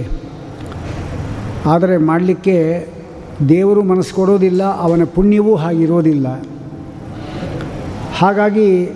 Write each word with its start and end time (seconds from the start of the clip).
ಆದರೆ 1.66 1.96
ಮಾಡಲಿಕ್ಕೆ 2.10 2.56
ದೇವರು 3.50 3.82
ಮನಸ್ಸು 3.84 4.14
ಕೊಡೋದಿಲ್ಲ 4.16 4.64
ಅವನ 4.86 5.04
ಪುಣ್ಯವೂ 5.16 5.54
ಹಾಗಿರೋದಿಲ್ಲ 5.56 6.28
ಹಾಗಾಗಿ 8.19 8.93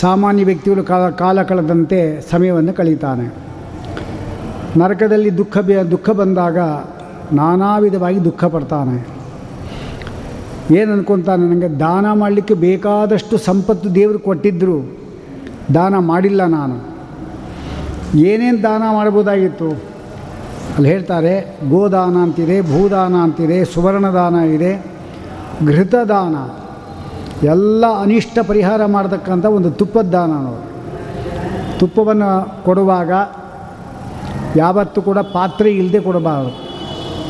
ಸಾಮಾನ್ಯ 0.00 0.44
ವ್ಯಕ್ತಿಗಳು 0.44 0.84
ಕಾಲ 0.84 1.10
ಕಾಲ 1.10 1.42
ಕಳೆದಂತೆ 1.42 2.20
ಸಮಯವನ್ನು 2.30 2.72
ಕಳೀತಾನೆ. 2.72 3.34
ನರಕದಲ್ಲಿ 4.78 5.38
ದುಃಖ 5.38 5.58
ದುಃಖ 5.90 6.10
ಬಂದಾಗ 6.10 6.58
ನಾನಾ 7.32 7.78
ವಿಧವಾಗಿ 7.78 8.24
ದುಃಖ 8.24 8.44
ಪಡ್ತಾನೆ. 8.44 9.06
ಏನು 10.74 10.92
ಅನ್ಕೊತಾನೆ 10.92 11.46
ನನಗೆ 11.46 11.80
ದಾನ 11.80 12.12
ಮಾಡಲಿಕ್ಕೆ 12.12 12.54
ಬೇಕಾದಷ್ಟು 12.54 13.38
ಸಂಪತ್ತು 13.38 13.94
ದೇವರು 13.94 14.18
ಕೊಟ್ಟಿದ್ದರು 14.18 14.98
ದಾನ 15.74 15.98
ಮಾಡಿಲ್ಲ 15.98 16.46
ನಾನು. 16.46 16.76
ಏನೇನು 18.18 18.62
ದಾನ 18.62 18.82
ಮಾಡ್ಬೋದಾಗಿತ್ತು? 18.92 19.68
ಅಲ್ಲಿ 20.74 20.88
ಹೇಳ್ತಾರೆ, 20.88 21.58
ಗೋದಾನ 21.70 22.16
ಅಂತಿದೆ, 22.16 22.62
ಭೂದಾನ 22.62 23.14
ಅಂತಿದೆ, 23.14 23.64
ಸುವರ್ಣದಾನ 23.64 24.34
ಇದೆ, 24.34 24.86
ಘೃತದಾನ. 25.66 26.63
ಎಲ್ಲ 27.42 28.00
ಅನಿಷ್ಟ 28.00 28.38
ಪರಿಹಾರ 28.46 28.84
ಮಾಡತಕ್ಕಂಥ 28.84 29.44
ಒಂದು 29.44 29.70
ತುಪ್ಪದ 29.70 30.04
ದಾನ 30.04 30.32
ಅನ್ನೋದು. 30.32 30.74
ತುಪ್ಪವನ್ನು 31.78 32.64
ಕೊಡುವಾಗ 32.64 33.12
ಯಾವತ್ತೂ 34.56 35.02
ಕೂಡ 35.02 35.18
ಪಾತ್ರೆ 35.18 35.70
ಇಲ್ಲದೆ 35.70 36.00
ಕೊಡಬಾರದು. 36.00 36.64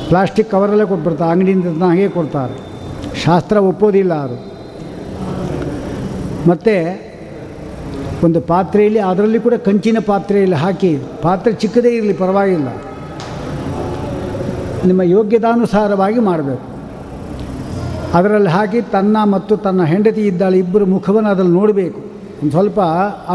ಪ್ಲಾಸ್ಟಿಕ್ 0.09 0.51
ಕವರಲ್ಲೇ 0.51 0.85
ಕೊಟ್ಬಿಡ್ತಾರೆ, 0.85 1.31
ಅಂಗಡಿಯಿಂದ 1.31 1.83
ಹಾಗೆ 1.83 2.09
ಕೊಡ್ತಾರೆ. 2.09 2.75
ಶಾಸ್ತ್ರ 3.25 3.57
ಒಪ್ಪೋದಿಲ್ಲ 3.57 4.15
ಅದು. 4.15 4.55
ಮತ್ತು 6.49 7.01
ಒಂದು 8.25 8.41
ಪಾತ್ರೆಯಲ್ಲಿ, 8.41 8.99
ಅದರಲ್ಲಿ 8.99 9.39
ಕೂಡ 9.39 9.55
ಕಂಚಿನ 9.55 9.97
ಪಾತ್ರೆಯಲ್ಲಿ 10.07 10.57
ಹಾಕಿ. 10.57 10.99
ಪಾತ್ರೆ 11.23 11.53
ಚಿಕ್ಕದೇ 11.53 11.89
ಇರಲಿ, 11.89 12.13
ಪರವಾಗಿಲ್ಲ. 12.13 12.69
ನಿಮ್ಮ 14.87 15.03
ಯೋಗ್ಯತಾನುಸಾರವಾಗಿ 15.03 16.19
ಮಾಡಬೇಕು. 16.19 16.74
ಅದರಲ್ಲಿ 18.15 18.51
ಹಾಕಿ 18.57 18.81
ತನ್ನ 18.81 19.17
ಮತ್ತು 19.25 19.57
ತನ್ನ 19.57 19.85
ಹೆಂಡತಿ 19.93 20.23
ಇದ್ದಾಳೆ 20.27 20.57
ಇಬ್ಬರು 20.59 20.87
ಮುಖವನ್ನು 20.87 21.31
ಅದರಲ್ಲಿ 21.31 21.55
ನೋಡಬೇಕು. 21.61 22.01
ಒಂದು 22.43 22.51
ಸ್ವಲ್ಪ 22.51 22.81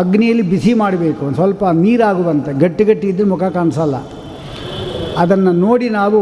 ಅಗ್ನಿಯಲ್ಲಿ 0.02 0.46
ಬಿಸಿ 0.54 0.74
ಮಾಡಬೇಕು. 0.74 1.22
ಒಂದು 1.26 1.36
ಸ್ವಲ್ಪ 1.36 1.64
ನೀರಾಗುವಂತೆ, 1.84 2.52
ಗಟ್ಟಿ 2.64 2.84
ಗಟ್ಟಿ 2.84 3.08
ಇದ್ದರೆ 3.08 3.28
ಮುಖ 3.28 3.44
ಕಾಣಿಸಲ್ಲ. 3.44 3.96
ಅದನ್ನು 5.18 5.52
ನೋಡಿ 5.66 5.90
ನಾವು 6.00 6.22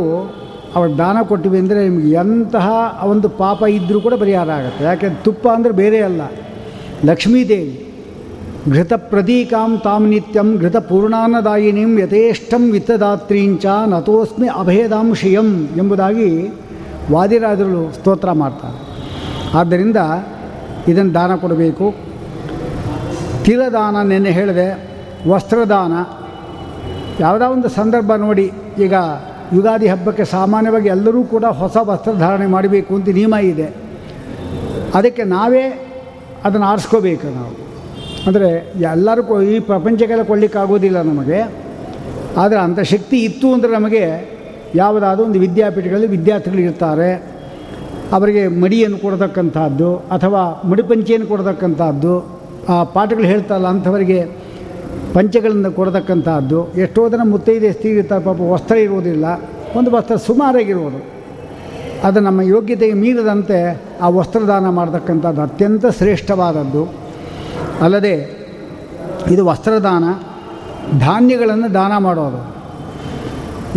ಅವಳು 0.75 0.97
ದಾನ 0.97 1.17
ಕೊಟ್ಟಿವಿ 1.21 1.57
ಅಂದರೆ 1.57 1.79
ನಿಮಗೆ 1.89 2.09
ಎಂತಹ 2.21 2.67
ಒಂದು 3.13 3.27
ಪಾಪ 3.41 3.63
ಇದ್ದರೂ 3.77 3.99
ಕೂಡ 4.05 4.13
ಪರಿಹಾರ 4.23 4.49
ಆಗುತ್ತೆ. 4.49 4.83
ಯಾಕೆ, 4.83 5.09
ತುಪ್ಪ 5.25 5.47
ಅಂದರೆ 5.55 5.73
ಬೇರೆ 5.81 5.99
ಅಲ್ಲ. 6.01 6.21
ಲಕ್ಷ್ಮೀದೇವಿ 7.05 7.75
ಘೃತ 8.71 8.93
ಪ್ರತೀಕಾಂ 9.11 9.71
ತಾಂ 9.83 10.03
ನಿತ್ಯಂ 10.11 10.47
ಘೃತ 10.61 10.77
ಪೂರ್ಣಾನದಾಯಿನಿಂ 10.89 11.91
ಯಥೇಷ್ಟಂ 11.99 12.63
ವಿತ್ತದಾತ್ರೀಂಚ 12.71 13.65
ನತೋಸ್ಮಿ 13.91 14.47
ಅಭೇದಾಂಶಯಂ 14.61 15.49
ಎಂಬುದಾಗಿ 15.77 16.29
ವಾದಿರಾಜರು 17.13 17.81
ಸ್ತೋತ್ರ 17.97 18.29
ಮಾಡ್ತಾರೆ. 18.41 18.77
ಆದ್ದರಿಂದ 19.59 19.99
ಇದನ್ನು 20.91 21.13
ದಾನ 21.17 21.31
ಕೊಡಬೇಕು. 21.43 21.87
ತಿಲದಾನ 23.45 23.95
ನೆನ್ನೆ 24.11 24.31
ಹೇಳಿದೆ, 24.37 24.67
ವಸ್ತ್ರದಾನ. 25.31 25.93
ಯಾವುದೋ 27.23 27.45
ಒಂದು 27.55 27.69
ಸಂದರ್ಭ 27.79 28.11
ನೋಡಿ, 28.25 28.45
ಈಗ 28.85 28.93
ಯುಗಾದಿ 29.55 29.87
ಹಬ್ಬಕ್ಕೆ 29.93 30.23
ಸಾಮಾನ್ಯವಾಗಿ 30.37 30.89
ಎಲ್ಲರೂ 30.95 31.19
ಕೂಡ 31.33 31.45
ಹೊಸ 31.61 31.77
ವಸ್ತ್ರ 31.89 32.13
ಧಾರಣೆ 32.23 32.47
ಮಾಡಬೇಕು 32.55 32.91
ಅಂತ 32.97 33.09
ನಿಯಮ 33.19 33.35
ಇದೆ. 33.51 33.67
ಅದಕ್ಕೆ 34.97 35.23
ನಾವೇ 35.35 35.65
ಅದನ್ನು 36.47 36.65
ಆರಿಸ್ಕೋಬೇಕು 36.71 37.27
ನಾವು. 37.37 37.53
ಅಂದರೆ 38.27 38.49
ಎಲ್ಲರೂ 38.91 39.21
ಈ 39.53 39.57
ಪ್ರಪಂಚಕ್ಕೆಲ್ಲ 39.71 40.23
ಕೊಡಲಿಕ್ಕಾಗೋದಿಲ್ಲ 40.31 41.01
ನಮಗೆ. 41.11 41.39
ಆದರೆ 42.41 42.59
ಅಂಥ 42.65 42.79
ಶಕ್ತಿ 42.93 43.17
ಇತ್ತು 43.27 43.47
ಅಂದರೆ 43.55 43.71
ನಮಗೆ 43.79 44.03
ಯಾವುದಾದ್ರೂ 44.75 45.25
ಒಂದು 45.25 45.39
ವಿದ್ಯಾಪೀಠಗಳಲ್ಲಿ 45.39 46.07
ವಿದ್ಯಾರ್ಥಿಗಳು 46.07 46.59
ಇರ್ತಾರೆ 46.59 47.37
ಅವರಿಗೆ 48.11 48.47
ಮಡಿಯನ್ನು 48.47 48.97
ಕೊಡತಕ್ಕಂಥದ್ದು 48.97 49.95
ಅಥವಾ 49.95 50.61
ಮಡಿಪಂಚೆಯನ್ನು 50.69 51.27
ಕೊಡತಕ್ಕಂಥದ್ದು. 51.27 52.39
ಆ 52.69 52.83
ಪಾಠಗಳು 52.83 53.23
ಹೇಳ್ತಾರಲ್ಲ 53.23 53.67
ಅಂಥವರಿಗೆ 53.67 54.25
ಪಂಚಗಳನ್ನು 55.13 55.71
ಕೊಡತಕ್ಕಂಥದ್ದು. 55.71 56.73
ಎಷ್ಟೋ 56.73 57.09
ಜನ 57.09 57.21
ಮುತ್ತೈದೆ 57.23 57.71
ಸ್ತ್ರೀ 57.71 57.91
ಇರ್ತಾರೆ, 57.91 58.23
ಪಾಪ 58.23 58.39
ವಸ್ತ್ರ 58.39 58.75
ಇರುವುದಿಲ್ಲ. 58.75 59.25
ಒಂದು 59.75 59.91
ವಸ್ತ್ರ 59.91 60.15
ಸುಮಾರಾಗಿರುವುದು. 60.15 61.05
ಅದು 62.03 62.19
ನಮ್ಮ 62.19 62.41
ಯೋಗ್ಯತೆಗೆ 62.41 62.93
ಮೀರದಂತೆ 62.93 63.81
ಆ 64.01 64.09
ವಸ್ತ್ರದಾನ 64.09 64.69
ಮಾಡತಕ್ಕಂಥದ್ದು 64.69 65.41
ಅತ್ಯಂತ 65.41 65.85
ಶ್ರೇಷ್ಠವಾದದ್ದು. 65.97 66.93
ಅಲ್ಲದೆ 67.81 68.37
ಇದು 69.31 69.45
ವಸ್ತ್ರದಾನ, 69.45 70.03
ಧಾನ್ಯಗಳನ್ನು 70.99 71.73
ದಾನ 71.73 71.97
ಮಾಡೋದು. 71.97 72.56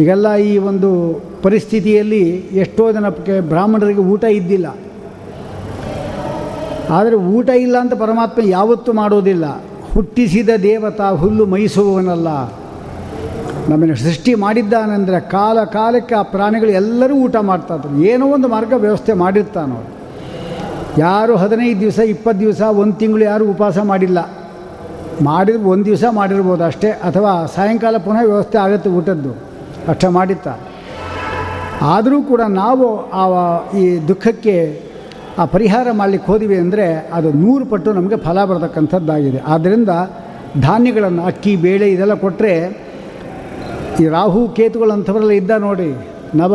ಈಗೆಲ್ಲ 0.00 0.34
ಈ 0.34 0.58
ಒಂದು 0.58 1.20
ಪರಿಸ್ಥಿತಿಯಲ್ಲಿ 1.42 2.28
ಎಷ್ಟೋ 2.36 2.92
ಜನಕ್ಕೆ 2.92 3.40
ಬ್ರಾಹ್ಮಣರಿಗೆ 3.40 4.00
ಊಟ 4.00 4.24
ಇದ್ದಿಲ್ಲ. 4.24 4.66
ಆದರೆ 6.90 7.16
ಊಟ 7.16 7.48
ಇಲ್ಲ 7.48 7.78
ಅಂತ 7.78 7.94
ಪರಮಾತ್ಮ 7.94 8.42
ಯಾವತ್ತೂ 8.42 8.92
ಮಾಡೋದಿಲ್ಲ. 8.92 9.62
ಹುಟ್ಟಿಸಿದ 9.94 10.48
ದೇವತಾ 10.62 11.10
ಹುಲ್ಲು 11.10 11.46
ಮೈಸುವವನಲ್ಲ. 11.46 12.28
ನಮ್ಮನ್ನು 13.68 13.96
ಸೃಷ್ಟಿ 13.96 14.34
ಮಾಡಿದ್ದಾನೆಂದರೆ 14.34 15.20
ಕಾಲ 15.20 15.64
ಕಾಲಕ್ಕೆ 15.64 16.14
ಆ 16.14 16.22
ಪ್ರಾಣಿಗಳು 16.22 16.70
ಎಲ್ಲರೂ 16.70 17.14
ಊಟ 17.14 17.36
ಮಾಡ್ತಾ 17.36 17.96
ಏನೋ 18.00 18.26
ಒಂದು 18.26 18.48
ಮಾರ್ಗ 18.48 18.72
ವ್ಯವಸ್ಥೆ 18.72 19.12
ಮಾಡಿರ್ತಾನೋ. 19.12 19.84
ಯಾರು 20.98 21.36
ಹದಿನೈದು 21.36 21.80
ದಿವಸ, 21.80 21.98
ಇಪ್ಪತ್ತು 21.98 22.40
ದಿವಸ, 22.40 22.60
ಒಂದು 22.60 22.92
ತಿಂಗಳು 22.92 23.24
ಯಾರು 23.24 23.50
ಉಪವಾಸ 23.50 23.78
ಮಾಡಿಲ್ಲ. 23.78 24.30
ಮಾಡಿರ್ 25.22 25.58
ಒಂದು 25.58 25.84
ದಿವಸ 25.84 26.04
ಮಾಡಿರ್ಬೋದು 26.10 26.64
ಅಷ್ಟೇ. 26.64 26.88
ಅಥವಾ 26.88 27.46
ಸಾಯಂಕಾಲ 27.46 27.96
ಪುನಃ 27.96 28.24
ವ್ಯವಸ್ಥೆ 28.24 28.58
ಆಗುತ್ತೆ 28.58 28.90
ಊಟದ್ದು. 28.90 29.49
ಅಷ್ಟೇ 29.88 30.08
ಮಾಡಿತ್ತ 30.18 30.48
ಆದರೂ 31.90 32.22
ಕೂಡ 32.30 32.42
ನಾವು 32.62 32.86
ಆ 33.20 33.24
ಈ 33.80 33.84
ದುಃಖಕ್ಕೆ 34.08 34.56
ಆ 35.40 35.44
ಪರಿಹಾರ 35.54 35.86
ಮಾಡಲಿಕ್ಕೆ 36.00 36.28
ಹೋದಿವಿ 36.32 36.56
ಅಂದರೆ 36.62 36.86
ಅದು 37.16 37.28
ನೂರು 37.42 37.64
ಪಟ್ಟು 37.70 37.90
ನಮಗೆ 37.98 38.16
ಫಲ 38.24 38.38
ಬರತಕ್ಕಂಥದ್ದಾಗಿದೆ. 38.50 39.40
ಆದ್ದರಿಂದ 39.54 39.92
ಧಾನ್ಯಗಳನ್ನು, 40.60 41.22
ಅಕ್ಕಿ, 41.30 41.52
ಬೇಳೆ 41.56 41.86
ಇದೆಲ್ಲ 41.92 42.14
ಕೊಟ್ಟರೆ 42.24 42.54
ಈ 44.02 44.06
ರಾಹು 44.16 44.40
ಕೇತುಗಳಂಥವರೆಲ್ಲ 44.56 45.32
ಇದ್ದ 45.40 45.52
ನೋಡಿ, 45.66 45.90
ನವ, 46.40 46.54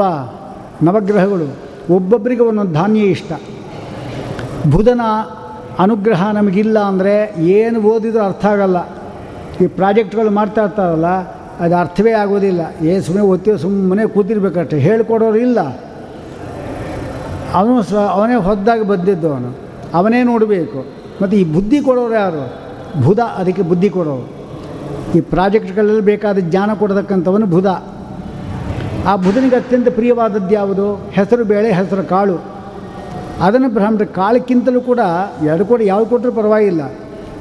ನವಗ್ರಹಗಳು, 0.87 1.47
ಒಬ್ಬೊಬ್ಬರಿಗೆ 1.95 2.43
ಒಂದೊಂದು 2.49 2.75
ಧಾನ್ಯ 2.79 3.15
ಇಷ್ಟ. 3.15 3.31
ಬುಧನ 4.73 5.01
ಅನುಗ್ರಹ 5.83 6.21
ನಮಗಿಲ್ಲ 6.39 6.77
ಅಂದರೆ 6.91 7.15
ಏನು 7.57 7.79
ಓದಿದರೂ 7.93 8.23
ಅರ್ಥ 8.25 8.45
ಆಗಲ್ಲ. 8.53 8.77
ಈ 9.61 9.65
ಪ್ರಾಜೆಕ್ಟ್ಗಳು 9.79 10.31
ಮಾಡ್ತಾ 10.39 10.61
ಇರ್ತಾರಲ್ಲ 10.65 11.09
ಅದು 11.59 11.75
ಅರ್ಥವೇ 11.75 12.11
ಆಗೋದಿಲ್ಲ. 12.11 12.85
ಏ 12.85 12.99
ಸುಮ್ಮನೆ 12.99 13.25
ಓದ್ತೀವಿ 13.25 13.59
ಸುಮ್ಮನೆ 13.59 14.07
ಕೂತಿರ್ಬೇಕಷ್ಟೆ. 14.07 14.79
ಹೇಳ್ಕೊಡೋರು 14.79 15.37
ಇಲ್ಲ. 15.37 15.59
ಅವನು 17.53 17.83
ಸ್ವ 17.83 17.99
ಅವನೇ 17.99 18.35
ಹೊದ್ದಾಗಿ 18.35 18.87
ಬಂದಿದ್ದು 18.87 19.33
ಅವನು. 19.33 19.57
ಅವನೇ 19.93 20.23
ನೋಡಬೇಕು. 20.23 20.85
ಮತ್ತು 21.21 21.37
ಈ 21.37 21.43
ಬುದ್ಧಿ 21.53 21.81
ಕೊಡೋರು 21.81 22.13
ಯಾರು? 22.13 22.65
ಬುಧ, 23.05 23.19
ಅದಕ್ಕೆ 23.19 23.61
ಬುದ್ಧಿ 23.61 23.89
ಕೊಡೋರು. 23.89 24.29
ಈ 25.17 25.21
ಪ್ರಾಜೆಕ್ಟ್ಗಳಲ್ಲಿ 25.21 26.01
ಬೇಕಾದ 26.01 26.37
ಜ್ಞಾನ 26.37 26.73
ಕೊಡತಕ್ಕಂಥವನು 26.73 27.45
ಬುಧ. 27.45 27.65
ಆ 29.07 29.15
ಬುಧನಿಗೆ 29.15 29.55
ಅತ್ಯಂತ 29.55 29.87
ಪ್ರಿಯವಾದದ್ದು 29.89 30.53
ಯಾವುದು? 30.53 30.95
ಹೆಸರು 30.95 31.43
ಬೇಳೆ, 31.43 31.71
ಹೆಸರು 31.71 32.03
ಕಾಳು. 32.03 32.43
ಅದನ್ನು 33.41 33.69
ಬ್ರಾಹ್ಮಣರು 33.69 34.05
ಕಾಳಕ್ಕಿಂತಲೂ 34.05 34.81
ಕೂಡ 34.81 34.99
ಎರಡು 35.43 35.65
ಕೂಡ 35.65 35.81
ಯಾವ್ದು 35.81 36.05
ಕೊಟ್ಟರೂ 36.05 36.31
ಪರವಾಗಿಲ್ಲ. 36.31 36.81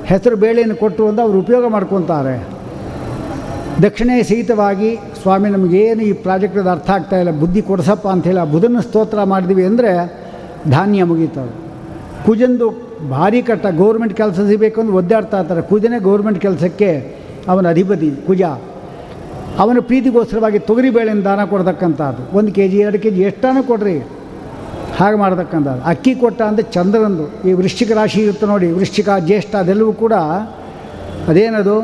ಹೆಸರು 0.05 0.37
ಬೇಳೆಯನ್ನು 0.37 0.77
ಕೊಟ್ಟರು 0.77 1.09
ಅಂತ 1.09 1.21
ಅವರು 1.21 1.39
ಉಪಯೋಗ 1.39 1.69
ಮಾಡ್ಕೊತಾರೆ 1.69 2.54
ದಕ್ಷಿಣೆ 3.83 4.17
ಸಹಿತವಾಗಿ, 4.29 4.89
ಸ್ವಾಮಿ, 5.21 5.49
ನಮಗೇನು 5.55 6.03
ಈ 6.09 6.13
ಪ್ರಾಜೆಕ್ಟದ 6.25 6.69
ಅರ್ಥ 6.75 6.91
ಆಗ್ತಾ 6.97 7.17
ಇಲ್ಲ, 7.23 7.31
ಬುದ್ಧಿ 7.43 7.61
ಕೊಡಿಸಪ್ಪ 7.69 8.07
ಅಂಥೇಳಿ 8.15 8.41
ಆ 8.43 8.47
ಬುಧನ 8.53 8.81
ಸ್ತೋತ್ರ 8.87 9.23
ಮಾಡಿದ್ವಿ 9.33 9.65
ಅಂದರೆ 9.71 9.93
ಧಾನ್ಯ 10.75 11.05
ಮುಗೀತವೆ 11.11 11.53
ಕುಜಂದು 12.27 12.67
ಭಾರಿ 13.13 13.41
ಕಟ್ಟ 13.49 13.67
ಗೌರ್ಮೆಂಟ್ 13.81 14.15
ಕೆಲಸ 14.21 14.37
ಸಿಗಬೇಕು 14.51 14.79
ಅಂದ್ರೆ 14.81 14.97
ಒದ್ದಾಡ್ತಾ 15.01 15.39
ಇರ್ತಾರೆ. 15.41 15.63
ಕುಜನೇ 15.71 15.99
ಗೌರ್ಮೆಂಟ್ 16.07 16.39
ಕೆಲಸಕ್ಕೆ 16.45 16.91
ಅವನ 17.53 17.65
ಅಧಿಪತಿ, 17.75 18.11
ಕುಜ. 18.29 18.43
ಅವನ 19.63 19.81
ಪ್ರೀತಿಗೋಸ್ಕರವಾಗಿ 19.89 20.59
ತೊಗರಿ 20.69 20.91
ಬೇಳೆನ 20.97 21.21
ದಾನ 21.27 21.41
ಕೊಡ್ತಕ್ಕಂಥದ್ದು. 21.51 22.23
ಒಂದು 22.39 22.53
ಕೆ 22.57 22.65
ಜಿ 22.69 22.79
ಎರಡು 22.85 22.99
ಕೆ 23.03 23.11
ಜಿ 23.17 23.23
ಎಷ್ಟಾನು 23.31 23.63
ಕೊಡ್ರಿ. 23.71 23.97
ಹಾಗೆ 24.99 25.17
ಮಾಡ್ತಕ್ಕಂಥದ್ದು. 25.25 25.83
ಅಕ್ಕಿ 25.93 26.15
ಕೊಟ್ಟ 26.23 26.41
ಅಂದರೆ 26.51 26.65
ಚಂದ್ರನಂದು. 26.77 27.27
ಈ 27.49 27.53
ವೃಶ್ಚಿಕ 27.61 27.91
ರಾಶಿ 28.01 28.21
ಇರುತ್ತೆ 28.27 28.47
ನೋಡಿ, 28.53 28.71
ವೃಶ್ಚಿಕ, 28.79 29.09
ಜ್ಯೇಷ್ಠ 29.29 29.55
ಅದೆಲ್ಲವೂ 29.65 29.93
ಕೂಡ 30.05 30.15
ಅದೇನದು? 31.33 31.77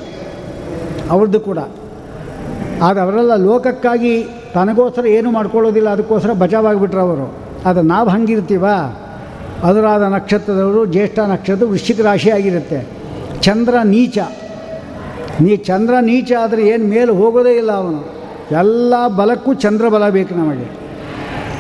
ಅವ್ರದ್ದು 1.10 1.40
ಕೂಡ. 1.40 1.58
ಆದರೆ 2.82 3.02
ಅವರೆಲ್ಲ 3.02 3.36
ಲೋಕಕ್ಕಾಗಿ 3.36 4.24
ತನಗೋಸ್ಕರ 4.54 5.06
ಏನು 5.06 5.32
ಮಾಡ್ಕೊಳ್ಳೋದಿಲ್ಲ, 5.32 5.90
ಅದಕ್ಕೋಸ್ಕರ 5.90 6.32
ಬಚಾವಾಗಿಬಿಟ್ರು 6.32 7.02
ಅವರು. 7.02 7.34
ಆದರೆ 7.66 7.84
ನಾವು 7.84 8.10
ಹಂಗಿರ್ತೀವ? 8.10 8.66
ಅನುರಾಧ 9.64 10.02
ನಕ್ಷತ್ರದವರು 10.02 10.86
ಜ್ಯೇಷ್ಠ 10.86 11.20
ನಕ್ಷತ್ರ 11.20 11.66
ವೃಶ್ಚಿಕ 11.66 12.02
ರಾಶಿ 12.02 12.30
ಆಗಿರುತ್ತೆ. 12.30 12.88
ಚಂದ್ರ 13.42 13.76
ನೀಚ. 13.84 14.18
ನೀ 15.42 15.58
ಚಂದ್ರ 15.58 15.94
ನೀಚ 16.02 16.32
ಆದರೆ 16.42 16.68
ಏನು 16.68 16.86
ಮೇಲೆ 16.86 17.12
ಹೋಗೋದೇ 17.12 17.52
ಇಲ್ಲ 17.52 17.72
ಅವನು. 17.72 18.20
ಎಲ್ಲ 18.52 19.08
ಬಲಕ್ಕೂ 19.08 19.54
ಚಂದ್ರ 19.54 19.90
ಬಲ 19.90 20.10
ಬೇಕು 20.10 20.36
ನಮಗೆ. 20.36 20.72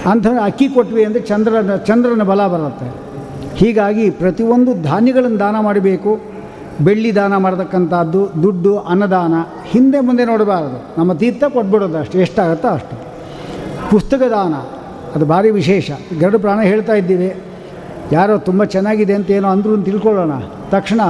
ಅಂಥ 0.09 0.27
ಅಕ್ಕಿ 0.43 0.67
ಕೊಟ್ವಿ 0.67 1.03
ಅಂದರೆ 1.03 1.21
ಚಂದ್ರನ 1.21 1.75
ಚಂದ್ರನ 1.75 2.23
ಬಲ 2.23 2.47
ಬರುತ್ತೆ. 2.47 3.08
ಹೀಗಾಗಿ 3.59 4.09
ಪ್ರತಿಯೊಂದು 4.09 4.83
ಧಾನ್ಯಗಳನ್ನು 4.83 5.39
ದಾನ 5.39 5.55
ಮಾಡಬೇಕು. 5.59 6.19
ಬೆಳ್ಳಿ 6.83 7.15
ದಾನ 7.15 7.37
ಮಾಡತಕ್ಕಂಥದ್ದು, 7.37 8.43
ದುಡ್ಡು, 8.43 8.79
ಅನ್ನದಾನ 8.79 9.33
ಹಿಂದೆ 9.65 9.99
ಮುಂದೆ 9.99 10.25
ನೋಡಬಾರದು. 10.25 10.95
ನಮ್ಮ 10.97 11.13
ತೀರ್ಥ 11.13 11.43
ಕೊಟ್ಬಿಡೋದು 11.43 11.97
ಅಷ್ಟು. 11.97 12.19
ಎಷ್ಟಾಗುತ್ತೋ 12.19 12.67
ಅಷ್ಟು. 12.67 12.95
ಪುಸ್ತಕ 13.89 14.17
ದಾನ, 14.17 14.53
ಅದು 15.15 15.25
ಭಾರಿ 15.25 15.51
ವಿಶೇಷ. 15.51 15.91
ಗರಡು 16.19 16.39
ಪ್ರಾಣ 16.39 16.61
ಹೇಳ್ತಾ 16.61 16.93
ಇದ್ದೀವಿ. 16.93 17.35
ಯಾರೋ 18.11 18.37
ತುಂಬ 18.37 18.63
ಚೆನ್ನಾಗಿದೆ 18.63 19.13
ಅಂತ 19.13 19.31
ಏನೋ 19.31 19.47
ಅಂದ್ರು 19.47 19.81
ತಿಳ್ಕೊಳ್ಳೋಣ. 19.81 20.31
ತಕ್ಷಣ 20.71 21.01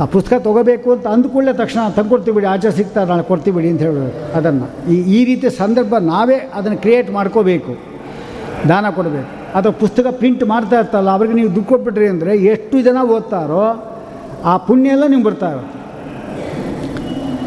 ಆ 0.00 0.04
ಪುಸ್ತಕ 0.04 0.40
ತೊಗೋಬೇಕು 0.40 0.92
ಅಂತ 0.92 1.06
ಅಂದ್ಕೊಳ್ಳೆ 1.06 1.52
ತಕ್ಷಣ 1.52 1.88
ತಂದು 1.88 2.32
ಬಿಡಿ 2.32 2.46
ಆಚೆ 2.46 2.70
ಸಿಗ್ತಾ 2.76 3.04
ನಾಳೆ 3.04 3.22
ಕೊಡ್ತೀವಿ 3.22 3.68
ಅಂತ 3.68 3.80
ಹೇಳಬೇಕು 3.80 4.36
ಅದನ್ನು 4.36 4.90
ಈ 4.90 4.94
ಈ 4.94 5.24
ರೀತಿ 5.24 5.50
ಸಂದರ್ಭ 5.50 5.94
ನಾವೇ 5.94 6.50
ಅದನ್ನು 6.54 6.78
ಕ್ರಿಯೇಟ್ 6.78 7.10
ಮಾಡ್ಕೋಬೇಕು. 7.10 7.76
ದಾನ 8.68 8.90
ಕೊಡಬೇಕು. 8.90 9.43
ಅಥವಾ 9.54 9.72
ಪುಸ್ತಕ 9.72 10.06
ಪ್ರಿಂಟ್ 10.10 10.44
ಮಾಡ್ತಾ 10.44 10.76
ಇರ್ತಲ್ಲ 10.78 11.10
ಅವ್ರಿಗೆ 11.10 11.34
ನೀವು 11.34 11.54
ದುಡ್ಡು 11.54 11.68
ಕೊಟ್ಬಿಟ್ರಿ 11.68 12.06
ಅಂದರೆ 12.06 12.36
ಎಷ್ಟು 12.36 12.82
ಜನ 12.82 12.96
ಓದ್ತಾರೋ 13.16 13.64
ಆ 14.44 14.56
ಪುಣ್ಯ 14.56 14.88
ಎಲ್ಲ 14.88 15.04
ನಿಮ್ಗೆ 15.06 15.26
ಬರ್ತಾ 15.26 15.48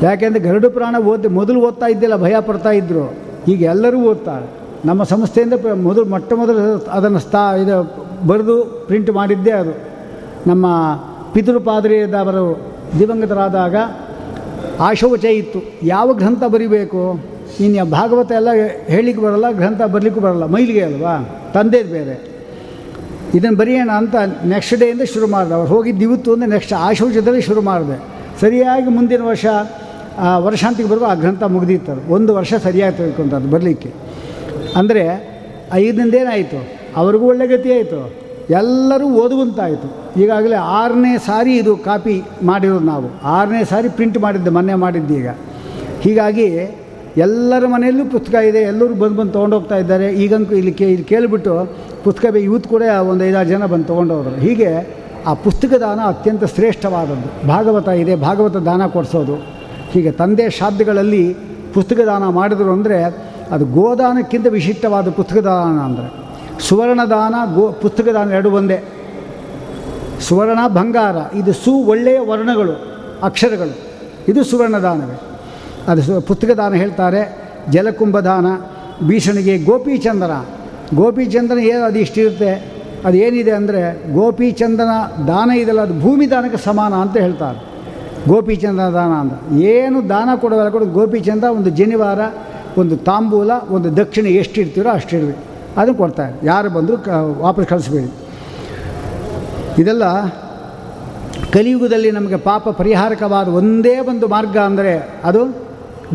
ಯಾಕೆಂದರೆ 0.04 0.42
ಗರುಡು 0.42 0.70
ಪ್ರಾಣ 0.70 0.96
ಓದಿ 1.12 1.28
ಮೊದಲು 1.28 1.60
ಓದ್ತಾ 1.68 1.88
ಇದ್ದಿಲ್ಲ, 1.88 2.16
ಭಯ 2.16 2.36
ಪಡ್ತಾ 2.40 2.72
ಇದ್ದರು 2.72 3.06
ಈಗ 3.48 3.62
ಎಲ್ಲರೂ 3.62 4.00
ಓದ್ತಾರೆ. 4.00 4.48
ನಮ್ಮ 4.86 5.04
ಸಂಸ್ಥೆಯಿಂದ 5.04 5.54
ಮೊದಲು, 5.84 6.06
ಮೊಟ್ಟ 6.06 6.34
ಮೊದಲು 6.34 6.90
ಅದನ್ನು 6.92 7.20
ಸ್ಥಾ 7.20 7.56
ಇದು 7.56 7.78
ಬರೆದು 8.28 8.66
ಪ್ರಿಂಟ್ 8.88 9.12
ಮಾಡಿದ್ದೇ 9.12 9.52
ಅದು. 9.52 9.74
ನಮ್ಮ 10.48 10.66
ಪಿತೃಪಾದ್ರಿಯದವರು 11.34 12.46
ದಿವಂಗತರಾದಾಗ 13.00 13.76
ಆಶೋಚ 14.80 15.26
ಇತ್ತು. 15.26 15.60
ಯಾವ 15.84 16.14
ಗ್ರಂಥ 16.14 16.44
ಬರಿಬೇಕು? 16.44 17.20
ಇನ್ನು 17.60 17.90
ಭಾಗವತ 17.90 18.32
ಎಲ್ಲ 18.32 18.48
ಹೇಳಿಕ್ಕೆ 18.88 19.24
ಬರಲ್ಲ 19.24 19.52
ಗ್ರಂಥ 19.52 19.82
ಬರಲಿಕ್ಕೂ 19.82 20.22
ಬರಲ್ಲ. 20.22 20.46
ಮೈಲಿಗೆ 20.46 20.82
ಅಲ್ವಾ? 20.82 21.44
ತಂದೆ 21.54 21.84
ಬೇರೆ. 21.84 22.38
ಇದನ್ನು 23.34 23.58
ಬರೆಯೋಣ 23.58 23.90
ಅಂತ 23.90 24.16
ನೆಕ್ಸ್ಟ್ 24.46 24.80
ಡೇಯಿಂದ 24.80 25.02
ಶುರು 25.02 25.28
ಮಾಡಿದೆ. 25.28 25.54
ಅವ್ರು 25.54 25.76
ಹೋಗಿದ್ದು 25.76 26.02
ಇವತ್ತು 26.02 26.34
ಅಂದರೆ 26.34 26.50
ನೆಕ್ಸ್ಟ್ 26.50 26.74
ಆಶೋಚದಲ್ಲಿ 26.74 27.42
ಶುರು 27.42 27.62
ಮಾಡಿದೆ. 27.62 28.04
ಸರಿಯಾಗಿ 28.42 28.90
ಮುಂದಿನ 28.90 29.22
ವರ್ಷ 29.22 29.46
ಆ, 30.18 30.38
ವರ್ಷಾಂತಿಗೆ 30.38 30.90
ಬರುವ 30.90 31.06
ಆ 31.06 31.14
ಗ್ರಂಥ 31.14 31.44
ಮುಗಿದಿತ್ತು 31.44 32.14
ಒಂದು 32.14 32.36
ವರ್ಷ 32.36 32.54
ಸರಿಯಾಗಿ 32.54 32.98
ತಿಳ್ಕೊಂತದ್ದು 32.98 33.50
ಬರಲಿಕ್ಕೆ. 33.50 33.94
ಅಂದರೆ 34.76 35.04
ಏನಾಯಿತು? 36.16 36.68
ಅವ್ರಿಗೂ 36.96 37.26
ಒಳ್ಳೆ 37.26 37.48
ಗತಿ 37.48 37.74
ಆಯಿತು. 37.74 38.14
ಎಲ್ಲರೂ 38.50 39.10
ಓದುವಂತಾಯಿತು. 39.10 40.20
ಈಗಾಗಲೇ 40.22 40.56
ಆರನೇ 40.56 41.18
ಸಾರಿ 41.18 41.56
ಇದು 41.56 41.78
ಕಾಪಿ 41.78 42.24
ಮಾಡಿರೋದು 42.44 42.86
ನಾವು. 42.86 43.22
ಆರನೇ 43.24 43.64
ಸಾರಿ 43.64 43.90
ಪ್ರಿಂಟ್ 43.90 44.18
ಮಾಡಿದ್ದೆ 44.18 44.50
ಮೊನ್ನೆ 44.50 44.76
ಮಾಡಿದ್ದೀಗ 44.76 45.28
ಹೀಗಾಗಿ 46.02 46.87
ಎಲ್ಲರ 47.26 47.64
ಮನೆಯಲ್ಲೂ 47.74 48.04
ಪುಸ್ತಕ 48.14 48.36
ಇದೆ, 48.50 48.62
ಎಲ್ಲರೂ 48.72 48.94
ಬಂದು 49.02 49.16
ಬಂದು 49.20 49.34
ತೊಗೊಂಡೋಗ್ತಾ 49.36 49.78
ಇದ್ದಾರೆ. 49.84 50.08
ಈಗಂತೂ 50.24 50.54
ಇಲ್ಲಿ 50.62 50.74
ಕೇ, 50.80 50.88
ಇಲ್ಲಿ 50.96 51.08
ಕೇಳಿಬಿಟ್ಟು 51.12 51.54
ಪುಸ್ತಕ 52.06 52.26
ಇವತ್ತು 52.48 52.68
ಕೂಡ 52.74 52.84
ಒಂದು 53.12 53.24
ಐದಾರು 53.28 53.50
ಜನ 53.54 53.66
ಬಂದು 53.74 53.88
ತೊಗೊಂಡೋದ್ರು 53.92 54.36
ಹೀಗೆ 54.46 54.72
ಆ 55.30 55.32
ಪುಸ್ತಕ 55.46 55.72
ದಾನ 55.84 56.00
ಅತ್ಯಂತ 56.12 56.46
ಶ್ರೇಷ್ಠವಾದದ್ದು. 56.56 57.30
ಭಾಗವತ 57.54 57.88
ಇದೆ, 58.04 58.14
ಭಾಗವತ 58.28 58.58
ದಾನ 58.70 58.82
ಕೊಡಿಸೋದು. 58.96 59.36
ಹೀಗೆ 59.94 60.12
ತಂದೆ 60.22 60.46
ಶಾಬ್ದಗಳಲ್ಲಿ 60.58 61.24
ಪುಸ್ತಕ 61.76 62.00
ದಾನ 62.12 62.24
ಮಾಡಿದ್ರು 62.38 62.70
ಅಂದರೆ 62.78 63.00
ಅದು 63.56 63.66
ಗೋದಾನಕ್ಕಿಂತ 63.78 64.48
ವಿಶಿಷ್ಟವಾದ 64.58 65.10
ಪುಸ್ತಕ 65.20 65.40
ದಾನ 65.48 65.80
ಅಂದರೆ. 65.88 66.08
ಸುವರ್ಣ 66.68 67.02
ದಾನ, 67.14 67.36
ಗೋ, 67.56 67.66
ಪುಸ್ತಕ 67.84 68.08
ದಾನ 68.18 68.32
ಎರಡು 68.38 68.52
ಒಂದೇ. 68.60 68.78
ಸುವರ್ಣ 70.28 70.62
ಬಂಗಾರ 70.78 71.18
ಇದು 71.40 71.52
ಸು 71.64 71.74
ಒಳ್ಳೆಯ 71.94 72.20
ವರ್ಣಗಳು, 72.30 72.76
ಅಕ್ಷರಗಳು. 73.28 73.76
ಇದು 74.32 74.42
ಸುವರ್ಣ 74.52 74.78
ದಾನವೇ. 74.86 75.18
ಅದು 75.92 76.02
ಪುಸ್ತಕದಾನ 76.02 76.22
ಪುಸ್ತಕ 76.30 76.52
ದಾನ 76.58 76.74
ಹೇಳ್ತಾರೆ, 76.74 77.22
ಜಲಕುಂಭದಾನ, 77.74 78.48
ಭೀಷಣಿಗೆ 79.08 79.58
ಗೋಪಿಚಂದನ. 79.58 80.34
ಗೋಪಿಚಂದನ 80.94 81.60
ಏನು 81.72 81.84
ಅದು 81.84 82.00
ಇಷ್ಟಿರುತ್ತೆ? 82.00 82.52
ಅದು 83.06 83.18
ಏನಿದೆ 83.18 83.52
ಅಂದರೆ, 83.52 83.82
ಗೋಪಿಚಂದನ 84.14 84.92
ದಾನ 85.28 85.50
ಇದೆಲ್ಲ 85.62 85.82
ಅದು 85.82 85.96
ಭೂಮಿ 86.02 86.26
ದಾನಕ್ಕೆ 86.32 86.58
ಸಮಾನ 86.58 86.94
ಅಂತ 86.94 87.18
ಹೇಳ್ತಾರೆ. 87.18 87.60
ಗೋಪಿಚಂದನ 88.28 88.88
ದಾನ 88.90 89.12
ಅಂತ. 89.24 89.34
ಏನು 89.74 90.10
ದಾನ 90.10 90.30
ಕೊಡೋದಲ್ಲ 90.42 90.70
ಕೂಡ 90.70 90.84
ಗೋಪಿಚಂದ 90.84 91.44
ಒಂದು 91.58 91.70
ಜನಿವಾರ, 91.70 92.20
ಒಂದು 92.78 92.96
ತಾಂಬೂಲ, 93.10 93.52
ಒಂದು 93.70 93.90
ದಕ್ಷಿಣೆ 93.98 94.30
ಎಷ್ಟು 94.30 94.58
ಇಡ್ತೀರೋ 94.62 94.90
ಅಷ್ಟು 94.90 95.14
ಇಡಬೇಕು 95.18 95.44
ಅದನ್ನು 95.78 95.98
ಕೊಡ್ತಾರೆ. 95.98 96.34
ಯಾರು 96.44 96.70
ಬಂದರೂ 96.70 96.98
ಕ, 96.98 97.10
ವಾಪಸ್ 97.46 97.68
ಕಳಿಸ್ಬೇಡಿ. 97.68 98.10
ಇದೆಲ್ಲ 99.82 100.06
ಕಲಿಯುಗದಲ್ಲಿ 101.54 102.12
ನಮಗೆ 102.12 102.36
ಪಾಪ 102.36 102.70
ಪರಿಹಾರಕವಾದ 102.70 103.48
ಒಂದೇ 103.48 104.00
ಒಂದು 104.12 104.28
ಮಾರ್ಗ 104.28 104.58
ಅಂದರೆ 104.70 104.94
ಅದು 105.24 105.42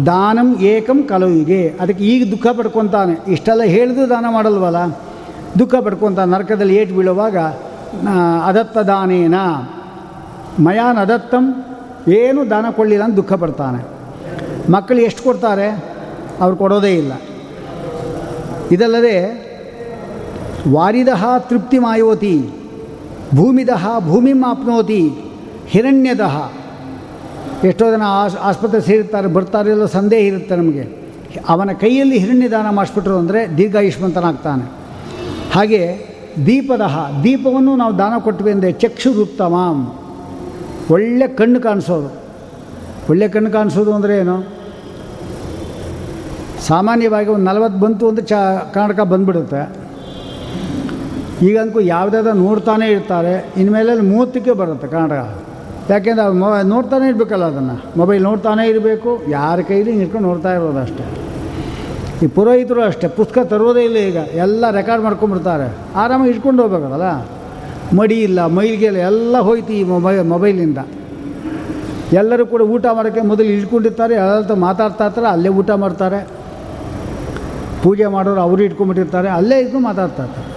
ದಾನಂ 0.07 0.59
ಏಕಂ 0.61 1.03
ಕಲವಿಗೆ 1.03 1.75
ಅದಕ್ಕೆ 1.81 2.05
ಈಗ 2.05 2.31
ದುಃಖ 2.31 2.47
ಪಡ್ಕೊತಾನೆ. 2.47 3.33
ಇಷ್ಟೆಲ್ಲ 3.33 3.63
ಹೇಳಿದ್ರು 3.63 4.09
ದಾನ 4.09 4.27
ಮಾಡಲ್ವಲ್ಲ? 4.31 4.97
ದುಃಖ 5.59 5.75
ಪಡ್ಕೊತಾನೆ. 5.75 6.33
ನರಕದಲ್ಲಿ 6.33 6.77
ಏಟು 6.77 6.95
ಬೀಳುವಾಗ 6.95 7.37
ಅದತ್ತ 8.45 8.79
ದಾನೇನ. 8.79 9.35
ಮಯಾನ್ 10.61 10.99
ಅದತ್ತಂ, 10.99 11.65
ಏನು 12.09 12.51
ದಾನ 12.51 12.67
ಕೊಡಲಿಲ್ಲ 12.71 13.05
ಅಂತ 13.05 13.17
ದುಃಖ 13.17 13.33
ಪಡ್ತಾನೆ. 13.33 13.85
ಮಕ್ಕಳು 14.73 15.01
ಎಷ್ಟು 15.01 15.23
ಕೊಡ್ತಾರೆ? 15.23 15.85
ಅವ್ರು 16.41 16.57
ಕೊಡೋದೇ 16.57 16.95
ಇಲ್ಲ. 16.95 17.13
ಇದಲ್ಲದೆ 18.73 19.17
ವಾರಿದಹ 20.73 21.25
ತೃಪ್ತಿ 21.39 21.79
ಮಾಯೋತಿ 21.79 22.51
ಭೂಮಿದಹ 23.35 23.89
ಭೂಮಿಮಾಪ್ನೋತಿ 23.99 25.13
ಹಿರಣ್ಯದಹ 25.67 25.69
ಹಿರಣ್ಯದಃ. 25.69 26.62
ಎಷ್ಟೋ 27.69 27.85
ಜನ 27.95 28.05
ಆಸ್, 28.21 28.37
ಆಸ್ಪತ್ರೆ 28.49 28.81
ಸೇರಿರ್ತಾರೆ, 28.87 29.29
ಬರ್ತಾರೆ 29.37 29.69
ಇಲ್ಲ 29.75 29.85
ಸಂದೇಹ 29.97 30.31
ಇರುತ್ತೆ 30.31 30.55
ನಮಗೆ. 30.61 30.85
ಅವನ 31.53 31.71
ಕೈಯಲ್ಲಿ 31.83 32.17
ಹಿರಣ್ಯ 32.23 32.49
ದಾನ 32.55 32.71
ಮಾಡಿಸ್ಬಿಟ್ರು 32.79 33.17
ಅಂದರೆ 33.23 33.41
ದೀರ್ಘಾಯುಷ್ಮಂತನಾಗ್ತಾನೆ. 33.59 34.65
ಹಾಗೆ 35.55 35.83
ದೀಪದಹ, 36.49 36.97
ದೀಪವನ್ನು 37.25 37.73
ನಾವು 37.83 37.95
ದಾನ 38.01 38.15
ಕೊಟ್ವಿ 38.27 38.51
ಅಂದರೆ 38.57 38.73
ಮಾಮ್ 39.57 39.83
ಒಳ್ಳೆ 40.95 41.27
ಕಣ್ಣು 41.41 41.59
ಕಾಣಿಸೋದು. 41.67 42.11
ಒಳ್ಳೆ 43.11 43.27
ಕಣ್ಣು 43.35 43.51
ಕಾಣಿಸೋದು 43.57 43.93
ಅಂದರೆ 43.99 44.15
ಏನು? 44.23 44.37
ಸಾಮಾನ್ಯವಾಗಿ 46.71 47.31
ಒಂದು 47.35 47.47
ನಲವತ್ತು 47.51 47.79
ಬಂತು 47.85 48.05
ಅಂದರೆ 48.11 48.25
ಚ 48.33 48.35
ಕನ್ನಡಕ 48.75 49.01
ಬಂದ್ಬಿಡುತ್ತೆ. 49.13 49.63
ಈಗಂತೂ 51.47 51.79
ಯಾವುದಾದ್ರು 51.95 52.35
ನೋಡ್ತಾನೇ 52.45 52.89
ಇರ್ತಾರೆ. 52.97 53.33
ಇನ್ಮೇಲೆ 53.61 53.95
ಮೂವತ್ತಕ್ಕೆ 54.11 54.53
ಬರುತ್ತೆ 54.61 54.89
ಕನ್ನಡ 54.95 55.13
ಯಾಕೆಂದರೆ 55.93 56.35
ಮೊಬೈಲ್ 56.43 56.67
ನೋಡ್ತಾನೆ 56.67 57.09
ಇರಬೇಕಲ್ಲ 57.09 57.45
ಅದನ್ನು. 57.45 57.77
ಮೊಬೈಲ್ 57.99 58.23
ನೋಡ್ತಾನೇ 58.23 58.65
ಇರಬೇಕು, 58.69 59.23
ಯಾರ 59.29 59.61
ಕೈಲಿ 59.61 59.93
ನಿಂತ್ಕೊಂಡು 59.93 60.29
ನೋಡ್ತಾ 60.29 60.51
ಇರೋದು 60.55 60.79
ಅಷ್ಟೇ. 60.79 61.05
ಈ 62.23 62.27
ಪುರೋಹಿತರು 62.27 62.83
ಅಷ್ಟೇ, 62.83 63.09
ಪುಸ್ತಕ 63.09 63.39
ತರೋದೇ 63.53 63.83
ಇಲ್ಲ 63.85 63.97
ಈಗ. 63.97 64.17
ಎಲ್ಲ 64.17 64.71
ರೆಕಾರ್ಡ್ 64.71 65.05
ಮಾಡ್ಕೊಂಡ್ಬಿಡ್ತಾರೆ. 65.05 65.69
ಆರಾಮಾಗಿ 65.97 66.31
ಇಟ್ಕೊಂಡು 66.31 66.63
ಹೋಗ್ಬೇಕಲ್ಲ. 66.63 67.09
ಮಡಿ 67.99 68.19
ಇಲ್ಲ, 68.21 68.47
ಮೈಲಿಗೆ 68.47 68.87
ಇಲ್ಲ, 68.87 68.99
ಎಲ್ಲ 68.99 69.39
ಹೋಯ್ತು 69.39 69.73
ಈ 69.73 69.83
ಮೊಬೈ 69.83 70.15
ಮೊಬೈಲಿಂದ. 70.35 70.79
ಎಲ್ಲರೂ 72.13 72.47
ಕೂಡ 72.47 72.63
ಊಟ 72.63 72.87
ಮಾಡೋಕ್ಕೆ 72.93 73.21
ಮೊದಲು 73.21 73.47
ಇಟ್ಕೊಂಡಿರ್ತಾರೆ 73.47 74.15
ಎಲ್ಲ 74.15 74.55
ಮಾತಾಡ್ತಾ 74.55 75.05
ಇರ್ತಾರೆ, 75.07 75.27
ಅಲ್ಲೇ 75.27 75.49
ಊಟ 75.49 75.71
ಮಾಡ್ತಾರೆ. 75.71 76.21
ಪೂಜೆ 77.83 78.07
ಮಾಡೋರು 78.07 78.41
ಅವರು 78.41 78.63
ಇಟ್ಕೊಂಡ್ಬಿಟ್ಟಿರ್ತಾರೆ, 78.63 79.29
ಅಲ್ಲೇ 79.29 79.61
ಇದ್ದು 79.61 79.79
ಮಾತಾಡ್ತಾ 79.79 80.25
ಇರ್ತಾರೆ. 80.25 80.49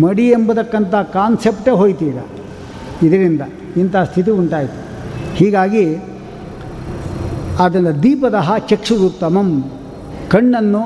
ಮಡಿ 0.00 0.26
ಎಂಬುದಕ್ಕಂಥ 0.28 0.94
ಕಾನ್ಸೆಪ್ಟೇ 0.94 1.70
ಹೋಯ್ತು 1.70 2.04
ಈಗ. 2.04 2.18
ಇದರಿಂದ. 3.02 3.42
ಇಂಥ 3.76 3.96
ಸ್ಥಿತಿ 3.96 4.30
ಉಂಟಾಯಿತು. 4.30 4.78
ಹೀಗಾಗಿ 5.36 5.96
ಆದ್ದರಿಂದ 7.60 7.88
ದೀಪದ 7.88 8.34
ಚಕ್ಷುರುತ್ತಮಂ. 8.58 9.70
ಕಣ್ಣನ್ನು, 10.30 10.82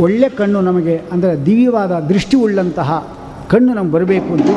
ಒಳ್ಳೆ 0.00 0.28
ಕಣ್ಣು 0.28 0.60
ನಮಗೆ, 0.60 1.00
ಅಂದರೆ 1.12 1.46
ದಿವ್ಯವಾದ 1.46 1.90
ದೃಷ್ಟಿ 1.90 2.36
ಉಳ್ಳಂತಹ 2.36 3.16
ಕಣ್ಣು 3.48 3.74
ನಮ್ಗೆ 3.74 3.92
ಬರಬೇಕು 3.92 4.32
ಅಂತ 4.32 4.50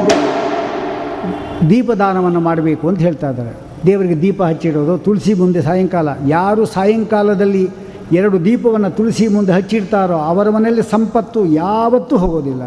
ದೀಪದಾನವನ್ನು 1.69 2.39
ಮಾಡಬೇಕು 2.39 2.87
ಅಂತ 2.87 2.99
ಹೇಳ್ತಾ 2.99 3.29
ಇದ್ದಾರೆ. 3.29 3.55
ದೇವರಿಗೆ 3.85 4.21
ದೀಪ 4.21 4.43
ಹಚ್ಚಿಡೋದು, 4.43 4.97
ತುಳಸಿ 4.97 5.33
ಮುಂದೆ 5.33 5.61
ಸಾಯಂಕಾಲ. 5.61 6.07
ಯಾರು 6.27 6.65
ಸಾಯಂಕಾಲದಲ್ಲಿ 6.65 7.69
ಎರಡು 8.11 8.45
ದೀಪವನ್ನು 8.45 8.89
ತುಳಸಿ 8.89 9.27
ಮುಂದೆ 9.27 9.51
ಹಚ್ಚಿಡ್ತಾರೋ 9.51 10.17
ಅವರ 10.17 10.49
ಮನೆಯಲ್ಲಿ 10.49 10.81
ಸಂಪತ್ತು 10.81 11.45
ಯಾವತ್ತೂ 11.45 12.17
ಹೋಗೋದಿಲ್ಲ. 12.17 12.63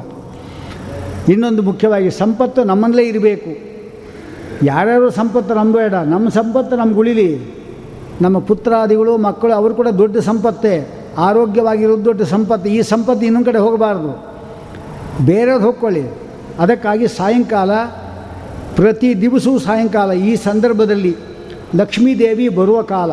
ಇನ್ನೊಂದು 1.33 1.63
ಮುಖ್ಯವಾಗಿ 1.63 2.11
ಸಂಪತ್ತು 2.11 2.65
ನಮ್ಮಲ್ಲೇ 2.65 3.03
ಇರಬೇಕು. 3.03 3.68
ಯಾರ್ಯಾರು 4.63 5.11
ಸಂಪತ್ತು 5.11 5.55
ನಂಬೇಡ 5.55 5.95
ನಮ್ಮ 5.95 6.29
ಸಂಪತ್ತು 6.29 6.77
ನಮ್ಗೆ 6.77 6.99
ಉಳಿಲಿ 6.99 7.59
ನಮ್ಮ 8.21 8.39
ಪುತ್ರಾದಿಗಳು, 8.39 9.17
ಮಕ್ಕಳು, 9.17 9.53
ಅವರು 9.53 9.75
ಕೂಡ 9.75 9.89
ದೊಡ್ಡ 9.89 10.17
ಸಂಪತ್ತೇ. 10.17 11.05
ಆರೋಗ್ಯವಾಗಿರೋದು 11.19 12.05
ದೊಡ್ಡ 12.05 12.23
ಸಂಪತ್ತು. 12.23 12.71
ಈ 12.71 12.83
ಸಂಪತ್ತು 12.83 13.27
ಇನ್ನೊಂದು 13.27 13.47
ಕಡೆ 13.47 13.59
ಹೋಗಬಾರ್ದು. 13.59 14.29
ಬೇರೆಯವ್ರು 15.27 15.67
ಹೋಗ್ಕೊಳ್ಳಿ. 15.67 16.09
ಅದಕ್ಕಾಗಿ 16.59 17.09
ಸಾಯಂಕಾಲ, 17.09 17.71
ಪ್ರತಿ 18.77 19.21
ದಿವಸವೂ 19.21 19.59
ಸಾಯಂಕಾಲ, 19.59 20.13
ಈ 20.13 20.37
ಸಂದರ್ಭದಲ್ಲಿ 20.37 21.17
ಲಕ್ಷ್ಮೀದೇವಿ 21.77 22.49
ಬರುವ 22.49 22.83
ಕಾಲ. 22.83 23.13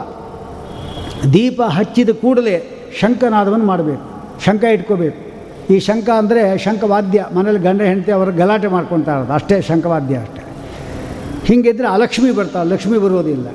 ದೀಪ 1.34 1.62
ಹಚ್ಚಿದ 1.62 2.10
ಕೂಡಲೇ 2.10 2.64
ಶಂಖನಾದವನ್ನು 3.00 3.66
ಮಾಡಬೇಕು. 3.66 4.16
ಶಂಖ 4.46 4.64
ಇಟ್ಕೋಬೇಕು. 4.64 5.26
ಈ 5.74 5.80
ಶಂಖ 5.80 6.10
ಅಂದರೆ 6.10 6.58
ಶಂಖವಾದ್ಯ. 6.58 7.26
ಮನೇಲಿ 7.36 7.60
ಗಂಡ 7.60 7.82
ಹೆಂಡತಿ 7.82 8.12
ಅವರು 8.12 8.32
ಗಲಾಟೆ 8.32 8.68
ಮಾಡ್ಕೊತಾ 8.68 9.14
ಅಷ್ಟೇ 9.34 9.62
ಶಂಖವಾದ್ಯ 9.62 10.18
ಅಷ್ಟೇ. 10.18 10.45
ಹೀಗಿದ್ರೆ 11.46 11.88
ಅಲಕ್ಷ್ಮಿ 11.88 12.32
ಬರ್ತಾಳೆ 12.32 12.70
ಲಕ್ಷ್ಮಿ 12.70 12.98
ಬರೋದಿಲ್ಲ 12.98 13.48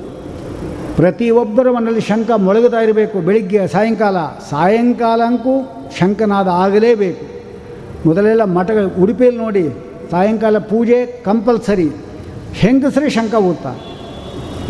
ಪ್ರತಿಯೊಬ್ಬರ 0.95 1.71
ಮನೆಯಲ್ಲಿ 1.71 2.01
ಶಂಖ 2.01 2.31
ಮೊಳಗುತ್ತಾ 2.31 2.79
ಇರಬೇಕು. 2.81 3.21
ಬೆಳಿಗ್ಗೆ 3.21 3.67
ಸಾಯಂಕಾಲ, 3.67 4.17
ಸಾಯಂಕಾಲಂಕೂ 4.49 5.53
ಶಂಖನಾದ 5.99 6.47
ಆಗಲೇಬೇಕು. 6.47 7.25
ಮೊದಲೆಲ್ಲ 8.05 8.43
ಮಠಗಳು, 8.43 9.01
ಉಡುಪಿಯಲ್ಲಿ 9.03 9.39
ನೋಡಿ, 9.39 9.69
ಸಾಯಂಕಾಲ 10.11 10.57
ಪೂಜೆ 10.57 11.05
ಕಂಪಲ್ಸರಿ. 11.05 11.89
ಹೆಂಗಸರಿ 12.53 13.09
ಶಂಖ 13.09 13.33
ಊದ್ತಾರೆ 13.33 13.79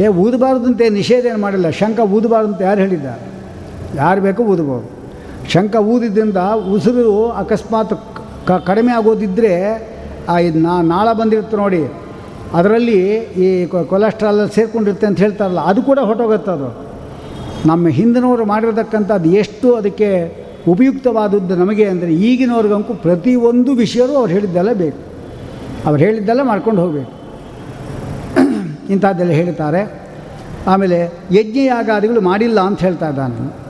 ಏ 0.04 0.08
ಊದಬಾರ್ದು 0.08 0.66
ಅಂತ 0.66 0.82
ನಿಷೇಧ 0.90 1.26
ಏನು 1.26 1.38
ಮಾಡಿಲ್ಲ. 1.38 1.66
ಊದಬಾರ್ದು 2.00 2.54
ಅಂತ 2.54 2.62
ಯಾರು 2.62 2.82
ಹೇಳಿದ್ದಾರೆ? 2.82 3.22
ಯಾರು 3.96 4.22
ಬೇಕೋ 4.22 4.44
ಊದಬಹುದು 4.44 4.88
ಶಂಖ 5.50 5.76
ಊದಿದ್ದರಿಂದ 5.76 6.38
ಉಸಿರು 6.74 7.28
ಅಕಸ್ಮಾತ್ 7.30 7.94
ಕಡಿಮೆ 8.66 8.92
ಆಗೋದಿದ್ದರೆ 8.92 9.54
ಆ, 10.30 10.40
ಇದು 10.40 10.60
ನಾ, 10.60 10.82
ನಾಳ 10.82 11.14
ಬಂದಿರುತ್ತೆ 11.14 11.58
ನೋಡಿ. 11.58 12.01
ಅದರಲ್ಲಿ 12.54 13.16
ಈ 13.16 13.66
ಕೊಲೆಸ್ಟ್ರಾಲ್ 13.66 14.50
ಸೇರಿಕೊಂಡಿರುತ್ತೆ 14.50 15.08
ಅಂತ 15.08 15.20
ಹೇಳ್ತಾರಲ್ಲ, 15.20 15.60
ಅದು 15.60 15.82
ಕೂಡ 15.82 16.00
ಹೊಟ್ಟೋಗುತ್ತೆ 16.00 16.52
ಅದು. 16.52 16.92
ನಮ್ಮ 17.66 17.88
ಹಿಂದಿನವರು 17.88 18.46
ಮಾಡಿರತಕ್ಕಂಥದ್ದು 18.46 19.30
ಎಷ್ಟು 19.30 19.76
ಅದಕ್ಕೆ 19.76 20.36
ಉಪಯುಕ್ತವಾದದ್ದು 20.68 21.56
ನಮಗೆ 21.56 21.86
ಅಂದರೆ 21.86 22.14
ಈಗಿನವ್ರಿಗಂಕು 22.14 22.94
ಪ್ರತಿಯೊಂದು 22.94 23.74
ವಿಷಯವೂ 23.74 24.16
ಅವ್ರು 24.16 24.34
ಹೇಳಿದ್ದೆಲ್ಲ 24.34 24.74
ಬೇಕು. 24.74 24.98
ಅವ್ರು 25.86 26.04
ಹೇಳಿದ್ದೆಲ್ಲ 26.04 26.42
ಮಾಡ್ಕೊಂಡು 26.42 26.82
ಹೋಗಬೇಕು. 26.82 27.12
ಇಂಥದ್ದೆಲ್ಲ 28.90 29.32
ಹೇಳ್ತಾರೆ. 29.32 30.02
ಆಮೇಲೆ 30.68 31.12
ಯಜ್ಞಯಾಗಾದಿಗಳು 31.32 32.22
ಮಾಡಿಲ್ಲ 32.22 32.60
ಅಂತ 32.60 32.80
ಹೇಳ್ತಾ 32.80 33.10
ಇದ್ದಾನೆ. 33.10 33.62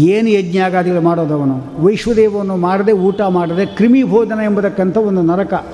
ಏನು 0.00 0.28
ಯಜ್ಞಯಾಗಾದಿಗಳು 0.28 1.00
ಮಾಡೋದು 1.00 1.34
ಅವನು? 1.34 1.84
ವೈಶ್ವದೇವವನ್ನು 1.84 2.56
ಮಾಡದೆ 2.56 2.92
ಊಟ 2.92 3.20
ಮಾಡದೆ 3.20 3.66
ಕ್ರಿಮಿ 3.66 4.02
ಭೋಜನ 4.02 4.96
ಒಂದು 4.96 5.22
ನರಕ. 5.22 5.64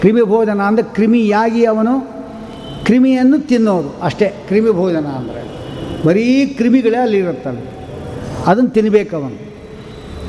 ಕ್ರಿಮಿ 0.00 0.22
ಭೋಜನ 0.22 0.60
ಅಂದರೆ 0.60 0.82
ಕ್ರಿಮಿಯಾಗಿ 0.82 1.64
ಅವನು 1.64 2.20
ಕ್ರಿಮಿಯನ್ನು 2.84 3.40
ತಿನ್ನೋದು. 3.40 4.00
ಅಷ್ಟೇ 4.02 4.28
ಕ್ರಿಮಿ 4.28 4.70
ಭೋಜನ 4.70 5.06
ಅಂದರೆ. 5.06 5.50
ಬರೀ 6.06 6.46
ಕ್ರಿಮಿಗಳೇ 6.46 6.96
ಅಲ್ಲಿರುತ್ತವೆ. 6.96 7.62
ಅದನ್ನು 8.46 8.70
ತಿನ್ನಬೇಕು 8.70 9.16
ಅವನು 9.16 9.50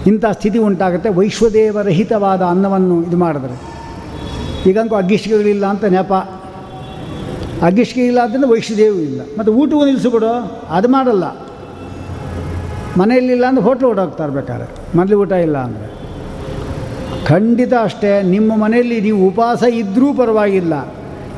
ಇಂಥ 0.08 0.26
ಸ್ಥಿತಿ 0.32 0.58
ಉಂಟಾಗುತ್ತೆ. 0.58 1.10
ವೈಶ್ವದೇವರಹಿತವಾದ 1.10 2.42
ಅನ್ನವನ್ನು 2.42 3.04
ಇದು 3.04 3.18
ಮಾಡಿದ್ರೆ. 3.18 3.62
ಈಗಂತೂ 4.70 4.96
ಅಗ್ಗಿಷ್ಟಿಗೆಗಳಿಲ್ಲ 4.96 5.66
ಅಂತ 5.66 5.86
ನೆಪ. 5.86 6.14
ಅಗ್ಗಿಷ್ಟಿಗೆ 7.62 8.08
ಇಲ್ಲ 8.08 8.20
ಅಂತಂದರೆ 8.24 8.50
ವೈಶ್ವದೇವು 8.50 9.00
ಇಲ್ಲ. 9.00 9.22
ಮತ್ತು 9.38 9.54
ಊಟವೂ 9.54 9.86
ನಿಲ್ಲಿಸ್ಬಿಡು. 9.86 10.62
ಅದು 10.70 10.88
ಮಾಡಲ್ಲ. 10.88 11.24
ಮನೆಯಲ್ಲಿಲ್ಲ 12.98 13.46
ಅಂದರೆ 13.46 13.64
ಹೋಟ್ಲು 13.64 13.90
ಓಡೋಗ್ತಾರೆ 13.90 14.32
ಬೇಕಾದ್ರೆ 14.32 14.98
ಮನೇಲಿ 14.98 15.16
ಊಟ 15.16 15.32
ಇಲ್ಲ 15.32 15.58
ಅಂದರೆ. 15.58 16.01
ಖಂಡಿತ 17.28 17.74
ಅಷ್ಟೇ, 17.84 18.22
ನಿಮ್ಮ 18.22 18.64
ಮನೆಯಲ್ಲಿ 18.64 19.02
ನೀವು 19.02 19.28
ಉಪವಾಸ 19.28 19.64
ಇದ್ದರೂ 19.64 20.14
ಪರವಾಗಿಲ್ಲ. 20.14 20.94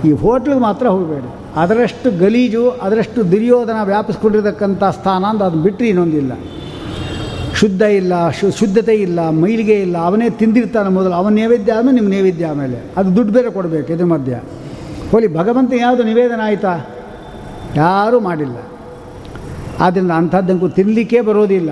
ಈ 0.06 0.12
ಹೋಟ್ಲಿಗೆ 0.12 0.62
ಮಾತ್ರ 0.62 0.88
ಹೋಗಬೇಡಿ. 0.88 1.36
ಅದರಷ್ಟು 1.56 2.20
ಗಲೀಜು, 2.20 2.70
ಅದರಷ್ಟು 2.70 3.32
ದುರ್ಯೋಧನ 3.32 3.76
ವ್ಯಾಪಿಸ್ಕೊಂಡಿರತಕ್ಕಂಥ 3.84 4.84
ಸ್ಥಾನ 4.84 5.26
ಅಂತ 5.26 5.44
ಅದು 5.44 5.62
ಬಿಟ್ಟರೆ 5.62 5.88
ಇನ್ನೊಂದಿಲ್ಲ. 5.88 6.32
ಶುದ್ಧ 7.56 7.82
ಇಲ್ಲ, 7.82 8.30
ಶು, 8.30 8.52
ಶುದ್ಧತೆ 8.52 8.94
ಇಲ್ಲ, 8.94 9.30
ಮೈಲಿಗೆ 9.30 9.74
ಇಲ್ಲ. 9.74 9.98
ಅವನೇ 9.98 10.30
ತಿಂದಿರ್ತಾನೆ 10.30 10.90
ಮೊದಲು. 10.90 11.14
ಅವನ 11.14 11.34
ನೈವೇದ್ಯ 11.34 11.74
ಆದಮೇಲೆ 11.74 11.96
ನಿಮ್ಮ 11.96 12.10
ನೈವೇದ್ಯ 12.10 12.46
ಆಮೇಲೆ. 12.46 12.84
ಅದು 12.98 13.16
ದುಡ್ಡು 13.16 13.34
ಬೇರೆ 13.34 13.52
ಕೊಡಬೇಕು 13.52 13.94
ಇದ್ರ 13.94 14.06
ಮಧ್ಯ. 14.06 14.42
ಹೋಲಿ 15.12 15.36
ಭಗವಂತ 15.36 15.74
ಯಾವುದು 15.74 16.04
ನಿವೇದನ 16.04 16.42
ಆಯಿತಾ? 16.44 16.78
ಯಾರೂ 17.76 18.20
ಮಾಡಿಲ್ಲ. 18.20 18.56
ಆದ್ದರಿಂದ 19.80 20.12
ಅಂಥದ್ದಂಗೂ 20.12 20.70
ತಿನ್ನಲಿಕ್ಕೆ 20.70 21.22
ಬರೋದಿಲ್ಲ. 21.22 21.70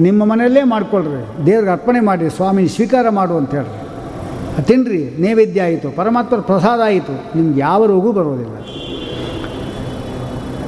ನಿಮ್ಮ 0.00 0.24
ಮನೆಯಲ್ಲೇ 0.24 0.62
ಮಾಡ್ಕೊಳ್ರಿ. 0.62 1.46
ದೇವ್ರಿಗೆ 1.46 1.72
ಅರ್ಪಣೆ 1.72 2.00
ಮಾಡಿರಿ 2.00 2.30
ಸ್ವಾಮಿ 2.30 2.68
ಸ್ವೀಕಾರ 2.68 3.08
ಮಾಡು 3.08 3.36
ಅಂತ 3.36 3.54
ಹೇಳ್ರಿ. 3.54 3.76
ತಿನ್ನಿರಿ 4.62 5.22
ನೈವೇದ್ಯ 5.22 5.62
ಆಯಿತು 5.62 5.90
ಪರಮಾತ್ಮರ 5.90 6.40
ಪ್ರಸಾದ 6.40 6.80
ಆಯಿತು, 6.80 7.38
ನಿಮ್ಗೆ 7.38 7.60
ಯಾವ 7.60 7.86
ರೋಗೂ 7.86 8.12
ಬರೋದಿಲ್ಲ. 8.12 8.56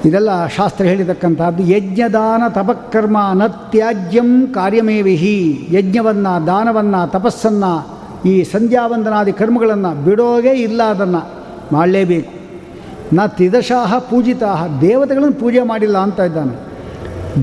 ಇದೆಲ್ಲ 0.05 0.47
ಶಾಸ್ತ್ರ 0.47 0.85
ಹೇಳಿತಕ್ಕಂಥದ್ದು 0.85 1.63
ಯಜ್ಞದಾನ 1.63 2.43
ತಪಕರ್ಮ 2.49 3.19
ನತ್ಯಾಜ್ಯಂ 3.35 4.47
ಕಾರ್ಯಮೇವಿಹಿ. 4.47 5.69
ಯಜ್ಞವನ್ನು, 5.71 6.47
ದಾನವನ್ನು, 6.47 7.11
ತಪಸ್ಸನ್ನು, 7.11 7.73
ಈ 8.29 8.43
ಸಂಧ್ಯಾವಂದನಾದಿ 8.43 9.33
ಕರ್ಮಗಳನ್ನು 9.33 10.05
ಬಿಡೋಗೇ 10.05 10.51
ಇಲ್ಲ 10.51 10.83
ಅದನ್ನು 10.83 11.23
ಮಾಡಲೇಬೇಕು. 11.73 12.33
ನ 13.15 13.27
ತಿದಶಾಹ 13.27 13.99
ಪೂಜಿತಾಹ, 13.99 14.67
ದೇವತೆಗಳನ್ನು 14.81 15.41
ಪೂಜೆ 15.41 15.63
ಮಾಡಿಲ್ಲ 15.63 15.99
ಅಂತ 15.99 16.21
ಇದ್ದಾನೆ. 16.21 16.72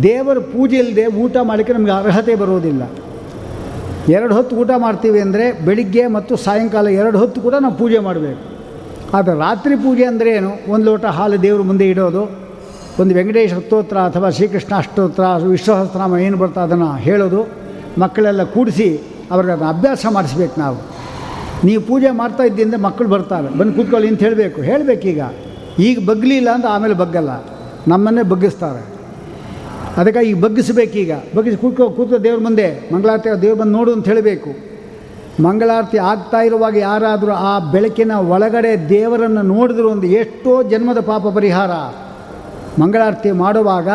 ದೇವರ 0.03 0.38
ಪೂಜೆ 0.38 0.77
ಇಲ್ಲದೆ 0.77 1.05
ಊಟ 1.05 1.38
ಮಾಡಲಿಕ್ಕೆ 1.43 1.74
ನಮಗೆ 1.74 1.91
ಅರ್ಹತೆ 1.91 2.36
ಬರೋದಿಲ್ಲ 2.36 2.84
ಎರಡು 4.10 4.36
ಹೊತ್ತು 4.36 4.55
ಊಟ 4.55 4.69
ಮಾಡ್ತೀವಿ 4.77 5.19
ಅಂದರೆ 5.19 5.65
ಬೆಳಿಗ್ಗೆ 5.65 6.08
ಮತ್ತು 6.08 6.36
ಸಾಯಂಕಾಲ 6.36 6.88
ಎರಡು 6.88 7.17
ಹೊತ್ತು 7.17 7.41
ಕೂಡ 7.41 7.53
ನಾವು 7.60 7.75
ಪೂಜೆ 7.77 8.00
ಮಾಡಬೇಕು. 8.00 8.41
ಆದರೆ 9.13 9.39
ರಾತ್ರಿ 9.39 9.75
ಪೂಜೆ 9.75 10.03
ಅಂದರೆ 10.03 10.29
ಏನು? 10.29 10.72
ಒಂದು 10.72 10.86
ಲೋಟ 10.86 11.05
ಹಾಲು 11.05 11.41
ದೇವ್ರ 11.41 11.62
ಮುಂದೆ 11.62 11.89
ಇಡೋದು. 11.89 12.31
ಒಂದು 13.01 13.15
ವೆಂಕಟೇಶ 13.15 13.53
ಸ್ತೋತ್ರ 13.53 13.98
ಅಥವಾ 13.98 14.29
ಶ್ರೀಕೃಷ್ಣ 14.29 14.75
ಅಷ್ಟೋತ್ರ 14.75 15.24
ವಿಶ್ವಸಹಸ್ರನಾಮ 15.46 16.17
ಏನು 16.17 16.38
ಬರ್ತಾ 16.38 16.62
ಅದನ್ನು 16.62 16.96
ಹೇಳೋದು. 16.96 17.48
ಮಕ್ಕಳೆಲ್ಲ 18.00 18.43
ಕೂಡಿಸಿ 18.43 19.01
ಅವ್ರಿಗೆ 19.31 19.53
ಅದನ್ನು 19.53 19.69
ಅಭ್ಯಾಸ 19.69 20.05
ಮಾಡಿಸ್ಬೇಕು 20.10 20.60
ನಾವು. 20.60 20.77
ನೀವು 21.63 21.81
ಪೂಜೆ 21.81 22.12
ಮಾಡ್ತಾ 22.12 22.43
ಇದ್ದಿಂದ 22.43 22.74
ಮಕ್ಕಳು 22.74 23.08
ಬರ್ತಾರೆ. 23.08 23.58
ಬಂದು 23.58 23.74
ಕೂತ್ಕೊಳ್ಳಿ 23.74 24.08
ಅಂತ 24.08 24.19
ಹೇಳಬೇಕು. 24.19 24.62
ಹೇಳಬೇಕೀಗ. 24.62 25.22
ಈಗ 25.79 26.05
ಬಗ್ಲಿಲ್ಲ 26.05 26.50
ಅಂತ 26.50 26.65
ಆಮೇಲೆ 26.69 26.93
ಬಗ್ಗಲ್ಲ. 26.93 27.29
ನಮ್ಮನ್ನೇ 27.88 28.22
ಬಗ್ಗಿಸ್ತಾರೆ. 28.22 28.99
ಅದಕ್ಕೆ 29.98 30.25
ಈಗ 30.25 30.43
ಬಗ್ಗಿಸ್ಬೇಕೀಗ. 30.43 31.12
ಬಗ್ಗಿಸಿ 31.36 31.58
ಕೂತ್ಕೋ 31.58 31.89
ಕೂತ್ಕೋ 31.89 32.17
ದೇವ್ರ 32.17 32.39
ಮುಂದೆ. 32.43 32.93
ಮಂಗಳಾರತಿ 32.93 33.41
ದೇವ್ರ 33.41 33.60
ಬಂದು 33.60 33.72
ನೋಡು 33.72 33.93
ಅಂತ 33.93 34.05
ಹೇಳಬೇಕು. 34.05 34.69
ಮಂಗಳಾರತಿ 35.43 35.98
ಆಗ್ತಾ 35.98 36.41
ಇರುವಾಗ 36.41 36.75
ಯಾರಾದರೂ 36.75 37.31
ಆ 37.31 37.60
ಬೆಳಕಿನ 37.60 38.12
ಒಳಗಡೆ 38.12 38.89
ದೇವರನ್ನು 38.89 39.41
ನೋಡಿದ್ರು 39.41 39.91
ಒಂದು 39.91 40.08
ಎಷ್ಟೋ 40.08 40.63
ಜನ್ಮದ 40.63 41.00
ಪಾಪ 41.00 41.27
ಪರಿಹಾರ. 41.27 41.72
ಮಂಗಳಾರತಿ 42.81 43.31
ಮಾಡುವಾಗ 43.31 43.89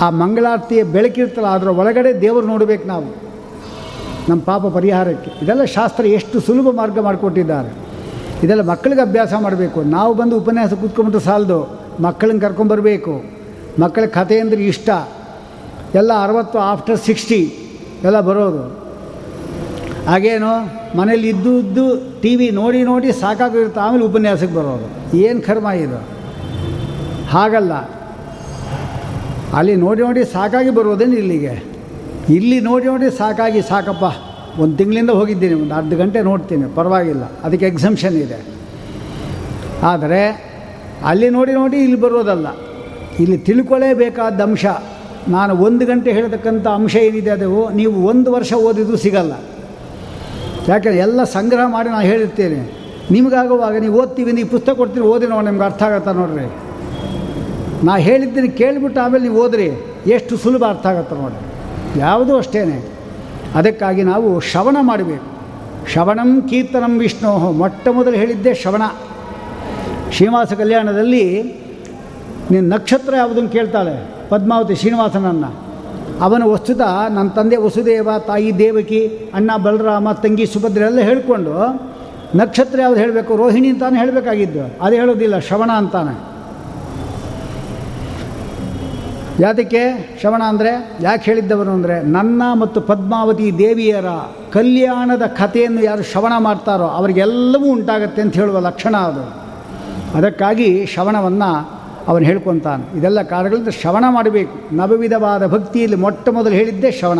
ಆ 0.00 0.10
ಮಂಗಳಾರತಿಯ 0.10 0.82
ಬೆಳಕಿರ್ತಲ್ಲ 0.84 1.48
ಅದರ 1.48 1.68
ಒಳಗಡೆ 1.68 2.20
ದೇವರು 2.20 2.46
ನೋಡಬೇಕು 2.46 2.88
ನಾವು. 2.88 3.04
ನಮ್ಮ 4.28 4.42
ಪಾಪ 4.42 4.66
ಪರಿಹಾರಕ್ಕೆ. 4.66 5.44
ಇದೆಲ್ಲ 5.44 5.64
ಶಾಸ್ತ್ರ 5.64 6.06
ಎಷ್ಟು 6.06 6.40
ಸುಲಭ 6.40 6.74
ಮಾರ್ಗ 6.74 6.98
ಮಾಡಿಕೊಟ್ಟಿದ್ದಾರೆ. 6.98 7.74
ಇದೆಲ್ಲ 8.42 8.62
ಮಕ್ಕಳಿಗೆ 8.62 9.00
ಅಭ್ಯಾಸ 9.00 9.32
ಮಾಡಬೇಕು. 9.40 9.82
ನಾವು 9.82 10.14
ಬಂದು 10.14 10.36
ಉಪನ್ಯಾಸ 10.36 10.72
ಕೂತ್ಕೊಂಡ್ಬಿಟ್ಟು 10.72 11.30
ಸಾಲದು. 11.30 11.80
ಮಕ್ಕಳನ್ನ 12.02 12.40
ಕರ್ಕೊಂಬರ್ಬೇಕು 12.40 13.35
ಮಕ್ಕಳ 13.80 14.06
ಕಥೆ 14.06 14.40
ಅಂದರೆ 14.40 14.64
ಇಷ್ಟ. 14.64 14.90
ಎಲ್ಲ 15.94 16.12
ಅರವತ್ತು 16.22 16.58
ಆಫ್ಟರ್ 16.58 16.98
ಸಿಕ್ಸ್ಟಿ 16.98 17.54
ಎಲ್ಲ 18.04 18.20
ಬರೋದು. 18.20 18.86
ಹಾಗೇನು 20.06 20.76
ಮನೇಲಿ 20.98 21.28
ಇದ್ದು 21.28 21.58
ಇದ್ದು 21.58 22.20
ಟಿ 22.20 22.36
ವಿ 22.36 22.50
ನೋಡಿ 22.50 22.82
ನೋಡಿ 22.82 23.12
ಸಾಕಾಗಿರುತ್ತೆ. 23.12 23.80
ಆಮೇಲೆ 23.80 24.04
ಉಪನ್ಯಾಸಕ್ಕೆ 24.04 24.56
ಬರೋದು. 24.56 25.16
ಏನು 25.16 25.42
ಕರ್ಮ 25.42 25.66
ಇದು? 25.66 26.08
ಹಾಗಲ್ಲ. 27.28 27.72
ಅಲ್ಲಿ 29.56 29.76
ನೋಡಿ 29.76 30.02
ನೋಡಿ 30.02 30.24
ಸಾಕಾಗಿ 30.24 30.70
ಬರೋದೇನು 30.70 31.16
ಇಲ್ಲಿಗೆ? 31.16 31.64
ಇಲ್ಲಿ 32.28 32.60
ನೋಡಿ 32.60 32.84
ನೋಡಿ 32.84 33.10
ಸಾಕಾಗಿ 33.18 33.62
ಸಾಕಪ್ಪ. 33.62 34.04
ಒಂದು 34.60 34.76
ತಿಂಗಳಿಂದ 34.76 35.10
ಹೋಗಿದ್ದೀನಿ. 35.10 35.54
ಒಂದು 35.54 35.74
ಅರ್ಧ 35.74 35.94
ಗಂಟೆ 35.94 36.20
ನೋಡ್ತೀನಿ. 36.20 36.74
ಪರವಾಗಿಲ್ಲ. 36.74 37.22
ಅದಕ್ಕೆ 37.22 37.66
ಎಕ್ಸಮ್ಷನ್ 37.66 38.16
ಇದೆ. 38.16 38.46
ಆದರೆ 39.82 40.52
ಅಲ್ಲಿ 41.04 41.30
ನೋಡಿ 41.30 41.52
ನೋಡಿ 41.52 41.76
ಇಲ್ಲಿ 41.76 42.00
ಬರೋದಲ್ಲ. 42.00 42.46
ಇಲ್ಲಿ 43.22 43.38
ತಿಳ್ಕೊಳ್ಳೇಬೇಕಾದ 43.48 44.40
ಅಂಶ, 44.48 44.66
ನಾನು 45.34 45.52
ಒಂದು 45.66 45.84
ಗಂಟೆ 45.90 46.10
ಹೇಳತಕ್ಕಂಥ 46.16 46.66
ಅಂಶ 46.78 46.94
ಏನಿದೆ 47.08 47.30
ಅದು, 47.36 47.50
ನೀವು 47.78 47.94
ಒಂದು 48.10 48.28
ವರ್ಷ 48.36 48.52
ಓದಿದ್ರು 48.68 48.98
ಸಿಗಲ್ಲ. 49.04 49.34
ಯಾಕೆಂದರೆ 50.70 51.00
ಎಲ್ಲ 51.06 51.20
ಸಂಗ್ರಹ 51.36 51.64
ಮಾಡಿ 51.76 51.88
ನಾನು 51.94 52.06
ಹೇಳಿರ್ತೇನೆ 52.10 52.60
ನಿಮಗಾಗುವಾಗ 53.14 53.74
ನೀವು 53.84 53.96
ಓದ್ತೀವಿ, 54.02 54.30
ನೀವು 54.38 54.48
ಪುಸ್ತಕ 54.54 54.74
ಕೊಡ್ತೀರಿ 54.80 55.06
ಓದಿ 55.14 55.26
ನೋಡಿ, 55.32 55.46
ನಿಮ್ಗೆ 55.48 55.66
ಅರ್ಥ 55.70 55.82
ಆಗುತ್ತೆ 55.88 56.12
ನೋಡ್ರಿ. 56.20 56.46
ನಾ 57.86 57.94
ಹೇಳಿದ್ದೀನಿ 58.08 58.48
ಕೇಳಿಬಿಟ್ಟು 58.60 58.98
ಆಮೇಲೆ 59.04 59.24
ನೀವು 59.28 59.38
ಓದ್ರಿ, 59.44 59.68
ಎಷ್ಟು 60.16 60.34
ಸುಲಭ 60.44 60.62
ಅರ್ಥ 60.74 60.86
ಆಗತ್ತೆ 60.92 61.16
ನೋಡ್ರಿ. 61.22 61.42
ಯಾವುದೂ 62.04 62.32
ಅಷ್ಟೇ 62.42 62.62
ಅದಕ್ಕಾಗಿ 63.58 64.02
ನಾವು 64.12 64.28
ಶ್ರವಣ 64.50 64.76
ಮಾಡಬೇಕು. 64.90 65.26
ಶ್ರವಣಂ 65.92 66.30
ಕೀರ್ತನಂ 66.50 66.94
ವಿಷ್ಣು, 67.02 67.30
ಮೊಟ್ಟ 67.60 67.88
ಮೊದಲು 67.98 68.16
ಹೇಳಿದ್ದೆ 68.22 68.52
ಶ್ರವಣ. 68.62 68.84
ಶ್ರೀನಿವಾಸ 70.14 70.52
ಕಲ್ಯಾಣದಲ್ಲಿ 70.62 71.24
ನೀನು 72.50 72.68
ನಕ್ಷತ್ರ 72.68 73.16
ಯಾವುದನ್ನು 73.16 73.48
ಕೇಳ್ತಾಳೆ? 73.48 74.10
ಪದ್ಮಾವತಿ 74.28 74.74
ಶ್ರೀನಿವಾಸನನ್ನು. 74.74 75.66
ಅವನ 76.20 76.42
ವಸ್ತುತ 76.42 76.80
ನನ್ನ 77.10 77.28
ತಂದೆ 77.28 77.56
ವಸುದೇವ, 77.56 78.08
ತಾಯಿ 78.26 78.58
ದೇವಕಿ, 78.58 79.30
ಅಣ್ಣ 79.34 79.56
ಬಲರಾಮ, 79.56 80.12
ತಂಗಿ 80.12 80.46
ಸುಭದ್ರ 80.46 80.82
ಎಲ್ಲ 80.82 81.00
ಹೇಳಿಕೊಂಡು 81.00 81.54
ನಕ್ಷತ್ರ 82.34 82.80
ಯಾವ್ದು 82.80 83.00
ಹೇಳಬೇಕು? 83.00 83.36
ರೋಹಿಣಿ 83.36 83.68
ಅಂತಾನೆ 83.68 83.98
ಹೇಳಬೇಕಾಗಿದ್ದು. 83.98 84.84
ಅದು 84.84 84.96
ಹೇಳೋದಿಲ್ಲ, 84.96 85.38
ಶ್ರವಣ 85.38 85.70
ಅಂತಾನೆ. 85.70 86.36
ಯಾತಕ್ಕೆ? 89.42 90.16
ಶ್ರವಣ 90.20 90.42
ಅಂದರೆ 90.48 90.98
ಯಾಕೆ 91.00 91.30
ಹೇಳಿದ್ದವನು 91.30 91.72
ಅಂದರೆ 91.72 92.02
ನನ್ನ 92.02 92.42
ಮತ್ತು 92.54 92.80
ಪದ್ಮಾವತಿ 92.80 93.58
ದೇವಿಯರ 93.58 94.06
ಕಲ್ಯಾಣದ 94.52 95.22
ಕಥೆಯನ್ನು 95.26 95.82
ಯಾರು 95.82 96.02
ಶ್ರವಣ 96.02 96.32
ಮಾಡ್ತಾರೋ 96.38 96.84
ಅವರಿಗೆಲ್ಲವೂ 96.84 97.66
ಉಂಟಾಗತ್ತೆ 97.72 98.22
ಅಂತ 98.22 98.34
ಹೇಳುವ 98.34 98.60
ಲಕ್ಷಣ 98.60 98.96
ಅದು. 98.96 99.24
ಅದಕ್ಕಾಗಿ 100.18 100.86
ಶ್ರವಣವನ್ನು 100.86 101.75
ಅವನು 102.08 102.24
ಹೇಳ್ಕೊತಾನೆ. 102.24 102.98
ಇದೆಲ್ಲ 102.98 103.22
ಕಾರಣಗಳಿಂದ 103.22 103.68
ಶ್ರವಣ 103.68 104.04
ಮಾಡಬೇಕು. 104.08 104.76
ನವವಿಧವಾದ 104.76 105.46
ಭಕ್ತಿಯಲ್ಲಿ 105.46 105.96
ಮೊಟ್ಟ 105.96 106.28
ಮೊದಲು 106.28 106.52
ಹೇಳಿದ್ದೇ 106.52 106.90
ಶ್ರವಣ. 106.90 107.18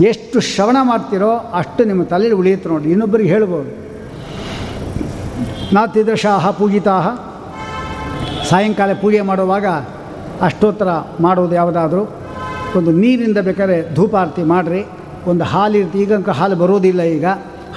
ಎಷ್ಟು 0.00 0.40
ಶ್ರವಣ 0.40 0.76
ಮಾಡ್ತೀರೋ 0.82 1.30
ಅಷ್ಟು 1.54 1.84
ನಿಮ್ಮ 1.84 2.02
ತಲೆಯಲ್ಲಿ 2.02 2.38
ಉಳಿಯುತ್ತೆ 2.38 2.68
ನೋಡಿ. 2.68 2.90
ಇನ್ನೊಬ್ಬರಿಗೆ 2.90 3.30
ಹೇಳ್ಬೋದು. 3.30 3.70
ನಾತಿದೃಶಾಹ 5.74 6.50
ಪೂಜಿತಾಹ. 6.50 7.08
ಸಾಯಂಕಾಲ 8.50 8.92
ಪೂಜೆ 8.92 9.20
ಮಾಡುವಾಗ 9.20 9.66
ಅಷ್ಟೋತ್ತರ 10.40 10.88
ಮಾಡೋದು 11.20 11.54
ಯಾವುದಾದ್ರೂ 11.54 12.08
ಒಂದು 12.76 12.90
ನೀರಿಂದ 12.90 13.38
ಬೇಕಾದ್ರೆ 13.38 13.94
ಧೂಪಾರತಿ 13.94 14.42
ಮಾಡಿರಿ. 14.42 14.86
ಒಂದು 15.26 15.44
ಹಾಲು 15.44 15.78
ಇರ್ತಿ 15.78 15.98
ಈಗಂಕ 15.98 16.28
ಹಾಲು 16.28 16.56
ಬರೋದಿಲ್ಲ 16.56 17.02
ಈಗ. 17.02 17.24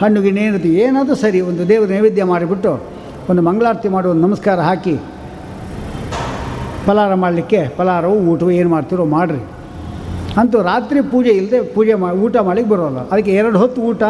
ಹಣ್ಣು 0.02 0.22
ಗಿಣ್ಣು 0.22 0.42
ಏನಿರ್ತಿ 0.42 0.70
ಏನಾದರೂ 0.70 1.16
ಸರಿ, 1.16 1.42
ಒಂದು 1.42 1.70
ದೇವರ 1.70 1.88
ನೈವೇದ್ಯ 1.88 2.24
ಮಾಡಿಬಿಟ್ಟು 2.24 2.84
ಒಂದು 3.30 3.42
ಮಂಗಳಾರತಿ 3.42 3.88
ಒಂದು 3.88 4.28
ನಮಸ್ಕಾರ 4.28 4.60
ಹಾಕಿ 4.60 4.98
ಫಲಾರ 6.86 7.14
ಮಾಡಲಿಕ್ಕೆ 7.24 7.60
ಫಲಾರವು 7.78 8.18
ಊಟವು 8.32 8.52
ಏನು 8.60 8.70
ಮಾಡ್ತೀರೋ 8.76 9.06
ಮಾಡಿರಿ. 9.18 9.42
ಅಂತೂ 10.42 10.58
ರಾತ್ರಿ 10.72 11.02
ಪೂಜೆ 11.12 11.32
ಇಲ್ಲದೆ 11.40 11.60
ಪೂಜೆ 11.76 11.94
ಮಾಡಿ 12.04 12.18
ಊಟ 12.26 12.36
ಮಾಡಲಿಕ್ಕೆ 12.48 12.72
ಬರೋಲ್ಲ. 12.74 13.00
ಅದಕ್ಕೆ 13.12 13.34
ಎರಡು 13.40 13.58
ಹೊತ್ತು 13.64 13.80
ಊಟ 13.90 14.04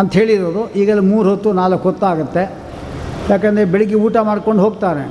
ಅಂತ 0.00 0.10
ಹೇಳಿರೋದು. 0.18 0.62
ಈಗೆಲ್ಲ 0.80 1.02
ಮೂರು 1.12 1.26
ಹೊತ್ತು, 1.30 1.48
ನಾಲ್ಕು 1.60 1.84
ಹೊತ್ತು 1.88 2.06
ಆಗುತ್ತೆ. 2.10 2.44
ಯಾಕಂದರೆ 3.30 3.64
ಬೆಳಿಗ್ಗೆ 3.72 3.98
ಊಟ 4.06 4.16
ಮಾಡ್ಕೊಂಡು 4.28 4.62
ಹೋಗ್ತಾನೆ. 4.62 5.04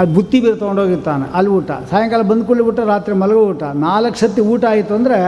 ಅದು 0.00 0.10
ಬುತ್ತಿ 0.14 0.38
ಬೀರು 0.40 0.56
ತೊಗೊಂಡೋಗಿರ್ತಾನೆ, 0.62 1.26
ಅಲ್ಲಿ 1.38 1.50
ಊಟ. 1.58 1.70
ಸಾಯಂಕಾಲ 1.90 2.22
ಬಂದ 2.30 2.42
ಕೂಡಲೇ 2.48 2.64
ಊಟ 2.70 2.80
ರಾತ್ರಿ 2.92 3.14
ಮಲಗೋ 3.22 3.42
ಊಟ. 3.52 3.62
ನಾಲ್ಕು 3.84 4.18
ಸತಿ 4.22 4.42
ಊಟ 4.54 4.64
ಆಯಿತು 4.72 4.92
ಅಂದರೆ 4.94 5.18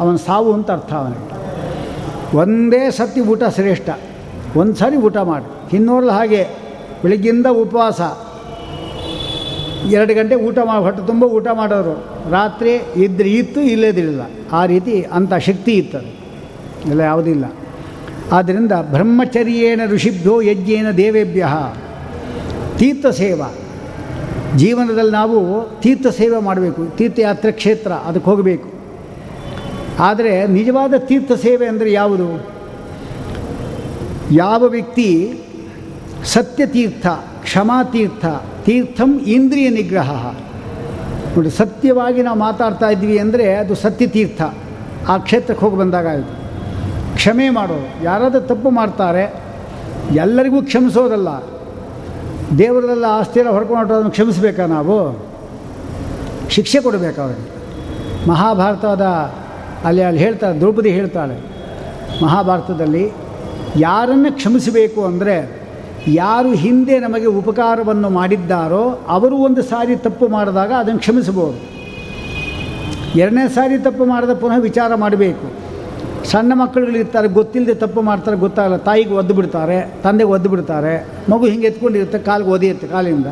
ಅವನ 0.00 0.16
ಸಾವು 0.26 0.50
ಅಂತ 0.56 0.70
ಅರ್ಥ 0.70 0.92
ಅವನಿಗೆ. 1.02 1.26
ಒಂದೇ 2.42 2.82
ಸತಿ 2.98 3.20
ಊಟ 3.32 3.42
ಶ್ರೇಷ್ಠ. 3.58 3.88
ಒಂದು 4.60 4.74
ಸಾರಿ 4.80 4.98
ಊಟ 5.06 5.16
ಮಾಡಿ. 5.30 5.48
ಇನ್ನೋರ್ಲು 5.76 6.12
ಹಾಗೆ. 6.18 6.42
ಬೆಳಿಗ್ಗಿಂದ 7.02 7.48
ಉಪವಾಸ. 7.62 8.00
ಎರಡು 9.88 10.14
ಗಂಟೆ 10.14 10.34
ಊಟ 10.34 10.58
ಮಾ, 10.58 10.74
ಹೊಟ್ಟೆ 10.78 11.06
ತುಂಬ 11.06 11.24
ಊಟ 11.24 11.46
ಮಾಡೋರು. 11.52 11.94
ರಾತ್ರಿ 12.30 12.72
ಇದ್ರೆ 12.96 13.30
ಇತ್ತು 13.30 13.60
ಇಲ್ಲದಿಲ್ಲ 13.60 14.20
ಆ 14.52 14.66
ರೀತಿ 14.66 15.02
ಅಂಥ 15.02 15.34
ಶಕ್ತಿ 15.34 15.72
ಇತ್ತದು. 15.72 16.10
ಎಲ್ಲ 16.90 17.00
ಯಾವುದಿಲ್ಲ 17.00 17.44
ಆದ್ದರಿಂದ 18.32 18.72
ಬ್ರಹ್ಮಚರ್ಯೇಣ 18.72 19.80
ಋಷಿಭ್ಯೋ 19.86 20.40
ಯಜ್ಞೇನ 20.40 20.90
ದೇವೇಭ್ಯ 20.90 21.46
ತೀರ್ಥ 22.78 23.06
ಸೇವಾ 23.06 23.54
ಜೀವನದಲ್ಲಿ 24.56 25.10
ನಾವು 25.10 25.38
ತೀರ್ಥ 25.80 26.06
ಸೇವೆ 26.06 26.38
ಮಾಡಬೇಕು. 26.40 26.96
ತೀರ್ಥಯಾತ್ರೆ 26.96 27.52
ಕ್ಷೇತ್ರ, 27.52 27.92
ಅದಕ್ಕೆ 27.92 28.30
ಹೋಗಬೇಕು. 28.30 28.68
ಆದರೆ 29.98 30.46
ನಿಜವಾದ 30.46 30.94
ತೀರ್ಥ 30.94 31.32
ಸೇವೆ 31.32 31.66
ಅಂದರೆ 31.66 31.92
ಯಾವುದು? 31.92 32.46
ಯಾವ 34.32 34.62
ವ್ಯಕ್ತಿ 34.66 35.32
ಸತ್ಯತೀರ್ಥ, 36.24 37.06
ಕ್ಷಮಾತೀರ್ಥ 37.42 38.26
ತೀರ್ಥಂ 38.70 39.12
ಇಂದ್ರಿಯ 39.34 39.68
ನಿಗ್ರಹ. 39.76 40.10
ನೋಡಿ, 41.34 41.50
ಸತ್ಯವಾಗಿ 41.58 42.20
ನಾವು 42.26 42.38
ಮಾತಾಡ್ತಾ 42.46 42.88
ಇದ್ವಿ 42.94 43.16
ಅಂದರೆ 43.22 43.46
ಅದು 43.60 43.74
ಸತ್ಯ 43.82 44.04
ತೀರ್ಥ. 44.14 44.42
ಆ 45.10 45.14
ಕ್ಷೇತ್ರಕ್ಕೆ 45.26 45.62
ಹೋಗಿ 45.64 45.76
ಬಂದಾಗ 45.80 46.06
ಆಯಿತು. 46.12 46.34
ಕ್ಷಮೆ 47.16 47.46
ಮಾಡೋದು 47.56 47.88
ಯಾರಾದರೂ 48.06 48.42
ತಪ್ಪು 48.50 48.70
ಮಾಡ್ತಾರೆ, 48.78 49.24
ಎಲ್ಲರಿಗೂ 50.24 50.58
ಕ್ಷಮಿಸೋದಲ್ಲ. 50.68 51.30
ದೇವರದೆಲ್ಲ 52.60 53.06
ಆಸ್ತಿಯೆಲ್ಲ 53.18 53.50
ಹೊಡ್ಕೊಂಡು 53.56 53.94
ಅದನ್ನು 53.96 54.12
ಕ್ಷಮಿಸಬೇಕಾ 54.16 54.64
ನಾವು? 54.76 54.98
ಶಿಕ್ಷೆ 56.56 56.78
ಕೊಡಬೇಕು 56.86 57.20
ಅವರಿಗೆ. 57.26 57.46
ಮಹಾಭಾರತದ 58.32 59.06
ಅಲ್ಲಿ 59.88 60.04
ಅಲ್ಲಿ 60.08 60.22
ಹೇಳ್ತಾರೆ, 60.26 60.56
ದ್ರೌಪದಿ 60.62 60.92
ಹೇಳ್ತಾಳೆ, 60.98 61.38
ಮಹಾಭಾರತದಲ್ಲಿ 62.24 63.04
ಯಾರನ್ನು 63.86 64.32
ಕ್ಷಮಿಸಬೇಕು 64.40 65.00
ಅಂದರೆ 65.10 65.36
ಯಾರು 66.08 66.50
ಹಿಂದೆ 66.52 66.98
ನಮಗೆ 66.98 67.26
ಉಪಕಾರವನ್ನು 67.26 68.08
ಮಾಡಿದ್ದಾರೋ 68.10 68.84
ಅವರು 69.08 69.36
ಒಂದು 69.36 69.62
ಸಾರಿ 69.62 69.96
ತಪ್ಪು 69.96 70.28
ಮಾಡಿದಾಗ 70.28 70.72
ಅದನ್ನು 70.72 71.00
ಕ್ಷಮಿಸಬಹುದು. 71.00 71.58
ಎರಡನೇ 73.18 73.48
ಸಾರಿ 73.48 73.78
ತಪ್ಪು 73.78 74.04
ಮಾಡಿದ 74.04 74.30
ಪುನಃ 74.32 74.58
ವಿಚಾರ 74.58 74.94
ಮಾಡಬೇಕು. 74.94 75.46
ಸಣ್ಣ 76.30 76.52
ಮಕ್ಕಳುಗಳಿರ್ತಾರೆ 76.54 77.28
ಗೊತ್ತಿಲ್ಲದೆ 77.28 77.74
ತಪ್ಪು 77.74 78.02
ಮಾಡ್ತಾರೆ, 78.02 78.36
ಗೊತ್ತಾಗಲ್ಲ. 78.36 78.76
ತಾಯಿಗೆ 78.76 79.14
ಒದ್ದು 79.14 79.34
ಬಿಡ್ತಾರೆ, 79.34 80.00
ತಂದೆಗೆ 80.04 80.30
ಒದ್ದು 80.30 80.48
ಬಿಡ್ತಾರೆ. 80.48 81.06
ಮಗು 81.30 81.46
ಹಿಂಗೆ 81.46 81.66
ಎತ್ಕೊಂಡಿರುತ್ತೆ, 81.66 82.18
ಕಾಲಿಗೆ 82.18 82.50
ಒದಿಯುತ್ತೆ 82.50 82.86
ಕಾಲಿಂದ 82.86 83.26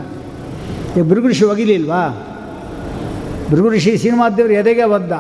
ಈಗ 0.97 1.05
ಭೃಗುಋಷಿ 1.09 1.45
ಒಗಿಲಿಲ್ವಾ 1.45 2.03
ಭೃಗುಋಷಿ 3.51 3.99
ಸಿನಿಮಾದೇವ್ರು 3.99 4.55
ಎದೆಗೆ 4.55 4.83
ಒದ್ದ. 4.83 5.13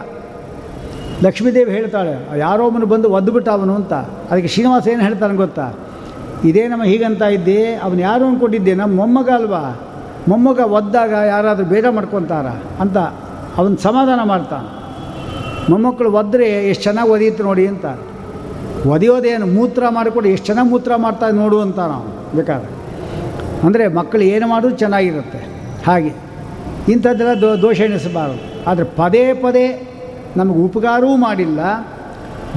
ಲಕ್ಷ್ಮೀದೇವಿ 1.24 1.70
ಹೇಳ್ತಾಳೆ, 1.70 2.38
ಯಾರೋ 2.38 2.66
ಒಬ್ಬನು 2.66 2.86
ಬಂದು 2.86 3.08
ಒದ್ದು 3.10 3.32
ಬಿಟ್ಟ 3.32 3.48
ಅವನು 3.48 3.74
ಅಂತ. 3.74 3.92
ಅದಕ್ಕೆ 4.30 4.48
ಶ್ರೀನಿವಾಸ 4.48 4.88
ಏನು 4.88 5.02
ಹೇಳ್ತಾನೆ 5.02 5.36
ಗೊತ್ತಾ? 5.36 5.74
ಇದೇ 6.44 6.68
ನಮ್ಮ 6.68 6.82
ಹೀಗಂತ 6.82 7.22
ಇದ್ದೆ, 7.22 7.74
ಅವನು 7.74 7.98
ಯಾರು 7.98 8.26
ಅಂದ್ಕೊಂಡಿದ್ದೆ 8.26 8.74
ನಮ್ಮ 8.74 8.96
ಮೊಮ್ಮಗ 8.96 9.30
ಅಲ್ವಾ? 9.30 9.80
ಮೊಮ್ಮಗ 10.28 10.58
ಒದ್ದಾಗ 10.58 11.10
ಯಾರಾದರೂ 11.10 11.64
ಬೇಡ 11.64 11.84
ಮಾಡ್ಕೊತಾರ 11.90 12.46
ಅಂತ 12.80 12.96
ಅವನು 13.56 13.76
ಸಮಾಧಾನ 13.76 14.22
ಮಾಡ್ತಾನೆ. 14.22 14.78
ಮೊಮ್ಮಕ್ಕಳು 15.70 16.12
ಒದ್ದರೆ 16.12 16.68
ಎಷ್ಟು 16.68 16.84
ಚೆನ್ನಾಗಿ 16.84 17.10
ಒದೀತು 17.10 17.42
ನೋಡಿ 17.42 17.66
ಅಂತ. 17.66 17.86
ಒದೆಯೋದೇನು, 18.86 19.46
ಮೂತ್ರ 19.46 19.88
ಮಾಡಿಕೊಂಡು 19.88 20.28
ಎಷ್ಟು 20.28 20.46
ಚೆನ್ನಾಗಿ 20.46 20.70
ಮೂತ್ರ 20.70 20.96
ಮಾಡ್ತಾ 20.96 21.30
ನೋಡು 21.30 21.60
ಅಂತ 21.60 21.78
ನಾವು, 21.78 22.36
ಬೇಕಾದ್ರೆ. 22.36 22.72
ಅಂದರೆ 23.66 23.88
ಮಕ್ಕಳು 23.88 24.22
ಏನು 24.22 24.48
ಮಾಡೋದು 24.48 24.76
ಚೆನ್ನಾಗಿರುತ್ತೆ. 24.76 25.38
ಹಾಗೆ. 25.86 26.14
ಇಂಥದ್ದೆಲ್ಲ 26.92 27.40
ದೋ, 27.40 27.62
ದೋಷ 27.62 27.80
ಎಣಿಸಬಾರದು. 27.80 28.70
ಆದರೆ 28.70 28.84
ಪದೇ 28.84 29.32
ಪದೇ 29.32 29.88
ನಮಗೆ 30.36 30.58
ಉಪಕಾರವೂ 30.58 31.16
ಮಾಡಿಲ್ಲ. 31.16 31.60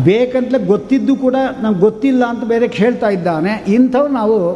ಬೇಕಂತಲೇ 0.03 0.65
ಗೊತ್ತಿದ್ದು 0.65 1.15
ಕೂಡ 1.15 1.35
ನಮ್ಗೆ 1.61 1.79
ಗೊತ್ತಿಲ್ಲ 1.79 2.25
ಅಂತ 2.25 2.43
ಬೇರೆ 2.43 2.67
ಹೇಳ್ತಾ 2.67 3.09
ಇದ್ದಾನೆ. 3.09 3.65
ಇಂಥವು 3.67 4.07
ನಾವು 4.07 4.53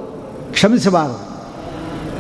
ಕ್ಷಮಿಸಬಾರದು. 0.51 1.35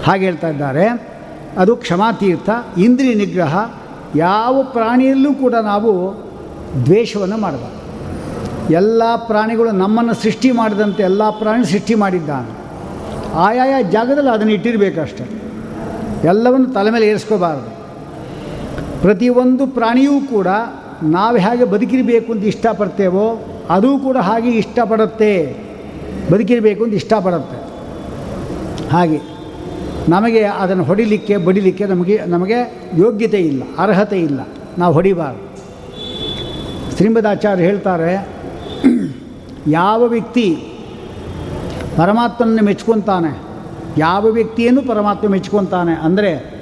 ಹಾಗೆ 0.03 0.25
ಹೇಳ್ತಾ 0.25 0.47
ಇದ್ದಾರೆ. 0.47 1.15
ಅದು 1.57 1.75
ಕ್ಷಮಾತೀರ್ಥ, 1.75 2.49
ಇಂದ್ರಿಯ 2.77 3.13
ನಿಗ್ರಹ, 3.13 3.71
ಯಾವ 4.15 4.63
ಪ್ರಾಣಿಯಲ್ಲೂ 4.63 5.33
ಕೂಡ 5.33 5.53
ನಾವು 5.53 6.25
ದ್ವೇಷವನ್ನು 6.85 7.37
ಮಾಡಬಾರ್ದು. 7.37 7.85
ಎಲ್ಲ 8.73 9.15
ಪ್ರಾಣಿಗಳು 9.15 9.71
ನಮ್ಮನ್ನು 9.71 10.13
ಸೃಷ್ಟಿ 10.13 10.51
ಮಾಡಿದಂತೆ 10.51 11.03
ಎಲ್ಲ 11.03 11.29
ಪ್ರಾಣಿ 11.29 11.65
ಸೃಷ್ಟಿ 11.65 11.95
ಮಾಡಿದ್ದಾನೆ. 11.95 12.65
ಆಯಾಯ 13.33 13.83
ಜಾಗದಲ್ಲಿ 13.83 14.29
ಅದನ್ನು 14.29 14.53
ಇಟ್ಟಿರಬೇಕಷ್ಟೆ. 14.53 15.45
ಎಲ್ಲವನ್ನು 16.27 16.73
ತಲೆ 16.73 16.91
ಮೇಲೆ 16.91 17.07
ಏರಿಸ್ಕೋಬಾರ್ದು. 17.07 17.75
ಪ್ರತಿಯೊಂದು 19.01 19.67
ಪ್ರಾಣಿಯೂ 19.67 20.21
ಕೂಡ 20.21 20.47
ನಾವು 21.03 21.37
ಹೇಗೆ 21.37 21.63
ಬದುಕಿರಬೇಕು 21.63 22.31
ಅಂತ 22.31 22.43
ಇಷ್ಟಪಡ್ತೇವೋ 22.43 23.45
ಅದು 23.69 23.99
ಕೂಡ 23.99 24.17
ಹಾಗೆ 24.17 24.49
ಇಷ್ಟಪಡುತ್ತೆ. 24.49 25.55
ಬದುಕಿರಬೇಕು 26.31 26.83
ಅಂತ 26.83 26.93
ಇಷ್ಟಪಡುತ್ತೆ. 26.93 27.57
ಹಾಗೆ 28.89 29.19
ನಮಗೆ 30.09 30.43
ಅದನ್ನು 30.43 30.83
ಹೊಡಿಲಿಕ್ಕೆ, 30.83 31.37
ಬಡಿಲಿಕ್ಕೆ 31.37 31.85
ನಮಗೆ 31.85 32.25
ನಮಗೆ 32.25 32.59
ಯೋಗ್ಯತೆ 32.97 33.37
ಇಲ್ಲ, 33.37 33.63
ಅರ್ಹತೆ 33.77 34.19
ಇಲ್ಲ. 34.19 34.47
ನಾವು 34.77 34.93
ಹೊಡಿಬಾರ್ದು. 34.93 35.41
ಶ್ರೀಮದಾಚಾರ್ಯ 36.97 37.63
ಹೇಳ್ತಾರೆ, 37.63 38.27
ಯಾವ 39.67 40.03
ವ್ಯಕ್ತಿ 40.03 40.57
ಪರಮಾತ್ಮನ 41.97 42.59
ಮೆಚ್ಕೊತಾನೆ, 42.61 43.39
ಯಾವ 43.97 44.25
ವ್ಯಕ್ತಿಯನ್ನು 44.25 44.81
ಪರಮಾತ್ಮ 44.81 45.27
ಮೆಚ್ಕೊತಾನೆ 45.27 45.91
ಅಂದರೆ 45.91 46.54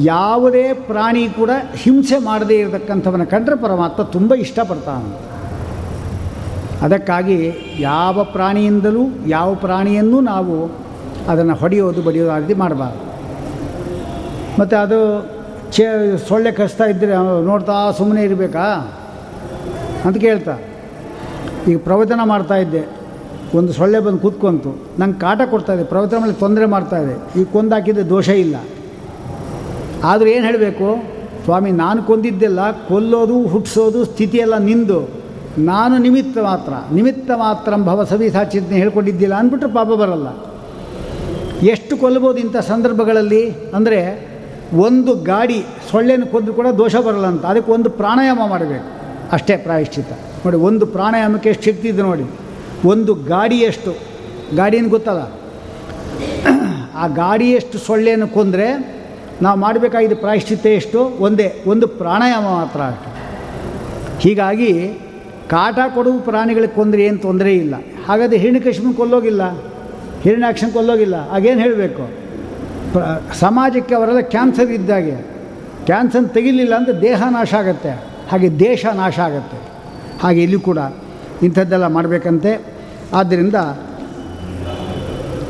ಯಾವುದೇ 0.00 0.72
ಪ್ರಾಣಿ 0.72 1.28
ಕೂಡ 1.28 1.50
ಹಿಂಸೆ 1.74 2.18
ಮಾಡದೇ 2.18 2.54
ಇರತಕ್ಕಂಥವನ್ನ 2.54 3.24
ಕಂಡ್ರೆ 3.24 3.56
ಪರಮಾತ್ಮ 3.56 4.02
ತುಂಬ 4.02 4.34
ಇಷ್ಟಪಡ್ತಾನೆ. 4.34 5.32
ಅದಕ್ಕಾಗಿ 6.84 7.54
ಯಾವ 7.78 8.24
ಪ್ರಾಣಿಯಿಂದಲೂ, 8.24 9.00
ಯಾವ 9.26 9.54
ಪ್ರಾಣಿಯನ್ನೂ 9.54 10.20
ನಾವು 10.20 10.70
ಅದನ್ನು 11.28 11.54
ಹೊಡೆಯೋದು, 11.54 12.02
ಬಡಿಯೋದು 12.02 12.30
ಆ 12.30 12.38
ಮಾಡಬಾರ್ದು. 12.56 13.12
ಮತ್ತು 14.60 14.76
ಅದು 14.76 15.26
ಚೇ, 15.72 15.84
ಸೊಳ್ಳೆ 16.28 16.52
ಕಚ್ತಾ 16.52 16.84
ಇದ್ದರೆ 16.84 17.44
ನೋಡ್ತಾ 17.44 17.90
ಸುಮ್ಮನೆ 17.90 18.22
ಇರಬೇಕಾ? 18.22 18.92
ಅಂತ 20.04 20.16
ಕೇಳ್ತಾ. 20.16 20.58
ಈಗ 21.68 21.78
ಪ್ರವಚನ 21.78 22.20
ಮಾಡ್ತಾ 22.24 22.54
ಇದ್ದೆ. 22.54 22.88
ಒಂದು 23.54 23.72
ಸೊಳ್ಳೆ 23.72 24.00
ಬಂದು 24.00 24.18
ಕೂತ್ಕೊಂತು. 24.18 24.82
ನಂಗೆ 24.98 25.18
ಕಾಟ 25.18 25.40
ಕೊಡ್ತಾ 25.50 25.72
ಇದೆ. 25.72 25.84
ಪ್ರವಚನ 25.84 26.16
ಮೇಲೆ 26.16 26.32
ತೊಂದರೆ 26.32 26.66
ಮಾಡ್ತಾ 26.66 26.98
ಇದೆ. 26.98 27.40
ಈಗ 27.40 27.46
ಕೊಂದಾಕಿದ್ರೆ 27.52 28.08
ದೋಷ 28.08 28.28
ಇಲ್ಲ. 28.28 28.56
ಆದರೂ 30.10 30.28
ಏನು 30.34 30.44
ಹೇಳಬೇಕು? 30.48 30.86
ಸ್ವಾಮಿ, 31.44 31.70
ನಾನು 31.82 32.00
ಕೊಂದಿದ್ದೆಲ್ಲ 32.08 32.62
ಕೊಲ್ಲೋದು 32.88 33.36
ಹುಟ್ಟಿಸೋದು 33.52 34.00
ಸ್ಥಿತಿಯೆಲ್ಲ 34.10 34.56
ನಿಂದು. 34.68 34.98
ನಾನು 35.70 35.94
ನಿಮಿತ್ತ 36.06 36.36
ಮಾತ್ರ 36.48 36.72
ನಿಮಿತ್ತ 36.98 37.30
ಮಾತ್ರ 37.44 37.76
ಭವ 37.88 38.04
ಸವಿ 38.10 38.28
ಚಿಂತನೆ 38.54 38.76
ಹೇಳ್ಕೊಂಡಿದ್ದಿಲ್ಲ 38.82 39.34
ಅಂದ್ಬಿಟ್ರೆ 39.40 39.70
ಪಾಪ 39.78 39.90
ಬರಲ್ಲ. 40.02 40.28
ಎಷ್ಟು 41.72 41.94
ಕೊಲ್ಲಬೋದು 42.02 42.38
ಇಂಥ 42.44 42.56
ಸಂದರ್ಭಗಳಲ್ಲಿ? 42.70 43.42
ಅಂದರೆ 43.78 44.00
ಒಂದು 44.86 45.12
ಗಾಡಿ 45.30 45.58
ಸೊಳ್ಳೆನ 45.90 46.24
ಕೊಂದು 46.32 46.52
ಕೂಡ 46.58 46.68
ದೋಷ 46.82 46.94
ಬರಲ್ಲ 47.06 47.26
ಅಂತ. 47.32 47.44
ಅದಕ್ಕೆ 47.52 47.70
ಒಂದು 47.76 47.88
ಪ್ರಾಣಾಯಾಮ 48.00 48.46
ಮಾಡಬೇಕು. 48.52 48.88
ಅಷ್ಟೇ 49.36 49.54
ಪ್ರಾಯಶ್ಚಿತ 49.66 50.12
ನೋಡಿ, 50.44 50.58
ಒಂದು 50.68 50.84
ಪ್ರಾಣಾಯಾಮಕ್ಕೆ 50.94 51.48
ಎಷ್ಟು 51.52 51.64
ಶಕ್ತಿ 51.68 51.86
ಇದೆ 51.92 52.02
ನೋಡಿ. 52.08 52.24
ಒಂದು 52.92 53.12
ಗಾಡಿ 53.34 53.58
ಎಷ್ಟು? 53.70 53.92
ಗಾಡಿಯನ್ನು 54.58 54.90
ಗೊತ್ತಲ್ಲ? 54.96 55.22
ಆ 57.02 57.04
ಗಾಡಿಯಷ್ಟು 57.20 57.76
ಸೊಳ್ಳೆಯನ್ನು 57.86 58.28
ಕೊಂದರೆ 58.38 58.66
ನಾವು 59.42 59.58
ಮಾಡಬೇಕಾಗಿದ್ದ 59.58 60.14
ಪ್ರಾಯಶ್ಚಿತ್ತ 60.14 60.66
ಎಷ್ಟು? 60.66 61.00
ಒಂದೇ, 61.20 61.62
ಒಂದು 61.66 61.86
ಪ್ರಾಣಾಯಾಮ 61.88 62.42
ಮಾತ್ರ 62.42 62.80
ಅಷ್ಟು 62.80 63.10
ಹೀಗಾಗಿ 64.18 64.72
ಕಾಟ 65.48 65.78
ಕೊಡುವ 65.94 66.18
ಪ್ರಾಣಿಗಳಿಗೆ 66.18 66.74
ಕೊಂದರೆ 66.74 67.04
ಏನು 67.04 67.18
ತೊಂದರೆ 67.18 67.54
ಇಲ್ಲ. 67.54 67.74
ಹಾಗಾದರೆ 68.08 68.38
ಹಿರಣ್ಯಕಶ್ಮನ್ 68.38 68.94
ಕೊಲ್ಲೋಗಿಲ್ಲ? 68.94 69.42
ಹಿರಣ್ಯಾಕ್ಷನ್ 70.22 70.72
ಕೊಲ್ಲೋಗಿಲ್ಲ? 70.72 71.14
ಆಗೇನು 71.14 71.60
ಹೇಳಬೇಕು? 71.60 72.04
ಸಮಾಜಕ್ಕೆ 73.34 73.94
ಅವರೆಲ್ಲ 73.94 74.20
ಕ್ಯಾನ್ಸರ್ 74.20 74.70
ಇದ್ದಾಗೆ 74.70 75.16
ಕ್ಯಾನ್ಸರ್ 75.86 76.28
ತೆಗಿಲಿಲ್ಲ 76.28 76.74
ಅಂದರೆ 76.74 77.00
ದೇಹ 77.00 77.22
ನಾಶ 77.28 77.54
ಆಗುತ್ತೆ. 77.54 77.92
ಹಾಗೆ 78.30 78.58
ದೇಶ 78.58 78.86
ನಾಶ 78.86 79.18
ಆಗುತ್ತೆ. 79.18 79.58
ಹಾಗೆ 80.22 80.42
ಇಲ್ಲಿ 80.42 80.60
ಕೂಡ 80.60 80.78
ಇಂಥದ್ದೆಲ್ಲ 81.42 81.86
ಮಾಡಬೇಕಂತೆ. 81.86 82.52
ಆದ್ದರಿಂದ 83.14 83.54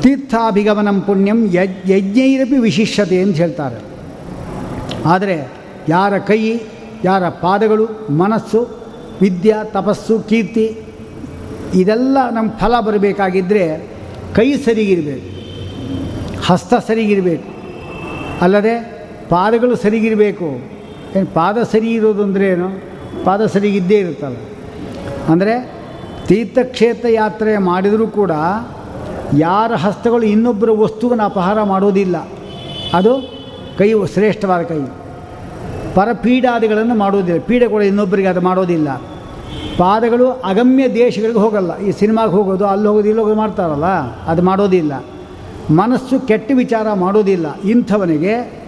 ತೀರ್ಥಾಭಿಗಮನಂ 0.02 0.98
ಪುಣ್ಯಂ 1.06 1.38
ಯಜ್, 1.56 1.76
ಯಜ್ಞೈರಪಿ 1.90 2.58
ವಿಶಿಷ್ಟತೆ 2.66 3.18
ಅಂತ 3.24 3.36
ಹೇಳ್ತಾರೆ. 3.42 3.78
ಆದರೆ 5.12 5.36
ಯಾರ 5.88 6.12
ಕೈ, 6.30 6.40
ಯಾರ 7.08 7.22
ಪಾದಗಳು, 7.44 7.84
ಮನಸ್ಸು, 8.22 8.60
ವಿದ್ಯಾ, 9.22 9.58
ತಪಸ್ಸು, 9.76 10.14
ಕೀರ್ತಿ, 10.30 10.66
ಇದೆಲ್ಲ 11.80 12.16
ನಮ್ಮ 12.36 12.48
ಫಲ 12.60 12.74
ಬರಬೇಕಾಗಿದ್ದರೆ 12.86 13.64
ಕೈ 14.36 14.48
ಸರಿಗಿರಬೇಕು, 14.66 15.28
ಹಸ್ತ 16.48 16.74
ಸರಿಗಿರಬೇಕು. 16.88 17.48
ಅಲ್ಲದೆ 18.44 18.74
ಪಾದಗಳು 19.32 19.74
ಸರಿಗಿರಬೇಕು. 19.84 20.48
ಏನು 21.16 21.28
ಪಾದ 21.38 21.58
ಸರಿ 21.72 21.88
ಇರೋದು 21.98 22.22
ಅಂದರೆ 22.28 22.46
ಏನು? 22.54 22.68
ಪಾದ 23.26 23.42
ಸರಿಗಿದ್ದೇ 23.54 23.98
ಇರುತ್ತಲ್ಲ. 24.04 24.38
ಅಂದರೆ 25.32 25.54
ತೀರ್ಥಕ್ಷೇತ್ರ 26.28 27.08
ಯಾತ್ರೆ 27.20 27.52
ಮಾಡಿದರೂ 27.70 28.06
ಕೂಡ 28.18 28.32
ಯಾರ 29.38 29.72
ಹಸ್ತಗಳು 29.74 30.22
ಇನ್ನೊಬ್ಬರ 30.22 30.70
ವಸ್ತುವನ್ನು 30.70 31.24
ಅಪಹಾರ 31.24 31.62
ಮಾಡೋದಿಲ್ಲ. 31.62 32.28
ಅದು 32.94 33.34
ಕೈ 33.78 33.92
ಶ್ರೇಷ್ಠವಾದ 34.14 34.62
ಕೈ. 34.62 34.78
ಪರಪೀಡಾದಿಗಳನ್ನು 35.94 36.94
ಮಾಡೋದಿಲ್ಲ. 36.94 37.40
ಪೀಡೆ 37.40 37.86
ಇನ್ನೊಬ್ಬರಿಗೆ 37.86 38.28
ಅದು 38.28 38.40
ಮಾಡೋದಿಲ್ಲ. 38.40 39.00
ಪಾದಗಳು 39.78 40.30
ಅಗಮ್ಯ 40.30 40.94
ದೇಶಗಳಿಗೆ 40.94 41.38
ಹೋಗಲ್ಲ. 41.38 41.78
ಈ 41.78 41.92
ಸಿನಿಮಾಗೆ 41.92 42.30
ಹೋಗೋದು, 42.30 42.66
ಅಲ್ಲಿ 42.66 42.88
ಹೋಗೋದು, 42.88 43.08
ಇಲ್ಲಿ 43.08 43.22
ಹೋಗೋದು 43.22 43.36
ಮಾಡ್ತಾರಲ್ಲ, 43.36 43.84
ಅದು 44.26 44.42
ಮಾಡೋದಿಲ್ಲ. 44.42 45.04
ಮನಸ್ಸು 45.70 46.26
ಕೆಟ್ಟ 46.26 46.52
ವಿಚಾರ 46.54 46.92
ಮಾಡೋದಿಲ್ಲ. 46.92 47.60
ಇಂಥವನಿಗೆ 47.60 48.62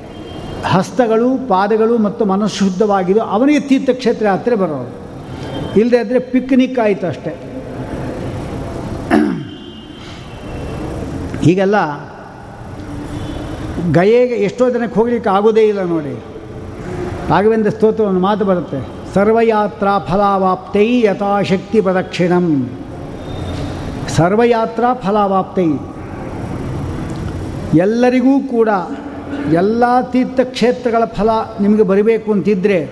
ಹಸ್ತಗಳು, 0.66 1.48
ಪಾದಗಳು 1.48 1.98
ಮತ್ತು 1.98 2.24
ಮನಸ್ಸು 2.24 2.58
ಶುದ್ಧವಾಗಿದ್ದು 2.58 3.22
ಅವನಿಗೆ 3.22 3.60
ತೀರ್ಥಕ್ಷೇತ್ರ 3.60 4.26
ಹತ್ತಿರ 4.26 4.54
ಬರೋದು 4.54 5.04
ಇಲ್ಲದೆ 5.80 5.96
ಇದ್ದರೆ 5.96 6.18
ಪಿಕ್ನಿಕ್ 6.18 6.78
ಆಯಿತು 6.78 7.06
ಅಷ್ಟೇ. 7.06 7.53
ಹೀಗೆಲ್ಲ 11.44 11.76
ಗಯೆಗೆ 13.92 14.34
ಎಷ್ಟೋ 14.34 14.70
ಜನಕ್ಕೆ 14.70 15.00
ಹೋಗ್ಲಿಕ್ಕೆ 15.00 15.30
ಆಗೋದೇ 15.30 15.62
ಇಲ್ಲ 15.62 15.82
ನೋಡಿ. 15.82 16.24
ರಾಘವೇಂದ್ರ 17.28 17.70
ಸ್ತೋತ್ರ 17.70 18.04
ಒಂದು 18.04 18.20
ಮಾತು 18.20 18.44
ಬರುತ್ತೆ. 18.44 18.80
ಸರ್ವಯಾತ್ರಾ 19.14 19.98
ಫಲಾವಾಪ್ತೈ 19.98 21.00
ಯಥಾಶಕ್ತಿ 21.00 21.80
ಪ್ರದಕ್ಷಿಣಂ. 21.80 22.70
ಸರ್ವಯಾತ್ರಾ 24.08 24.94
ಫಲಾವಾಪ್ತೈ. 24.94 25.66
ಎಲ್ಲರಿಗೂ 27.74 28.40
ಕೂಡ 28.40 28.68
ಎಲ್ಲ 29.52 30.00
ತೀರ್ಥಕ್ಷೇತ್ರಗಳ 30.00 31.04
ಫಲ 31.04 31.30
ನಿಮಗೆ 31.60 31.82
ಬರಬೇಕು 31.82 32.32
ಅಂತಿದ್ದರೆ 32.32 32.84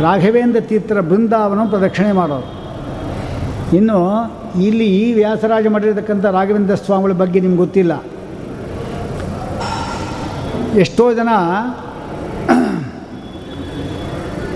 ರಾಘವೇಂದ್ರ 0.00 0.60
ತೀರ್ಥರ 0.60 1.00
ಬೃಂದಾವನ 1.00 1.70
ಪ್ರದಕ್ಷಿಣೆ 1.70 2.12
ಮಾಡೋದು 2.12 2.57
ಇನ್ನು 3.76 3.96
ಇಲ್ಲಿ 4.66 4.86
ಈ 5.00 5.12
ವ್ಯಾಸರಾಜ 5.12 5.66
ಮಾಡಿರತಕ್ಕಂಥ 5.66 6.24
ರಾಘವೇಂದ್ರ 6.24 6.74
ಸ್ವಾಮಿಗಳ 6.74 7.12
ಬಗ್ಗೆ 7.12 7.40
ನಿಮ್ಗೆ 7.40 7.58
ಗೊತ್ತಿಲ್ಲ. 7.58 7.92
ಎಷ್ಟೋ 10.84 11.04
ಜನ 11.18 11.28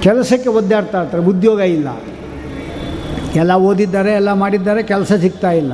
ಕೆಲಸಕ್ಕೆ 0.07 0.49
ಒದ್ದಾಡ್ತಾ 0.49 1.01
ಇರ್ತಾರೆ, 1.01 1.25
ಉದ್ಯೋಗ 1.25 1.61
ಇಲ್ಲ. 1.61 1.89
ಎಲ್ಲ 3.41 3.53
ಓದಿದ್ದಾರೆ, 3.55 4.13
ಎಲ್ಲ 4.13 4.33
ಮಾಡಿದ್ದಾರೆ, 4.33 4.83
ಕೆಲಸ 4.83 5.13
ಸಿಗ್ತಾ 5.13 5.51
ಇಲ್ಲ. 5.51 5.73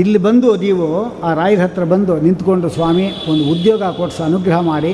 ಇಲ್ಲಿ 0.00 0.18
ಬಂದು 0.18 0.56
ನೀವು, 0.56 0.88
ಆ 1.26 1.34
ರಾಯರ 1.34 1.60
ಹತ್ರ 1.60 1.84
ಬಂದು 1.84 2.20
ನಿಂತ್ಕೊಂಡು 2.20 2.68
ಸ್ವಾಮಿ, 2.68 3.06
ಒಂದು 3.30 3.44
ಉದ್ಯೋಗ 3.44 3.82
ಕೊಡಿಸಿ 3.82 4.22
ಅನುಗ್ರಹ 4.22 4.60
ಮಾಡಿ. 4.60 4.92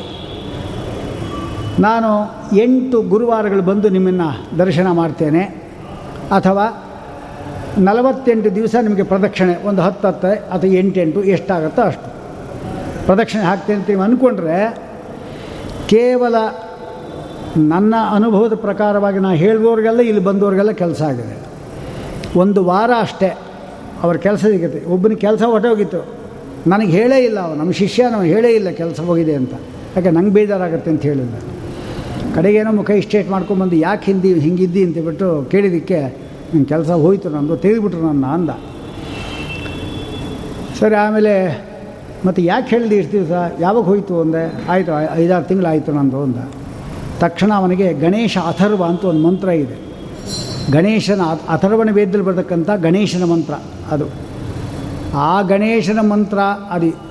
ನಾನು 1.86 2.10
ಎಂಟು 2.64 3.02
ಗುರುವಾರಗಳು 3.02 3.62
ಬಂದು 3.62 3.88
ನಿಮ್ಮನ್ನು 3.88 4.58
ದರ್ಶನ 4.58 4.90
ಮಾಡ್ತೇನೆ. 4.90 5.65
ಅಥವಾ 6.32 6.82
ನಲವತ್ತೆಂಟು 7.78 8.54
ದಿವಸ 8.54 8.74
ನಿಮಗೆ 8.82 9.02
ಪ್ರದಕ್ಷಿಣೆ, 9.02 9.66
ಒಂದು 9.68 9.82
ಹತ್ತು 9.82 10.08
ಹತ್ತು 10.08 10.26
ಅಥವಾ 10.26 10.70
ಎಂಟೆಂಟು, 10.70 11.24
ಎಷ್ಟಾಗುತ್ತೋ 11.24 11.82
ಅಷ್ಟು. 11.82 12.08
ಪ್ರದಕ್ಷಿಣೆ 13.06 13.42
ಹಾಕ್ತೇನೆ 13.42 13.78
ಅಂತ 13.78 13.88
ನೀವು 13.88 14.02
ಅಂದ್ಕೊಂಡ್ರೆ 14.02 14.74
ಕೇವಲ 15.88 16.34
ನನ್ನ 17.56 17.94
ಅನುಭವದ 18.10 18.54
ಪ್ರಕಾರವಾಗಿ 18.54 19.18
ನಾನು 19.18 19.36
ಹೇಳುವವ್ರಿಗೆಲ್ಲ 19.36 20.00
ಇಲ್ಲಿ 20.00 20.24
ಬಂದವ್ರಿಗೆಲ್ಲ 20.24 20.70
ಕೆಲಸ 20.70 21.02
ಆಗಿದೆ. 21.02 21.36
ಒಂದು 22.36 22.64
ವಾರ 22.64 22.90
ಅಷ್ಟೇ 23.00 23.36
ಅವ್ರ 24.02 24.16
ಕೆಲಸ 24.16 24.40
ಸಿಗುತ್ತೆ. 24.40 24.84
ಒಬ್ಬನ 24.84 25.12
ಕೆಲಸ 25.12 25.42
ಹೊಟ್ಟೋಗಿತ್ತು 25.42 26.16
ನನಗೆ 26.66 26.90
ಹೇಳೇ 26.90 27.24
ಇಲ್ಲ 27.24 27.40
ಅವನು. 27.40 27.54
ನಮ್ಮ 27.54 27.72
ಶಿಷ್ಯ 27.72 28.10
ನಾವು 28.10 28.22
ಹೇಳೇ 28.22 28.48
ಇಲ್ಲ, 28.48 28.70
ಕೆಲಸ 28.70 29.00
ಹೋಗಿದೆ 29.00 29.34
ಅಂತ. 29.34 29.52
ಯಾಕೆ, 29.96 30.10
ನಂಗೆ 30.10 30.30
ಬೇಜಾರಾಗುತ್ತೆ 30.30 30.90
ಅಂತ 30.90 31.02
ಹೇಳಿಲ್ಲ. 31.02 31.34
ಕಡೆಗೇನೋ 32.36 32.72
ಮುಖ 32.72 32.90
ಇಷ್ಟೇಟ್ 32.90 33.30
ಮಾಡ್ಕೊಂಬಂದು 33.30 33.76
ಯಾಕೆ 33.76 34.12
ಹಿಂದಿ 34.12 34.30
ಹಿಂಗಿದ್ದಿ 34.40 34.84
ಅಂತ 34.84 34.98
ಬಿಟ್ಟು 34.98 35.48
ಕೇಳಿದ್ದಕ್ಕೆ 35.50 36.00
ನಿಮ್ಮ 36.52 36.66
ಕೆಲಸ 36.66 36.90
ಹೋಯಿತು 36.90 37.28
ನಂದು, 37.28 37.56
ತೆಗೆದುಬಿಟ್ರು 37.56 38.00
ನನ್ನ 38.00 38.26
ಅಂದ. 38.26 38.50
ಸರಿ, 40.80 40.94
ಆಮೇಲೆ 40.94 41.32
ಮತ್ತು 42.26 42.42
ಯಾಕೆ 42.42 42.68
ಹೇಳಿದೆ 42.76 42.96
ಇಷ್ಟು 42.96 43.12
ದಿವಸ? 43.12 43.32
ಯಾವಾಗ 43.60 43.84
ಹೋಯಿತು 43.84 44.20
ಅಂದೆ? 44.20 44.68
ಆಯಿತು 44.68 44.92
ಐದಾರು 45.14 45.44
ತಿಂಗಳು 45.44 45.66
ಆಯಿತು 45.66 45.92
ನಂದು 45.92 46.22
ಅಂದ. 46.22 46.36
ತಕ್ಷಣ 47.20 47.52
ಅವನಿಗೆ 47.56 47.92
ಗಣೇಶ 47.92 48.38
ಅಥರ್ವ 48.38 48.84
ಅಂತ 48.84 49.04
ಒಂದು 49.04 49.28
ಮಂತ್ರ 49.28 49.48
ಇದೆ. 49.48 49.76
ಗಣೇಶನ 50.72 51.20
ಅಥರ್ವನ 51.48 51.90
ವೇದದಲ್ಲಿ 51.90 52.26
ಬರತಕ್ಕಂಥ 52.26 52.70
ಗಣೇಶನ 52.70 53.24
ಮಂತ್ರ 53.24 53.54
ಅದು. 53.90 54.06
ಆ 55.14 55.42
ಗಣೇಶನ 55.42 55.98
ಮಂತ್ರ, 56.00 56.38
ಅದು 56.70 57.05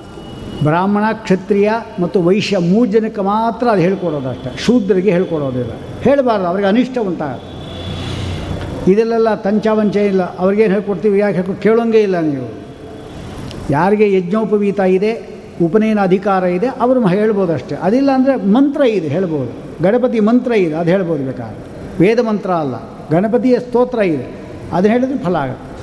ಬ್ರಾಹ್ಮಣ, 0.64 1.04
ಕ್ಷತ್ರಿಯ 1.14 1.72
ಮತ್ತು 2.00 2.22
ವೈಶ್ಯ 2.22 2.58
ಮೂರು 2.58 2.92
ಜನಕ್ಕೆ 2.92 3.22
ಮಾತ್ರ 3.22 3.68
ಅದು 3.68 3.82
ಹೇಳ್ಕೊಡೋದು 3.82 4.30
ಅಷ್ಟೇ. 4.30 4.58
ಶೂದ್ರರಿಗೆ 4.58 5.12
ಹೇಳ್ಕೊಡೋದಿಲ್ಲ 5.12 5.72
ಹೇಳಬಾರ್ದು, 6.02 6.48
ಅವ್ರಿಗೆ 6.48 6.68
ಅನಿಷ್ಟ 6.68 6.98
ಉಂಟಾಗುತ್ತೆ. 6.98 7.56
ಇದೆಲ್ಲ 8.92 9.36
ತಂಚಾವಂಚ 9.36 9.96
ಇಲ್ಲ. 9.96 10.38
ಅವ್ರಿಗೇನು 10.38 10.74
ಹೇಳ್ಕೊಡ್ತೀವಿ? 10.74 11.20
ಯಾಕೆ 11.20 11.36
ಹೇಳ್ಕೊ 11.36 11.54
ಕೇಳೋಂಗೇ 11.54 12.02
ಇಲ್ಲ 12.02 12.20
ನೀವು. 12.20 12.54
ಯಾರಿಗೆ 13.70 14.14
ಯಜ್ಞೋಪವೀತ 14.14 14.80
ಇದೆ, 14.80 15.40
ಉಪನಯನ 15.62 16.00
ಅಧಿಕಾರ 16.00 16.44
ಇದೆ, 16.44 16.68
ಅವರು 16.68 17.08
ಹೇಳ್ಬೋದು 17.08 17.54
ಅಷ್ಟೇ. 17.54 17.76
ಅದಿಲ್ಲ 17.76 18.12
ಅಂದರೆ 18.12 18.36
ಮಂತ್ರ 18.36 18.82
ಇದೆ, 18.82 19.08
ಹೇಳ್ಬೋದು. 19.08 19.84
ಗಣಪತಿ 19.84 20.20
ಮಂತ್ರ 20.20 20.52
ಇದೆ, 20.52 20.74
ಅದು 20.74 20.90
ಹೇಳ್ಬೋದು 20.90 21.26
ಬೇಕಾದ್ರೆ. 21.26 21.66
ವೇದ 22.00 22.20
ಮಂತ್ರ 22.20 22.52
ಅಲ್ಲ. 22.52 22.76
ಗಣಪತಿಯ 23.12 23.60
ಸ್ತೋತ್ರ 23.60 24.00
ಇದೆ. 24.00 24.32
ಅದನ್ನು 24.74 24.98
ಹೇಳಿದ್ರೆ 24.98 25.18
ಫಲ 25.18 25.36
ಆಗುತ್ತೆ. 25.36 25.76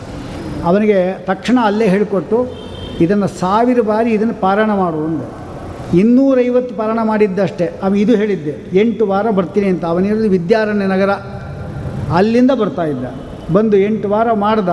ಅವನಿಗೆ 0.64 1.18
ತಕ್ಷಣ 1.18 1.58
ಅಲ್ಲೇ 1.62 1.88
ಹೇಳಿಕೊಟ್ಟು 1.88 2.61
ಇದನ್ನು 3.00 3.28
ಸಾವಿರ 3.28 3.80
ಬಾರಿ 3.80 4.10
ಇದನ್ನು 4.10 4.40
ಪಾರಾಯಣ 4.40 4.70
ಮಾಡುವಂದು 4.74 5.42
ಇನ್ನೂರೈವತ್ತು 5.98 6.74
ಪಾರಾಯಣ 6.74 6.98
ಮಾಡಿದ್ದಷ್ಟೇ. 7.02 7.64
ಅವ 7.82 7.94
ಇದು 7.96 8.16
ಹೇಳಿದ್ದೆ, 8.16 8.78
ಎಂಟು 8.78 9.06
ವಾರ 9.06 9.30
ಬರ್ತೀನಿ 9.30 9.66
ಅಂತ. 9.66 9.84
ಅವನಿರೋದು 9.84 10.30
ವಿದ್ಯಾರಣ್ಯ 10.30 10.86
ನಗರ. 10.86 11.10
ಅಲ್ಲಿಂದ 12.14 12.50
ಬರ್ತಾ 12.50 12.84
ಇದ್ದ. 12.84 13.04
ಬಂದು 13.52 13.76
ಎಂಟು 13.76 14.08
ವಾರ 14.08 14.32
ಮಾಡ್ದ. 14.32 14.68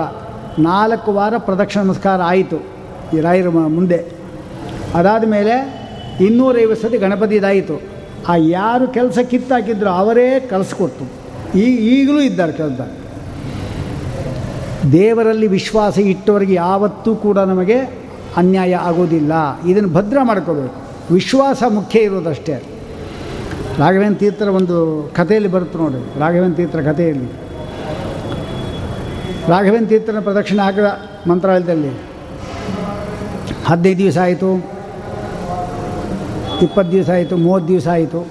ನಾಲ್ಕು 0.58 1.12
ವಾರ 1.12 1.34
ಪ್ರದಕ್ಷಿಣ 1.38 1.82
ನಮಸ್ಕಾರ 1.82 2.22
ಆಯಿತು 2.22 2.56
ಈ 3.16 3.20
ರಾಯರ 3.20 3.48
ಮುಂದೆ. 3.48 4.04
ಅದಾದ 4.94 5.24
ಮೇಲೆ 5.28 5.80
ಇನ್ನೂರೈವತ್ತು 6.20 6.88
ಸತಿ 6.88 6.96
ಗಣಪತಿ 6.96 7.34
ಇದಾಯಿತು. 7.34 7.82
ಆ 8.28 8.36
ಯಾರು 8.36 8.88
ಕೆಲಸ 8.88 9.18
ಕಿತ್ತಾಕಿದ್ರು 9.30 9.90
ಅವರೇ 9.90 10.40
ಕಳಿಸ್ಕೊಟ್ಟು 10.40 11.04
ಈ 11.58 11.62
ಈಗಲೂ 11.62 12.20
ಇದ್ದಾರೆ 12.20 12.52
ಕೆಲಸ. 12.52 12.80
ದೇವರಲ್ಲಿ 14.92 15.46
ವಿಶ್ವಾಸ 15.46 15.98
ಇಟ್ಟವರಿಗೆ 15.98 16.54
ಯಾವತ್ತೂ 16.54 17.14
ಕೂಡ 17.14 17.38
ನಮಗೆ 17.38 17.99
ಅನ್ಯಾಯ 18.36 18.74
ಆಗೋದಿಲ್ಲ. 18.74 19.60
ಇದನ್ನು 19.60 19.88
ಭದ್ರ 19.88 20.18
ಮಾಡ್ಕೋಬೇಕು. 20.22 20.74
ವಿಶ್ವಾಸ 21.12 21.62
ಮುಖ್ಯ 21.68 22.00
ಇರೋದಷ್ಟೇ. 22.00 22.62
ರಾಘವೇಂದ್ರ 23.78 24.18
ತೀರ್ಥರ 24.18 24.48
ಒಂದು 24.48 25.10
ಕಥೆಯಲ್ಲಿ 25.16 25.48
ಬರುತ್ತೆ 25.48 25.78
ನೋಡಿ. 25.78 26.20
ರಾಘವೇಂದ್ರ 26.20 26.56
ತೀರ್ಥರ 26.56 26.80
ಕಥೆಯಲ್ಲಿ. 26.80 27.32
ರಾಘವೇಂದ್ರ 29.48 29.88
ತೀರ್ಥನ 29.88 30.20
ಪ್ರದಕ್ಷಿಣೆ 30.20 30.62
ಆಗದ 30.62 30.86
ಮಂತ್ರಾಲಯದಲ್ಲಿ. 31.28 31.88
ಹದಿನೈದು 33.66 33.98
ದಿವಸ 33.98 34.18
ಆಯಿತು. 34.18 34.64
ಇಪ್ಪತ್ತು 36.62 36.92
ದಿವಸ 36.92 37.10
ಆಯಿತು. 37.10 37.36
ಮೂವತ್ತು 37.36 37.68
ದಿವಸ 37.68 37.88
ಆಯಿತು. 37.88 38.26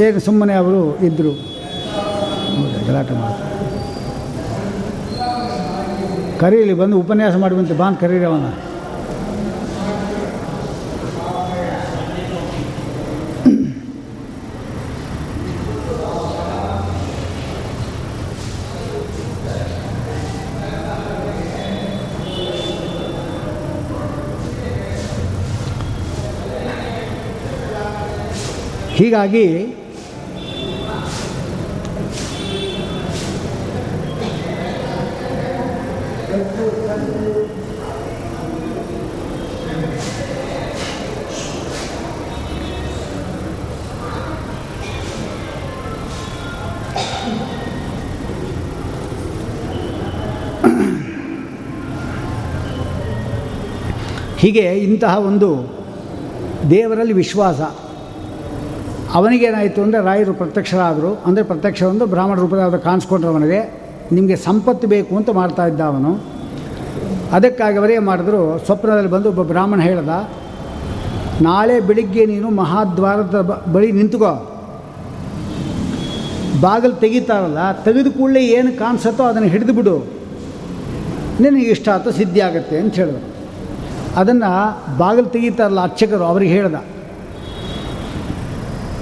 ಏನು 0.00 0.20
ಸುಮ್ಮನೆ 0.20 0.54
ಅವರು 0.54 0.98
ಇದ್ದರು 0.98 1.32
ಗಲಾಟೆ 2.86 3.14
ಮಾಡ್ತಾರೆ. 3.14 3.63
ಕರೀಲಿ 6.44 6.74
ಬಂದು 6.80 6.96
ಉಪನ್ಯಾಸ 6.98 7.36
ಮಾಡುವಂತೆ 7.36 7.74
ಬಾನ್ 7.74 7.96
ಕರೀರಿ 8.00 8.24
ಅವನ. 8.24 8.46
ಹೀಗಾಗಿ 28.96 29.46
ಹೀಗೆ 54.44 54.64
ಇಂತಹ 54.86 55.12
ಒಂದು 55.30 55.48
ದೇವರಲ್ಲಿ 56.72 57.14
ವಿಶ್ವಾಸ. 57.22 57.60
ಅವನಿಗೇನಾಯಿತು 59.18 59.80
ಅಂದರೆ 59.84 60.00
ರಾಯರು 60.08 60.32
ಪ್ರತ್ಯಕ್ಷರಾದರು. 60.40 61.10
ಅಂದರೆ 61.28 61.44
ಪ್ರತ್ಯಕ್ಷ 61.50 61.82
ಒಂದು 61.92 62.04
ಬ್ರಾಹ್ಮಣ 62.14 62.36
ರೂಪದ 62.44 62.78
ಕಾಣಿಸ್ಕೊಂಡ್ರೆ 62.86 63.30
ಅವನಿಗೆ 63.32 63.60
ನಿಮಗೆ 64.16 64.36
ಸಂಪತ್ತು 64.46 64.86
ಬೇಕು 64.94 65.12
ಅಂತ 65.18 65.30
ಮಾಡ್ತಾ 65.40 65.64
ಇದ್ದ 65.70 65.82
ಅವನು. 65.92 66.10
ಅದಕ್ಕಾಗಿ 67.36 67.76
ಅವರೇ 67.80 67.96
ಮಾಡಿದ್ರು, 68.08 68.40
ಸ್ವಪ್ನದಲ್ಲಿ 68.66 69.10
ಬಂದು 69.14 69.28
ಒಬ್ಬ 69.32 69.42
ಬ್ರಾಹ್ಮಣ 69.52 69.80
ಹೇಳ್ದ, 69.88 70.14
ನಾಳೆ 71.48 71.76
ಬೆಳಿಗ್ಗೆ 71.88 72.24
ನೀನು 72.32 72.48
ಮಹಾದ್ವಾರದ 72.62 73.38
ಬಳಿ 73.74 73.88
ನಿಂತುಕೋ. 73.98 74.32
ಬಾಗಿಲು 76.64 76.96
ತೆಗಿತಾರಲ್ಲ, 77.04 77.60
ತೆಗೆದು 77.86 78.10
ಕೂಡಲೇ 78.18 78.42
ಏನು 78.56 78.72
ಕಾಣಿಸುತ್ತೋ 78.82 79.24
ಅದನ್ನು 79.30 79.48
ಹಿಡಿದು 79.54 79.74
ಬಿಡು. 79.78 79.96
ನಿನಗೆ 81.44 81.70
ಇಷ್ಟ 81.76 81.88
ಆಯ್ತು 81.94 82.12
ಸಿದ್ಧಿ 82.20 82.42
ಆಗುತ್ತೆ 82.48 82.76
ಅಂತ 82.82 82.94
ಹೇಳಿದ್ರು. 83.02 83.30
ಅದನ್ನು 84.20 84.50
ಬಾಗಿಲು 84.98 85.28
ತೆಗಿತಾರಲ್ಲ 85.36 85.80
ಅರ್ಚಕರು, 85.88 86.24
ಅವ್ರಿಗೆ 86.32 86.52
ಹೇಳ್ದ. 86.56 86.76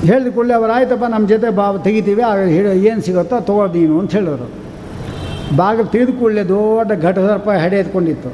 ಹೇಳಿದ 0.08 0.30
ಕೂಡಲೇ 0.34 0.54
ಅವ್ರು, 0.58 0.72
ಆಯ್ತಪ್ಪ 0.76 1.06
ನಮ್ಮ 1.14 1.24
ಜೊತೆ 1.32 1.48
ಬಾ, 1.58 1.66
ತೆಗಿತೀವಿ 1.86 2.22
ಆಗ 2.30 2.38
ಹೇಳಿ, 2.56 2.70
ಏನು 2.90 3.00
ಸಿಗುತ್ತೋ 3.06 3.36
ತಗೋ 3.48 3.66
ನೀನು, 3.74 3.98
ಅಂತ 4.02 4.12
ಹೇಳಿದ್ರು. 4.18 4.48
ಬಾಗಿಲು 5.56 5.88
ತೆಗೆದು 5.94 6.12
ಕೂಡಲೇ 6.20 6.42
ದೊಡ್ಡ 6.54 6.92
ಘಟಸರ್ಪ 7.06 7.48
ಹೆಡೆ 7.62 7.78
ಎತ್ಕೊಂಡಿತ್ತು. 7.82 8.30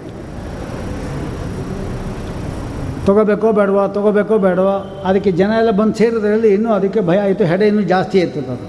ತೊಗೋಬೇಕೋ 3.07 3.49
ಬೇಡವಾ 3.59 3.85
ತೊಗೋಬೇಕೋ 3.97 4.39
ಬೇಡವಾ, 4.39 4.77
ಅದಕ್ಕೆ 5.09 5.31
ಜನ 5.41 5.51
ಎಲ್ಲ 5.61 5.71
ಬಂದು 5.81 5.95
ಸೇರಿದ್ರಲ್ಲಿ 5.95 6.49
ಇನ್ನೂ 6.55 6.71
ಅದಕ್ಕೆ 6.73 7.01
ಭಯ 7.01 7.19
ಆಯಿತು, 7.27 7.45
ಹೆಡೆ 7.45 7.67
ಇನ್ನೂ 7.69 7.83
ಜಾಸ್ತಿ 7.95 8.17
ಆಯ್ತು 8.23 8.39
ಅದು. 8.55 8.67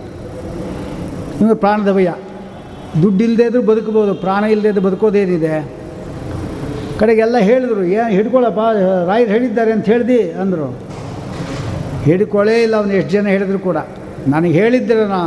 ಇನ್ನು 1.41 1.55
ಪ್ರಾಣದ 1.55 1.91
ಭಯ. 1.97 2.09
ದುಡ್ಡು 3.01 3.21
ಇಲ್ಲದೇ 3.23 3.45
ಇದ್ರೂ 3.49 3.61
ಬದುಕಬೋದು, 3.71 4.13
ಪ್ರಾಣ 4.13 4.43
ಇಲ್ಲದೆ 4.43 4.69
ಇದ್ದರೂ 4.69 4.85
ಬದುಕೋದೇನಿದೆ 4.87 5.55
ಕಡೆಗೆಲ್ಲ 6.99 7.37
ಹೇಳಿದ್ರು 7.49 7.83
ಏನು 7.83 8.09
ಹಿಡ್ಕೊಳ್ಳಪ್ಪ 8.09 8.59
ರಾಯರು 9.09 9.29
ಹೇಳಿದ್ದಾರೆ 9.29 9.71
ಅಂತ 9.71 9.85
ಹೇಳ್ದು 9.85 10.39
ಅಂದರು. 10.41 10.67
ಹಿಡ್ಕೊಳ್ಳೇ 12.03 12.63
ಇಲ್ಲ 12.63 12.75
ಅವನು, 12.75 12.93
ಎಷ್ಟು 12.93 13.11
ಜನ 13.11 13.27
ಹೇಳಿದ್ರು 13.27 13.59
ಕೂಡ. 13.59 13.77
ನನಗೆ 14.27 14.53
ಹೇಳಿದ್ದರೆ 14.61 15.05
ನಾ 15.07 15.21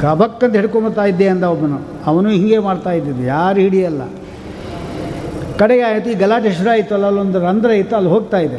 ಕಬಕ್ಕಂತ 0.00 0.54
ಹಿಡ್ಕೊಂಬತ್ತಾ 0.56 1.04
ಇದ್ದೆ 1.04 1.28
ಅಂದ 1.28 1.44
ಒಬ್ಬನು. 1.44 1.78
ಅವನು 2.06 2.28
ಹೀಗೆ 2.28 2.58
ಮಾಡ್ತಾ 2.58 2.92
ಇದ್ದಿದ್ದು, 2.92 3.22
ಯಾರು 3.22 3.58
ಹಿಡಿಯಲ್ಲ. 3.58 4.02
ಕಡೆಗೆ 5.58 5.82
ಆಯಿತು, 5.82 6.10
ಈ 6.10 6.14
ಗಲಾಟೆ 6.14 6.52
ಶುರು 6.52 6.70
ಆಯಿತು 6.70 6.94
ಅಲ್ಲ 6.94 7.06
ಅಲ್ಲೊಂದು 7.06 7.38
ರಂಧ್ರ 7.40 7.70
ಇತ್ತು, 7.70 7.96
ಅಲ್ಲಿ 7.96 8.10
ಹೋಗ್ತಾ 8.10 8.38
ಇದೆ. 8.38 8.58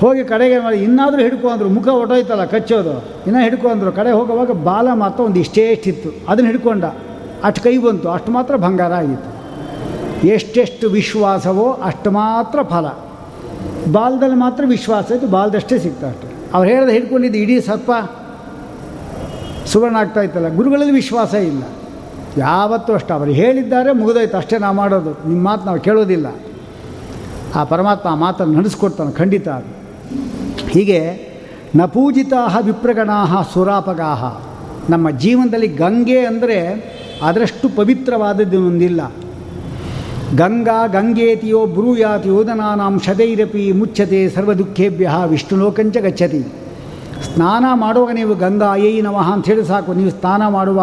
ಹೋಗಿ 0.00 0.24
ಕಡೆಗೆ 0.24 0.58
ಮಾಡಿ, 0.58 0.76
ಇನ್ನಾದರೂ 0.76 1.22
ಹಿಡ್ಕೊ 1.22 1.48
ಅಂದರು, 1.48 1.68
ಮುಖ 1.68 1.88
ಹೊಟ್ಟೋಯ್ತಲ್ಲ 1.88 2.44
ಕಚ್ಚೋದು. 2.44 2.94
ಇನ್ನೂ 3.26 3.40
ಹಿಡ್ಕೊ 3.42 3.68
ಅಂದರು, 3.68 3.92
ಕಡೆ 3.92 4.10
ಹೋಗುವಾಗ 4.10 4.50
ಬಾಲ 4.50 4.88
ಮಾತ್ರ 4.94 5.24
ಒಂದು 5.24 5.38
ಇಷ್ಟೇ 5.38 5.66
ಇಷ್ಟಿತ್ತು. 5.68 6.10
ಅದನ್ನು 6.28 6.50
ಹಿಡ್ಕೊಂಡ, 6.50 6.84
ಅಷ್ಟು 7.44 7.62
ಕೈ 7.62 7.78
ಬಂತು, 7.78 8.08
ಅಷ್ಟು 8.08 8.32
ಮಾತ್ರ 8.32 8.56
ಬಂಗಾರ 8.56 8.92
ಆಗಿತ್ತು. 8.92 9.41
ಎಷ್ಟೆಷ್ಟು 10.24 10.88
ವಿಶ್ವಾಸವೋ 10.90 11.72
ಅಷ್ಟು 11.72 12.10
ಮಾತ್ರ 12.10 12.62
ಫಲ. 12.62 12.86
ಬಾಲದಲ್ಲಿ 13.92 14.36
ಮಾತ್ರ 14.36 14.64
ವಿಶ್ವಾಸ 14.66 15.10
ಇದ್ದು 15.10 15.28
ಬಾಲದಷ್ಟೇ 15.28 15.78
ಸಿಗ್ತಾ 15.78 16.08
ಅಷ್ಟೆ 16.08 16.28
ಅವ್ರು 16.54 16.70
ಹೇಳ್ದೆ 16.70 16.92
ಹಿಡ್ಕೊಂಡಿದ್ದು 16.92 17.38
ಇಡೀ 17.38 17.60
ಸರ್ಪ 17.60 17.90
ಸುವರ್ಣ 19.66 19.96
ಆಗ್ತಾ 19.96 20.20
ಇತ್ತಲ್ಲ, 20.20 20.48
ಗುರುಗಳಲ್ಲಿ 20.48 20.92
ವಿಶ್ವಾಸ 20.92 21.34
ಇಲ್ಲ. 21.34 21.62
ಯಾವತ್ತೂ 22.36 22.92
ಅಷ್ಟು, 22.92 23.14
ಅವರು 23.14 23.30
ಹೇಳಿದ್ದಾರೆ, 23.30 23.92
ಮುಗಿದೋಯ್ತು. 23.92 24.36
ಅಷ್ಟೇ 24.36 24.58
ನಾವು 24.58 24.76
ಮಾಡೋದು. 24.76 25.28
ನಿಮ್ಮ 25.28 25.44
ಮಾತು 25.44 25.66
ನಾವು 25.66 25.80
ಕೇಳೋದಿಲ್ಲ. 25.80 26.34
ಆ 27.54 27.64
ಪರಮಾತ್ಮ 27.64 28.08
ಆ 28.08 28.14
ಮಾತನ್ನು 28.14 28.58
ನಡೆಸ್ಕೊಡ್ತಾನೆ, 28.58 29.12
ಖಂಡಿತ 29.12 29.48
ಅದು. 29.48 29.70
ಹೀಗೆ, 30.68 31.32
ನ 31.76 31.84
ಪೂಜಿತಾ 31.84 32.58
ವಿಪ್ರಗಣಾ 32.60 33.42
ಸುರಾಪಗಾಹ. 33.42 34.24
ನಮ್ಮ 34.90 35.10
ಜೀವನದಲ್ಲಿ 35.10 35.68
ಗಂಗೆ 35.68 36.20
ಅಂದರೆ 36.26 36.58
ಅದರಷ್ಟು 37.22 37.68
ಪವಿತ್ರವಾದದ್ದು 37.68 38.66
ಒಂದಿಲ್ಲ. 38.66 39.00
ಗಂಗಾ 40.40 40.76
ಗಂಗೇತಿಯೋ 40.94 41.58
ಬ್ರೂಯಾತಿ 41.76 42.30
ಓದನಾನಾಂ 42.36 42.94
ಶತೈರಪಿ 43.06 43.64
ಮುಚ್ಚತೆ 43.80 44.20
ಸರ್ವದುಃಖೇಭ್ಯ 44.34 45.08
ವಿಷ್ಣುಲೋಕಂಚ 45.32 45.96
ಗಚ್ಚತಿ. 46.06 46.40
ಸ್ನಾನ 47.26 47.64
ಮಾಡುವಾಗ 47.82 48.12
ನೀವು 48.20 48.34
ಗಂಗಾ 48.44 48.68
ಅಯ್ಯೈ 48.76 48.94
ನಮಃ 49.06 49.28
ಹೇಳಿ 49.48 49.64
ಸಾಕು. 49.70 49.90
ನೀವು 49.98 50.12
ಸ್ನಾನ 50.18 50.42
ಮಾಡುವ 50.56 50.80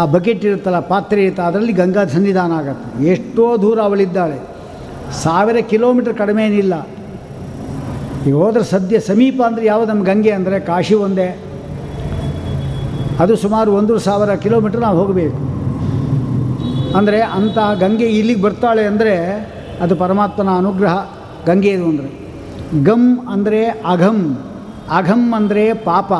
ಆ 0.00 0.02
ಬಕೆಟ್ 0.14 0.42
ಇರುತ್ತಲ್ಲ, 0.48 0.80
ಪಾತ್ರೆ 0.92 1.20
ಇರುತ್ತೆ, 1.24 1.42
ಅದರಲ್ಲಿ 1.48 1.74
ಗಂಗಾ 1.82 2.02
ಸನ್ನಿಧಾನ 2.14 2.52
ಆಗತ್ತೆ. 2.60 2.88
ಎಷ್ಟೋ 3.12 3.44
ದೂರ 3.64 3.78
ಅವಳಿದ್ದಾಳೆ. 3.88 4.38
ಸಾವಿರ 5.22 5.58
ಕಿಲೋಮೀಟರ್ 5.72 6.16
ಕಡಿಮೆ 6.22 6.42
ಏನಿಲ್ಲ. 6.48 6.74
ಈಗ 8.26 8.34
ಹೋದ್ರೆ 8.42 8.64
ಸದ್ಯ 8.74 8.98
ಸಮೀಪ 9.10 9.38
ಅಂದರೆ 9.48 9.64
ಯಾವುದು 9.72 9.88
ನಮ್ಮ 9.92 10.04
ಗಂಗೆ 10.10 10.32
ಅಂದರೆ 10.38 10.56
ಕಾಶಿ 10.70 10.96
ಒಂದೇ. 11.06 11.28
ಅದು 13.24 13.34
ಸುಮಾರು 13.44 13.70
ಒಂದು 13.80 13.94
ಸಾವಿರ 14.06 14.34
ಕಿಲೋಮೀಟ್ರ್ 14.46 14.82
ನಾವು 14.86 14.98
ಹೋಗಬೇಕು. 15.02 15.38
ಅಂದರೆ 16.96 17.20
ಅಂಥ 17.36 17.58
ಗಂಗೆ 17.80 18.08
ಇಲ್ಲಿಗೆ 18.18 18.42
ಬರ್ತಾಳೆ 18.42 18.84
ಅಂದರೆ 18.84 19.14
ಅದು 19.82 19.96
ಪರಮಾತ್ಮನ 19.96 20.50
ಅನುಗ್ರಹ. 20.56 20.94
ಗಂಗೆ 21.48 21.70
ಇದು 21.70 21.86
ಅಂದರೆ 21.92 22.08
ಗಮ್ 22.84 23.08
ಅಂದರೆ 23.28 23.60
ಅಘಂ 23.66 24.18
ಅಘಂ 24.98 25.22
ಅಂದರೆ 25.34 25.64
ಪಾಪ. 25.90 26.12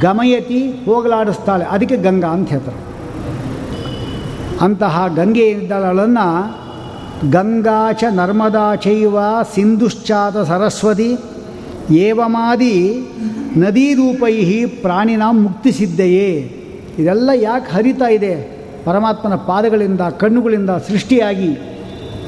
ಗಮಯತಿ 0.00 0.60
ಹೋಗಲಾಡಿಸ್ತಾಳೆ. 0.86 1.64
ಅದಕ್ಕೆ 1.64 1.96
ಗಂಗಾ 1.96 2.28
ಅಂತ 2.36 2.48
ಹೇಳ್ತಾರೆ. 2.48 2.80
ಅಂತಹ 4.60 5.04
ಗಂಗೆ 5.18 5.46
ಇದ್ದಾಳನ್ನು 5.48 6.26
ಗಂಗಾಚ 7.30 8.02
ನರ್ಮದಾ 8.10 8.66
ಚೈವ 8.74 9.16
ಸಿಂಧುಶ್ಚಾತ 9.54 10.36
ಸರಸ್ವತಿ 10.50 11.10
ಏವಮಾದಿ 12.04 12.74
ನದೀರೂಪೈ 13.56 14.34
ಪ್ರಾಣಿನ 14.82 15.24
ಮುಕ್ತಿಸಿದ್ದೆಯೇ. 15.44 16.30
ಇದೆಲ್ಲ 16.98 17.30
ಯಾಕೆ 17.34 17.68
ಹರಿತಾ 17.76 18.08
ಇದೆ? 18.18 18.34
ಪರಮಾತ್ಮನ 18.86 19.36
ಪಾದಗಳಿಂದ, 19.50 20.02
ಕಣ್ಣುಗಳಿಂದ 20.22 20.70
ಸೃಷ್ಟಿಯಾಗಿ 20.88 21.50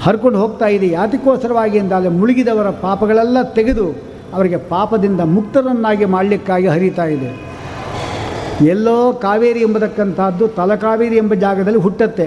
ಹರ್ಕೊಂಡು 0.05 0.39
ಹೋಗ್ತಾ 0.43 0.69
ಇದೆ. 0.77 0.87
ಯಾತಕ್ಕೋಸ್ಕರವಾಗಿ 0.99 1.77
ಎಂದಾದರೆ 1.79 2.11
ಮುಳುಗಿದವರ 2.19 2.69
ಪಾಪಗಳೆಲ್ಲ 2.85 3.39
ತೆಗೆದು 3.59 3.87
ಅವರಿಗೆ 4.37 4.59
ಪಾಪದಿಂದ 4.73 5.21
ಮುಕ್ತರನ್ನಾಗಿ 5.37 6.07
ಮಾಡಲಿಕ್ಕಾಗಿ 6.15 6.69
ಹರಿತಾ 6.75 7.07
ಇದೆ. 7.17 7.31
ಎಲ್ಲೋ 8.75 8.97
ಕಾವೇರಿ 9.25 9.61
ಎಂಬತಕ್ಕಂಥದ್ದು 9.67 10.45
ತಲಕಾವೇರಿ 10.59 11.17
ಎಂಬ 11.17 11.35
ಜಾಗದಲ್ಲಿ 11.45 11.81
ಹುಟ್ಟತ್ತೆ. 11.87 12.27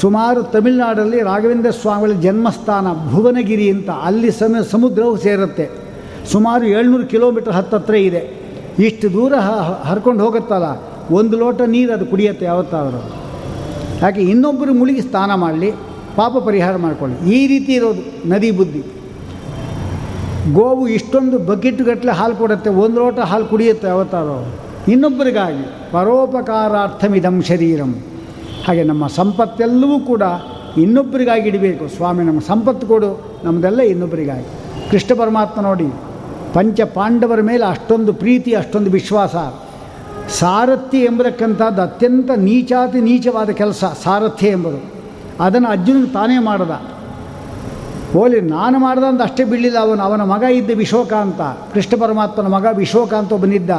ಸುಮಾರು 0.00 0.40
ತಮಿಳುನಾಡಲ್ಲಿ 0.52 1.18
ರಾಘವೇಂದ್ರ 1.30 1.72
ಸ್ವಾಮಿಗಳ 1.80 2.14
ಜನ್ಮಸ್ಥಾನ 2.20 2.86
ಭುವನಗಿರಿ 3.12 3.66
ಅಂತ 3.70 3.90
ಅಲ್ಲಿ 4.08 4.30
ಸಮ, 4.40 4.62
ಸಮುದ್ರವು 4.70 5.16
ಸೇರುತ್ತೆ. 5.24 5.66
ಸುಮಾರು 6.32 6.64
ಏಳ್ನೂರು 6.76 7.06
ಕಿಲೋಮೀಟರ್ 7.06 7.56
ಹತ್ತತ್ರ 7.58 7.94
ಇದೆ. 8.08 8.22
ಇಷ್ಟು 8.86 9.06
ದೂರ 9.12 9.32
ಹರ್ಕೊಂಡು 9.88 10.20
ಹೋಗುತ್ತಲ್ಲ, 10.24 10.68
ಒಂದು 11.18 11.36
ಲೋಟ 11.38 11.60
ನೀರು 11.74 11.92
ಅದು 11.92 12.06
ಕುಡಿಯುತ್ತೆ 12.06 12.44
ಯಾವತ್ತಾದರೂ. 12.44 13.00
ಯಾಕೆ 14.02 14.22
ಇನ್ನೊಬ್ಬರು 14.32 14.72
ಮುಳುಗಿ 14.74 15.02
ಸ್ನಾನ 15.08 15.34
ಮಾಡಲಿ, 15.34 15.70
ಪಾಪ 16.16 16.32
ಪರಿಹಾರ 16.46 16.76
ಮಾಡಿಕೊಳ್ಳಿ. 16.84 17.16
ಈ 17.36 17.40
ರೀತಿ 17.46 17.72
ಇರೋದು 17.78 18.02
ನದಿ 18.30 18.50
ಬುದ್ಧಿ. 18.58 18.82
ಗೋವು 20.52 20.84
ಇಷ್ಟೊಂದು 20.88 21.38
ಬಕೆಟ್ಗಟ್ಟಲೆ 21.48 22.12
ಹಾಲು 22.18 22.36
ಕೊಡುತ್ತೆ, 22.36 22.70
ಒಂದು 22.84 22.98
ಲೋಟ 23.00 23.18
ಹಾಲು 23.30 23.46
ಕುಡಿಯುತ್ತೆ 23.46 23.88
ಅವತಾರೋ 23.96 24.38
ಇನ್ನೊಬ್ಬರಿಗಾಗಿ 24.92 25.64
ಪರೋಪಕಾರಾರ್ಥಮಿದಂ 25.92 27.36
ಶರೀರಂ. 27.48 27.92
ಹಾಗೆ 28.66 28.82
ನಮ್ಮ 28.90 29.04
ಸಂಪತ್ತೆಲ್ಲವೂ 29.18 29.96
ಕೂಡ 30.10 30.24
ಇನ್ನೊಬ್ಬರಿಗಾಗಿ 30.76 31.46
ಇಡಬೇಕು. 31.48 31.84
ಸ್ವಾಮಿ 31.96 32.22
ನಮ್ಮ 32.24 32.40
ಸಂಪತ್ತು 32.48 32.84
ಕೊಡು 32.86 33.10
ನಮ್ಮದೆಲ್ಲ 33.44 33.80
ಇನ್ನೊಬ್ಬರಿಗಾಗಿ. 33.92 34.46
ಕೃಷ್ಣ 34.90 35.10
ಪರಮಾತ್ಮ 35.18 35.60
ನೋಡಿ, 35.60 35.88
ಪಂಚ 36.54 36.80
ಪಾಂಡವರ 36.94 37.40
ಮೇಲೆ 37.50 37.64
ಅಷ್ಟೊಂದು 37.64 38.12
ಪ್ರೀತಿ, 38.22 38.52
ಅಷ್ಟೊಂದು 38.54 38.90
ವಿಶ್ವಾಸ. 38.90 39.36
ಸಾರಥ್ಯ 40.38 40.98
ಎಂಬತಕ್ಕಂಥದ್ದು 40.98 41.82
ಅತ್ಯಂತ 41.82 42.30
ನೀಚಾತಿ 42.36 43.00
ನೀಚವಾದ 43.00 43.50
ಕೆಲಸ, 43.50 43.84
ಸಾರಥ್ಯ 44.04 44.48
ಎಂಬುದು. 44.48 44.92
ಅದನ್ನು 45.40 45.68
ಅರ್ಜುನ 45.68 46.04
ತಾನೇ 46.12 46.38
ಮಾಡದ. 46.38 46.82
ಹೋಲಿ, 48.12 48.40
ನಾನು 48.40 48.78
ಮಾಡ್ದ 48.78 49.04
ಅಂತ 49.04 49.22
ಅಷ್ಟೇ 49.22 49.44
ಬೀಳಿಲ್ಲ 49.44 49.78
ಅವನು. 49.78 50.02
ಅವನ 50.02 50.22
ಮಗ 50.22 50.42
ಇದ್ದ 50.42 50.70
ವಿಶೋಕ 50.76 51.12
ಅಂತ 51.12 51.40
ಕೃಷ್ಣ 51.74 52.00
ಪರಮಾತ್ಮನ 52.00 52.46
ಮಗ 52.46 52.66
ವಿಶೋಕ 52.76 53.14
ಅಂತ 53.14 53.34
ಬಂದಿದ್ದ 53.34 53.70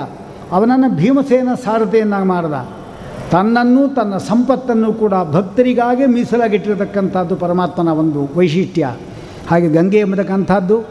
ಅವನನ್ನು 0.51 0.95
ಭೀಮಸೇನ 0.95 1.49
ಸಾರಥಿಯನ್ನಾಗಿ 1.63 2.25
ಮಾಡ್ದ. 2.25 2.53
ತನ್ನನ್ನು 3.31 3.95
ತನ್ನ 3.95 4.17
ಸಂಪತ್ತನ್ನು 4.17 4.93
ಕೂಡ 4.93 5.13
ಭಕ್ತರಿಗಾಗೇ 5.31 6.05
ಮೀಸಲಾಗಿಟ್ಟಿರತಕ್ಕಂಥದ್ದು 6.05 7.35
ಪರಮಾತ್ಮನ 7.35 7.87
ಒಂದು 7.87 8.29
ವೈಶಿಷ್ಟ್ಯ. 8.35 8.95
ಹಾಗೆ 9.49 9.69
ಗಂಗೆ 9.69 9.99
ಎಂಬತಕ್ಕಂಥದ್ದು 9.99 10.83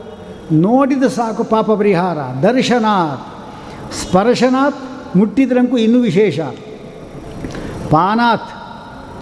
ನೋಡಿದ 0.52 1.02
ಸಾಕು 1.02 1.44
ಪಾಪ 1.44 1.70
ಪರಿಹಾರ. 1.70 2.16
ದರ್ಶನಾತ್. 2.42 3.20
ಸ್ಪರ್ಶನಾತ್ 3.94 4.76
ಮುಟ್ಟಿದ್ರಂಕು 5.16 5.78
ಇನ್ನೂ 5.78 6.00
ವಿಶೇಷ. 6.00 6.40
ಪಾನಾತ್ 7.90 8.48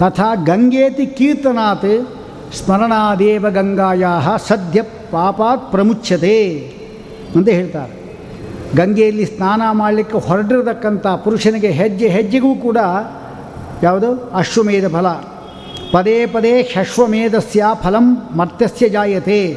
ತಥಾ 0.01 0.35
ಗಂಗೇತಿ 0.35 1.07
ಕೀರ್ತನಾತ್ 1.07 2.09
ಸ್ಮರಣಾದೇವ 2.55 3.47
ಗಂಗಾಯ 3.51 4.05
ಸದ್ಯ 4.47 4.83
ಪಾಪಾತ್ 4.83 5.73
ಪ್ರಮುಚ್ಛತೆ 5.73 6.59
ಅಂತ 7.37 7.49
ಹೇಳ್ತಾರೆ. 7.49 7.99
ಗಂಗೆಯಲ್ಲಿ 8.77 9.25
ಸ್ನಾನ 9.25 9.63
ಮಾಡಲಿಕ್ಕೆ 9.73 10.29
ಹೊರಟಿರತಕ್ಕಂಥ 10.29 11.07
ಪುರುಷನಿಗೆ 11.07 11.69
ಹೆಜ್ಜೆ 11.69 12.09
ಹೆಜ್ಜೆಗೂ 12.09 12.55
ಕೂಡ 12.55 12.77
ಯಾವುದು? 13.83 14.31
ಅಶ್ವಮೇಧ 14.35 14.87
ಫಲ. 14.87 15.07
ಪದೇ 15.93 16.27
ಪದೇ 16.27 16.63
ಶಶ್ವಮೇಧಸ್ಯ 16.63 17.65
ಫಲಂ 17.83 18.17
ಮರ್ತ್ಯಸ್ಯ 18.37 18.89
ಜಾಯತೆ. 18.89 19.57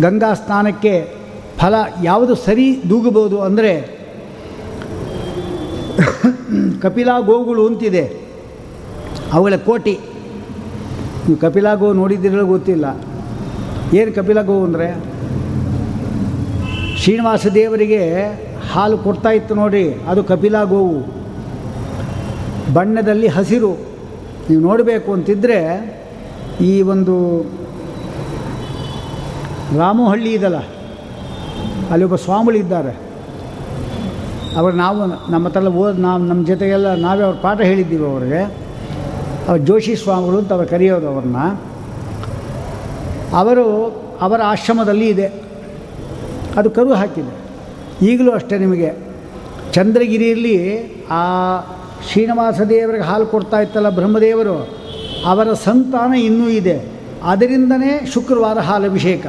ಗಂಗಾ 0.00 0.34
ಸ್ನಾನಕ್ಕೆ 0.34 1.14
ಫಲ 1.58 1.74
ಯಾವುದು 2.02 2.34
ಸರಿ 2.34 2.80
ದೂಗಬಹುದು 2.90 3.40
ಅಂದರೆ 3.40 4.03
ಕಪಿಲಾ 6.82 7.14
ಗೋವುಗಳು 7.28 7.62
ಅಂತಿದೆ. 7.68 8.04
ಅವುಗಳ 9.32 9.56
ಕೋಟಿ. 9.66 9.94
ನೀವು 11.26 11.38
ಕಪಿಲಾ 11.40 11.72
ಗೋ 11.80 11.88
ನೋಡಿದ್ದೀರೋ 12.00 12.46
ಗೊತ್ತಿಲ್ಲ. 12.46 12.86
ಏನು 13.98 14.10
ಕಪಿಲಾ 14.14 14.42
ಗೋ 14.48 14.56
ಅಂದರೆ? 14.64 14.88
ಶ್ರೀನಿವಾಸ 17.00 17.46
ದೇವರಿಗೆ 17.54 18.02
ಹಾಲು 18.72 18.96
ಕೊಡ್ತಾ 18.98 19.30
ಇತ್ತು 19.30 19.54
ನೋಡಿ, 19.54 19.84
ಅದು 20.10 20.20
ಕಪಿಲಾ 20.24 20.62
ಗೋವು. 20.72 21.00
ಬಣ್ಣದಲ್ಲಿ 22.74 23.28
ಹಸಿರು. 23.36 23.72
ನೀವು 24.48 24.60
ನೋಡಬೇಕು 24.68 25.08
ಅಂತಿದ್ದರೆ 25.12 25.58
ಈ 26.60 26.72
ಒಂದು 26.92 27.14
ರಾಮಹಳ್ಳಿ 29.78 30.30
ಇದಲ್ಲ, 30.32 30.58
ಅಲ್ಲಿ 31.90 32.04
ಒಬ್ಬ 32.04 32.16
ಸ್ವಾಮಿಗಳಿದ್ದಾರೆ. 32.24 32.94
ಅವರು 34.56 34.76
ನಾವು 34.76 35.32
ನಮ್ಮ 35.32 35.48
ಹತ್ರ 35.48 35.60
ಓದಿ 35.60 36.00
ನಾವು 36.00 36.22
ನಮ್ಮ 36.22 36.46
ಜೊತೆಗೆಲ್ಲ 36.46 36.94
ನಾವೇ 36.94 37.22
ಅವ್ರ 37.22 37.36
ಪಾಠ 37.36 37.60
ಹೇಳಿದ್ದೀವಿ 37.60 38.06
ಅವ್ರಿಗೆ. 38.06 38.42
ಅವ್ರು 39.48 39.64
ಜೋಶಿ 39.64 39.96
ಸ್ವಾಮಿಗಳು 39.96 40.38
ಅಂತ 40.38 40.52
ಅವ್ರು 40.52 40.68
ಕರೆಯೋದು 40.68 41.08
ಅವ್ರನ್ನ 41.08 41.36
ಅವರು 43.36 43.64
ಅವರ 44.20 44.40
ಆಶ್ರಮದಲ್ಲಿ 44.44 45.08
ಇದೆ. 45.08 45.26
ಅದು 46.56 46.70
ಕರು 46.70 46.92
ಹಾಕಿದೆ. 46.94 47.32
ಈಗಲೂ 48.06 48.32
ಅಷ್ಟೇ 48.32 48.58
ನಿಮಗೆ. 48.58 48.92
ಚಂದ್ರಗಿರಿಯಲ್ಲಿ 49.72 50.56
ಆ 51.10 51.22
ಶ್ರೀನಿವಾಸ 52.12 52.60
ದೇವರಿಗೆ 52.60 53.04
ಹಾಲು 53.04 53.26
ಕೊಡ್ತಾ 53.26 53.60
ಇತ್ತಲ್ಲ 53.60 53.88
ಬ್ರಹ್ಮದೇವರು, 53.88 54.56
ಅವರ 55.26 55.52
ಸಂತಾನ 55.52 56.14
ಇನ್ನೂ 56.14 56.48
ಇದೆ. 56.48 56.76
ಅದರಿಂದನೇ 57.22 58.10
ಶುಕ್ರವಾರ 58.14 58.58
ಹಾಲು 58.58 58.84
ಅಭಿಷೇಕ 58.84 59.26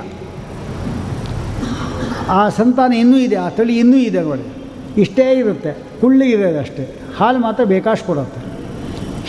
ಆ 2.29 2.49
ಸಂತಾನ 2.49 2.93
ಇನ್ನೂ 2.93 3.17
ಇದೆ, 3.17 3.35
ಆ 3.35 3.49
ತಳಿ 3.49 3.79
ಇನ್ನೂ 3.79 3.97
ಇದೆ 3.97 4.21
ನೋಡಿ. 4.21 4.54
ಇಷ್ಟೇ 5.01 5.25
ಇರುತ್ತೆ, 5.41 5.71
ಕುಳ್ಳಿ 6.01 6.27
ಅಷ್ಟೇ. 6.63 6.83
ಹಾಲು 7.17 7.39
ಮಾತ್ರ 7.45 7.63
ಬೇಕಾಷ್ಟು 7.73 8.07
ಕೊಡುತ್ತೆ. 8.07 8.41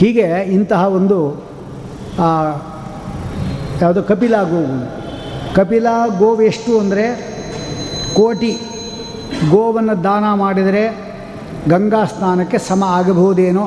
ಹೀಗೆ 0.00 0.26
ಇಂತಹ 0.56 0.82
ಒಂದು 0.98 1.18
ಯಾವುದು 3.82 4.02
ಕಪಿಲಾ 4.10 4.42
ಗೋವು 4.52 4.78
ಕಪಿಲಾ 5.56 5.94
ಗೋವು 6.20 6.42
ಎಷ್ಟು 6.50 6.72
ಅಂದರೆ 6.82 7.04
ಕೋಟಿ 8.18 8.52
ಗೋವನ್ನು 9.50 9.94
ದಾನ 10.04 10.24
ಮಾಡಿದರೆ 10.42 10.84
ಗಂಗಾ 11.72 12.02
ಸ್ನಾನಕ್ಕೆ 12.12 12.58
ಸಮ 12.68 12.84
ಆಗಬಹುದೇನೋ 12.98 13.64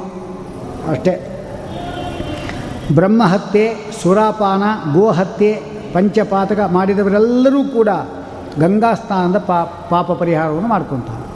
ಅಷ್ಟೇ. 0.92 1.14
ಬ್ರಹ್ಮಹತ್ಯೆ, 2.98 3.66
ಸುರಾಪಾನ, 4.02 4.64
ಗೋಹತ್ಯೆ, 4.94 5.52
ಪಂಚಪಾತಕ 5.94 6.60
ಮಾಡಿದವರೆಲ್ಲರೂ 6.78 7.62
ಕೂಡ 7.76 7.90
ಗಂಗಾ 8.60 8.92
ಸ್ನಾನದ 9.02 9.40
ಪಾಪ 9.92 10.12
ಪರಿಹಾರವನ್ನು 10.22 10.70
ಮಾಡ್ಕೊತಾರೆ. 10.76 11.29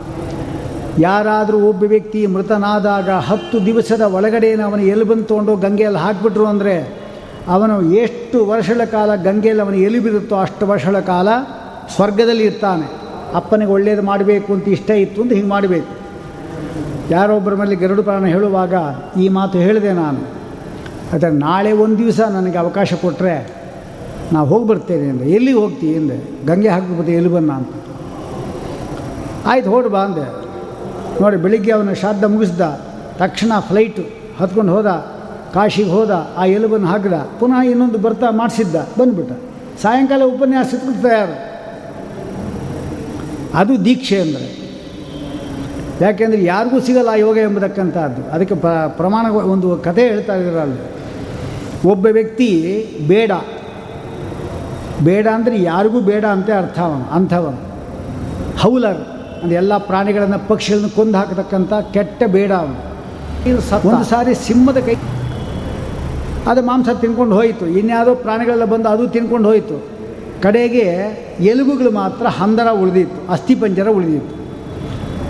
ಯಾರಾದರೂ 0.99 1.59
ಒಬ್ಬ 1.59 1.83
ವ್ಯಕ್ತಿ 1.83 2.27
ಮೃತನಾದಾಗ 2.27 3.09
ಹತ್ತು 3.09 3.65
ದಿವಸದ 3.65 4.01
ಒಳಗಡೆ 4.01 4.61
ಅವನು 4.61 4.81
ಎಲ್ಲಿ 4.81 5.05
ಬಂದು 5.05 5.23
ತೊಗೊಂಡು 5.23 5.55
ಗಂಗೆಯಲ್ಲಿ 5.55 5.99
ಹಾಕಿಬಿಟ್ರು 5.99 6.45
ಅಂದರೆ 6.45 7.03
ಅವನು 7.47 7.81
ಎಷ್ಟು 7.81 8.45
ವರ್ಷಗಳ 8.45 8.85
ಕಾಲ 8.85 9.15
ಗಂಗೆಯಲ್ಲಿ 9.15 9.63
ಅವನ 9.63 9.73
ಎಲುಬಿರುತ್ತೋ 9.73 10.35
ಅಷ್ಟು 10.35 10.67
ವರ್ಷಗಳ 10.67 10.99
ಕಾಲ 10.99 11.27
ಸ್ವರ್ಗದಲ್ಲಿ 11.95 12.43
ಇರ್ತಾನೆ. 12.43 12.91
ಅಪ್ಪನಿಗೆ 13.33 13.71
ಒಳ್ಳೇದು 13.71 14.01
ಮಾಡಬೇಕು 14.01 14.53
ಅಂತ 14.53 14.67
ಇಷ್ಟ 14.67 14.89
ಇತ್ತು 14.89 15.21
ಅಂತ 15.21 15.33
ಹಿಂಗೆ 15.33 15.49
ಮಾಡಬೇಕು. 15.49 15.87
ಯಾರೊಬ್ಬರ 17.09 17.53
ಮೇಲೆ 17.53 17.75
ಗರುಡು 17.75 18.03
ಪ್ರಾಣ 18.03 18.25
ಹೇಳುವಾಗ 18.25 18.73
ಈ 19.19 19.29
ಮಾತು 19.29 19.57
ಹೇಳಿದೆ 19.57 19.93
ನಾನು. 19.93 20.19
ಆದರೆ 21.13 21.31
ನಾಳೆ 21.31 21.71
ಒಂದು 21.71 21.97
ದಿವಸ 21.97 22.19
ನನಗೆ 22.19 22.57
ಅವಕಾಶ 22.57 22.93
ಕೊಟ್ಟರೆ 22.93 23.51
ನಾವು 24.33 24.47
ಹೋಗಿ 24.47 24.67
ಬರ್ತೇನೆ 24.67 25.09
ಅಂದೆ. 25.09 25.25
ಎಲ್ಲಿಗೆ 25.25 25.57
ಹೋಗ್ತೀವಿ 25.57 25.95
ಅಂದೆ. 25.95 26.45
ಗಂಗೆ 26.45 26.67
ಹಾಕ್ಬಿಟ್ಟು 26.67 27.11
ಎಲುಬನ್ನ 27.11 27.51
ಅಂತ. 27.51 27.69
ಆಯ್ತು 29.45 29.69
ಹೊರಡು 29.69 29.89
ಬಾ 29.89 29.99
ಅಂದೆ. 29.99 30.42
ನೋಡಿ, 31.21 31.37
ಬೆಳಿಗ್ಗೆ 31.37 31.71
ಅವನ 31.71 31.93
ಶ್ರಾದ್ದ 31.93 32.23
ಮುಗಿಸ್ದ, 32.23 32.61
ತಕ್ಷಣ 33.17 33.51
ಫ್ಲೈಟು 33.59 34.01
ಹತ್ಕೊಂಡು 34.39 34.73
ಹೋದ, 34.73 34.87
ಕಾಶಿಗೆ 35.53 35.89
ಹೋದ, 35.89 36.29
ಆ 36.37 36.45
ಎಲುಬನ್ನು 36.45 36.87
ಹಾಕಿದ, 36.87 37.13
ಪುನಃ 37.13 37.61
ಇನ್ನೊಂದು 37.61 37.97
ಬರ್ತಾ 37.97 38.31
ಮಾಡಿಸಿದ್ದ, 38.31 38.75
ಬಂದುಬಿಟ್ಟ. 38.75 39.31
ಸಾಯಂಕಾಲ 39.81 40.21
ಉಪನ್ಯಾಸಕ್ಕೆ 40.23 41.03
ತಯಾರು. 41.03 41.53
ಅದು 43.53 43.85
ದೀಕ್ಷೆ 43.85 44.21
ಅಂದರೆ. 44.21 44.63
ಯಾಕೆಂದರೆ 46.01 46.43
ಯಾರಿಗೂ 46.43 46.79
ಸಿಗಲ್ಲ 46.79 47.09
ಆ 47.09 47.15
ಯೋಗ 47.15 47.37
ಎಂಬತಕ್ಕಂಥದ್ದು 47.37 48.31
ಅದಕ್ಕೆ 48.31 48.55
ಪ್ರ, 48.55 48.87
ಪ್ರಮಾಣ 48.87 49.25
ಒಂದು 49.31 49.77
ಕಥೆ 49.77 50.07
ಹೇಳ್ತಾ 50.07 50.33
ಅಲ್ಲಿ 50.33 50.93
ಒಬ್ಬ 51.87 52.05
ವ್ಯಕ್ತಿ 52.11 52.49
ಬೇಡ. 53.07 53.31
ಬೇಡ 55.03 55.27
ಅಂದರೆ 55.33 55.61
ಯಾರಿಗೂ 55.61 56.01
ಬೇಡ 56.01 56.25
ಅಂತ 56.25 56.49
ಅರ್ಥವನು 56.57 57.13
ಅಂಥವನು. 57.13 57.61
ಹೌಲರ್. 58.57 59.12
ಅಂದರೆ 59.43 59.57
ಎಲ್ಲ 59.61 59.77
ಪ್ರಾಣಿಗಳನ್ನು 59.77 60.47
ಪಕ್ಷಿಗಳನ್ನು 60.47 60.89
ಕೊಂದು 60.95 61.17
ಹಾಕತಕ್ಕಂಥ 61.17 61.73
ಕೆಟ್ಟ 61.95 62.23
ಬೇಡ 62.35 62.51
ಇದು. 63.49 63.59
ಒಂದು 63.89 64.03
ಸಾರಿ 64.03 64.35
ಸಿಂಹದ 64.35 64.77
ಕೈ 64.77 64.95
ಅದು 66.51 66.61
ಮಾಂಸ 66.61 66.89
ತಿನ್ಕೊಂಡು 67.01 67.35
ಹೋಯಿತು. 67.35 67.65
ಇನ್ಯಾವುದೋ 67.79 68.15
ಪ್ರಾಣಿಗಳೆಲ್ಲ 68.15 68.65
ಬಂದು 68.65 68.89
ಅದು 68.89 69.03
ತಿನ್ಕೊಂಡು 69.07 69.47
ಹೋಯಿತು. 69.49 69.75
ಕಡೆಗೆ 70.41 70.85
ಎಲುಬುಗಳು 71.39 71.91
ಮಾತ್ರ 71.91 72.25
ಹಂದರ 72.39 72.69
ಉಳಿದಿತ್ತು. 72.71 73.19
ಅಸ್ಥಿಪಂಜರ 73.31 73.89
ಉಳಿದಿತ್ತು. 73.97 74.35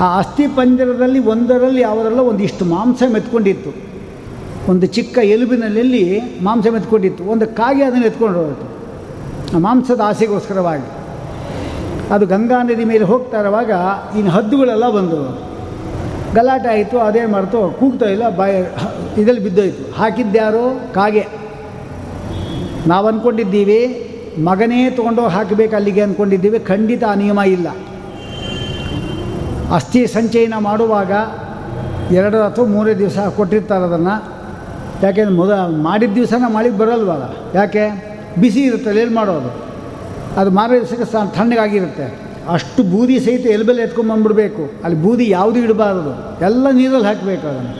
ಆ 0.03 0.17
ಅಸ್ಥಿಪಂಜರದಲ್ಲಿ 0.17 1.19
ಒಂದರಲ್ಲಿ 1.33 1.81
ಯಾವುದರಲ್ಲ 1.81 2.19
ಒಂದಿಷ್ಟು 2.19 2.65
ಮಾಂಸ 2.65 3.03
ಮೆತ್ಕೊಂಡಿತ್ತು. 3.13 3.71
ಒಂದು 4.71 4.85
ಚಿಕ್ಕ 4.85 5.17
ಎಲುಬಿನಲ್ಲಿ 5.17 6.03
ಮಾಂಸ 6.41 6.67
ಮೆತ್ಕೊಂಡಿತ್ತು. 6.67 7.23
ಒಂದು 7.23 7.47
ಕಾಗೆ 7.47 7.83
ಅದನ್ನು 7.83 8.05
ಎತ್ಕೊಂಡು 8.05 8.37
ಹೋಯಿತು. 8.43 8.67
ಆ 9.55 9.59
ಮಾಂಸದ 9.59 10.01
ಆಸೆಗೋಸ್ಕರವಾಗಿ. 10.05 10.87
ಅದು 12.11 12.25
ಗಂಗಾ 12.27 12.63
ನದಿ 12.63 12.85
ಮೇಲೆ 12.85 13.05
ಹೋಗ್ತಾ 13.05 13.39
ಇರುವಾಗ 13.39 13.71
ಇನ್ನು 14.17 14.31
ಹದ್ದುಗಳೆಲ್ಲ 14.31 14.89
ಬಂದವು 14.89 15.53
ಗಲಾಟೆ 16.35 16.69
ಆಯಿತು 16.69 16.99
ಅದೇನು 16.99 17.31
ಮಾಡ್ತು, 17.31 17.77
ಕೂಗ್ತಾ 17.79 18.05
ಇಲ್ಲ, 18.05 18.29
ಬಾಯ 18.29 18.59
ಇದರಲ್ಲಿ 19.17 19.43
ಬಿದ್ದೋಯ್ತು. 19.43 19.93
ಹಾಕಿದ್ದ್ಯಾರು 19.93 20.93
ಕಾಗೆ. 20.93 21.27
ನಾವು 22.87 23.07
ಅಂದ್ಕೊಂಡಿದ್ದೀವಿ 23.07 24.09
ಮಗನೇ 24.43 24.89
ತೊಗೊಂಡೋಗಿ 24.89 25.29
ಹಾಕಬೇಕು 25.29 25.75
ಅಲ್ಲಿಗೆ 25.75 26.01
ಅಂದ್ಕೊಂಡಿದ್ದೀವಿ 26.01 26.59
ಖಂಡಿತ 26.59 27.03
ಆ 27.03 27.13
ನಿಯಮ 27.13 27.39
ಇಲ್ಲ. 27.39 27.67
ಅಸ್ಥಿ 29.75 30.07
ಸಂಚಯನ 30.07 30.53
ಮಾಡುವಾಗ 30.59 31.11
ಎರಡು 32.13 32.41
ಅಥವಾ 32.41 32.65
ಮೂರೇ 32.65 32.93
ದಿವಸ 32.93 33.17
ಕೊಟ್ಟಿರ್ತಾರೆ 33.19 33.83
ಅದನ್ನು. 33.83 34.15
ಯಾಕೆಂದ್ರೆ 35.03 35.35
ಮೊದ 35.35 35.51
ಮಾಡಿದ 35.81 36.13
ದಿವಸನ 36.13 36.43
ಮಳೆಗೆ 36.47 36.77
ಬರಲ್ವಲ್ಲ. 36.77 37.23
ಯಾಕೆ? 37.55 38.13
ಬಿಸಿ 38.41 38.61
ಇರುತ್ತಲ್ಲ 38.61 38.97
ಏನು 38.97 39.15
ಮಾಡೋದು? 39.15 39.72
ಅದು 40.39 40.51
ಮಾರನೇ 40.57 40.77
ದಿವಸಕ್ಕೆ 40.83 41.07
ತಣ್ಣಗಾಗಿರುತ್ತೆ 41.37 42.05
ಅಷ್ಟು 42.55 42.81
ಬೂದಿ 42.93 43.15
ಸಹಿತ 43.25 43.45
ಎಲ್ಬೆಲ್ಲ 43.55 43.81
ಎತ್ಕೊಂಬಂದ್ಬಿಡ್ಬೇಕು 43.87 44.63
ಅಲ್ಲಿ 44.83 44.97
ಬೂದಿ 45.03 45.25
ಯಾವುದು 45.29 45.59
ಇಡಬಾರ್ದು. 45.65 46.11
ಎಲ್ಲ 46.45 46.65
ನೀರಲ್ಲಿ 46.79 47.07
ಹಾಕಬೇಕು 47.07 47.45
ಅದನ್ನು. 47.51 47.73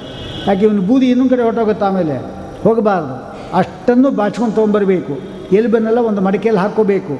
ಯಾಕೆ 0.47 0.61
ಇವನು 0.67 0.83
ಬೂದಿ 0.89 1.05
ಇನ್ನೊಂದು 1.11 1.31
ಕಡೆ 1.33 1.43
ಹೊರಟೋಗುತ್ತೆ 1.47 1.85
ಆಮೇಲೆ? 1.85 2.15
ಹೋಗಬಾರ್ದು. 2.63 3.15
ಅಷ್ಟನ್ನು 3.59 4.09
ಬಾಚ್ಕೊಂಡು 4.19 4.55
ತೊಗೊಂಬರಬೇಕು. 4.55 5.13
ಎಲ್ಬನ್ನೆಲ್ಲ 5.59 6.01
ಒಂದು 6.09 6.21
ಮಡಿಕೆಯಲ್ಲಿ 6.27 6.61
ಹಾಕ್ಕೋಬೇಕು. 6.61 7.15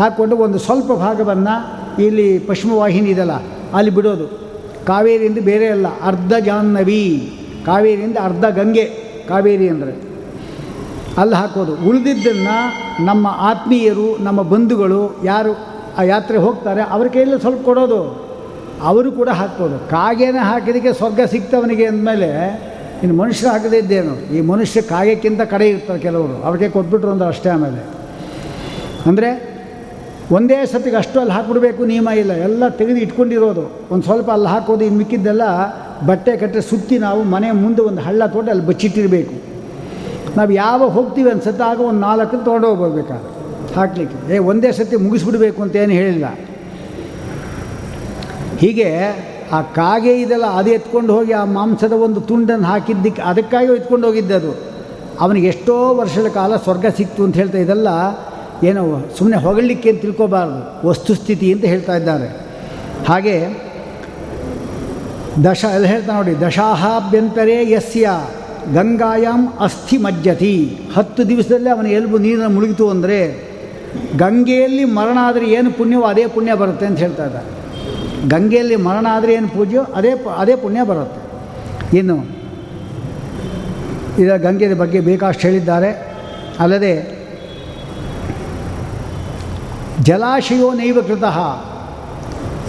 ಹಾಕ್ಕೊಂಡು 0.00 0.34
ಒಂದು 0.46 0.58
ಸ್ವಲ್ಪ 0.66 0.90
ಭಾಗವನ್ನು 1.04 1.54
ಇಲ್ಲಿ 2.06 2.26
ಪಶ್ಚಿಮ 2.48 2.72
ವಾಹಿನಿ 2.80 3.10
ಇದೆಲ್ಲ, 3.14 3.34
ಅಲ್ಲಿ 3.78 3.92
ಬಿಡೋದು. 3.98 4.26
ಕಾವೇರಿಯಿಂದ 4.90 5.40
ಬೇರೆ 5.48 5.66
ಅಲ್ಲ 5.76 5.86
ಅರ್ಧ 6.10 6.32
ಜಾಹ್ನವಿ. 6.48 7.04
ಕಾವೇರಿಯಿಂದ 7.66 8.18
ಅರ್ಧ 8.28 8.44
ಗಂಗೆ. 8.58 8.84
ಕಾವೇರಿ 9.30 9.66
ಅಂದರೆ 9.74 9.94
ಅಲ್ಲಿ 11.20 11.36
ಹಾಕೋದು. 11.40 11.72
ಉಳಿದಿದ್ದನ್ನು 11.88 12.56
ನಮ್ಮ 13.00 13.26
ಆತ್ಮೀಯರು, 13.40 14.18
ನಮ್ಮ 14.22 14.42
ಬಂಧುಗಳು 14.42 15.20
ಯಾರು 15.24 15.52
ಆ 15.98 16.02
ಯಾತ್ರೆ 16.02 16.38
ಹೋಗ್ತಾರೆ, 16.38 16.82
ಅವ್ರ 16.82 17.08
ಕೈಯಲ್ಲಿ 17.08 17.40
ಸ್ವಲ್ಪ 17.40 17.64
ಕೊಡೋದು. 17.64 18.28
ಅವರು 18.82 19.12
ಕೂಡ 19.12 19.28
ಹಾಕ್ಬೋದು. 19.28 19.78
ಕಾಗೆನೇ 19.90 20.38
ಹಾಕಿದಕ್ಕೆ 20.38 20.92
ಸ್ವರ್ಗ 20.92 21.20
ಸಿಗ್ತವನಿಗೆ 21.30 21.86
ಅಂದಮೇಲೆ, 21.86 22.30
ಇನ್ನು 23.02 23.16
ಮನುಷ್ಯ 23.16 23.48
ಹಾಕದೇ 23.48 23.78
ಇದ್ದೇನು 23.78 24.36
ಈ 24.36 24.40
ಮನುಷ್ಯ 24.40 24.82
ಕಾಗೆಕ್ಕಿಂತ 24.82 25.40
ಕಡೆ 25.40 25.68
ಇರ್ತಾರೆ 25.68 25.98
ಕೆಲವರು. 25.98 26.44
ಅವ್ರಿಗೆ 26.44 26.68
ಕೊಟ್ಬಿಟ್ರು 26.68 27.10
ಅಂದ್ರೆ 27.10 27.28
ಅಷ್ಟೇ 27.28 27.50
ಆಮೇಲೆ. 27.50 27.84
ಅಂದರೆ 29.06 29.58
ಒಂದೇ 30.32 30.66
ಸತಿಗೆ 30.66 30.96
ಅಷ್ಟು 30.96 31.20
ಅಲ್ಲಿ 31.20 31.32
ಹಾಕ್ಬಿಡ್ಬೇಕು 31.32 31.84
ನಿಯಮ 31.84 32.08
ಇಲ್ಲ. 32.08 32.32
ಎಲ್ಲ 32.32 32.68
ತೆಗೆದು 32.68 32.96
ಇಟ್ಕೊಂಡಿರೋದು. 32.96 33.70
ಒಂದು 33.90 34.04
ಸ್ವಲ್ಪ 34.04 34.30
ಅಲ್ಲಿ 34.30 34.48
ಹಾಕೋದು, 34.48 34.84
ಇನ್ನು 34.84 34.98
ಮಿಕ್ಕಿದ್ದೆಲ್ಲ 34.98 35.42
ಬಟ್ಟೆ 36.06 36.36
ಕಟ್ಟೆ 36.36 36.60
ಸುತ್ತಿ 36.60 36.98
ನಾವು 36.98 37.22
ಮನೆ 37.22 37.50
ಮುಂದೆ 37.50 37.82
ಒಂದು 37.82 38.00
ಹಳ್ಳ 38.00 38.26
ತೋಟ 38.26 38.48
ಅಲ್ಲಿ 38.48 38.66
ಬಚ್ಚಿಟ್ಟಿರಬೇಕು. 38.66 39.57
ನಾವು 40.36 40.50
ಯಾವ 40.50 40.88
ಹೋಗ್ತೀವಿ 40.88 41.30
ಅನ್ಸುತ್ತೆ 41.30 41.64
ಆಗ 41.64 41.80
ಒಂದು 41.80 42.00
ನಾಲ್ಕು 42.00 42.44
ತೊಗೊಂಡು 42.44 42.74
ಹೋಗ್ಬೇಕಾದ್ರೆ 42.74 43.38
ಹಾಕ್ಲಿಕ್ಕೆ. 43.74 44.34
ಏ, 44.34 44.38
ಒಂದೇ 44.38 44.72
ಸತಿ 44.72 44.96
ಮುಗಿಸ್ಬಿಡ್ಬೇಕು 44.96 45.62
ಅಂತ 45.62 45.76
ಏನು 45.76 45.92
ಹೇಳಿಲ್ಲ. 45.92 46.24
ಹೀಗೆ 48.58 48.94
ಆ 49.52 49.62
ಕಾಗೆ 49.62 50.20
ಇದೆಲ್ಲ 50.20 50.46
ಅದು 50.46 50.70
ಎತ್ಕೊಂಡು 50.70 51.12
ಹೋಗಿ 51.16 51.32
ಆ 51.32 51.44
ಮಾಂಸದ 51.44 51.92
ಒಂದು 51.92 52.20
ತುಂಡನ್ನು 52.20 52.66
ಹಾಕಿದ್ದಕ್ಕೆ 52.66 53.22
ಅದಕ್ಕಾಗಿ 53.22 53.72
ಎತ್ಕೊಂಡು 53.72 54.06
ಹೋಗಿದ್ದೆ 54.06 54.34
ಅದು. 54.34 54.54
ಅವನಿಗೆ 55.20 55.46
ಎಷ್ಟೋ 55.46 55.94
ವರ್ಷದ 55.94 56.26
ಕಾಲ 56.26 56.56
ಸ್ವರ್ಗ 56.56 56.86
ಸಿಕ್ತು 56.96 57.24
ಅಂತ 57.24 57.36
ಹೇಳ್ತಾ 57.36 57.58
ಇದೆಲ್ಲ 57.58 57.88
ಏನೋ 58.62 59.08
ಸುಮ್ಮನೆ 59.18 59.36
ಹೊಗಳಲಿಕ್ಕೆ 59.36 59.90
ಅಂತ 59.90 60.02
ತಿಳ್ಕೋಬಾರ್ದು. 60.02 60.88
ವಸ್ತುಸ್ಥಿತಿ 60.88 61.52
ಅಂತ 61.52 61.64
ಹೇಳ್ತಾ 61.64 61.96
ಇದ್ದಾರೆ. 61.96 62.40
ಹಾಗೆ 63.08 63.68
ದಶ, 65.44 65.64
ಎಲ್ಲ 65.74 65.86
ಹೇಳ್ತಾ 65.86 66.14
ನೋಡಿ, 66.14 66.40
ದಶಾಹಾಭ್ಯಂತರೇ 66.40 67.70
ಯಸ್ಯ. 67.70 68.10
ಗಂಗಾಯಾಮ್ 68.76 69.44
ಅಸ್ಥಿ 69.66 69.96
ಮಜ್ಜತಿ. 70.04 70.54
ಹತ್ತು 70.96 71.22
ದಿವಸದಲ್ಲೇ 71.28 71.70
ಅವನ 71.70 71.86
ಎಲ್ಬು 71.98 72.16
ನೀರನ್ನು 72.24 72.48
ಮುಳುಗಿತು 72.56 72.86
ಅಂದರೆ 72.94 73.18
ಗಂಗೆಯಲ್ಲಿ 74.22 74.84
ಮರಣ 74.98 75.18
ಆದರೆ 75.28 75.46
ಏನು 75.58 75.70
ಪುಣ್ಯವೋ 75.78 76.04
ಅದೇ 76.12 76.24
ಪುಣ್ಯ 76.34 76.54
ಬರುತ್ತೆ 76.62 76.86
ಅಂತ 76.86 76.98
ಹೇಳ್ತಾ 77.04 77.26
ಇದ್ದಾರೆ 77.26 77.48
ಗಂಗೆಯಲ್ಲಿ 78.32 78.76
ಮರಣ 78.88 79.06
ಆದರೆ 79.16 79.32
ಏನು 79.38 79.48
ಪೂಜ್ಯೋ 79.48 79.82
ಅದೇ 79.98 80.12
ಅದೇ 80.42 80.54
ಪುಣ್ಯ 80.64 80.82
ಬರುತ್ತೆ. 80.90 81.20
ಇನ್ನು 81.98 82.16
ಇದರ 84.22 84.36
ಗಂಗೆಯ 84.46 84.76
ಬಗ್ಗೆ 84.82 85.00
ಬೇಕಾಷ್ಟು 85.08 85.42
ಹೇಳಿದ್ದಾರೆ. 85.48 85.90
ಅಲ್ಲದೆ 86.62 86.94
ಜಲಾಶಯೋ 90.08 90.68
ನೈವ 90.80 90.98
ಕೃತಃ. 91.08 91.38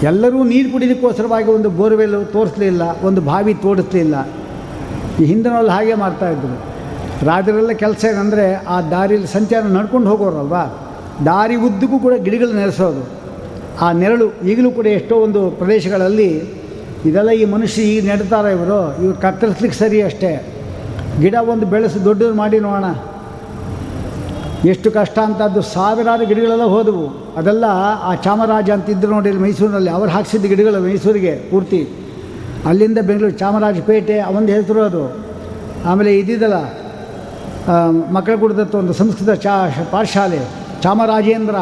ಎಲ್ಲರೂ 0.09 0.39
ನೀರು 0.51 0.67
ಕುಡಿದಕ್ಕೋಸ್ಕರವಾಗಿ 0.73 1.49
ಒಂದು 1.57 1.69
ಬೋರ್ವೆಲ್ 1.79 2.19
ತೋರಿಸಲಿಲ್ಲ 2.33 2.83
ಒಂದು 3.07 3.21
ಬಾವಿ 3.21 3.53
ತೋಡಿಸ್ಲಿಲ್ಲ 3.65 4.15
ಈ 5.17 5.25
ಹಿಂದಿನಲ್ಲಿ 5.25 5.69
ಹಾಗೆ 5.69 5.93
ಮಾಡ್ತಾಯಿದ್ರು 5.93 6.55
ರಾಜರೆಲ್ಲ 7.25 7.71
ಕೆಲಸ 7.71 8.05
ಏನಂದರೆ 8.05 8.65
ಆ 8.67 8.81
ದಾರಿಯಲ್ಲಿ 8.81 9.27
ಸಂಚಾರ 9.27 9.61
ನಡ್ಕೊಂಡು 9.63 10.09
ಹೋಗೋರಲ್ವಾ? 10.09 10.63
ದಾರಿ 11.25 11.55
ಉದ್ದಕ್ಕೂ 11.55 11.99
ಕೂಡ 11.99 12.13
ಗಿಡಗಳು 12.13 12.53
ನೆಲೆಸೋದು 12.53 13.03
ಆ 13.81 13.91
ನೆರಳು 13.91 14.25
ಈಗಲೂ 14.43 14.71
ಕೂಡ 14.71 14.85
ಎಷ್ಟೋ 14.85 15.15
ಒಂದು 15.15 15.51
ಪ್ರದೇಶಗಳಲ್ಲಿ 15.51 16.29
ಇದೆಲ್ಲ 17.05 17.29
ಈ 17.29 17.45
ಮನುಷ್ಯ 17.45 17.81
ಈಗ 17.81 18.05
ನೆಡ್ತಾರೆ 18.05 18.51
ಇವರು. 18.51 19.03
ಇವ್ರು 19.03 19.21
ಕತ್ತರಿಸ್ಲಿಕ್ಕೆ 19.21 19.79
ಸರಿ 19.79 20.01
ಅಷ್ಟೇ. 20.01 20.31
ಗಿಡ 21.21 21.35
ಒಂದು 21.47 21.65
ಬೆಳೆಸಿ 21.65 22.05
ದೊಡ್ಡದು 22.05 22.33
ಮಾಡಿ 22.33 22.59
ನೋಡೋಣ. 22.59 22.87
ಎಷ್ಟು 24.69 24.91
ಕಷ್ಟ 24.91 25.19
ಅಂತದ್ದು 25.19 25.61
ಸಾವಿರಾರು 25.61 26.25
ಗಿಡಗಳೆಲ್ಲ 26.25 26.63
ಹೋದವು. 26.63 27.35
ಅದೆಲ್ಲ 27.37 27.65
ಆ 28.03 28.15
ಚಾಮರಾಜ 28.15 28.69
ಅಂತಿದ್ರು 28.69 29.11
ನೋಡಿ 29.11 29.31
ಮೈಸೂರಿನಲ್ಲಿ. 29.31 29.89
ಅವ್ರು 29.89 30.11
ಹಾಕ್ಸಿದ್ದ 30.11 30.45
ಗಿಡಗಳು 30.45 30.83
ಮೈಸೂರಿಗೆ 30.83 31.35
ಪೂರ್ತಿ. 31.51 31.81
ಅಲ್ಲಿಂದ 32.65 32.97
ಬೆಂಗಳೂರು 32.97 33.37
ಚಾಮರಾಜಪೇಟೆ 33.37 34.19
ಅವೊಂದು 34.19 34.51
ಹೆಸರು 34.51 34.81
ಅದು. 34.81 35.03
ಆಮೇಲೆ 35.85 36.19
ಇದಿದಲ್ಲ 36.19 36.57
ಮಕ್ಕಳ 38.11 38.35
ಕುಡಿದತ್ತು 38.35 38.77
ಒಂದು 38.77 38.93
ಸಂಸ್ಕೃತ 38.93 39.29
ಚಾ, 39.29 39.69
ಪಾಠಶಾಲೆ, 39.91 40.39
ಚಾಮರಾಜೇಂದ್ರ. 40.81 41.55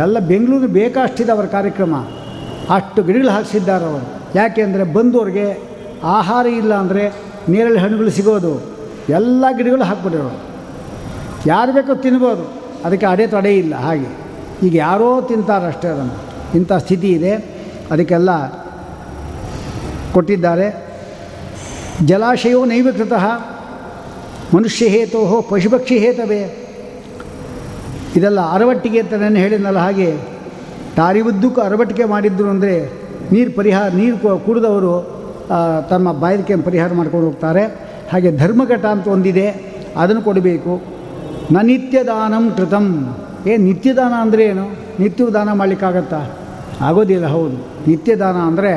ಎಲ್ಲ 0.00 0.18
ಬೆಂಗಳೂರು 0.18 0.66
ಬೇಕಷ್ಟಿದೆ 0.66 1.32
ಅವರ 1.32 1.46
ಕಾರ್ಯಕ್ರಮ. 1.46 1.94
ಅಷ್ಟು 2.74 3.02
ಗಿಡಗಳು 3.02 3.30
ಹಾಕಿಸಿದ್ದಾರೆ 3.30 3.84
ಅವರು. 3.84 4.06
ಯಾಕೆ 4.34 4.62
ಅಂದರೆ 4.62 4.84
ಬಂದವ್ರಿಗೆ 4.84 5.62
ಆಹಾರ 6.04 6.46
ಇಲ್ಲ 6.46 6.74
ಅಂದರೆ 6.74 7.12
ನೇರಳೆ 7.48 7.78
ಹಣ್ಣುಗಳು 7.78 8.10
ಸಿಗೋದು. 8.10 8.62
ಎಲ್ಲ 9.08 9.44
ಗಿಡಗಳು 9.56 9.82
ಹಾಕ್ಬಿಟ್ಟಿರೋರು 9.82 10.40
ಯಾರು 11.46 11.72
ಬೇಕೋ 11.72 11.94
ತಿನ್ಬೋದು. 11.94 12.52
ಅದಕ್ಕೆ 12.84 13.06
ಅಡೆ 13.06 13.26
ತಡೆ 13.26 13.56
ಇಲ್ಲ 13.56 13.74
ಹಾಗೆ. 13.74 14.10
ಈಗ 14.66 14.74
ಯಾರೋ 14.74 15.20
ತಿಂತಾರೆ 15.20 15.66
ಅಷ್ಟೇ 15.66 15.88
ಅದನ್ನು. 15.88 16.16
ಇಂಥ 16.56 16.72
ಸ್ಥಿತಿ 16.72 17.08
ಇದೆ. 17.08 17.32
ಅದಕ್ಕೆಲ್ಲ 17.90 18.30
ಕೊಟ್ಟಿದ್ದಾರೆ. 20.16 20.66
ಜಲಾಶಯೋ 22.08 22.60
ನೈವ 22.72 22.88
ಕೃತಃ 22.98 23.24
ಮನುಷ್ಯ 24.54 24.86
ಹೇತೋ 24.94 25.20
ಪಶುಪಕ್ಷಿ 25.50 25.96
ಹೇತವೇ 26.04 26.42
ಇದೆಲ್ಲ 28.18 28.40
ಅರವಟ್ಟಿಗೆ 28.54 28.98
ಅಂತ 29.02 29.14
ನಾನು 29.22 29.38
ಹೇಳಿದ್ನಲ್ಲ 29.44 29.80
ಹಾಗೆ. 29.86 30.10
ದಾರಿ 30.98 31.20
ಉದ್ದಕ್ಕೂ 31.28 31.60
ಅರವಟ್ಟಿಗೆ 31.68 32.04
ಮಾಡಿದ್ರು 32.14 32.48
ಅಂದರೆ 32.54 32.74
ನೀರು 33.32 33.50
ಪರಿಹಾರ, 33.58 33.88
ನೀರು 34.00 34.16
ಕುಡಿದವರು 34.46 34.92
ತಮ್ಮ 35.92 36.06
ಬಾಯಿಕೆ 36.22 36.56
ಪರಿಹಾರ 36.68 36.90
ಮಾಡ್ಕೊಂಡು 36.98 37.26
ಹೋಗ್ತಾರೆ. 37.28 37.64
ಹಾಗೆ 38.10 38.30
ಧರ್ಮಘಟ 38.42 38.84
ಅಂತ 38.94 39.06
ಒಂದಿದೆ, 39.14 39.46
ಅದನ್ನು 40.02 40.22
ಕೊಡಬೇಕು. 40.28 40.74
ನ 41.54 41.62
ನಿತ್ಯದಾನಂ 41.70 42.44
ಕೃತಂ. 42.58 42.86
ಏನು 43.50 43.62
ನಿತ್ಯದಾನ 43.70 44.14
ಅಂದರೆ 44.24 44.44
ಏನು? 44.52 44.66
ನಿತ್ಯವೂ 45.02 45.30
ದಾನ 45.36 45.52
ಮಾಡಲಿಕ್ಕಾಗತ್ತಾ? 45.60 46.20
ಆಗೋದಿಲ್ಲ, 46.88 47.26
ಹೌದು. 47.36 47.58
ನಿತ್ಯದಾನ 47.88 48.38
ಅಂದರೆ 48.50 48.72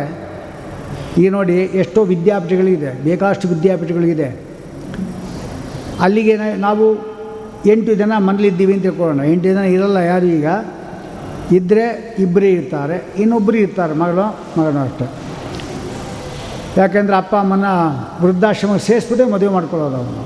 ಈಗ 1.17 1.31
ನೋಡಿ 1.31 1.53
ಎಷ್ಟೋ 1.55 2.03
ವಿದ್ಯಾಪೀಠಗಳಿದೆ, 2.03 3.03
ಬೇಕಾದಷ್ಟು 3.03 3.47
ವಿದ್ಯಾಪೀಠಗಳಿದೆ. 3.47 4.27
ಅಲ್ಲಿಗೆ 5.99 6.35
ನಾವು 6.55 6.85
ಎಂಟು 7.65 7.95
ಜನ 7.95 8.11
ಮನೇಲಿದ್ದೀವಿ 8.17 8.73
ಅಂತ 8.73 8.83
ತಿಳ್ಕೊಳ್ಳೋಣ. 8.83 9.23
ಎಂಟು 9.25 9.49
ಜನ 9.49 9.57
ಇರಲ್ಲ 9.57 9.97
ಯಾರು 9.97 10.25
ಈಗ? 10.25 10.47
ಇದ್ದರೆ 11.51 12.15
ಇಬ್ಬರೇ 12.19 12.49
ಇರ್ತಾರೆ 12.49 13.03
ಇನ್ನೊಬ್ಬರು 13.17 13.57
ಇರ್ತಾರೆ, 13.57 13.93
ಮಗಳು, 13.93 14.25
ಮಗನೂ 14.59 14.83
ಅಷ್ಟೆ. 14.83 15.05
ಯಾಕೆಂದರೆ 16.81 17.15
ಅಪ್ಪ, 17.15 17.35
ಅಮ್ಮನ 17.35 17.65
ವೃದ್ಧಾಶ್ರಮಕ್ಕೆ 18.21 18.87
ಸೇರಿಸ್ಬಿಟ್ಟೆ 18.87 19.25
ಮದುವೆ 19.31 19.51
ಮಾಡ್ಕೊಳ್ಳೋದು 19.53 19.95
ಅವನು. 19.95 20.23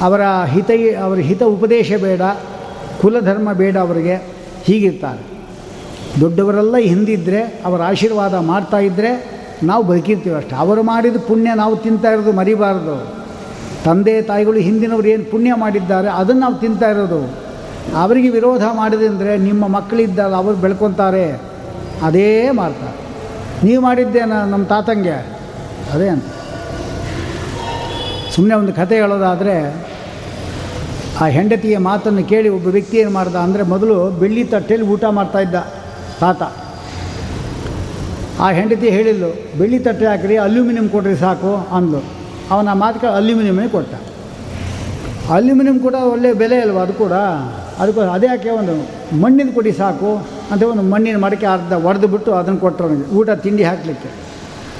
ಅವರ 0.00 0.20
ಹಿತ 0.44 0.70
ಅವರ 1.02 1.18
ಹಿತ 1.18 1.42
ಉಪದೇಶ 1.42 1.92
ಬೇಡ, 2.02 2.22
ಕುಲಧರ್ಮ 3.00 3.52
ಬೇಡ 3.52 3.76
ಅವರಿಗೆ, 3.76 4.14
ಹೀಗಿರ್ತಾರೆ. 4.64 5.22
ದೊಡ್ಡವರೆಲ್ಲ 6.20 6.76
ಹಿಂದಿದ್ದರೆ 6.76 7.40
ಅವರ 7.40 7.82
ಆಶೀರ್ವಾದ 7.82 8.34
ಮಾಡ್ತಾ 8.34 8.78
ಇದ್ದರೆ 8.78 9.39
ನಾವು 9.62 9.84
ಬದುಕಿರ್ತೀವಿ 9.84 10.36
ಅಷ್ಟೆ. 10.36 10.56
ಅವರು 10.56 10.82
ಮಾಡಿದ 10.82 11.16
ಪುಣ್ಯ 11.28 11.50
ನಾವು 11.54 11.76
ತಿಂತಾ 11.76 12.10
ಇರೋದು 12.10 12.32
ಮರಿಬಾರ್ದು. 12.32 13.20
ತಂದೆ 13.84 14.22
ತಾಯಿಗಳು 14.22 14.58
ಹಿಂದಿನವರು 14.58 15.08
ಏನು 15.08 15.30
ಪುಣ್ಯ 15.30 15.54
ಮಾಡಿದ್ದಾರೆ 15.54 16.08
ಅದನ್ನು 16.08 16.40
ನಾವು 16.40 16.54
ತಿಂತಾ 16.54 16.90
ಇರೋದು. 16.90 17.50
ಅವರಿಗೆ 17.96 18.28
ವಿರೋಧ 18.28 18.62
ಮಾಡಿದಂದರೆ 18.72 19.36
ನಿಮ್ಮ 19.36 19.68
ಮಕ್ಕಳಿದ್ದಾರೆ 19.68 20.34
ಅವರು 20.34 20.56
ಬೆಳ್ಕೊತಾರೆ. 20.56 21.40
ಅದೇ 22.02 22.50
ಮಾಡ್ತಾರೆ 22.50 23.00
ನೀವು 23.66 23.82
ಮಾಡಿದ್ದೇನ 23.82 24.32
ನಮ್ಮ 24.32 24.66
ತಾತಂಗೆ. 24.66 25.38
ಅದೇ 25.94 26.08
ಅಂತ. 26.08 26.24
ಸುಮ್ಮನೆ 28.34 28.54
ಒಂದು 28.54 28.72
ಕತೆ 28.72 28.94
ಹೇಳೋದಾದರೆ, 28.94 29.86
ಆ 31.20 31.26
ಹೆಂಡತಿಯ 31.26 31.78
ಮಾತನ್ನು 31.78 32.24
ಕೇಳಿ 32.24 32.48
ಒಬ್ಬ 32.48 32.68
ವ್ಯಕ್ತಿ 32.68 32.96
ಏನು 32.96 33.10
ಮಾಡ್ದ 33.10 33.36
ಅಂದರೆ 33.36 33.62
ಮೊದಲು 33.62 34.10
ಬೆಳ್ಳಿ 34.10 34.44
ತಟ್ಟೆಯಲ್ಲಿ 34.44 34.88
ಊಟ 34.88 35.04
ಮಾಡ್ತಾ 35.04 35.38
ಇದ್ದ 35.38 35.54
ತಾತ. 36.20 36.42
ಆ 38.40 38.50
ಹೆಂಡತಿ 38.50 38.88
ಹೇಳಿದ್ಲು, 38.88 39.58
ಬೆಳ್ಳಿ 39.58 39.78
ತಟ್ಟೆ 39.78 40.06
ಹಾಕಿರಿ, 40.06 40.36
ಅಲ್ಯೂಮಿನಿಯಂ 40.36 40.88
ಕೊಡ್ರಿ 40.88 41.16
ಸಾಕು 41.16 41.68
ಅಂದ್ಲು. 41.72 42.04
ಅವನ 42.50 42.72
ಮಾತುಕ 42.72 43.04
ಅಲ್ಯೂಮಿನಿಯಮೇ 43.04 43.68
ಕೊಟ್ಟ. 43.68 43.94
ಅಲ್ಯೂಮಿನಿಯಂ 45.30 45.78
ಕೂಡ 45.78 45.94
ಒಳ್ಳೆಯ 45.94 46.32
ಬೆಲೆ 46.32 46.60
ಅಲ್ವಾ 46.60 46.82
ಅದು 46.82 46.92
ಕೂಡ? 46.92 47.12
ಅದಕ್ಕೂ 47.78 48.00
ಅದೇ 48.00 48.26
ಯಾಕೆ 48.26 48.50
ಒಂದು 48.50 48.74
ಮಣ್ಣಿನ 49.20 49.48
ಕೊಡಿ 49.54 49.72
ಸಾಕು 49.72 50.26
ಅಂತ 50.50 50.62
ಒಂದು 50.62 50.82
ಮಣ್ಣಿನ 50.82 51.16
ಮಡಕೆ 51.16 51.46
ಅರ್ಧ 51.46 51.72
ಒಡೆದು 51.72 52.08
ಬಿಟ್ಟು 52.08 52.32
ಅದನ್ನು 52.32 52.60
ಕೊಟ್ಟರು 52.60 52.88
ಅವನಿಗೆ. 52.88 53.06
ಊಟ, 53.06 53.30
ತಿಂಡಿ 53.30 53.62
ಹಾಕಲಿಕ್ಕೆ. 53.62 54.10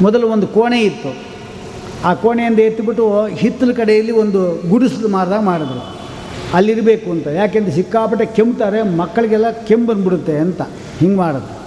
ಮೊದಲು 0.03 0.29
ಒಂದು 0.29 0.47
ಕೋಣೆ 0.47 0.81
ಇತ್ತು. 0.81 1.17
ಆ 2.05 2.15
ಕೋಣೆಯಿಂದ 2.15 2.59
ಎತ್ತಿಬಿಟ್ಟು 2.59 3.27
ಹಿತ್ತಲ 3.27 3.73
ಕಡೆಯಲ್ಲಿ 3.73 4.13
ಒಂದು 4.13 4.69
ಗುಡಿಸಲು 4.69 5.09
ಮಾರ್ದಾಗ 5.09 5.43
ಮಾಡಿದ್ರು. 5.43 5.97
ಅಲ್ಲಿರಬೇಕು 6.55 7.11
ಅಂತ. 7.11 7.27
ಯಾಕೆಂದ್ರೆ 7.27 7.75
ಸಿಕ್ಕಾಪಟ್ಟೆ 7.75 8.27
ಕೆಮ್ತಾರೆ, 8.27 8.97
ಮಕ್ಕಳಿಗೆಲ್ಲ 8.97 9.51
ಕೆಮ್ಮು 9.51 9.87
ಬಂದ್ಬಿಡುತ್ತೆ 9.87 10.39
ಅಂತ. 10.39 10.63
ಹಿಂಗೆ 10.99 11.17
ಮಾಡೋದು 11.17 11.60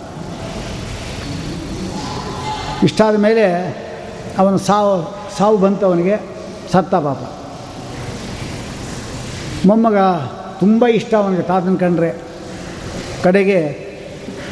ಇಷ್ಟಾದ 2.83 3.15
ಮೇಲೆ 3.15 3.43
ಅವನು 4.37 4.57
ಸಾವು 4.57 5.17
ಸಾವು 5.37 5.57
ಬಂತು 5.57 5.85
ಅವನಿಗೆ 5.85 6.17
ಸತ್ತ 6.71 6.95
ಪಾಪ. 6.95 7.17
ಮೊಮ್ಮಗ 9.67 9.97
ತುಂಬ 10.59 10.85
ಇಷ್ಟ 10.87 11.13
ಅವನಿಗೆ, 11.13 11.41
ತಾತನ 11.41 11.75
ಕಂಡ್ರೆ. 11.75 12.13
ಕಡೆಗೆ 13.23 13.83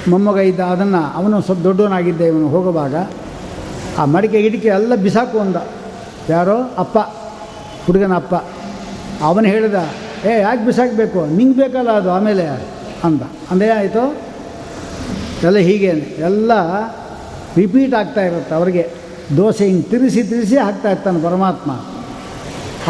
ಮೊಮ್ಮಗ 0.07 0.37
ಇದ್ದ 0.37 0.59
ಅದನ್ನು 0.59 1.15
ಅವನು 1.15 1.41
ಸ್ವಲ್ಪ 1.41 1.61
ದೊಡ್ಡವನಾಗಿದ್ದ 1.61 2.21
ಇವನು 2.21 2.49
ಹೋಗುವಾಗ 2.49 2.95
ಆ 3.97 4.05
ಮಡಿಕೆ 4.05 4.41
ಗಿಡಿಕೆ 4.41 4.67
ಎಲ್ಲ 4.67 4.95
ಬಿಸಾಕು 4.95 5.39
ಅಂದ. 5.39 5.55
ಯಾರೋ? 6.29 6.73
ಅಪ್ಪ, 6.77 6.97
ಹುಡುಗನ 7.85 8.15
ಅಪ್ಪ. 8.15 8.35
ಅವನು 9.21 9.47
ಹೇಳಿದ, 9.47 9.75
ಏ, 10.25 10.41
ಯಾಕೆ 10.41 10.65
ಬಿಸಾಕಬೇಕು? 10.65 11.35
ನಿಂಗೆ 11.35 11.57
ಬೇಕಲ್ಲ 11.57 11.91
ಅದು 11.91 12.11
ಆಮೇಲೆ, 12.11 12.47
ಅಂದ. 13.03 13.21
ಅಂದೇ, 13.51 13.69
ಆಯಿತು. 13.69 14.15
ಎಲ್ಲ 15.43 15.57
ಹೀಗೆ 15.57 15.87
ಎಲ್ಲ 16.19 16.51
ರಿಪೀಟ್ 17.59 17.93
ಆಗ್ತಾ 17.99 18.21
ಇರುತ್ತೆ. 18.29 18.53
ಅವರಿಗೆ 18.55 18.83
ದೋಸೆ 19.37 19.65
ಹಿಂಗೆ 19.69 19.87
ತಿರುಸಿ 19.91 20.21
ತಿರುಸಿ 20.31 20.57
ಹಾಕ್ತಾ 20.57 20.89
ಇರ್ತಾನೆ 20.91 21.19
ಪರಮಾತ್ಮ. 21.27 21.71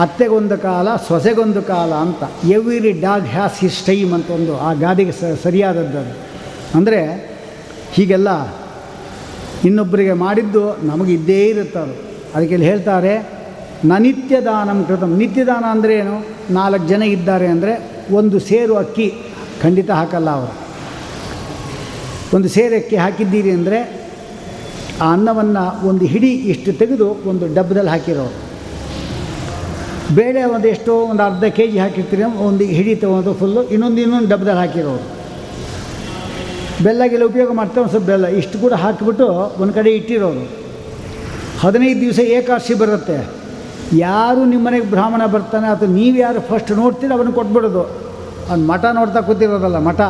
ಅತ್ತೆಗೊಂದು 0.04 0.58
ಕಾಲ, 0.58 0.88
ಸೊಸೆಗೊಂದು 1.08 1.62
ಕಾಲ 1.62 1.92
ಅಂತ. 2.06 2.24
Every 2.58 2.92
dog 3.06 3.28
has 3.36 3.58
his 3.64 3.80
time 3.86 4.12
ಅಂತ 4.18 4.30
ಒಂದು 4.38 4.54
ಆ 4.68 4.74
ಗಾದೆಗೆ 4.84 5.14
ಸರಿಯಾದದ್ದು 5.46 5.98
ಅದು. 6.04 6.14
ಅಂದರೆ 6.78 7.00
ಹೀಗೆಲ್ಲ 7.96 8.30
ಇನ್ನೊಬ್ಬರಿಗೆ 9.68 10.14
ಮಾಡಿದ್ದು 10.26 10.64
ನಮಗೆ 10.84 11.14
ಇದ್ದೇ 11.14 11.40
ಇರುತ್ತೆ 11.50 11.80
ಅದು. 11.80 11.96
ಅದಕ್ಕೆ 12.36 12.54
ಇಲ್ಲಿ 12.56 12.68
ಹೇಳ್ತಾರೆ 12.72 13.14
ನನಿತ್ಯ 13.92 14.36
ದಾನಂ 14.42 14.80
ಕೃತಂ. 14.88 15.12
ನಿತ್ಯದಾನ 15.22 15.66
ಅಂದರೆ 15.76 15.94
ಏನು? 16.02 16.16
ನಾಲ್ಕು 16.52 16.88
ಜನ 16.88 17.04
ಇದ್ದಾರೆ 17.16 17.48
ಅಂದರೆ 17.48 17.74
ಒಂದು 18.20 18.40
ಸೇರು 18.40 18.74
ಅಕ್ಕಿ, 18.76 19.08
ಖಂಡಿತ 19.62 19.90
ಹಾಕಲ್ಲ 19.92 20.30
ಅವರು. 20.30 20.54
ಒಂದು 22.36 22.50
ಸೇರು 22.50 22.76
ಅಕ್ಕಿ 22.76 22.96
ಹಾಕಿದ್ದೀರಿ 22.96 23.52
ಅಂದರೆ 23.52 23.80
ಆ 25.04 25.08
ಅನ್ನವನ್ನು 25.14 25.64
ಒಂದು 25.90 26.06
ಹಿಡಿ 26.14 26.32
ಇಷ್ಟು 26.52 26.72
ತೆಗೆದು 26.80 27.08
ಒಂದು 27.30 27.46
ಡಬ್ಬದಲ್ಲಿ 27.58 27.92
ಹಾಕಿರೋರು 27.96 28.38
ಬೇಳೆ 30.18 30.42
ಒಂದು 30.56 30.68
ಎಷ್ಟೋ 30.74 30.94
ಒಂದು 31.12 31.24
ಅರ್ಧ 31.28 31.46
ಕೆ 31.58 31.66
ಜಿ 31.72 31.78
ಹಾಕಿರ್ತೀರಿ, 31.84 32.24
ಒಂದು 32.48 32.64
ಹಿಡಿ 32.78 32.94
ತೊಗೊಂಡು 33.04 33.34
ಫುಲ್ಲು 33.42 33.62
ಇನ್ನೊಂದು 33.74 34.00
ಇನ್ನೊಂದು 34.06 34.30
ಡಬ್ಬದಲ್ಲಿ 34.34 34.62
ಹಾಕಿರೋರು 34.64 35.06
ಬೆಲ್ಲಗೆಲ್ಲ 36.86 37.26
ಉಪಯೋಗ 37.32 37.52
ಮಾಡ್ತಾರೆ 37.60 37.82
ಒಂದು 37.84 37.94
ಸ್ವಲ್ಪ 37.94 38.08
ಬೆಲ್ಲ, 38.12 38.28
ಇಷ್ಟು 38.42 38.56
ಕೂಡ 38.64 38.74
ಹಾಕಿಬಿಟ್ಟು 38.84 39.28
ಒಂದು 39.62 39.74
ಕಡೆ 39.78 39.90
ಇಟ್ಟಿರೋರು 40.00 40.46
ಹದಿನೈದು 41.64 42.00
ದಿವಸ 42.06 42.20
ಏಕಾದಶಿ 42.38 42.76
ಬರುತ್ತೆ. 42.84 43.18
ಯಾರು 44.08 44.42
ನಿಮ್ಮ 44.52 44.64
ಮನೆಗೆ 44.68 44.88
ಬ್ರಾಹ್ಮಣ 44.96 45.24
ಬರ್ತಾನೆ 45.36 45.68
ಅಥವಾ 45.74 45.90
ನೀವು 46.00 46.18
ಯಾರು 46.26 46.40
ಫಸ್ಟ್ 46.50 46.72
ನೋಡ್ತೀರ 46.82 47.12
ಅವನು 47.18 47.32
ಕೊಟ್ಬಿಡೋದು. 47.40 47.84
ಅವ್ನು 48.50 48.64
ಮಠ 48.72 48.84
ನೋಡ್ತಾ 49.00 49.20
ಕೂತಿರೋದಲ್ಲ 49.28 49.80
ಮಠ. 49.90 50.02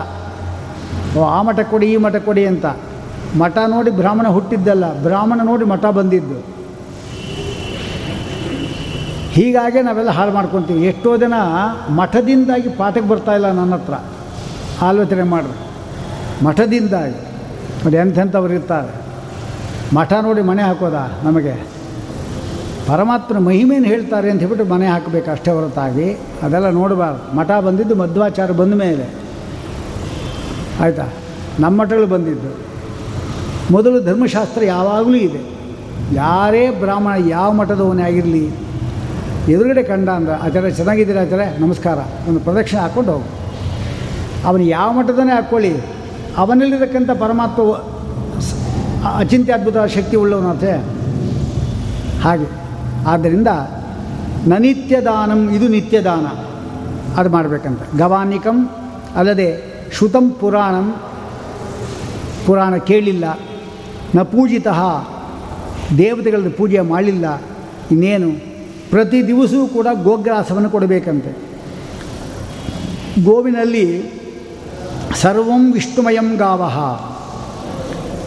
ಓ, 1.17 1.21
ಆ 1.37 1.39
ಮಠ 1.47 1.59
ಕೊಡಿ, 1.71 1.87
ಈ 1.95 1.97
ಮಠ 2.05 2.15
ಕೊಡಿ 2.29 2.43
ಅಂತ. 2.51 2.65
ಮಠ 3.37 3.57
ನೋಡಿ 3.67 3.91
ಬ್ರಾಹ್ಮಣ 3.91 4.27
ಹುಟ್ಟಿದ್ದಲ್ಲ, 4.27 5.03
ಬ್ರಾಹ್ಮಣ 5.03 5.41
ನೋಡಿ 5.43 5.65
ಮಠ 5.65 5.85
ಬಂದಿದ್ದು. 5.85 6.61
ಹೀಗಾಗಿ 9.31 9.81
ನಾವೆಲ್ಲ 9.81 10.09
ಹಾಳು 10.09 10.31
ಮಾಡ್ಕೊತೀವಿ. 10.31 10.85
ಎಷ್ಟೋ 10.85 11.17
ಜನ 11.17 11.33
ಮಠದಿಂದಾಗಿ 11.89 12.69
ಪಾಠಕ್ಕೆ 12.69 13.09
ಬರ್ತಾ 13.09 13.33
ಇಲ್ಲ 13.33 13.51
ನನ್ನ 13.51 13.73
ಹತ್ರ. 13.73 13.93
ಆಲೋಚನೆ 14.85 15.23
ಮಾಡ್ರಿ. 15.23 15.71
ಮಠದಿಂದಾಗಿ. 16.45 17.13
ನೋಡಿ 17.83 17.95
ಎಂಥೆಂಥವ್ರು 17.95 18.53
ಇರ್ತಾರೆ. 18.53 19.01
ಮಠ 19.95 20.13
ನೋಡಿ 20.13 20.41
ಮನೆ 20.41 20.63
ಹಾಕೋದಾ 20.63 21.21
ನಮಗೆ? 21.23 21.67
ಪರಮಾತ್ಮನ 22.87 23.37
ಮಹಿಮೇನು 23.37 23.85
ಹೇಳ್ತಾರೆ 23.85 24.31
ಅಂತ 24.31 24.39
ಹೇಳ್ಬಿಟ್ಟು 24.39 24.73
ಮನೆ 24.73 24.87
ಹಾಕಬೇಕು 24.87 25.31
ಅಷ್ಟೇ 25.31 25.51
ಹೊರತಾಗಿ. 25.51 26.13
ಅದೆಲ್ಲ 26.43 26.69
ನೋಡಬಾರ್ದು. 26.69 27.35
ಮಠ 27.35 27.51
ಬಂದಿದ್ದು 27.51 27.95
ಮಧ್ವಾಚಾರ 27.95 28.51
ಬಂದ 28.51 28.73
ಮೇಲೆ. 28.73 29.09
ಆಯಿತಾ? 30.79 31.07
ನಮ್ಮ 31.59 31.81
ಮಠಗಳು 31.81 32.07
ಬಂದಿದ್ದು. 32.07 32.70
ಮೊದಲು 33.71 33.97
ಧರ್ಮಶಾಸ್ತ್ರ 34.03 34.61
ಯಾವಾಗಲೂ 34.65 35.17
ಇದೆ. 35.27 35.41
ಯಾರೇ 36.15 36.63
ಬ್ರಾಹ್ಮಣ 36.79 37.13
ಯಾವ 37.29 37.49
ಮಠದವನೇ 37.51 38.03
ಆಗಿರಲಿ, 38.03 38.45
ಎದುರುಗಡೆ 39.51 39.83
ಕಂಡ 39.83 40.09
ಅಂದ್ರೆ 40.09 40.33
ಆಚಾರ 40.45 40.69
ಚೆನ್ನಾಗಿದ್ದೀರ 40.69 41.19
ಆಚಾರ್ಯ 41.19 41.45
ನಮಸ್ಕಾರ. 41.59 41.99
ಒಂದು 42.29 42.39
ಪ್ರದಕ್ಷಿಣೆ 42.39 42.81
ಹಾಕ್ಕೊಂಡು 42.81 43.11
ಹೋಗು. 43.11 43.29
ಅವನು 44.47 44.63
ಯಾವ 44.63 44.89
ಮಠದನೇ 44.93 45.33
ಹಾಕ್ಕೊಳ್ಳಿ, 45.35 45.73
ಅವನಲ್ಲಿರತಕ್ಕಂಥ 46.37 47.11
ಪರಮಾತ್ಮ 47.19 47.63
ಅಚಿಂತ್ಯ 49.17 49.53
ಅದ್ಭುತ 49.53 49.77
ಶಕ್ತಿ 49.95 50.15
ಉಳ್ಳವನಂತೆ 50.17 50.71
ಹಾಗೆ. 52.21 52.47
ಆದ್ದರಿಂದ 53.07 53.49
ನನಿತ್ಯ 54.47 54.95
ದಾನಂ 55.01 55.41
ಇದು 55.49 55.67
ನಿತ್ಯ 55.67 55.97
ದಾನ 56.01 56.25
ಅದು 57.19 57.29
ಮಾಡಬೇಕಂತ. 57.29 57.81
ಗವಾನಿಕಂ, 57.97 58.57
ಅಲ್ಲದೆ 59.15 59.47
ಶ್ರುತಂ 59.97 60.25
ಪುರಾಣಂ. 60.41 60.87
ಪುರಾಣ 62.45 62.75
ಕೇಳಿಲ್ಲ. 62.89 63.25
ನ 64.15 64.21
ಪೂಜಿತ 64.21 64.67
ದೇವತೆಗಳನ್ನು 65.97 66.51
ಪೂಜೆ 66.51 66.79
ಮಾಡಲಿಲ್ಲ. 66.79 67.41
ಇನ್ನೇನು? 67.91 68.31
ಪ್ರತಿ 68.89 69.27
ದಿವಸವೂ 69.27 69.67
ಕೂಡ 69.67 69.87
ಗೋಗ್ರಾಸವನ್ನು 70.03 70.69
ಕೊಡಬೇಕಂತೆ. 70.69 71.37
ಗೋವಿನಲ್ಲಿ 73.23 74.11
ಸರ್ವಂ 75.15 75.73
ವಿಷ್ಣುಮಯಂ 75.73 76.35
ಗಾವಹ 76.35 77.11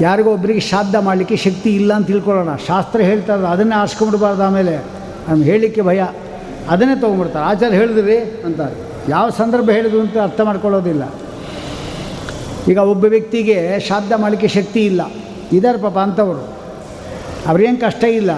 ಯಾರಿಗೋ 0.01 0.33
ಒಬ್ಬರಿಗೆ 0.33 0.61
ಶ್ರಾದ್ದ 0.61 0.95
ಮಾಡಲಿಕ್ಕೆ 0.95 1.37
ಶಕ್ತಿ 1.37 1.75
ಇಲ್ಲ 1.75 1.95
ಅಂತ 1.95 2.07
ತಿಳ್ಕೊಳ್ಳೋಣ. 2.07 2.57
ಶಾಸ್ತ್ರ 2.57 3.01
ಹೇಳ್ತಾರೆ 3.01 3.43
ಅದನ್ನೇ 3.43 3.75
ಆರಿಸ್ಕೊಂಡ್ಬಿಡ್ಬಾರ್ದು 3.75 4.43
ಆಮೇಲೆ. 4.43 4.77
ನಮ್ಗೆ 5.29 5.51
ಹೇಳಲಿಕ್ಕೆ 5.51 5.81
ಭಯ. 5.83 6.05
ಅದನ್ನೇ 6.69 7.01
ತೊಗೊಂಡ್ಬಿಡ್ತಾರೆ. 7.01 7.45
ಆಚಾರ್ಯ 7.45 7.77
ಹೇಳಿದ್ರಿ 7.77 8.19
ಅಂತಾರೆ. 8.19 8.75
ಯಾವ 9.11 9.31
ಸಂದರ್ಭ 9.31 9.71
ಹೇಳಿದ್ರು 9.71 10.01
ಅಂತ 10.01 10.19
ಅರ್ಥ 10.19 10.41
ಮಾಡ್ಕೊಳ್ಳೋದಿಲ್ಲ. 10.41 11.15
ಈಗ 12.69 12.79
ಒಬ್ಬ 12.79 13.05
ವ್ಯಕ್ತಿಗೆ 13.05 13.81
ಶ್ರಾದ್ದ 13.81 14.13
ಮಾಡಲಿಕ್ಕೆ 14.13 14.49
ಶಕ್ತಿ 14.49 14.87
ಇಲ್ಲ. 14.87 15.01
ಇದಾರೆ 15.53 15.79
ಪಾಪ 15.79 15.99
ಅಂಥವರು. 15.99 16.49
ಅವ್ರೇನು 17.47 17.81
ಕಷ್ಟ 17.81 18.05
ಇಲ್ಲ. 18.05 18.31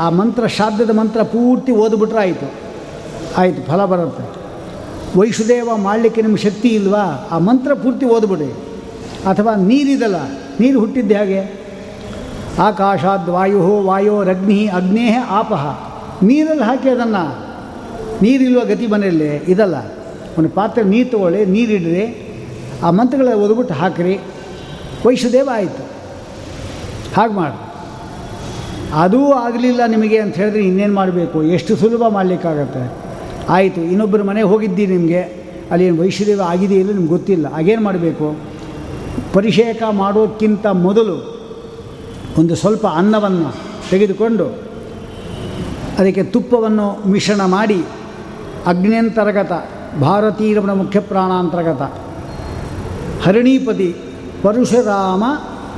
ಆ 0.00 0.10
ಮಂತ್ರ 0.10 0.46
ಶಾಬ್ದದ 0.46 0.90
ಮಂತ್ರ 0.90 1.22
ಪೂರ್ತಿ 1.22 1.72
ಓದ್ಬಿಟ್ರೆ 1.72 2.18
ಆಯಿತು. 2.18 2.52
ಆಯಿತು, 3.38 3.62
ಫಲ 3.62 3.84
ಬರುತ್ತೆ. 3.84 4.42
ವೈಷುದೇವ 5.20 5.76
ಮಾಡಲಿಕ್ಕೆ 5.76 6.22
ನಿಮ್ಗೆ 6.22 6.42
ಶಕ್ತಿ 6.42 6.68
ಇಲ್ವಾ? 6.68 7.28
ಆ 7.30 7.38
ಮಂತ್ರ 7.38 7.74
ಪೂರ್ತಿ 7.74 8.06
ಓದ್ಬಿಡಿ. 8.06 8.52
ಅಥವಾ 9.26 9.54
ನೀರಿದಲ್ಲ, 9.54 10.16
ನೀರು 10.60 10.80
ಹುಟ್ಟಿದ್ದು 10.80 11.14
ಹಾಗೆ? 11.14 11.62
ಆಕಾಶಾದ್ 12.58 13.30
ವಾಯು 13.30 13.82
ವಾಯೋರಗ್ನಿ 13.82 14.66
ಅಗ್ನೇ 14.66 15.12
ಆಪಹ 15.12 15.92
ನೀರಲ್ಲಿ 16.22 16.64
ಹಾಕಿ 16.64 16.88
ಅದನ್ನು. 16.88 17.38
ನೀರಿಲ್ವ 18.22 18.64
ಗತಿ 18.64 18.86
ಮನೆಯಲ್ಲಿ? 18.86 19.26
ಇದಲ್ಲ. 19.26 19.74
ಒಂದು 20.38 20.48
ಪಾತ್ರೆ 20.48 20.84
ನೀರು 20.84 21.10
ತಗೊಳ್ಳಿ, 21.10 21.46
ನೀರಿಡ್ರಿ. 21.46 22.28
ಆ 22.82 22.90
ಮಂತ್ರಗಳ 22.90 23.34
ಓದ್ಬಿಟ್ಟು 23.34 23.74
ಹಾಕಿರಿ. 23.74 24.20
ವೈಷುದೇವ 25.06 25.48
ಆಯಿತು. 25.52 25.91
ಹಾಗೆ 27.14 27.32
ಮಾಡಿ. 27.32 27.72
ಅದೂ 28.94 29.32
ಆಗಲಿಲ್ಲ 29.32 29.80
ನಿಮಗೆ 29.86 30.18
ಅಂತ 30.18 30.34
ಹೇಳಿದ್ರೆ 30.34 30.62
ಇನ್ನೇನು 30.62 30.94
ಮಾಡಬೇಕು? 30.94 31.42
ಎಷ್ಟು 31.42 31.76
ಸುಲಭ 31.76 32.02
ಮಾಡಲಿಕ್ಕಾಗತ್ತೆ? 32.08 32.92
ಆಯಿತು 33.52 33.80
ಇನ್ನೊಬ್ಬರ 33.80 34.22
ಮನೆಗೆ 34.22 34.46
ಹೋಗಿದ್ದೀನಿ 34.46 34.96
ನಿಮಗೆ. 34.96 35.22
ಅಲ್ಲಿ 35.70 35.86
ಏನು 35.86 36.00
ವೈಶ್ಯದೇವ 36.00 36.40
ಆಗಿದೆಯಲ್ಲ 36.40 36.90
ನಿಮ್ಗೆ 36.90 37.08
ಗೊತ್ತಿಲ್ಲ. 37.08 37.54
ಹಾಗೇನು 37.54 37.82
ಮಾಡಬೇಕು? 37.82 38.36
ಪರಿಷೇಕ 39.32 39.82
ಮಾಡೋಕ್ಕಿಂತ 39.90 40.66
ಮೊದಲು 40.66 41.42
ಒಂದು 42.38 42.54
ಸ್ವಲ್ಪ 42.54 42.86
ಅನ್ನವನ್ನು 42.86 43.54
ತೆಗೆದುಕೊಂಡು 43.90 44.46
ಅದಕ್ಕೆ 45.98 46.22
ತುಪ್ಪವನ್ನು 46.22 47.08
ಮಿಶ್ರಣ 47.08 47.40
ಮಾಡಿ 47.44 47.84
ಅಗ್ನ್ಯಂತರ್ಗತ 48.66 49.52
ಭಾರತೀರಮಣ 50.00 50.72
ಮುಖ್ಯ 50.72 51.00
ಪ್ರಾಣಾಂತರ್ಗತ 51.00 51.82
ಹರಿಣೀಪತಿ 53.22 53.96
ಪರಶುರಾಮ 54.42 55.24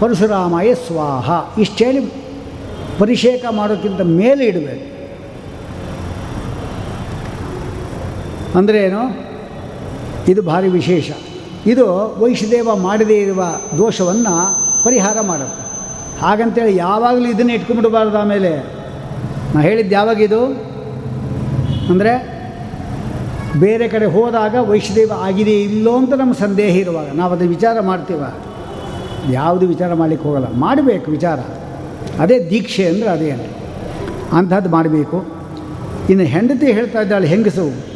ಪರಶುರಾಮಾಯ 0.01 0.75
ಸ್ವಾಹ. 0.75 1.31
ಇಷ್ಟೇಳಿ 1.59 2.13
ಪರಿಷೇಕ 2.99 3.45
ಮಾಡೋಕ್ಕಿಂತ 3.51 4.01
ಮೇಲೆ 4.01 4.45
ಇಡಬೇಕು. 4.45 4.95
ಅಂದರೆ 8.59 8.79
ಏನು 8.79 9.25
ಇದು 10.29 10.43
ಭಾರಿ 10.43 10.69
ವಿಶೇಷ. 10.69 11.11
ಇದು 11.67 12.17
ವೈಷ್ಣದೇವ 12.21 12.77
ಮಾಡದೇ 12.77 13.17
ಇರುವ 13.17 13.45
ದೋಷವನ್ನು 13.79 14.65
ಪರಿಹಾರ 14.85 15.21
ಮಾಡುತ್ತೆ. 15.21 15.65
ಹಾಗಂತೇಳಿ 16.21 16.77
ಯಾವಾಗಲೂ 16.77 17.27
ಇದನ್ನು 17.27 17.53
ಇಟ್ಕೊಂಡ್ಬಿಡಬಾರ್ದು 17.53 18.19
ಆಮೇಲೆ. 18.19 18.51
ನಾ 19.55 19.61
ಹೇಳಿದ್ದು 19.61 19.95
ಯಾವಾಗ 19.95 20.21
ಇದು? 20.21 20.45
ಅಂದರೆ 21.91 22.35
ಬೇರೆ 23.61 23.89
ಕಡೆ 23.89 24.07
ಹೋದಾಗ 24.07 24.55
ವೈಷ್ಣದೇವ 24.57 25.13
ಆಗಿದೆ 25.19 25.61
ಇಲ್ಲೋ 25.61 25.97
ಅಂತ 25.97 26.15
ನಮ್ಮ 26.15 26.33
ಸಂದೇಹ 26.33 26.77
ಇರುವಾಗ. 26.77 27.13
ನಾವು 27.13 27.33
ಅದನ್ನು 27.33 27.51
ವಿಚಾರ 27.51 27.81
ಮಾಡ್ತೀವ. 27.81 28.23
ಯಾವುದು 29.31 29.67
ವಿಚಾರ 29.67 29.95
ಮಾಡಲಿಕ್ಕೆ 29.95 30.29
ಹೋಗಲ್ಲ. 30.29 30.55
ಮಾಡಬೇಕು 30.55 31.11
ವಿಚಾರ. 31.11 31.39
ಅದೇ 32.19 32.39
ದೀಕ್ಷೆ 32.51 32.87
ಅಂದರೆ 32.87 33.09
ಅದೇ 33.09 33.31
ಅಂಥದ್ದು 34.33 34.71
ಮಾಡಬೇಕು. 34.71 35.25
ಇನ್ನು 36.11 36.25
ಹೆಂಡತಿ 36.25 36.73
ಹೇಳ್ತಾ 36.73 37.01
ಇದ್ದಾಳೆ, 37.01 37.27
ಹೆಂಗಸು? 37.27 37.95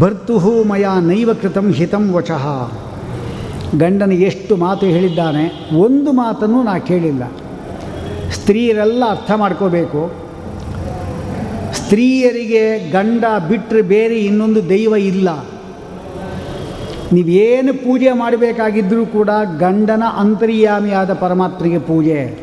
ಭರ್ತುಹು 0.00 0.64
ಮಯ 0.64 0.86
ನೈವ 1.00 1.32
ಕೃತಂ 1.32 1.72
ಹಿತಂ 1.72 2.12
ವಚಃ. 2.12 2.72
ಗಂಡನ 3.78 4.12
ಎಷ್ಟು 4.12 4.56
ಮಾತು 4.56 4.86
ಹೇಳಿದ್ದಾನೆ, 4.86 5.68
ಒಂದು 5.78 6.12
ಮಾತನ್ನು 6.12 6.62
ನಾ 6.62 6.78
ಕೇಳಿಲ್ಲ. 6.78 7.32
ಸ್ತ್ರೀಯರೆಲ್ಲ 8.32 9.10
ಅರ್ಥ 9.10 9.32
ಮಾಡ್ಕೋಬೇಕು. 9.32 10.12
ಸ್ತ್ರೀಯರಿಗೆ 11.74 12.90
ಗಂಡ 12.90 13.24
ಬಿಟ್ಟರೆ 13.48 13.82
ಬೇರೆ 13.82 14.18
ಇನ್ನೊಂದು 14.20 14.68
ದೈವ 14.68 14.94
ಇಲ್ಲ. 14.96 15.28
ನೀವೇನು 17.12 17.74
ಪೂಜೆ 17.74 18.12
ಮಾಡಬೇಕಾಗಿದ್ದರೂ 18.12 19.06
ಕೂಡ 19.06 19.30
ಗಂಡನ 19.58 20.02
ಅಂತರ್ಯಾಮಿಯಾದ 20.16 21.12
ಪರಮಾತ್ಮನಿಗೆ 21.12 21.78
ಪೂಜೆ. 21.78 22.38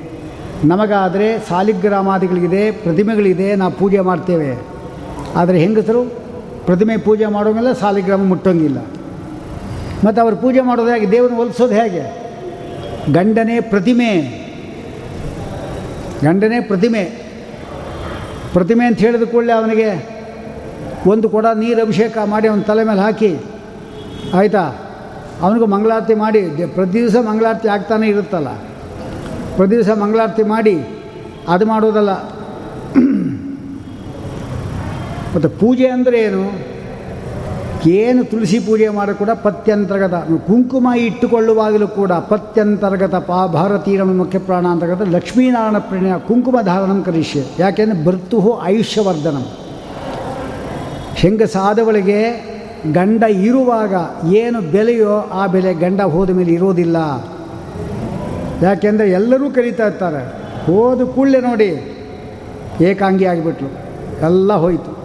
ನಮಗಾದರೆ 0.66 1.40
ಸಾಲಿಗ್ರಾಮಾದಿಗಳಿದೆ 1.40 2.72
ಪ್ರತಿಮೆಗಳಿದೆ, 2.72 3.56
ನಾವು 3.56 3.72
ಪೂಜೆ 3.72 4.00
ಮಾಡ್ತೇವೆ. 4.00 4.66
ಆದರೆ 5.36 5.60
ಹೆಂಗಸರು 5.60 6.04
ಪ್ರತಿಮೆ 6.66 6.98
ಪೂಜೆ 6.98 7.26
ಮಾಡೋಂಗಿಲ್ಲ, 7.26 7.72
ಸಾಲಿಗ್ರಾಮ 7.72 8.24
ಮುಟ್ಟೋಂಗಿಲ್ಲ. 8.24 8.78
ಮತ್ತು 10.06 10.22
ಅವರು 10.22 10.36
ಪೂಜೆ 10.36 10.62
ಮಾಡೋದು 10.62 10.94
ಹೇಗೆ? 10.94 11.12
ದೇವರನ್ನು 11.12 11.42
ಒಲಿಸೋದು 11.42 11.74
ಹೇಗೆ? 11.74 12.24
ಗಂಡನೇ 13.14 13.60
ಪ್ರತಿಮೆ. 13.60 14.44
ಗಂಡನೇ 16.24 16.60
ಪ್ರತಿಮೆ. 16.60 17.04
ಪ್ರತಿಮೆ 18.54 18.86
ಅಂತ 18.86 18.98
ಹೇಳಿದ 18.98 19.24
ಕೂಡಲೇ 19.24 19.54
ಅವನಿಗೆ 19.54 20.14
ಒಂದು 21.08 21.30
ಕೊಡ 21.30 21.46
ನೀರು 21.46 21.82
ಅಭಿಷೇಕ 21.82 22.18
ಮಾಡಿ 22.26 22.48
ಅವನ 22.48 22.62
ತಲೆ 22.62 22.84
ಮೇಲೆ 22.84 23.02
ಹಾಕಿ 23.02 23.36
ಆಯಿತಾ? 24.34 24.64
ಅವನಿಗೂ 25.42 25.66
ಮಂಗಳಾರತಿ 25.66 26.16
ಮಾಡಿ. 26.16 26.42
ಪ್ರತಿ 26.76 26.94
ದಿವಸ 26.94 27.16
ಮಂಗಳಾರತಿ 27.16 27.68
ಆಗ್ತಾನೆ 27.68 28.08
ಇರುತ್ತಲ್ಲ. 28.08 28.50
ಪ್ರತಿ 29.56 29.72
ದಿವಸ 29.72 29.90
ಮಂಗಳಾರತಿ 29.90 30.44
ಮಾಡಿ, 30.44 30.76
ಅದು 31.48 31.66
ಮಾಡೋದಲ್ಲ. 31.66 32.14
ಮತ್ತು 35.36 35.50
ಪೂಜೆ 35.50 35.88
ಅಂದರೆ 35.88 36.18
ಏನು? 36.20 36.74
ಏನು 37.90 38.24
ತುಳಸಿ 38.24 38.60
ಪೂಜೆ 38.60 38.88
ಮಾಡೋ 38.90 39.14
ಕೂಡ 39.14 39.30
ಪತ್ಯಂತರ್ಗತ. 39.30 40.14
ಕುಂಕುಮ 40.48 40.88
ಇಟ್ಟುಕೊಳ್ಳುವಾಗಲೂ 40.98 41.88
ಕೂಡ 41.88 42.12
ಪತ್ಯಂತರ್ಗತ 42.12 43.16
ಪಾ 43.16 43.48
ಭಾರತೀಯ 43.48 44.04
ಮುಖ್ಯ 44.04 44.40
ಪ್ರಾಣ 44.40 44.66
ಅಂತರ್ಗತ 44.68 45.02
ಲಕ್ಷ್ಮೀನಾರಾಯಣ 45.02 45.78
ಪ್ರಣಯ 45.78 46.14
ಕುಂಕುಮ 46.28 46.62
ಧಾರಣಂ 46.62 47.04
ಕರಿಷ್ಯ. 47.04 47.40
ಯಾಕೆಂದರೆ 47.60 48.06
ಭರ್ತು 48.06 48.54
ಆಯುಷ್ಯವರ್ಧನಂ. 48.58 49.46
ಹೆಂಗಸಾದವಳಿಗೆ 51.16 52.53
ಗಂಡ 52.92 53.24
ಇರುವಾಗ 53.24 53.94
ಏನು 54.34 54.62
ಬೆಲೆಯೋ 54.62 55.20
ಆ 55.20 55.48
ಬೆಲೆ 55.48 55.74
ಗಂಡ 55.74 56.02
ಹೋದ 56.02 56.30
ಮೇಲೆ 56.30 56.54
ಇರೋದಿಲ್ಲ. 56.54 56.98
ಯಾಕೆಂದರೆ 58.64 59.12
ಎಲ್ಲರೂ 59.12 59.52
ಕರೀತಾ 59.52 59.88
ಇರ್ತಾರೆ. 59.88 60.44
ಹೋದ 60.66 61.02
ಕೂಡಲೇ 61.02 61.42
ನೋಡಿ 61.42 62.00
ಏಕಾಂಗಿ 62.82 63.26
ಆಗಿಬಿಟ್ಲು. 63.26 63.70
ಎಲ್ಲ 64.26 64.54
ಹೋಯಿತು. 64.54 65.04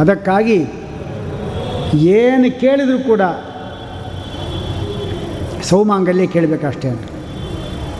ಅದಕ್ಕಾಗಿ 0.00 0.66
ಏನು 1.94 2.60
ಕೇಳಿದರೂ 2.60 2.98
ಕೂಡ 2.98 3.20
ಸೌಮಾಂಗಲ್ಯ 5.62 6.26
ಕೇಳಬೇಕಷ್ಟೇ 6.26 7.00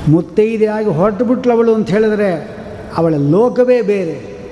ಮುತ್ತೈದೆಯಾಗಿ 0.09 0.89
ಹೊರಟು 0.89 1.51
ಅವಳು 1.51 1.75
ಅಂತ 1.75 1.91
ಹೇಳಿದ್ರೆ 1.91 2.49
ಅವಳ 2.97 3.15
ಲೋಕವೇ 3.15 3.83
ಬೇರೆ. 3.83 4.47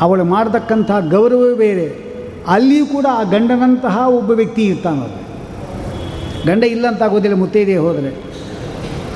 ಅವಳು 0.00 0.24
ಮಾಡತಕ್ಕಂಥ 0.24 0.90
ಗೌರವವೇ 1.10 1.54
ಬೇರೆ. 1.54 2.06
ಅಲ್ಲಿಯೂ 2.48 2.86
ಕೂಡ 2.86 3.06
ಆ 3.10 3.22
ಗಂಡನಂತಹ 3.22 3.96
ಒಬ್ಬ 4.08 4.30
ವ್ಯಕ್ತಿ 4.30 4.62
ಇರ್ತಾನದು 4.66 5.18
ಗಂಡ 6.46 6.64
ಇಲ್ಲ 6.64 6.86
ಅಂತ 6.88 7.02
ಆಗೋದಿಲ್ಲ 7.02 7.36
ಮುತ್ತೈದೆ 7.36 7.76
ಹೋದರೆ. 7.76 8.10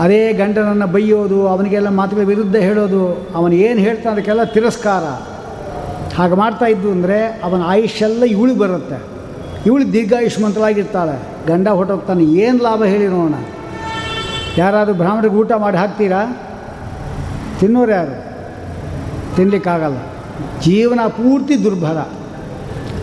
ಅದೇ 0.00 0.32
ಗಂಡನನ್ನು 0.32 0.86
ಬೈಯೋದು, 0.86 1.48
ಅವನಿಗೆಲ್ಲ 1.48 1.88
ಮಾತುಗಳ 1.88 2.22
ವಿರುದ್ಧ 2.22 2.56
ಹೇಳೋದು, 2.56 3.28
ಅವನು 3.34 3.54
ಏನು 3.54 3.80
ಹೇಳ್ತಾನೆ 3.80 4.12
ಅದಕ್ಕೆಲ್ಲ 4.14 4.44
ತಿರಸ್ಕಾರ. 4.44 5.04
ಹಾಗೆ 6.16 6.34
ಮಾಡ್ತಾ 6.34 6.66
ಇದ್ದು 6.66 6.90
ಅಂದರೆ 6.90 7.40
ಅವನ 7.44 7.62
ಆಯುಷ್ಯೆಲ್ಲ 7.62 8.22
ಇವಳು 8.24 8.54
ಬರುತ್ತೆ. 8.54 8.98
ಇವಳು 9.66 9.92
ದೀರ್ಘಾಯುಷ್ಮಂತರಾಗಿರ್ತಾಳೆ 9.92 11.16
ಗಂಡ 11.46 11.68
ಹೊಟ್ಟೋಗ್ತಾನೆ 11.68 12.24
ಏನು 12.24 12.58
ಲಾಭ 12.62 12.84
ಹೇಳಿ 12.84 13.08
ನೋಡೋಣ. 13.08 13.34
ಯಾರಾದರೂ 14.58 14.94
ಬ್ರಾಹ್ಮಣರಿಗೆ 14.94 15.34
ಊಟ 15.34 15.52
ಮಾಡಿ 15.52 15.76
ಹಾಕ್ತೀರಾ? 15.76 16.22
ತಿನ್ನೋರು 17.60 17.90
ಯಾರು? 17.90 18.16
ತಿನ್ನಲಿಕ್ಕಾಗಲ್ಲ 19.36 19.98
ಜೀವನ 20.64 21.00
ಪೂರ್ತಿ 21.06 21.64
ದುರ್ಭರ 21.64 21.98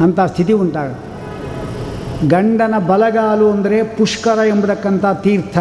ಅಂಥ 0.03 0.19
ಸ್ಥಿತಿ 0.31 0.53
ಉಂಟಾಗುತ್ತೆ. 0.63 1.03
ಗಂಡನ 2.33 2.75
ಬಲಗಾಲು 2.89 3.47
ಅಂದರೆ 3.55 3.77
ಪುಷ್ಕರ 3.97 4.39
ಎಂಬತಕ್ಕಂಥ 4.53 5.05
ತೀರ್ಥ. 5.25 5.57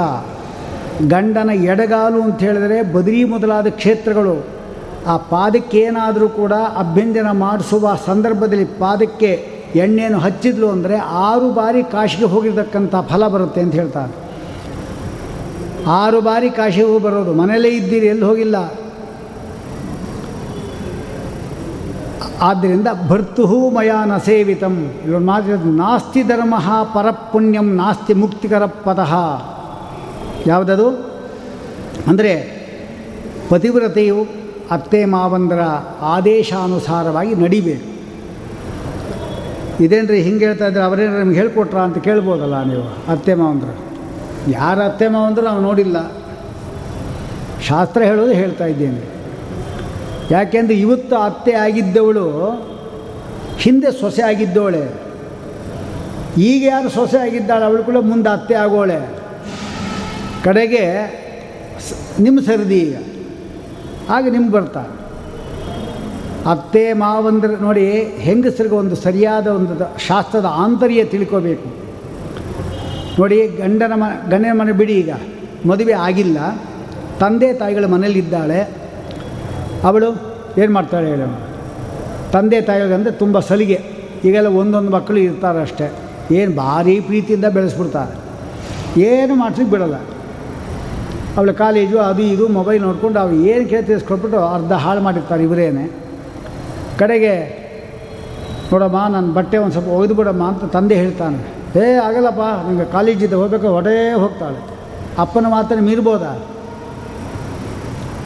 ಗಂಡನ 1.13 1.51
ಎಡಗಾಲು 1.73 2.21
ಅಂತ 2.27 2.39
ಹೇಳಿದರೆ 2.49 2.77
ಬದರಿ 2.95 3.19
ಮೊದಲಾದ 3.33 3.71
ಕ್ಷೇತ್ರಗಳು. 3.81 4.37
ಆ 5.13 5.15
ಪಾದಕ್ಕೇನಾದರೂ 5.33 6.29
ಕೂಡ 6.39 6.55
ಅಭ್ಯಂಜನ 6.83 7.29
ಮಾಡಿಸುವ 7.43 7.91
ಸಂದರ್ಭದಲ್ಲಿ 8.07 8.67
ಪಾದಕ್ಕೆ 8.81 9.31
ಎಣ್ಣೆಯನ್ನು 9.83 10.21
ಹಚ್ಚಿದ್ಲು 10.27 10.69
ಅಂದರೆ 10.77 10.97
ಆರು 11.27 11.49
ಬಾರಿ 11.59 11.83
ಕಾಶಿಗೆ 11.95 12.29
ಹೋಗಿರ್ತಕ್ಕಂಥ 12.35 12.95
ಫಲ 13.11 13.23
ಬರುತ್ತೆ 13.35 13.61
ಅಂತ 13.65 13.75
ಹೇಳ್ತಾರೆ. 13.81 14.13
ಆರು 16.01 16.19
ಬಾರಿ 16.29 16.49
ಕಾಶಿಗೆ 16.59 16.87
ಹೋಗಿ 16.91 17.03
ಬರೋದು. 17.07 17.33
ಮನೆಯಲ್ಲೇ 17.41 17.71
ಇದ್ದೀರಿ, 17.81 18.07
ಎಲ್ಲಿ 18.15 18.27
ಹೋಗಿಲ್ಲ? 18.31 18.57
ಆದ್ದರಿಂದ 22.43 22.87
ಭರ್ತುಹು 23.09 23.71
ಮಯ 23.71 23.93
ನ 24.05 24.17
ಸೇವಿತಂ. 24.17 24.93
ಇವರು 25.05 25.25
ಮಾತು 25.25 25.77
ನಾಸ್ತಿ 25.77 26.23
ಧರ್ಮ 26.23 26.55
ಪರಪುಣ್ಯಂ 26.95 27.75
ನಾಸ್ತಿ 27.75 28.15
ಮುಕ್ತಿಕರ 28.15 28.67
ಪದಃ. 28.67 29.15
ಯಾವುದದು? 30.47 30.89
ಅಂದರೆ 32.07 32.57
ಪತಿವ್ರತೆಯು 33.49 34.27
ಅತ್ತೆ 34.71 35.05
ಮಾವಂದರ 35.05 35.61
ಆದೇಶಾನುಸಾರವಾಗಿ 36.01 37.35
ನಡಿಬೇಕು. 37.35 37.97
ಇದೇನ್ರಿ 39.83 40.23
ಹಿಂಗೆ 40.23 40.45
ಹೇಳ್ತಾ 40.45 40.67
ಇದ್ರೆ 40.67 40.83
ಅವರೇನು 40.83 41.21
ನಮ್ಗೆ 41.21 41.39
ಹೇಳ್ಕೊಟ್ರ 41.39 41.79
ಅಂತ 41.79 41.99
ಕೇಳ್ಬೋದಲ್ಲ 41.99 42.63
ನೀವು, 42.63 43.13
ಅತ್ತೆ 43.13 43.35
ಮಾವಂದ್ರ. 43.35 43.69
ಯಾರ 44.49 44.85
ಅತ್ತೆ 44.85 45.09
ಮಾವಂದರು 45.09 45.45
ನಾವು 45.45 45.61
ನೋಡಿಲ್ಲ. 45.61 46.13
ಶಾಸ್ತ್ರ 47.69 48.03
ಹೇಳೋದು 48.03 48.33
ಹೇಳ್ತಾ 48.33 48.65
ಇದ್ದೇನೆ. 48.65 49.16
ಯಾಕೆಂದರೆ 50.31 50.75
ಇವತ್ತು 50.75 51.17
ಅತ್ತೆ 51.17 51.53
ಆಗಿದ್ದವಳು, 51.53 52.29
ಹಿಂದೆ 53.59 54.01
ಸೊಸೆ 54.01 54.23
ಆಗಿದ್ದವಳೆ. 54.23 54.89
ಈಗ 56.39 56.65
ಯಾರು 56.65 56.89
ಸೊಸೆ 56.89 57.19
ಆಗಿದ್ದಾಳೆ, 57.19 57.65
ಅವಳು 57.65 57.85
ಕೂಡ 57.85 57.97
ಮುಂದೆ 58.01 58.29
ಅತ್ತೆ 58.29 58.55
ಆಗೋಳೆ. 58.55 59.09
ಕಡೆಗೆ 60.45 60.83
ನಿಮ್ಮ 62.21 62.41
ಸರದಿ 62.41 62.79
ಈಗ. 62.79 62.97
ಆಗ 64.09 64.29
ನಿಮ್ಗೆ 64.29 64.53
ಬರ್ತಾ. 64.53 64.81
ಅತ್ತೆ, 66.51 66.93
ಮಾವಂದ್ರ 66.93 67.51
ನೋಡಿ, 67.51 68.03
ಹೆಂಗಸರಿಗೆ 68.03 68.75
ಒಂದು 68.75 68.97
ಸರಿಯಾದ 68.97 69.47
ಒಂದು 69.47 69.99
ಶಾಸ್ತ್ರದ 69.99 70.45
ಆಂತರ್ಯ 70.51 71.05
ತಿಳ್ಕೋಬೇಕು. 71.05 71.69
ನೋಡಿ, 73.19 73.49
ಗಂಡನ 73.49 73.93
ಮ 73.95 74.03
ಗಂಡನ 74.31 74.59
ಮನೆ 74.59 74.73
ಬಿಡಿ 74.73 74.93
ಈಗ. 74.93 75.11
ಮದುವೆ 75.67 75.93
ಆಗಿಲ್ಲ. 75.93 76.39
ತಂದೆ 77.21 77.53
ತಾಯಿಗಳ 77.53 77.85
ಮನೇಲಿದ್ದಾಳೆ 77.85 78.86
ಅವಳು 79.85 80.37
ಏನು 80.59 80.73
ಮಾಡ್ತಾಳೆ 80.73 81.11
ಹೇಳಿ. 81.11 81.41
ತಂದೆ 82.33 82.61
ತಾಯಿಗಳಿಗಂದರೆ 82.61 83.13
ತುಂಬ 83.13 83.41
ಸಲಿಗೆ. 83.41 83.83
ಈಗೆಲ್ಲ 84.25 84.49
ಒಂದೊಂದು 84.49 84.91
ಮಕ್ಕಳು 84.91 85.19
ಇರ್ತಾರೆ 85.19 85.61
ಅಷ್ಟೇ. 85.61 85.93
ಏನು 86.31 86.55
ಭಾರಿ 86.55 87.01
ಪ್ರೀತಿಯಿಂದ 87.01 87.45
ಬೆಳೆಸ್ಬಿಡ್ತಾರೆ. 87.45 88.17
ಏನು 89.01 89.35
ಮಾಡ್ಲಿಕ್ಕೆ 89.35 89.71
ಬಿಡಲ್ಲ. 89.71 89.95
ಅವಳ 91.37 91.51
ಕಾಲೇಜು 91.51 91.99
ಅದು 91.99 92.23
ಇದು 92.23 92.49
ಮೊಬೈಲ್ 92.49 92.83
ನೋಡ್ಕೊಂಡು 92.83 93.21
ಅವ್ರು 93.21 93.37
ಏನು 93.37 93.69
ಕೇಳಿ 93.69 93.83
ತಿಳಿಸ್ಕೊಟ್ಬಿಟ್ಟು 93.83 94.39
ಅರ್ಧ 94.39 94.73
ಹಾಳು 94.73 95.01
ಮಾಡಿರ್ತಾರೆ 95.01 95.43
ಇವರೇನೆ. 95.43 95.91
ಕಡೆಗೆ 96.99 97.67
ನೋಡಮ್ಮ 98.73 99.13
ನನ್ನ 99.13 99.33
ಬಟ್ಟೆ 99.33 99.59
ಒಂದು 99.59 99.73
ಸ್ವಲ್ಪ 99.73 99.89
ಒಯ್ದು 99.89 100.15
ಬಿಡಮ್ಮ 100.15 100.45
ಅಂತ 100.45 100.65
ತಂದೆ 100.65 100.95
ಹೇಳ್ತಾನೆ. 100.95 101.57
ಏ, 101.79 101.93
ಆಗಲ್ಲಪ್ಪ 101.95 102.41
ನಿಮಗೆ 102.41 102.85
ಕಾಲೇಜಿದ್ದ 102.85 103.35
ಹೋಗ್ಬೇಕು 103.35 103.69
ಹೊಡೇ 103.69 104.13
ಹೋಗ್ತಾಳೆ. 104.13 104.59
ಅಪ್ಪನ 105.19 105.47
ಮಾತನ್ನು 105.49 105.85
ಮೀರ್ಬೋದಾ? 105.85 106.39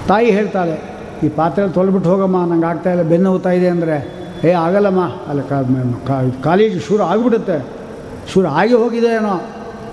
ತಾಯಿ 0.08 0.30
ಹೇಳ್ತಾಳೆ 0.30 0.89
ಈ 1.24 1.28
ಪಾತ್ರೆ 1.28 1.68
ತೊಳ್ಬಿಟ್ಟು 1.68 2.10
ಹೋಗಮ್ಮ, 2.10 2.38
ನಂಗೆ 2.52 2.66
ಆಗ್ತಾಯಿಲ್ಲ 2.66 3.02
ಬೆನ್ನು 3.02 3.30
ಹೋಗ್ತಾ 3.30 3.50
ಇದೆ 3.50 3.68
ಅಂದರೆ. 3.68 3.96
ಏ, 4.44 4.50
ಆಗಲ್ಲಮ್ಮ. 4.50 5.02
ಅಲ್ಲಿ 5.28 6.42
ಕಾಲೇಜು 6.42 6.80
ಶುರು 6.80 7.02
ಆಗಿಬಿಡುತ್ತೆ. 7.02 7.66
ಶುರು 8.32 8.48
ಆಗಿ 8.48 8.74
ಹೋಗಿದೆ 8.74 9.06
ಏನೋ. 9.06 9.34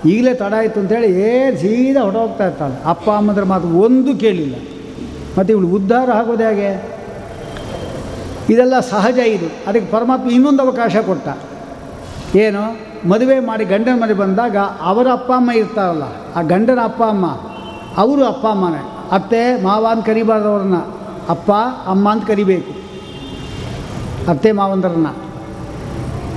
ಈಗಲೇ 0.04 0.34
ತಡ 0.34 0.54
ಆಯಿತು 0.56 0.80
ಅಂತೇಳಿ 0.80 1.08
ಏನು 1.20 1.56
ಸೀದಾ 1.58 2.02
ಹೊರಟೋಗ್ತಾ 2.02 2.46
ಇರ್ತಾಳೆ. 2.46 2.76
ಅಪ್ಪ, 2.84 3.10
ಅಮ್ಮದ್ರ 3.10 3.42
ಮಾತು 3.42 3.68
ಒಂದು 3.68 4.16
ಕೇಳಿಲ್ಲ. 4.20 4.54
ಮತ್ತು 5.38 5.52
ಇವಳು 5.52 5.68
ಉದ್ಧಾರ 5.68 6.10
ಆಗೋದು 6.10 6.44
ಹೇಗೆ? 6.48 6.70
ಇದೆಲ್ಲ 8.50 8.80
ಸಹಜ 8.80 9.18
ಇದು. 9.18 9.48
ಅದಕ್ಕೆ 9.66 9.92
ಪರಮಾತ್ಮ 9.92 10.30
ಇನ್ನೊಂದು 10.30 10.62
ಅವಕಾಶ 10.62 10.96
ಕೊಟ್ಟ. 11.06 11.28
ಏನು? 12.36 12.62
ಮದುವೆ 13.08 13.40
ಮಾಡಿ 13.40 13.64
ಗಂಡನ 13.64 13.96
ಮನೆ 14.02 14.12
ಬಂದಾಗ 14.12 14.56
ಅವರ 14.82 15.06
ಅಪ್ಪ, 15.12 15.32
ಅಮ್ಮ 15.32 15.50
ಇರ್ತಾರಲ್ಲ, 15.50 16.02
ಆ 16.36 16.42
ಗಂಡನ 16.42 16.78
ಅಪ್ಪ, 16.84 17.02
ಅಮ್ಮ, 17.02 17.26
ಅವರು 17.96 18.24
ಅಪ್ಪ, 18.24 18.46
ಅಮ್ಮನೇ. 18.46 18.82
ಅತ್ತೆ, 19.12 19.62
ಮಾವ 19.62 19.86
ಅಂತ 19.90 20.04
ಅಪ್ಪ, 21.28 21.50
ಅಮ್ಮ 21.86 22.12
ಅಂತ 22.12 22.26
ಕರಿಬೇಕು. 22.26 22.88
ಅತ್ತೆ, 24.30 24.52
ಮಾವಂದ್ರನ್ನ. 24.52 25.06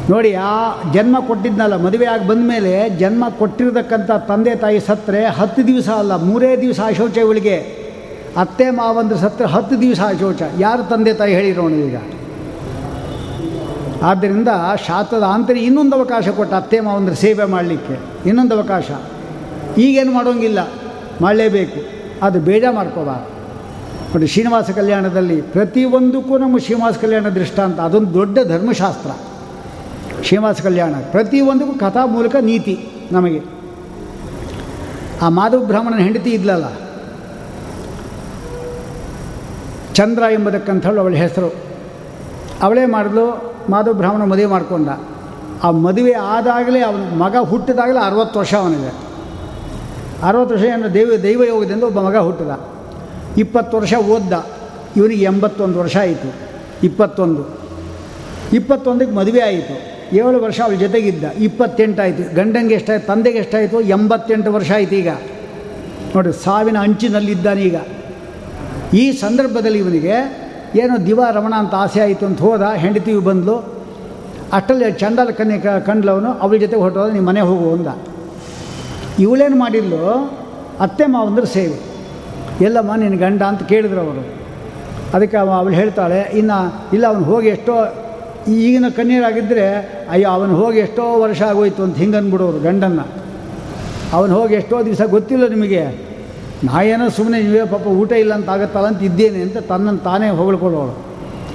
ನೋಡಿ, 0.10 0.34
ಆ 0.34 0.82
ಜನ್ಮ 0.94 1.20
ಕೊಟ್ಟಿದ್ನಲ್ಲ, 1.28 1.78
ಮದುವೆ 1.78 2.06
ಆಗಿ 2.06 2.28
ಬಂದ 2.28 2.48
ಮೇಲೆ 2.48 2.90
ಜನ್ಮ 2.90 3.30
ಕೊಟ್ಟಿರತಕ್ಕಂಥ 3.30 4.12
ತಂದೆ, 4.12 4.56
ತಾಯಿ 4.56 4.80
ಸತ್ತರೆ 4.80 5.26
ಹತ್ತು 5.26 5.68
ದಿವಸ 5.68 5.90
ಅಲ್ಲ, 5.90 6.16
ಮೂರೇ 6.16 6.62
ದಿವಸ 6.62 6.80
ಆಶೌಚ 6.86 7.18
ಇವಳಿಗೆ. 7.18 7.82
ಅತ್ತೆ, 8.38 8.70
ಮಾವಂದ್ರ 8.70 9.16
ಸತ್ತರೆ 9.16 9.48
ಹತ್ತು 9.48 9.82
ದಿವಸ 9.82 10.00
ಆಶೋಚ. 10.00 10.42
ಯಾರು 10.60 10.84
ತಂದೆ, 10.84 11.14
ತಾಯಿ 11.14 11.34
ಹೇಳಿರೋಣ 11.34 11.72
ಈಗ? 11.72 11.96
ಆದ್ದರಿಂದ 14.04 14.48
ಶಾತದ 14.88 15.24
ಆಂತರ್ಯ 15.28 15.62
ಇನ್ನೊಂದು 15.62 15.96
ಅವಕಾಶ 15.96 16.30
ಕೊಟ್ಟ 16.30 16.54
ಅತ್ತೆ, 16.54 16.80
ಮಾವಂದ್ರ 16.80 17.14
ಸೇವೆ 17.14 17.46
ಮಾಡಲಿಕ್ಕೆ. 17.46 18.00
ಇನ್ನೊಂದು 18.30 18.56
ಅವಕಾಶ. 18.56 18.92
ಈಗೇನು 19.78 20.12
ಮಾಡೋಂಗಿಲ್ಲ. 20.12 20.60
ಮಾಡಲೇಬೇಕು. 21.22 21.80
ಅದು 22.26 22.40
ಬೇಜ 22.40 22.64
ಮಾಡ್ಕೋಬಾರ್ದು. 22.72 23.31
ನೋಡಿ 24.12 24.28
ಶ್ರೀನಿವಾಸ 24.28 24.70
ಕಲ್ಯಾಣದಲ್ಲಿ 24.70 25.42
ಪ್ರತಿಯೊಂದಕ್ಕೂ 25.42 26.38
ನಮ್ಮ 26.38 26.58
ಶ್ರೀನಿವಾಸ 26.58 26.98
ಕಲ್ಯಾಣ 26.98 27.30
ದೃಷ್ಟಾಂತ. 27.30 27.80
ಅದೊಂದು 27.80 28.14
ದೊಡ್ಡ 28.14 28.40
ಧರ್ಮಶಾಸ್ತ್ರ. 28.48 29.12
ಶ್ರೀನಿವಾಸ 30.24 30.62
ಕಲ್ಯಾಣ 30.62 30.96
ಪ್ರತಿಯೊಂದಕ್ಕೂ 31.12 31.74
ಕಥಾ 31.74 32.06
ಮೂಲಕ 32.06 32.36
ನೀತಿ 32.42 32.90
ನಮಗೆ. 33.12 33.42
ಆ 35.22 35.30
ಮಾಧವ 35.30 35.58
ಬ್ರಾಹ್ಮಣನ 35.58 35.98
ಹೆಂಡತಿ 35.98 36.30
ಇದ್ಲಲ್ಲ. 36.30 36.66
ಚಂದ್ರ 39.94 40.24
ಎಂಬುದಕ್ಕಂಥಳು 40.32 41.02
ಅವಳ 41.02 41.14
ಹೆಸರು. 41.14 41.54
ಅವಳೇ 42.62 42.86
ಮಾಡಿದ್ಲು, 42.86 43.56
ಮಾಧವ 43.70 43.94
ಬ್ರಾಹ್ಮಣ 43.94 44.28
ಮದುವೆ 44.28 44.46
ಮಾಡಿಕೊಂಡ. 44.46 44.90
ಆ 45.64 45.72
ಮದುವೆ 45.72 46.12
ಆದಾಗಲೇ 46.12 46.80
ಅವನ 46.80 47.18
ಮಗ 47.18 47.36
ಹುಟ್ಟಿದಾಗಲೇ 47.38 48.00
ಅರವತ್ತು 48.00 48.40
ವರ್ಷ 48.40 48.54
ಅವನಿಗೆ. 48.54 48.94
ಅರವತ್ತು 50.24 50.56
ವರ್ಷ 50.56 50.64
ಏನು 50.66 50.94
ದೈವ 50.94 51.12
ದೈವಯೋಗದಿಂದ 51.24 51.84
ಒಬ್ಬ 51.84 52.00
ಮಗ 52.00 52.16
ಹುಟ್ಟಿದ. 52.16 52.71
ಇಪ್ಪತ್ತು 53.38 53.78
ವರ್ಷ 53.78 53.94
ಓದ್ದ, 53.94 54.46
ಇವನಿಗೆ 54.98 55.24
ಎಂಬತ್ತೊಂದು 55.24 55.80
ವರ್ಷ 55.80 55.98
ಆಯಿತು. 55.98 56.34
ಇಪ್ಪತ್ತೊಂದು. 56.84 57.62
ಇಪ್ಪತ್ತೊಂದಕ್ಕೆ 58.54 59.16
ಮದುವೆ 59.16 59.42
ಆಯಿತು. 59.42 59.92
ಏಳು 60.16 60.44
ವರ್ಷ 60.44 60.62
ಅವಳ 60.62 60.74
ಜೊತೆಗಿದ್ದ. 60.74 61.24
ಇಪ್ಪತ್ತೆಂಟಾಯಿತು 61.24 62.36
ಗಂಡಂಗೆ 62.36 62.74
ಎಷ್ಟಾಯ್ತು, 62.74 63.08
ತಂದೆಗೆ 63.08 63.38
ಎಷ್ಟಾಯಿತು, 63.38 63.82
ಎಂಬತ್ತೆಂಟು 63.82 64.54
ವರ್ಷ 64.54 64.72
ಆಯ್ತು 64.72 64.96
ಈಗ. 64.96 65.10
ನೋಡಿ 66.16 66.44
ಸಾವಿನ 66.44 66.78
ಅಂಚಿನಲ್ಲಿದ್ದಾನೀಗ 66.78 67.76
ಈ 68.94 69.12
ಸಂದರ್ಭದಲ್ಲಿ 69.12 69.80
ಇವನಿಗೆ 69.80 70.42
ಏನೋ 70.76 71.06
ದಿವಾ 71.06 71.30
ರಮಣ 71.30 71.54
ಅಂತ 71.58 71.76
ಆಸೆ 71.76 72.02
ಆಯಿತು 72.02 72.26
ಅಂತ 72.26 72.42
ಹೋದ, 72.42 72.62
ಹೆಂಡತಿಯು 72.62 73.22
ಬಂದಳು 73.22 73.82
ಅಷ್ಟಲ್ಲಿ 74.54 74.92
ಚಂಡಾಲ 74.92 75.30
ಕನ್ನಿ 75.30 75.86
ಕಂಡ್ಲವನು, 75.86 76.34
ಅವಳ 76.34 76.58
ಜೊತೆ 76.58 76.76
ಹೊರಟೋದ 76.76 77.14
ನಿಮ್ಮ 77.14 77.28
ಮನೆ 77.28 77.42
ಹೋಗು 77.42 77.72
ಅಂದ. 77.72 77.88
ಇವಳೇನು 79.20 79.56
ಮಾಡಿದ್ಲು? 79.56 80.32
ಅತ್ತೆ 80.80 81.06
ಮಾವಂದ್ರ 81.06 81.44
ಸೇವೆ. 81.44 81.91
ಎಲ್ಲಮ್ಮ 82.62 82.96
ನಿನ್ನ 82.96 83.20
ಗಂಡ 83.20 83.42
ಅಂತ 83.44 83.64
ಕೇಳಿದ್ರು 83.64 84.02
ಅವರು. 84.02 84.24
ಅದಕ್ಕೆ 85.14 85.38
ಅವ 85.38 85.50
ಅವಳು 85.50 85.74
ಹೇಳ್ತಾಳೆ, 85.74 86.32
ಇನ್ನು 86.34 86.58
ಇಲ್ಲ, 86.94 87.08
ಅವನು 87.08 87.24
ಹೋಗಿ 87.24 87.48
ಎಷ್ಟೋ 87.48 87.74
ಈಗಿನ 88.48 88.86
ಕಣ್ಣೀರಾಗಿದ್ದರೆ 88.98 89.66
ಅಯ್ಯೋ, 90.10 90.30
ಅವನು 90.30 90.56
ಹೋಗಿ 90.56 90.80
ಎಷ್ಟೋ 90.80 91.20
ವರ್ಷ 91.20 91.42
ಆಗೋಯ್ತು 91.42 91.84
ಅಂತ 91.84 91.98
ಹಿಂಗೆ 91.98 92.18
ಅಂದ್ಬಿಡೋರು 92.18 92.60
ಗಂಡನ್ನು. 92.60 93.08
ಅವನು 94.14 94.34
ಹೋಗಿ 94.34 94.54
ಎಷ್ಟೋ 94.54 94.86
ದಿವಸ 94.86 95.02
ಗೊತ್ತಿಲ್ಲ 95.02 95.48
ನಿಮಗೆ. 95.48 96.12
ನಾ 96.64 96.82
ಏನೋ 96.82 97.10
ಸುಮ್ಮನೆ 97.10 97.44
ನೀವೇ 97.44 97.66
ಪಾಪ 97.66 97.88
ಊಟ 97.88 98.12
ಇಲ್ಲ 98.12 98.34
ಅಂತ 98.34 98.50
ಆಗತ್ತಲ್ಲ 98.50 98.88
ಅಂತ 98.88 99.04
ಇದ್ದೇನೆ 99.04 99.42
ಅಂತ 99.42 99.58
ತನ್ನನ್ನು 99.58 100.00
ತಾನೇ 100.00 100.30
ಹೊಗಳ್ಕೊಳ್ಳೋಳು. 100.30 101.04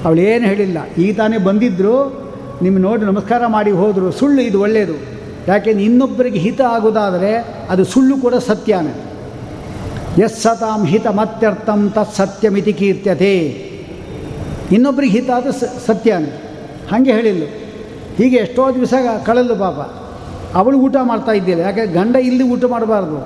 ಅವಳು 0.05 0.19
ಏನು 0.19 0.45
ಹೇಳಿಲ್ಲ. 0.45 0.77
ಈಗ 0.97 1.17
ತಾನೇ 1.17 1.37
ಬಂದಿದ್ದರು 1.37 2.27
ನಿಮ್ಮ 2.61 2.77
ನೋಡಿ 2.77 3.05
ನಮಸ್ಕಾರ 3.05 3.47
ಮಾಡಿ 3.47 3.71
ಹೋದರು. 3.71 4.11
ಸುಳ್ಳು 4.11 4.41
ಇದು 4.41 4.61
ಒಳ್ಳೆಯದು 4.61 4.93
ಯಾಕೆಂದ್ರೆ 5.47 5.83
ಇನ್ನೊಬ್ಬರಿಗೆ 5.83 6.39
ಹಿತ 6.39 6.61
ಆಗೋದಾದರೆ 6.61 7.45
ಅದು 7.69 7.83
ಸುಳ್ಳು 7.83 8.17
ಕೂಡ 8.17 8.35
ಸತ್ಯನೇ. 8.35 9.06
ಎಸ್ 10.23 10.41
ಹಿತಮತ್ಯರ್ಥಂ 10.41 10.85
ಹಿತ 10.85 11.07
ಮತ್ಯರ್ಥಂ 11.07 11.89
ತತ್ 11.89 12.15
ಸತ್ಯಮಿತಿ 12.15 12.73
ಕೀರ್ತ್ಯತೆ. 12.73 13.33
ಇನ್ನೊಬ್ರಿಗೆ 14.71 15.19
ಹಿತ 15.19 15.29
ಅದು 15.29 15.51
ಸ 15.51 15.89
ಅಂತ 15.89 16.29
ಹಾಗೆ 16.91 17.11
ಹೇಳಿಲ್ಲ. 17.11 17.43
ಹೀಗೆ 18.17 18.35
ಎಷ್ಟೋ 18.35 18.71
ದಿವಸ 18.71 18.93
ಕಳೆದು 19.25 19.55
ಪಾಪ. 19.55 19.79
ಅವಳು 20.55 20.77
ಊಟ 20.77 20.95
ಮಾಡ್ತಾ 21.01 21.31
ಇದ್ದಿಲ್ಲ. 21.31 21.61
ಯಾಕೆ? 21.61 21.85
ಗಂಡ 21.85 22.15
ಇಲ್ಲಿ 22.15 22.43
ಊಟ 22.43 22.65
ಮಾಡಬಾರ್ದು. 22.65 23.17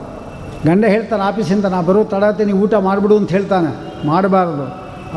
ಗಂಡ 0.65 0.85
ಹೇಳ್ತಾನೆ, 0.85 1.23
ಆಫೀಸಿಂದ 1.23 1.65
ನಾ 1.65 1.81
ಬರೋ 1.81 2.03
ತಡತೆ 2.03 2.45
ನೀವು 2.45 2.59
ಊಟ 2.59 2.73
ಮಾಡಿಬಿಡು 2.73 3.17
ಅಂತ 3.17 3.31
ಹೇಳ್ತಾನೆ. 3.31 3.71
ಮಾಡಬಾರ್ದು. 4.07 4.65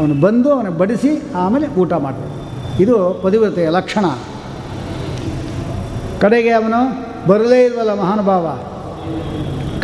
ಅವನು 0.00 0.14
ಬಂದು 0.14 0.52
ಅವನ 0.52 0.68
ಬಡಿಸಿ 0.68 1.22
ಆಮೇಲೆ 1.34 1.66
ಊಟ 1.68 1.92
ಮಾಡಬೇಕು 1.92 2.34
ಇದು 2.82 3.20
ಪದಿವ್ರತೆಯ 3.22 3.68
ಲಕ್ಷಣ. 3.70 4.04
ಕಡೆಗೆ 6.20 6.50
ಅವನು 6.50 6.80
ಬರಲೇ 7.28 7.64
ಇಲ್ವಲ್ಲ 7.64 7.94
ಮಹಾನುಭಾವ? 7.94 8.46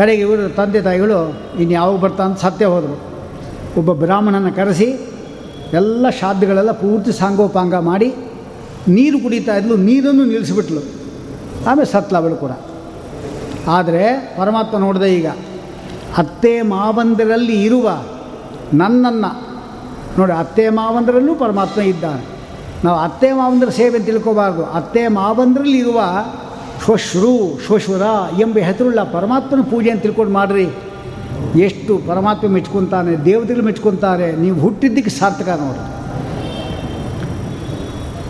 ಕಡೆಗೆ 0.00 0.22
ಇವರು 0.22 0.44
ತಂದೆ 0.56 0.80
ತಾಯಿಗಳು 0.82 1.18
ಇನ್ನು 1.58 1.72
ಯಾವಾಗ 1.74 1.96
ಬರ್ತಾ 2.04 2.24
ಅಂತ 2.24 2.38
ಸತ್ಯ 2.40 2.64
ಹೋದರು. 2.64 2.96
ಒಬ್ಬ 3.78 3.92
ಬ್ರಾಹ್ಮಣನ 3.92 4.50
ಕರೆಸಿ 4.56 4.88
ಎಲ್ಲ 5.72 6.06
ಶಾದ್ದುಗಳೆಲ್ಲ 6.20 6.72
ಪೂರ್ತಿ 6.82 7.12
ಸಾಂಗೋಪಾಂಗ 7.12 7.74
ಮಾಡಿ 7.74 8.08
ನೀರು 8.88 9.18
ಕುಡಿತಾ 9.18 9.54
ಇದ್ಲು, 9.56 9.76
ನೀರನ್ನು 9.88 10.24
ನಿಲ್ಲಿಸಿಬಿಟ್ಲು. 10.24 10.82
ಆಮೇಲೆ 11.70 11.88
ಸತ್ಲ 11.92 12.16
ಅವಳು 12.16 12.36
ಕೂಡ. 12.36 12.52
ಆದರೆ 13.68 14.02
ಪರಮಾತ್ಮ 14.38 14.78
ನೋಡಿದೆ 14.78 15.08
ಈಗ, 15.14 15.28
ಅತ್ತೆ 16.16 16.62
ಮಾವಂದರಲ್ಲಿ 16.62 17.56
ಇರುವ 17.64 17.86
ನನ್ನನ್ನು, 18.74 19.30
ನೋಡಿ 20.18 20.32
ಅತ್ತೆ 20.32 20.64
ಮಾವಂದರಲ್ಲೂ 20.80 21.34
ಪರಮಾತ್ಮ 21.34 21.80
ಇದ್ದಾನೆ. 21.80 22.24
ನಾವು 22.84 22.98
ಅತ್ತೆ 22.98 23.32
ಮಾವಂದರ 23.32 23.68
ಸೇವೆ 23.68 23.98
ತಿಳ್ಕೋಬಾರ್ದು. 23.98 24.64
ಅತ್ತೆ 24.78 25.02
ಮಾವಂದರಲ್ಲಿ 25.08 25.78
ಇರುವ 25.78 26.00
ಶ್ವಶ್ರು, 26.82 27.32
ಶ್ವಶ್ವರ 27.64 28.04
ಎಂಬ 28.40 28.58
ಹೆಸರುಳ್ಳ 28.68 29.00
ಪರಮಾತ್ಮನ 29.16 29.62
ಪೂಜೆ 29.70 29.90
ಅಂತ 29.92 30.02
ತಿಳ್ಕೊಂಡು 30.06 30.32
ಮಾಡ್ರಿ. 30.32 30.66
ಎಷ್ಟು 31.66 31.92
ಪರಮಾತ್ಮ 32.08 32.48
ಮೆಚ್ಕೊತಾನೆ, 32.56 33.12
ದೇವತೆಗಳು 33.24 33.64
ಮೆಚ್ಕೊತಾರೆ, 33.68 34.28
ನೀವು 34.42 34.56
ಹುಟ್ಟಿದ್ದಕ್ಕೆ 34.60 35.12
ಸಾರ್ಥಕ 35.18 35.48
ನೋಡ್ರಿ. 35.62 35.86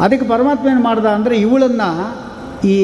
ಅದಕ್ಕೆ 0.05 0.26
ಪರಮಾತ್ಮ 0.28 0.68
ಏನು 0.72 0.82
ಮಾಡ್ದ 0.88 1.07
ಅಂದರೆ 1.18 1.36
ಇವಳನ್ನು 1.46 1.88
ಈ 2.72 2.76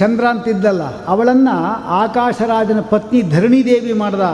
ಚಂದ್ರ 0.00 0.24
ಅಂತಿದ್ದಲ್ಲ, 0.32 0.82
ಅವಳನ್ನು 1.12 1.56
ಆಕಾಶರಾಜನ 2.02 2.80
ಪತ್ನಿ 2.94 3.20
ಧರಣಿದೇವಿ 3.34 3.94
ಮಾಡ್ದ. 4.02 4.24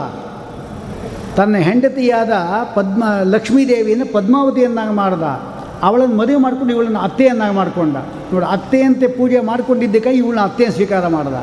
ತನ್ನ 1.37 1.55
ಹೆಂಡತಿಯಾದ 1.67 2.33
ಪದ್ಮ, 2.75 3.03
ಲಕ್ಷ್ಮೀದೇವಿಯನ್ನು 3.33 4.07
ಪದ್ಮಾವತಿಯನ್ನಾಗಿ 4.13 4.93
ಮಾಡ್ದ. 4.93 5.23
ಅವಳನ್ನು 5.87 6.15
ಮದುವೆ 6.21 6.39
ಮಾಡ್ಕೊಂಡು 6.45 6.71
ಇವಳನ್ನು 6.73 7.01
ಅತ್ತೆಯನ್ನಾಗಿ 7.07 7.55
ಮಾಡಿಕೊಂಡ. 7.55 7.97
ನೋಡಿ, 8.33 8.45
ಅತ್ತೆಯಂತೆ 8.55 9.07
ಪೂಜೆ 9.17 9.39
ಮಾಡ್ಕೊಂಡಿದ್ದಕ್ಕೆ 9.49 10.11
ಇವಳನ್ನ 10.19 10.43
ಅತ್ತೆಯನ್ನು 10.49 10.75
ಸ್ವೀಕಾರ 10.75 11.07
ಮಾಡ್ದ. 11.07 11.39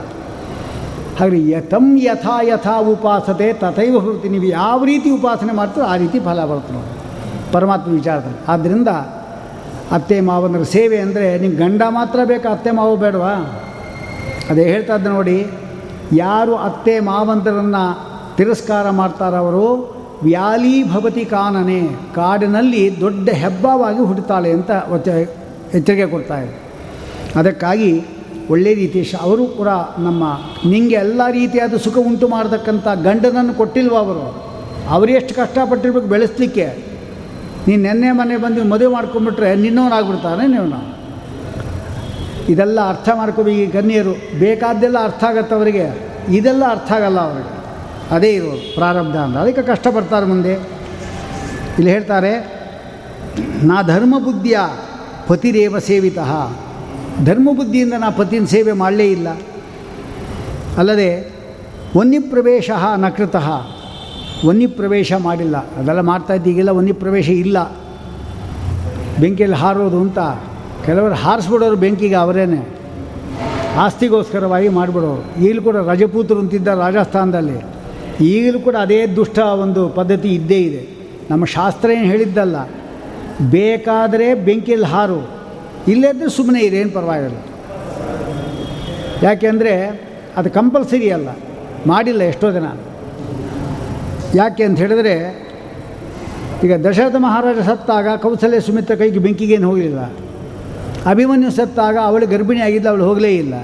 ಹಾಗೆ 1.19 1.39
ಯಥಂ 1.51 1.87
ಯಥಾ 2.05 2.37
ಯಥಾ 2.49 2.75
ಉಪಾಸತೆ 2.93 3.47
ತಥೈವ 3.61 3.95
ಭವತಿ 4.07 4.29
ನೀವು 4.29 4.45
ಯಾವ 4.45 4.79
ರೀತಿ 4.85 5.09
ಉಪಾಸನೆ 5.11 5.53
ಮಾಡ್ತೀರೋ 5.61 5.87
ಆ 5.93 5.95
ರೀತಿ 5.97 6.19
ಫಲ 6.27 6.45
ಬರುತ್ತೆ 6.45 6.73
ನೋಡಿ. 6.75 6.91
ಪರಮಾತ್ಮ 7.53 7.91
ವಿಚಾರದಲ್ಲಿ. 7.93 8.41
ಆದ್ದರಿಂದ 8.53 8.91
ಅತ್ತೆ 9.97 10.17
ಮಾವನರ 10.21 10.65
ಸೇವೆ 10.77 10.99
ಅಂದರೆ 11.01 11.27
ನಿಮ್ಮ 11.39 11.55
ಗಂಡ 11.59 11.83
ಮಾತ್ರ 11.89 12.19
ಬೇಕಾ 12.25 12.49
ಅತ್ತೆ 12.51 12.71
ಮಾವ 12.71 12.97
ಬೇಡವಾ? 12.97 13.35
ಅದೇ 14.51 14.65
ಹೇಳ್ತಾ 14.73 14.95
ಇದ್ದ 14.95 15.07
ನೋಡಿ, 15.07 15.39
ಯಾರು 16.13 16.55
ಅತ್ತೆ 16.69 16.95
ಮಾವಂತರನ್ನು 17.01 17.85
ತಿರಸ್ಕಾರ 18.37 18.87
ಮಾಡ್ತಾರವರು 18.91 19.67
ವ್ಯಾಲಿ 20.23 20.93
ಭವತಿ 20.93 21.25
ಕಾನನೆ, 21.25 21.81
ಕಾಡಿನಲ್ಲಿ 22.15 23.01
ದೊಡ್ಡ 23.01 23.29
ಹೆಬ್ಬವಾಗಿ 23.29 23.99
ಹುಟ್ಟುತ್ತಾಳೆ 23.99 24.51
ಅಂತ 24.51 24.71
ಎಚ್ಚರಿಕೆ 25.75 26.07
ಕೊಡ್ತಾರೆ 26.07 26.61
ಅದಕ್ಕಾಗಿ 27.37 28.07
ಒಳ್ಳೆಯ 28.51 28.75
ರೀತಿ 28.75 29.05
ಶ, 29.05 29.15
ಅವರು 29.15 29.47
ಕೂಡ 29.47 29.69
ನಮ್ಮ 29.99 30.25
ನಿಮಗೆ 30.71 30.95
ಎಲ್ಲ 30.95 31.23
ರೀತಿಯಾದ 31.31 31.77
ಸುಖ 31.77 31.97
ಉಂಟು 31.97 32.29
ಮಾಡತಕ್ಕಂಥ 32.29 32.89
ಗಂಡನನ್ನು 32.89 33.55
ಕೊಟ್ಟಿಲ್ವ 33.55 33.97
ಅವರು? 33.97 34.47
ಅವರು 34.89 35.11
ಎಷ್ಟು 35.13 35.35
ಕಷ್ಟಪಟ್ಟಿರ್ಬೇಕು 35.35 36.07
ಬೆಳೆಸಲಿಕ್ಕೆ? 36.07 36.97
ನೀನು 37.69 37.83
ನೆನ್ನೆ 37.83 38.13
ಮನೆ 38.13 38.37
ಬಂದು 38.37 38.65
ಮದುವೆ 38.65 38.93
ಮಾಡ್ಕೊಂಬಿಟ್ರೆ 38.93 39.55
ನಿನ್ನವನಾಗ್ಬಿಡ್ತಾನೆ 39.55 40.47
ನೀವು 40.47 40.97
ಇದೆಲ್ಲ 42.49 42.89
ಅರ್ಥ 42.89 43.09
ಮಾಡ್ಕೋಬೇಕು 43.15 43.59
ಈ 43.59 43.67
ಗಣ್ಯರು. 43.67 44.39
ಬೇಕಾದ್ದೆಲ್ಲ 44.39 45.05
ಅರ್ಥ 45.05 45.25
ಆಗತ್ತೆ 45.25 45.55
ಅವರಿಗೆ. 45.55 45.87
ಇದೆಲ್ಲ 46.29 46.65
ಅರ್ಥ 46.71 46.93
ಆಗಲ್ಲ 46.93 47.21
ಅವರಿಗೆ. 47.21 47.56
ಅದೇ 48.11 48.31
ಇರೋದು 48.31 48.75
ಪ್ರಾರಬ್ಧ 48.75 49.17
ಅಂತ. 49.17 49.37
ಅದಕ್ಕೆ 49.37 49.63
ಕಷ್ಟಪಡ್ತಾರೆ 49.63 50.27
ಮುಂದೆ. 50.27 50.53
ಇಲ್ಲಿ 51.79 51.91
ಹೇಳ್ತಾರೆ, 51.91 52.57
ನಾ 53.63 53.83
ಧರ್ಮಬುದ್ಧಿಯ 53.83 54.59
ಪತಿರೇವ 55.27 55.79
ಸೇವಿತಃ. 55.79 56.53
ಧರ್ಮಬುದ್ಧಿಯಿಂದ 57.25 57.93
ನಾ 57.99 58.11
ಪತಿನ 58.11 58.45
ಸೇವೆ 58.45 58.73
ಮಾಡಲೇ 58.73 59.11
ಇಲ್ಲ. 59.11 59.29
ಅಲ್ಲದೆ, 60.79 61.33
ವನ್ಯಪ್ರವೇಶ 61.97 62.71
ನಕೃತ 62.97 63.37
ಕೃತಃ. 63.37 63.67
ವನ್ಯಪ್ರವೇಶ 64.47 65.13
ಮಾಡಿಲ್ಲ. 65.13 65.57
ಅದೆಲ್ಲ 65.57 66.01
ಮಾಡ್ತಾ 66.01 66.35
ಇದ್ದೀಗೆಲ್ಲ 66.35 66.71
ವನ್ಯಪ್ರವೇಶ 66.71 67.29
ಇಲ್ಲ. 67.29 67.73
ಬೆಂಕಿಯಲ್ಲಿ 69.21 69.57
ಹಾರೋದು 69.57 70.01
ಅಂತ 70.01 70.19
ಕೆಲವರು 70.87 71.15
ಹಾರಿಸ್ಬಿಡೋರು 71.15 71.77
ಬೆಂಕಿಗೆ 71.77 72.15
ಅವರೇನೆ. 72.15 72.77
ಆಸ್ತಿಗೋಸ್ಕರವಾಗಿ 73.77 74.69
ಮಾಡಿಬಿಡೋರು. 74.69 75.45
ಇಲ್ಲಿ 75.45 75.63
ಕೂಡ 75.63 75.77
ರಜಪೂತರು 75.77 76.39
ಅಂತಿದ್ದ 76.39 76.69
ರಾಜಸ್ಥಾನದಲ್ಲಿ. 76.69 77.77
ಈಗಲೂ 78.21 78.59
ಕೂಡ 78.61 78.77
ಅದೇ 78.87 78.99
ದುಷ್ಟ 79.17 79.39
ಒಂದು 79.65 79.83
ಪದ್ಧತಿ 79.89 80.29
ಇದ್ದೇ 80.35 80.59
ಇದೆ. 80.69 80.83
ನಮ್ಮ 81.31 81.45
ಶಾಸ್ತ್ರ 81.55 81.89
ಏನು 81.91 82.09
ಹೇಳಿದ್ದಲ್ಲ, 82.13 82.57
ಬೇಕಾದರೆ 83.55 84.29
ಬೆಂಕಿಯಲ್ಲಿ 84.49 84.87
ಹಾರು 84.87 85.21
ಇಲ್ಲದ್ರೆ 85.93 86.29
ಸುಮ್ಮನೆ 86.37 86.61
ಇರೇನು 86.69 86.91
ಪರವಾಗಿಲ್ಲ. 86.91 87.39
ಯಾಕೆಂದರೆ 89.23 89.75
ಅದು 90.37 90.49
ಕಂಪಲ್ಸರಿ 90.51 91.09
ಅಲ್ಲ, 91.17 91.29
ಮಾಡಿಲ್ಲ 91.87 92.23
ಎಷ್ಟೋ 92.33 92.49
ಜನ. 92.57 92.67
ಯಾಕೆ 94.35 94.63
ಅಂತ 94.65 94.79
ಹೇಳಿದ್ರೆ, 94.85 95.15
ಈಗ 96.65 96.75
ದಶರಥ 96.87 97.17
ಮಹಾರಾಜ 97.27 97.59
ಸತ್ತಾಗ 97.69 98.09
ಕೌಸಲ್ಯ 98.23 98.61
ಸುಮಿತ್ರ 98.69 98.95
ಕೈಗೆ 99.01 99.21
ಬೆಂಕಿಗೇನು 99.27 99.69
ಹೋಗಲಿಲ್ಲ. 99.71 100.03
ಅಭಿಮನ್ಯು 101.13 101.51
ಸತ್ತಾಗ 101.51 101.97
ಅವಳು 102.11 102.27
ಗರ್ಭಿಣಿ 102.27 102.61
ಆಗಿದ್ದ 102.61 102.87
ಅವಳು 102.93 103.05
ಹೋಗಲೇ 103.09 103.33
ಇಲ್ಲ. 103.37 103.55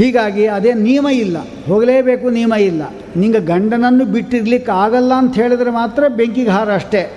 ಹೀಗಾಗಿ 0.00 0.46
ಅದೇ 0.46 0.74
ನಿಯಮ 0.74 1.08
ಇಲ್ಲ. 1.08 1.36
ಹೋಗಲೇಬೇಕು 1.66 2.30
ನಿಯಮ 2.30 2.52
ಇಲ್ಲ. 2.52 2.82
ನಿಂಗೆ 3.16 3.40
ಗಂಡನನ್ನು 3.40 4.04
ಬಿಟ್ಟಿರ್ಲಿಕ್ಕೆ 4.04 4.72
ಆಗಲ್ಲ 4.72 5.14
ಅಂತ 5.14 5.34
ಹೇಳಿದ್ರೆ 5.34 5.70
ಮಾತ್ರ 5.70 6.04
ಬೆಂಕಿಗೆ 6.08 6.50
ಹಾರ 6.50 6.74
ಅಷ್ಟೇ. 6.74 7.10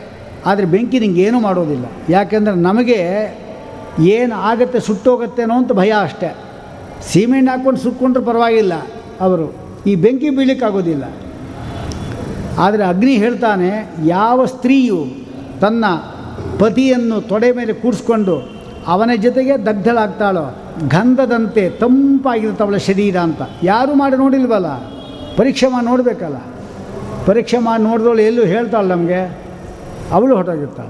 ಆದರೆ 0.46 0.66
ಬೆಂಕಿ 0.66 1.00
ನಿಂಗೆ 1.00 1.22
ಏನು 1.22 1.40
ಮಾಡೋದಿಲ್ಲ. 1.40 1.86
ಯಾಕೆಂದರೆ 2.10 2.56
ನಮಗೆ 2.56 3.00
ಏನು 4.00 4.36
ಆಗತ್ತೆ 4.36 4.80
ಸುಟ್ಟೋಗತ್ತೇನೋ 4.80 5.54
ಅಂತ 5.54 5.72
ಭಯ 5.72 5.94
ಅಷ್ಟೆ. 6.02 6.36
ಸೀಮೆಣ್ಣೆ 7.12 7.52
ಹಾಕ್ಕೊಂಡು 7.52 7.80
ಸುಟ್ಕೊಂಡ್ರೆ 7.80 8.24
ಪರವಾಗಿಲ್ಲ 8.24 8.74
ಅವರು. 9.22 9.54
ಈ 9.88 9.96
ಬೆಂಕಿ 9.96 10.30
ಬೀಳಲಿಕ್ಕಾಗೋದಿಲ್ಲ. 10.30 11.04
ಆದರೆ 12.58 12.84
ಅಗ್ನಿ 12.84 13.12
ಹೇಳ್ತಾನೆ, 13.12 13.94
ಯಾವ 14.06 14.46
ಸ್ತ್ರೀಯು 14.46 15.06
ತನ್ನ 15.62 15.86
ಪತಿಯನ್ನು 16.60 17.22
ತೊಡೆ 17.22 17.52
ಮೇಲೆ 17.52 17.74
ಕೂಡಿಸ್ಕೊಂಡು 17.74 18.56
ಅವನ 18.88 19.10
ಜೊತೆಗೆ 19.16 19.66
ದಗ್ಧಳಾಗ್ತಾಳೋ 19.66 20.62
ಗಂಧದಂತೆ 20.88 21.70
ತಂಪಾಗಿರುತ್ತೆ 21.70 22.64
ಅವಳ 22.64 22.78
ಶರೀರ 22.78 23.18
ಅಂತ. 23.18 23.42
ಯಾರು 23.64 23.96
ಮಾಡಿ 23.96 24.18
ನೋಡಿಲ್ವಲ್ಲ? 24.18 24.68
ಪರೀಕ್ಷೆ 25.38 25.68
ಮಾಡಿ 25.68 25.86
ನೋಡಬೇಕಲ್ಲ. 25.86 26.36
ಪರೀಕ್ಷೆ 27.26 27.58
ಮಾಡಿ 27.58 27.84
ನೋಡಿದವಳು 27.84 28.22
ಎಲ್ಲೂ 28.22 28.46
ಹೇಳ್ತಾಳೆ 28.46 28.88
ನಮಗೆ. 28.88 29.38
ಅವಳು 30.12 30.36
ಹೊರಟೋಗಿರ್ತಾಳೆ. 30.36 30.90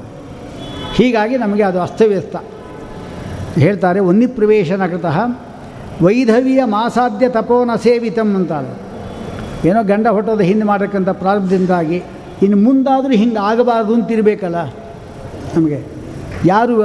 ಹೀಗಾಗಿ 0.93 1.37
ನಮಗೆ 1.37 1.63
ಅದು 1.63 1.81
ಅಸ್ತವ್ಯಸ್ತ. 1.81 2.35
ಹೇಳ್ತಾರೆ 3.59 3.99
ವನ್ಯಪ್ರವೇಶನ 3.99 4.85
ಕೃತಃ 4.85 5.19
ವೈಧವೀಯ 6.01 6.63
ಮಾಸಾಧ್ಯ 6.63 7.29
ತಪೋನ 7.29 7.71
ಸೇವಿತಂ 7.83 8.35
ಅಂತಾಳೆ. 8.35 8.83
ಏನೋ 9.69 9.83
ಗಂಡ 9.83 10.07
ಹೊಟ್ಟೋದು 10.07 10.43
ಹಿಂದೆ 10.43 10.65
ಮಾಡಕ್ಕಂಥ 10.65 11.09
ಪ್ರಾರಂಭದಿಂದಾಗಿ 11.09 12.03
ಇನ್ನು 12.41 12.57
ಮುಂದಾದರೂ 12.57 13.11
ಹಿಂಗೆ 13.11 13.39
ಆಗಬಾರ್ದು 13.39 13.93
ಅಂತಿರಬೇಕಲ್ಲ 13.93 14.65
ನಮಗೆ. 15.55 15.83
ಯಾರು 16.45 16.75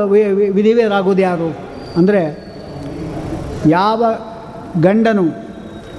ವಿಧಿವೇರಾಗೋದು 0.52 1.22
ಯಾರು? 1.22 1.56
ಅಂದರೆ 1.96 2.47
ಯಾವ 3.66 4.04
ಗಂಡನು 4.80 5.24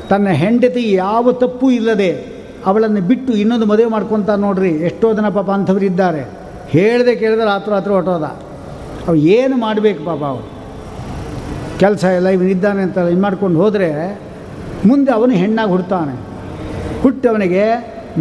ತನ್ನ 0.10 0.28
ಹೆಂಡತಿ 0.28 0.92
ಯಾವ 0.94 1.32
ತಪ್ಪು 1.32 1.72
ಇಲ್ಲದೆ 1.72 2.40
ಅವಳನ್ನು 2.66 3.02
ಬಿಟ್ಟು 3.02 3.34
ಇನ್ನೊಂದು 3.34 3.66
ಮದುವೆ 3.66 3.90
ಮಾಡ್ಕೊತ 3.90 4.30
ನೋಡ್ರಿ, 4.30 4.70
ಎಷ್ಟೋ 4.70 5.14
ಜನ 5.14 5.30
ಪಾಪ 5.30 5.52
ಅಂಥವ್ರು 5.52 5.86
ಇದ್ದಾರೆ. 5.86 6.22
ಹೇಳ್ದೆ 6.70 7.16
ಕೇಳಿದ್ರೆ 7.16 7.46
ರಾತ್ರಿ 7.46 7.72
ರಾತ್ರಿ 7.72 7.94
ಹೊಟ್ಟೋದ 7.94 8.24
ಅವು 9.08 9.16
ಏನು 9.16 9.58
ಮಾಡಬೇಕು 9.58 10.06
ಪಾಪ 10.06 10.24
ಅವರು? 10.24 10.48
ಕೆಲಸ 11.80 12.04
ಎಲ್ಲ 12.04 12.28
ಇವನಿದ್ದಾನೆ 12.28 12.82
ಅಂತ 12.82 12.98
ಇದು 12.98 13.22
ಮಾಡ್ಕೊಂಡು 13.22 13.60
ಹೋದರೆ 13.60 14.22
ಮುಂದೆ 14.86 15.12
ಅವನು 15.12 15.34
ಹೆಣ್ಣಾಗಿ 15.34 15.72
ಹುಡ್ತಾನೆ. 15.72 16.14
ಹುಟ್ಟವನಿಗೆ 17.02 17.64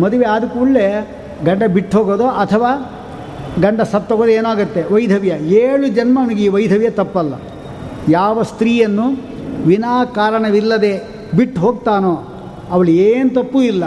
ಮದುವೆ 0.01 0.25
ಆದ 0.25 0.45
ಕೂಡಲೇ 0.45 1.09
ಗಂಡ 1.45 1.63
ಬಿಟ್ಟು 1.67 1.99
ಹೋಗೋದು 1.99 2.29
ಅಥವಾ 2.29 2.71
ಗಂಡ 3.61 3.81
ಸತ್ತೋಗೋದು 3.81 4.31
ಏನಾಗುತ್ತೆ? 4.31 4.95
ವೈಧವ್ಯ. 4.95 5.31
ಏಳು 5.49 5.89
ಜನ್ಮ 5.89 6.21
ಅವನಿಗೆ 6.21 6.45
ಈ 6.45 6.49
ವೈಧವ್ಯ 6.49 6.91
ತಪ್ಪಲ್ಲ. 6.91 7.35
ಯಾವ 8.09 8.43
ಸ್ತ್ರೀಯನ್ನು 8.43 9.17
ವಿನಾ 9.67 10.05
ಕಾರಣವಿಲ್ಲದೆ 10.05 11.09
ಬಿಟ್ಟು 11.37 11.61
ಹೋಗ್ತಾನೋ 11.61 12.29
ಅವಳು 12.71 12.91
ಏನು 12.91 13.31
ತಪ್ಪು 13.31 13.63
ಇಲ್ಲ. 13.63 13.85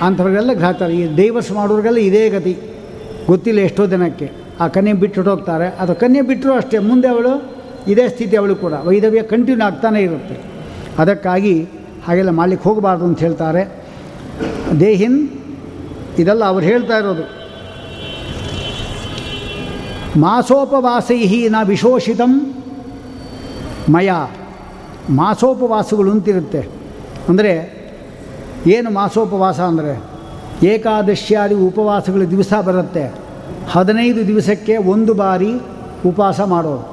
ಅಂಥವ್ರಿಗೆಲ್ಲ 0.00 0.52
ಘಾತಾರೆ 0.52 0.96
ಈ 0.96 1.16
ಡೈವರ್ಸ್ 1.16 1.52
ಮಾಡೋರಿಗೆಲ್ಲ 1.52 1.98
ಇದೇ 1.98 2.28
ಗತಿ. 2.28 2.56
ಗೊತ್ತಿಲ್ಲ 3.26 3.60
ಎಷ್ಟೋ 3.60 3.86
ದಿನಕ್ಕೆ 3.86 4.32
ಆ 4.60 4.68
ಕನ್ಯೆ 4.68 4.92
ಬಿಟ್ಟು 4.92 5.22
ಹೋಗ್ತಾರೆ. 5.22 5.66
ಅದು 5.68 5.94
ಕನ್ಯೆ 5.94 6.22
ಬಿಟ್ಟರು 6.22 6.52
ಅಷ್ಟೇ. 6.52 6.78
ಮುಂದೆ 6.78 7.08
ಅವಳು 7.08 7.52
ಇದೇ 7.88 8.08
ಸ್ಥಿತಿ 8.08 8.36
ಅವಳು 8.36 8.56
ಕೂಡ. 8.56 8.72
ವೈದವ್ಯ 8.72 9.22
ಕಂಟಿನ್ಯೂ 9.22 9.66
ಆಗ್ತಾನೇ 9.66 10.00
ಇರುತ್ತೆ. 10.00 10.40
ಅದಕ್ಕಾಗಿ 10.98 11.68
ಹಾಗೆಲ್ಲ 12.04 12.30
ಮಾಡಲಿಕ್ಕೆ 12.30 12.68
ಹೋಗಬಾರ್ದು 12.68 13.04
ಅಂತ 13.04 13.18
ಹೇಳ್ತಾರೆ. 13.18 13.84
ದೇಹಿನ್ 14.80 15.28
ಇದೆಲ್ಲ 16.18 16.44
ಅವ್ರು 16.44 16.66
ಹೇಳ್ತಾ 16.66 16.98
ಇರೋದು. 16.98 17.42
ಮಾಸೋಪವಾಸೈ 20.20 21.48
ನ 21.48 21.56
ವಿಶೋಷಿತಂ 21.64 22.61
ಮಯ 23.88 24.12
ಮಾಸೋಪವಾಸಗಳು 25.10 26.10
ಅಂತಿರುತ್ತೆ 26.10 26.68
ಅಂದರೆ 27.28 27.52
ಏನು 28.66 28.90
ಮಾಸೋಪವಾಸ 28.90 29.60
ಅಂದರೆ? 29.60 30.02
ಏಕಾದಶಿಯಾದಿ 30.64 31.54
ಉಪವಾಸಗಳು 31.54 32.30
ದಿವಸ 32.30 32.52
ಬರುತ್ತೆ. 32.52 33.14
ಹದಿನೈದು 33.70 34.26
ದಿವಸಕ್ಕೆ 34.26 34.76
ಒಂದು 34.76 35.14
ಬಾರಿ 35.14 35.54
ಉಪವಾಸ 36.06 36.40
ಮಾಡೋದು. 36.40 36.84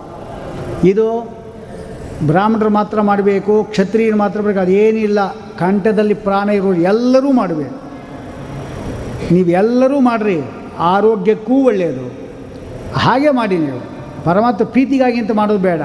ಇದು 0.88 1.06
ಬ್ರಾಹ್ಮಣರು 2.26 2.70
ಮಾತ್ರ 2.70 3.02
ಮಾಡಬೇಕು, 3.02 3.64
ಕ್ಷತ್ರಿಯರು 3.64 4.18
ಮಾತ್ರ 4.18 4.42
ಬೇಕು 4.42 4.60
ಅದೇನಿಲ್ಲ 4.60 5.34
ಕಂಠದಲ್ಲಿ 5.34 6.14
ಪ್ರಾಣ 6.14 6.50
ಇರೋರು 6.50 6.82
ಎಲ್ಲರೂ 6.82 7.32
ಮಾಡಬೇಕು. 7.32 7.76
ನೀವೆಲ್ಲರೂ 9.34 10.00
ಮಾಡಿರಿ, 10.00 10.42
ಆರೋಗ್ಯಕ್ಕೂ 10.80 11.66
ಒಳ್ಳೆಯದು 11.66 12.06
ಹಾಗೆ 13.00 13.30
ಮಾಡಿ 13.30 13.58
ನೀವು. 13.58 13.80
ಪರಮಾತ್ಮ 14.26 14.66
ಪ್ರೀತಿಗಾಗಿ 14.66 15.20
ಅಂತ 15.20 15.32
ಮಾಡೋದು 15.32 15.60
ಬೇಡ. 15.60 15.82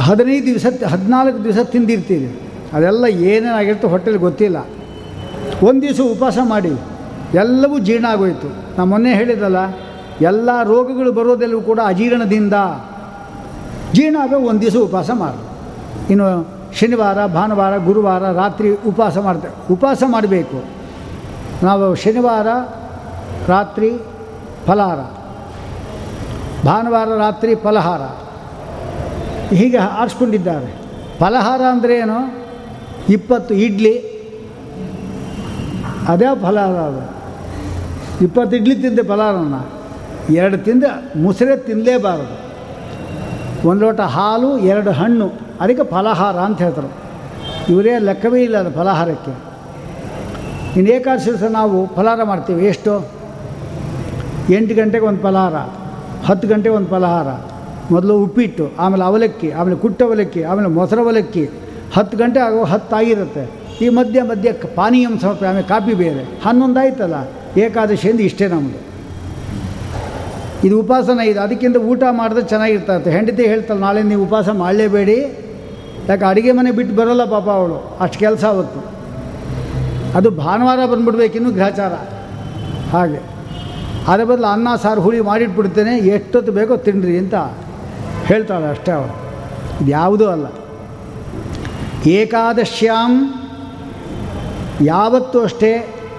ಹದಿನೈದು 0.00 0.46
ದಿವಸ, 0.46 0.66
ಹದಿನಾಲ್ಕು 0.88 1.44
ದಿವಸ 1.44 1.58
ತಿಂದಿರ್ತೀರಿ. 1.64 2.40
ಅದೆಲ್ಲ 2.72 3.04
ಏನೇನಾಗಿರ್ತೋ 3.04 3.88
ಹೊಟ್ಟೆಲಿ 3.88 4.18
ಗೊತ್ತಿಲ್ಲ. 4.18 4.56
ಒಂದು 5.62 5.82
ದಿವಸ 5.82 6.00
ಉಪವಾಸ 6.00 6.38
ಮಾಡಿ, 6.44 6.72
ಎಲ್ಲವೂ 7.34 7.78
ಜೀರ್ಣ 7.78 8.06
ಆಗೋಯ್ತು. 8.08 8.48
ನಾನು 8.48 8.86
ಮೊನ್ನೆ 8.86 9.14
ಹೇಳಿದಲ್ಲ 9.14 9.56
ಎಲ್ಲ 10.20 10.62
ರೋಗಗಳು 10.62 11.12
ಬರೋದೆಲ್ಲವೂ 11.12 11.60
ಕೂಡ 11.60 11.80
ಅಜೀರ್ಣದಿಂದ. 11.86 12.54
ಜೀರ್ಣ 13.92 14.16
ಆಗ 14.22 14.32
ಒಂದು 14.32 14.60
ದಿವಸ 14.60 14.76
ಉಪವಾಸ 14.76 15.10
ಮಾಡಿ. 15.10 15.46
ಇನ್ನು 16.12 16.56
ಶನಿವಾರ, 16.74 17.26
ಭಾನುವಾರ, 17.26 17.76
ಗುರುವಾರ 17.76 18.32
ರಾತ್ರಿ 18.32 18.70
ಉಪವಾಸ 18.70 19.18
ಮಾಡ್ತೇವೆ 19.18 19.72
ಉಪವಾಸ 19.72 20.02
ಮಾಡಬೇಕು. 20.06 20.64
ನಾವು 21.62 21.94
ಶನಿವಾರ 21.94 22.46
ರಾತ್ರಿ 23.48 23.90
ಫಲಹಾರ. 24.66 24.98
ಭಾನುವಾರ 26.66 27.08
ರಾತ್ರಿ 27.08 27.54
ಫಲಹಾರ. 27.54 28.25
ಹೀಗೆ 29.54 29.76
ಆರಿಸ್ಕೊಂಡಿದ್ದಾರೆ. 29.76 30.74
ಫಲಹಾರ 31.18 31.60
ಅಂದರೆ 31.70 31.96
ಏನು? 31.96 32.46
ಇಪ್ಪತ್ತು 33.08 33.54
ಇಡ್ಲಿ. 33.54 34.16
ಅದೇ 36.08 36.24
ಫಲಹಾರ 36.42 36.76
ಅದು. 36.76 37.16
ಇಪ್ಪತ್ತು 38.24 38.56
ಇಡ್ಲಿ 38.56 38.74
ತಿಂದೆ 38.74 39.02
ಫಲಹಾರನ. 39.02 39.54
ಎರಡು 40.32 40.58
ತಿಂದು 40.58 41.22
ಮುಸರೆ 41.22 41.56
ತಿನ್ನಲೇಬಾರದು 41.56 42.46
ಒಂದು 43.68 43.84
ಲೋಟ 43.84 44.00
ಹಾಲು, 44.00 44.58
ಎರಡು 44.58 44.90
ಹಣ್ಣು. 44.90 45.32
ಅದಕ್ಕೆ 45.60 45.90
ಫಲಹಾರ 45.90 46.36
ಅಂತ 46.36 46.62
ಹೇಳ್ತಾರೆ. 46.62 46.88
ಇವರೇ 47.72 47.98
ಲೆಕ್ಕವೇ 47.98 48.42
ಇಲ್ಲ 48.42 48.56
ಅದು 48.56 48.70
ಫಲಹಾರಕ್ಕೆ. 48.70 49.30
ಇನ್ನು 50.78 50.92
ಏಕಾದಶಿ 50.92 51.52
ನಾವು 51.52 51.94
ಫಲಹಾರ 51.94 52.22
ಮಾಡ್ತೀವಿ. 52.22 52.66
ಎಷ್ಟು? 52.66 53.06
ಎಂಟು 54.50 54.74
ಗಂಟೆಗೆ 54.74 55.04
ಒಂದು 55.04 55.22
ಫಲಹಾರ, 55.22 55.54
ಹತ್ತು 56.26 56.48
ಗಂಟೆಗೆ 56.48 56.74
ಒಂದು 56.74 56.88
ಫಲಹಾರ. 56.88 57.55
ಮೊದಲು 57.90 58.18
ಉಪ್ಪಿಟ್ಟು, 58.18 58.70
ಆಮೇಲೆ 58.78 59.04
ಅವಲಕ್ಕಿ, 59.04 59.50
ಆಮೇಲೆ 59.50 59.76
ಕುಟ್ಟ 59.76 60.02
ಅವಲಕ್ಕಿ, 60.02 60.42
ಆಮೇಲೆ 60.42 60.68
ಮೊಸರು 60.68 61.04
ಅವಲಕ್ಕಿ. 61.04 61.44
ಹತ್ತು 61.94 62.18
ಗಂಟೆ 62.18 62.40
ಆಗೋ 62.40 62.64
ಹತ್ತಾಗಿರುತ್ತೆ 62.64 63.50
ಈ 63.80 63.88
ಮಧ್ಯ 63.88 64.22
ಮಧ್ಯ 64.22 64.52
ಪಾನೀಯಂ 64.52 65.18
ಸ್ವಲ್ಪ 65.18 65.44
ಆಮೇಲೆ 65.44 65.62
ಕಾಫಿ 65.62 65.94
ಬೇರೆ. 65.94 66.40
ಹನ್ನೊಂದು 66.44 66.80
ಆಯ್ತಲ್ಲ 66.80 67.14
ಏಕಾದಶಿಯಿಂದ 67.60 68.20
ಇಷ್ಟೇ 68.20 68.46
ನಮ್ಮದು 68.46 68.86
ಇದು 70.66 70.80
ಉಪಾಸನ, 70.80 71.20
ಇದು 71.20 71.40
ಅದಕ್ಕಿಂತ 71.40 71.76
ಊಟ 71.76 72.02
ಮಾಡಿದ್ರೆ 72.10 72.42
ಚೆನ್ನಾಗಿರ್ತದೆ 72.42 73.10
ಹೆಂಡತಿ 73.10 73.46
ಹೇಳ್ತಾಳೆ, 73.46 73.80
ನಾಳೆ 73.80 74.02
ನೀವು 74.02 74.22
ಉಪವಾಸ 74.24 74.48
ಮಾಡಲೇಬೇಡಿ. 74.48 75.18
ಯಾಕೆ, 76.08 76.24
ಅಡುಗೆ 76.24 76.52
ಮನೆ 76.52 76.70
ಬಿಟ್ಟು 76.70 76.96
ಬರೋಲ್ಲ 76.96 77.24
ಪಾಪ 77.24 77.48
ಅವಳು. 77.48 77.96
ಅಷ್ಟು 78.00 78.18
ಕೆಲಸ 78.18 78.44
ಆವತ್ತು 78.44 78.96
ಅದು 80.18 80.30
ಭಾನುವಾರ 80.30 80.86
ಬಂದ್ಬಿಡ್ಬೇಕಿನ್ನು 80.86 81.50
ಗ್ರಹಚಾರ. 81.50 81.92
ಹಾಗೆ. 82.90 83.20
ಅದರ 84.08 84.24
ಬದಲು 84.24 84.46
ಅನ್ನ, 84.46 84.68
ಸಾರು, 84.82 85.00
ಹುಳಿ 85.00 85.20
ಮಾಡಿಟ್ಬಿಡ್ತೇನೆ. 85.20 85.98
ಎಷ್ಟೊತ್ತು 85.98 86.52
ಬೇಕೋ 86.52 86.76
ತಿನ್ನಿರಿ 86.76 87.18
ಅಂತ. 87.18 87.34
ಹೇಳ್ತಾಳೆ 88.28 88.66
ಅಷ್ಟೇ 88.66 88.92
ಅವಳು 88.92 89.14
ಯಾವುದೂ 89.88 90.26
ಅಲ್ಲ. 90.26 90.46
ಏಕಾದಶ್ಯಾಂ 92.06 93.12
ಯಾವತ್ತೂ 94.84 95.40
ಅಷ್ಟೇ 95.42 95.70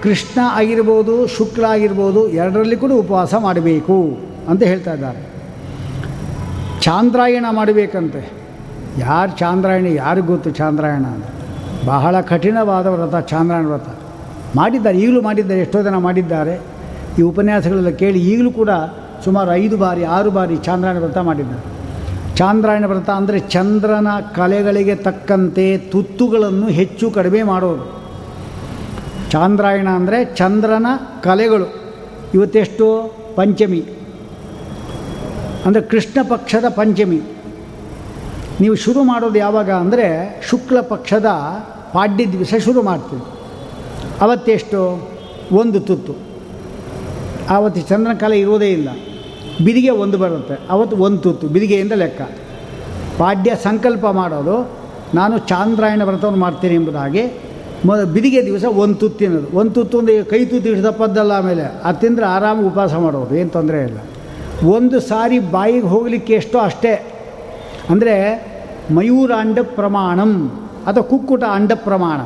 ಕೃಷ್ಣ 0.02 0.40
ಆಗಿರ್ಬೋದು, 0.52 1.26
ಶುಕ್ಲ 1.26 1.64
ಆಗಿರ್ಬೋದು, 1.64 2.28
ಎರಡರಲ್ಲಿ 2.28 2.76
ಕೂಡ 2.76 2.92
ಉಪವಾಸ 2.92 3.34
ಮಾಡಬೇಕು 3.34 4.20
ಅಂತ 4.48 4.62
ಹೇಳ್ತಾ 4.62 4.94
ಇದ್ದಾರೆ. 4.94 5.22
ಚಾಂದ್ರಾಯಣ 6.80 7.46
ಮಾಡಬೇಕಂತೆ. 7.50 8.32
ಯಾರು 8.98 9.38
ಚಾಂದ್ರಾಯಣ, 9.38 9.86
ಯಾರಿಗೂ 9.86 10.26
ಗೊತ್ತು 10.26 10.50
ಚಾಂದ್ರಾಯಣ 10.50 11.04
ಅಂತ? 11.06 11.24
ಬಹಳ 11.86 12.20
ಕಠಿಣವಾದ 12.20 12.86
ವ್ರತ 12.86 13.16
ಚಾಂದ್ರಾಯಣ 13.30 13.66
ವ್ರತ. 13.66 13.88
ಮಾಡಿದ್ದಾರೆ, 14.56 14.98
ಈಗಲೂ 14.98 15.22
ಮಾಡಿದ್ದಾರೆ, 15.22 15.60
ಎಷ್ಟೋ 15.60 15.82
ಜನ 15.82 15.96
ಮಾಡಿದ್ದಾರೆ. 15.96 16.60
ಈ 17.18 17.22
ಉಪನ್ಯಾಸಗಳೆಲ್ಲ 17.22 17.88
ಕೇಳಿ 17.88 18.18
ಈಗಲೂ 18.18 18.50
ಕೂಡ 18.50 18.70
ಸುಮಾರು 19.24 19.52
ಐದು 19.52 19.76
ಬಾರಿ, 19.76 20.04
ಆರು 20.04 20.30
ಬಾರಿ 20.30 20.56
ಚಾಂದ್ರಾಯಣ 20.56 20.98
ವ್ರತ 20.98 21.18
ಮಾಡಿದ್ದಾರೆ. 21.18 21.77
ಚಾಂದ್ರಾಯಣ 22.38 22.84
ವ್ರತ 22.86 23.10
ಅಂದರೆ 23.10 23.38
ಚಂದ್ರನ 23.38 24.06
ಕಲೆಗಳಿಗೆ 24.34 24.94
ತಕ್ಕಂತೆ 24.94 25.78
ತುತ್ತುಗಳನ್ನು 25.78 26.68
ಹೆಚ್ಚು 26.68 27.10
ಕಡಿಮೆ 27.10 27.42
ಮಾಡೋದು. 27.42 28.00
ಚಾಂದ್ರಾಯಣ 29.30 29.88
ಅಂದರೆ 29.88 30.24
ಚಂದ್ರನ 30.24 30.86
ಕಲೆಗಳು. 31.22 31.74
ಇವತ್ತೆಷ್ಟು? 32.34 33.14
ಪಂಚಮಿ. 33.36 33.80
ಅಂದರೆ 35.64 35.82
ಕೃಷ್ಣ 35.82 36.18
ಪಕ್ಷದ 36.28 36.64
ಪಂಚಮಿ. 36.68 37.20
ನೀವು 38.60 38.74
ಶುರು 38.74 39.02
ಮಾಡೋದು 39.02 39.38
ಯಾವಾಗ 39.38 39.70
ಅಂದರೆ 39.70 40.40
ಶುಕ್ಲ 40.50 40.80
ಪಕ್ಷದ 40.80 41.26
ಪಾಡ್ಯ 41.92 42.26
ದಿವಸ 42.26 42.54
ಶುರು 42.64 42.82
ಮಾಡ್ತೀವಿ. 42.82 43.22
ಅವತ್ತೆಷ್ಟು? 44.20 45.10
ಒಂದು 45.52 45.80
ತುತ್ತು. 45.80 46.14
ಆವತ್ತು 47.50 47.80
ಚಂದ್ರನ 47.80 48.14
ಕಲೆ 48.14 48.40
ಇರುವುದೇ 48.40 48.72
ಇಲ್ಲ. 48.72 48.88
ಬಿದಿಗೆ 49.64 49.90
ಒಂದು 49.90 50.18
ಬರುತ್ತೆ, 50.18 50.60
ಅವತ್ತು 50.70 50.96
ಒಂದು 50.96 51.18
ತುತ್ತು, 51.18 51.48
ಬಿದಿಗೆಯಿಂದ 51.48 51.92
ಲೆಕ್ಕ. 51.92 52.22
ಪಾಡ್ಯ 53.18 53.56
ಸಂಕಲ್ಪ 53.62 54.06
ಮಾಡೋದು, 54.06 54.70
ನಾನು 55.14 55.38
ಚಾಂದ್ರಾಯಣ 55.38 56.02
ವ್ರತವನ್ನು 56.04 56.38
ಮಾಡ್ತೀನಿ 56.38 56.74
ಎಂಬುದಾಗಿ, 56.74 57.40
ಮ, 57.86 57.96
ಬಿದಿಗೆ 57.96 58.44
ದಿವಸ 58.44 58.64
ಒಂದು 58.64 58.94
ತುತ್ತು 58.94 59.18
ತಿನ್ನೋದು 59.18 59.56
ಒಂದು 59.58 59.70
ತುತ್ತು 59.70 59.98
ಒಂದು 59.98 60.30
ಕೈ 60.30 60.44
ತುತ್ತು 60.44 60.70
ಇಟ್ಟು 60.70 60.98
ಪದ್ದಲ್ಲ 60.98 61.32
ಆಮೇಲೆ, 61.32 61.62
ಅದು 61.62 61.98
ತಿಂದರೆ 61.98 62.26
ಆರಾಮ 62.26 62.66
ಉಪವಾಸ 62.66 62.94
ಮಾಡೋದು, 62.94 63.34
ಏನು 63.34 63.50
ತೊಂದರೆ 63.50 63.82
ಇಲ್ಲ. 63.82 63.98
ಒಂದು 64.66 65.00
ಸಾರಿ 65.00 65.38
ಬಾಯಿಗೆ 65.38 65.86
ಹೋಗಲಿಕ್ಕೆ 65.86 66.32
ಎಷ್ಟೋ 66.32 66.58
ಅಷ್ಟೇ. 66.58 67.12
ಅಂದರೆ 67.90 68.46
ಮಯೂರ 68.90 69.32
ಅಂಡ 69.32 69.58
ಪ್ರಮಾಣಂ, 69.62 70.48
ಅಥವಾ 70.86 71.02
ಕುಕ್ಕುಟ 71.02 71.44
ಅಂಡ 71.44 71.72
ಪ್ರಮಾಣ. 71.74 72.20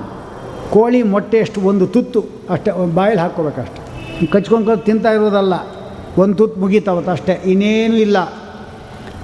ಕೋಳಿ 0.71 1.03
ಮೊಟ್ಟೆ 1.03 1.37
ಎಷ್ಟು 1.37 1.61
ಒಂದು 1.61 1.87
ತುತ್ತು, 1.87 2.25
ಅಷ್ಟೇ, 2.51 2.95
ಬಾಯಲ್ಲಿ 2.95 3.21
ಹಾಕ್ಕೋಬೇಕಷ್ಟೆ. 3.21 4.27
ಕಚ್ಕೊಂಡು 4.27 4.77
ತಿಂತಾ 4.77 5.11
ಇರೋದಲ್ಲ. 5.11 5.82
ಒಂದು 6.19 6.35
ತುತ್ತು 6.35 6.61
ಮುಗೀತಾವತ್ತು 6.61 7.11
ಅಷ್ಟೇ. 7.11 7.33
ಇನ್ನೇನು 7.33 7.97
ಇಲ್ಲ. 7.97 8.17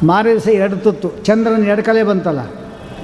ಮಾರಿ 0.02 0.30
ದಿವಸ 0.30 0.48
ಎರಡು 0.48 0.76
ತುತ್ತು. 0.76 1.12
ಚಂದ್ರನ 1.24 1.64
ಎರಡು 1.64 1.82
ಕಲೆ 1.82 2.02
ಬಂತಲ್ಲ. 2.02 2.38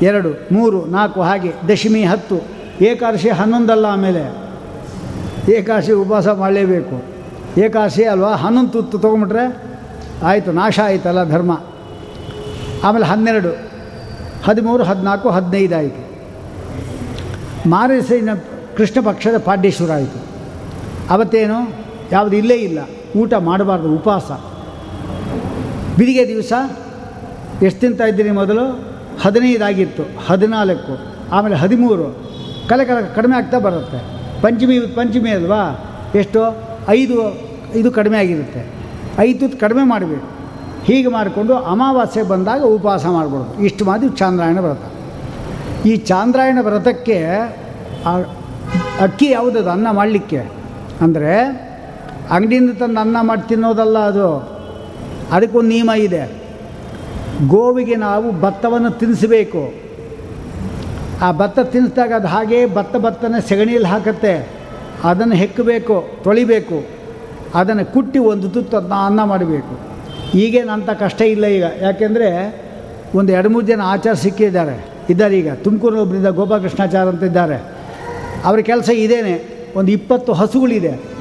ಎರಡು, 0.03 0.49
ಮೂರು, 0.53 0.87
ನಾಲ್ಕು, 0.87 1.22
ಹಾಗೆ. 1.22 1.53
ದಶಮಿ 1.68 2.05
ಹತ್ತು. 2.05 2.41
ಏಕಾದಶಿ 2.85 3.28
ಹನ್ನೊಂದಲ್ಲ 3.28 3.87
ಆಮೇಲೆ. 3.87 4.45
ಏಕಾದಶಿ 5.53 5.93
ಉಪವಾಸ 5.93 6.28
ಮಾಡಲೇಬೇಕು. 6.28 7.05
ಏಕಾದಶಿ 7.61 8.05
ಅಲ್ವಾ? 8.05 8.35
ಹನ್ನೊಂದು 8.35 8.70
ತುತ್ತು 8.70 8.99
ತೊಗೊಂಬಿಟ್ರೆ 8.99 9.62
ಆಯಿತು, 10.22 10.53
ನಾಶ 10.53 10.80
ಆಯಿತಲ್ಲ 10.85 11.24
ಧರ್ಮ. 11.24 11.61
ಆಮೇಲೆ 12.85 13.05
ಹನ್ನೆರಡು, 13.05 13.57
ಹದಿಮೂರು, 14.45 14.85
ಹದಿನಾಲ್ಕು, 14.85 15.30
ಹದಿನೈದು 15.30 15.76
ಆಯಿತು. 15.76 16.05
ಇನ್ನು 18.16 18.45
ಕೃಷ್ಣ 18.76 19.07
ಪಕ್ಷದ 19.07 19.39
ಪಾಡ್ಯೇಶ್ವರ 19.39 19.91
ಆಯಿತು. 19.93 20.24
ಅವತ್ತೇನು? 21.11 21.74
ಯಾವುದು 22.12 22.37
ಇಲ್ಲೇ 22.37 22.55
ಇಲ್ಲ. 22.55 22.78
ಊಟ 23.16 23.34
ಮಾಡಬಾರ್ದು, 23.34 23.88
ಉಪವಾಸ. 23.94 24.30
ಬಿದಿಗೆ 25.98 26.28
ದಿವಸ 26.28 26.52
ಎಷ್ಟು 27.62 27.80
ತಿಂತಾ 27.80 28.04
ಇದ್ದೀರಿ 28.04 28.30
ಮೊದಲು? 28.30 28.64
ಹದಿನೈದು 29.22 29.64
ಆಗಿತ್ತು 29.64 30.02
ಹದಿನಾಲ್ಕು, 30.26 30.94
ಆಮೇಲೆ 31.32 31.56
ಹದಿಮೂರು. 31.56 32.06
ಕಲೆ 32.68 32.84
ಕಲೆ 32.84 33.14
ಕಡಿಮೆ 33.14 33.36
ಆಗ್ತಾ 33.36 33.58
ಬರುತ್ತೆ. 33.58 33.98
ಪಂಚಮಿ 34.42 34.80
ಪಂಚಮಿ 34.80 35.30
ಅಲ್ವಾ? 35.30 35.62
ಎಷ್ಟು? 36.14 36.40
ಐದು, 36.88 37.18
ಇದು 37.74 37.90
ಕಡಿಮೆ 37.92 38.18
ಆಗಿರುತ್ತೆ. 38.18 38.62
ಐದು 39.18 39.60
ಕಡಿಮೆ 39.60 39.82
ಮಾಡಬೇಕು. 39.82 40.26
ಹೀಗೆ 40.84 41.08
ಮಾಡಿಕೊಂಡು 41.08 41.54
ಅಮಾವಾಸ್ಯೆ 41.54 42.22
ಬಂದಾಗ 42.22 42.62
ಉಪವಾಸ 42.62 43.06
ಮಾಡ್ಬೋದು. 43.06 43.64
ಇಷ್ಟು 43.64 43.84
ಮಾಡಿ 43.84 44.08
ಚಾಂದ್ರಾಯಣ 44.16 44.58
ವ್ರತ. 44.60 44.84
ಈ 45.86 45.96
ಚಾಂದ್ರಾಯಣ 45.96 46.58
ವ್ರತಕ್ಕೆ 46.60 47.18
ಅಕ್ಕಿ 49.00 49.28
ಯಾವುದದು? 49.30 49.70
ಅನ್ನ 49.70 49.90
ಮಾಡಲಿಕ್ಕೆ. 49.90 50.40
ಅಂದರೆ 51.00 51.32
ಅಂಗಡಿಯಿಂದ 52.30 52.70
ತಂದು 52.70 53.00
ಅನ್ನ 53.00 53.16
ಮಾಡಿ 53.20 53.48
ತಿನ್ನೋದಲ್ಲ 53.48 53.98
ಅದು. 53.98 54.54
ಅದಕ್ಕೊಂದು 55.30 55.68
ನಿಯಮ 55.68 55.90
ಇದೆ. 55.96 56.44
ಗೋವಿಗೆ 57.48 57.96
ನಾವು 57.96 58.40
ಭತ್ತವನ್ನು 58.40 58.90
ತಿನ್ನಿಸಬೇಕು. 58.90 59.74
ಆ 61.22 61.32
ಭತ್ತ 61.32 61.58
ತಿನ್ನಿಸಿದಾಗ 61.60 62.12
ಅದು 62.12 62.26
ಹಾಗೇ 62.26 62.66
ಭತ್ತ 62.66 62.96
ಭತ್ತನ 62.96 63.34
ಸೆಗಣಿಯಲ್ಲಿ 63.48 63.88
ಹಾಕತ್ತೆ. 63.88 64.48
ಅದನ್ನು 65.04 65.34
ಹೆಕ್ಕಬೇಕು, 65.34 66.04
ತೊಳಿಬೇಕು. 66.24 66.86
ಅದನ್ನು 67.54 67.92
ಕುಟ್ಟಿ 67.92 68.18
ಒಂದು 68.18 68.48
ತುತ್ತು 68.48 68.76
ಅದನ್ನ 68.76 68.92
ಅನ್ನ 69.06 69.22
ಮಾಡಬೇಕು. 69.22 69.80
ಈಗೇನು 70.34 70.72
ಅಂಥ 70.72 70.90
ಕಷ್ಟ 70.90 71.22
ಇಲ್ಲ 71.22 71.46
ಈಗ. 71.46 71.64
ಯಾಕೆಂದರೆ 71.80 72.60
ಒಂದು 73.14 73.32
ಎರಡು 73.32 73.48
ಮೂರು 73.48 73.66
ಜನ 73.66 73.80
ಆಚಾರ 73.84 74.12
ಸಿಕ್ಕಿದ್ದಾರೆ. 74.12 74.86
ಇದ್ದಾರೆ 75.10 75.38
ಈಗ. 75.38 75.52
ತುಮಕೂರು 75.52 76.00
ಒಬ್ಬರಿಂದ 76.00 76.26
ಗೋಪಾಲಕೃಷ್ಣಾಚಾರ 76.26 77.08
ಅಂತ 77.08 77.22
ಇದ್ದಾರೆ. 77.22 77.62
ಅವ್ರ 78.44 78.60
ಕೆಲಸ 78.60 78.88
ಇದೇನೆ. 78.88 79.48
ಒಂದು 79.76 79.92
ಇಪ್ಪತ್ತು 79.92 80.32
ಹಸುಗಳಿದೆ. 80.32 81.13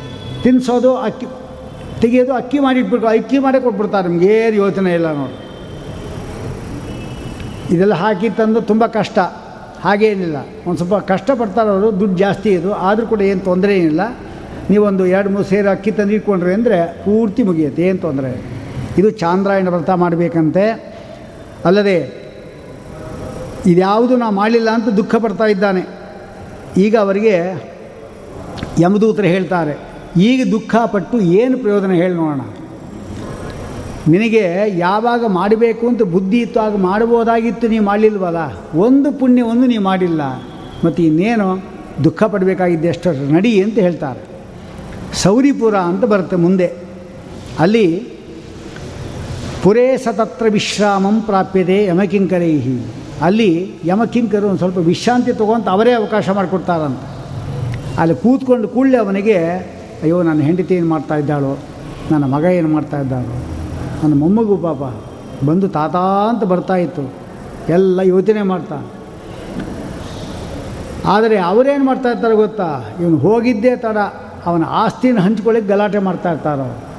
ತಿನ್ನಿಸೋದು 0.43 0.91
ಅಕ್ಕಿ, 1.07 1.27
ತೆಗೆಯೋದು, 2.01 2.33
ಅಕ್ಕಿ 2.41 2.59
ಮಾಡಿಟ್ಬಿಟ್ಟು 2.65 3.07
ಅಕ್ಕಿ 3.13 3.37
ಮಾಡೇ 3.45 3.59
ಕೊಟ್ಬಿಡ್ತಾರೆ, 3.65 4.05
ನಮ್ಗೆ 4.09 4.29
ಏನು 4.39 4.55
ಯೋಚನೆ 4.63 4.91
ಇಲ್ಲ 4.99 5.07
ನೋಡಿ. 5.19 5.37
ಇದೆಲ್ಲ 7.73 7.95
ಹಾಕಿ 8.03 8.29
ತಂದು 8.39 8.61
ತುಂಬ 8.71 8.83
ಕಷ್ಟ. 8.97 9.19
ಹಾಗೇನಿಲ್ಲ 9.83 10.37
ಒಂದು 10.67 10.77
ಸ್ವಲ್ಪ 10.81 10.97
ಕಷ್ಟಪಡ್ತಾರೆ 11.11 11.69
ಅವರು 11.75 11.87
ದುಡ್ಡು 12.01 12.17
ಜಾಸ್ತಿ 12.23 12.49
ಇದು, 12.59 12.69
ಆದರೂ 12.87 13.05
ಕೂಡ 13.13 13.21
ಏನು 13.31 13.41
ತೊಂದರೆ 13.49 13.73
ಏನಿಲ್ಲ. 13.79 14.03
ನೀವೊಂದು 14.71 15.03
ಎರಡು 15.13 15.29
ಮೂರು 15.33 15.45
ಸೇರು 15.51 15.69
ಅಕ್ಕಿ 15.75 15.91
ತಂದು 15.99 16.13
ಇಟ್ಕೊಂಡ್ರಿ 16.17 16.51
ಅಂದರೆ 16.57 16.77
ಪೂರ್ತಿ 17.05 17.41
ಮುಗಿಯುತ್ತೆ, 17.47 17.83
ಏನು 17.91 17.99
ತೊಂದರೆ 18.07 18.31
ಇದು 18.99 19.09
ಚಾಂದ್ರಾಯಣ 19.23 19.69
ವ್ರತ 19.75 19.91
ಮಾಡಬೇಕಂತೆ. 20.03 20.65
ಅಲ್ಲದೆ, 21.67 21.97
ಇದ್ಯಾವುದು 23.71 24.13
ನಾ 24.21 24.27
ಮಾಡಲಿಲ್ಲ 24.41 24.69
ಅಂತ 24.77 24.89
ದುಃಖ 24.99 25.15
ಪಡ್ತಾ 25.23 25.45
ಇದ್ದಾನೆ. 25.55 25.83
ಈಗ 26.85 26.93
ಅವರಿಗೆ 27.05 27.35
ಯಮದೂತರು 28.83 29.27
ಹೇಳ್ತಾರೆ 29.35 29.75
ಈಗ 30.17 30.51
ದುಃಖ 30.51 30.75
ಪಟ್ಟು 30.85 31.19
ಏನು 31.19 31.57
ಪ್ರಯೋಜನ 31.57 31.91
ಹೇಳಿ 31.91 32.13
ನೋಡೋಣ. 32.13 32.41
ನಿನಗೆ 34.07 34.77
ಯಾವಾಗ 34.77 35.25
ಮಾಡಬೇಕು 35.27 35.87
ಅಂತ 35.87 36.01
ಬುದ್ಧಿ 36.01 36.39
ಇತ್ತು, 36.39 36.59
ಆಗ 36.59 36.75
ಮಾಡ್ಬೋದಾಗಿತ್ತು 36.75 37.67
ನೀವು 37.67 37.85
ಮಾಡಲಿಲ್ವಲ್ಲ? 37.85 38.37
ಒಂದು 38.77 39.11
ಪುಣ್ಯವನ್ನು 39.11 39.65
ನೀವು 39.67 39.83
ಮಾಡಿಲ್ಲ. 39.83 40.21
ಮತ್ತು 40.85 41.03
ಇನ್ನೇನು? 41.03 41.63
ದುಃಖ 42.03 42.23
ಪಡಬೇಕಾಗಿದ್ದೆ 42.23 42.87
ಎಷ್ಟು 42.87 43.33
ನಡಿ 43.33 43.63
ಅಂತ 43.63 43.79
ಹೇಳ್ತಾರೆ. 43.79 44.19
ಸೌರಿಪುರ 45.13 45.75
ಅಂತ 45.75 46.05
ಬರುತ್ತೆ 46.05 46.35
ಮುಂದೆ. 46.35 46.73
ಅಲ್ಲಿ 47.59 48.07
ಪುರೇ 49.63 49.97
ಸತತ್ರ 49.97 50.45
ವಿಶ್ರಾಮಂ 50.49 51.21
ಪ್ರಾಪ್ಯತೆ 51.21 51.85
ಯಮಕಿಂಕರೈಹಿ 51.85 52.85
ಅಲ್ಲಿ 53.21 53.71
ಯಮಕಿಂಕರು 53.85 54.47
ಒಂದು 54.47 54.57
ಸ್ವಲ್ಪ 54.57 54.77
ವಿಶ್ರಾಂತಿ 54.77 55.33
ತೊಗೊಂತ 55.33 55.69
ಅವರೇ 55.69 55.91
ಅವಕಾಶ 55.91 56.29
ಮಾಡಿಕೊಡ್ತಾರಂತ. 56.29 56.97
ಅಲ್ಲಿ 57.99 58.15
ಕೂತ್ಕೊಂಡು 58.15 58.67
ಕೂಡಲೇ 58.67 58.97
ಅವನಿಗೆ 58.97 59.72
ಅಯ್ಯೋ, 60.03 60.23
ನನ್ನ 60.23 60.41
ಹೆಂಡತಿ 60.41 60.75
ಏನು 60.75 60.87
ಮಾಡ್ತಾ 60.87 61.15
ಇದ್ದಾಳೋ, 61.15 61.57
ನನ್ನ 62.11 62.25
ಮಗ 62.25 62.43
ಏನು 62.43 62.69
ಮಾಡ್ತಾ 62.69 62.99
ಇದ್ದಾಳೋ. 62.99 63.35
ನನ್ನ 64.03 64.19
ಮೊಮ್ಮಗು 64.19 64.57
ಪಾಪ 64.57 64.83
ಬಂದು 65.45 65.67
ತಾತ 65.67 65.95
ಅಂತ 66.29 66.43
ಬರ್ತಾ 66.43 66.75
ಇತ್ತು. 66.75 67.13
ಎಲ್ಲ 67.69 67.99
ಯೋಚನೆ 68.03 68.41
ಮಾಡ್ತಾ. 68.41 68.77
ಆದರೆ 71.05 71.37
ಅವರೇನು 71.37 71.85
ಮಾಡ್ತಾ 71.85 72.09
ಇರ್ತಾರೆ 72.09 72.35
ಗೊತ್ತಾ? 72.35 72.85
ಇವನು 73.01 73.17
ಹೋಗಿದ್ದೇ 73.17 73.75
ತಡ. 73.75 73.97
ಅವನ 74.45 74.63
ಆಸ್ತಿನ 74.69 75.19
ಹಂಚ್ಕೊಳ್ಳಿಕ್ಕೆ 75.19 75.73
ಗಲಾಟೆ 75.73 75.97
ಮಾಡ್ತಾ 75.97 76.31
ಇರ್ತಾರೆ. 76.31 76.61
ಅವರು 76.61 76.93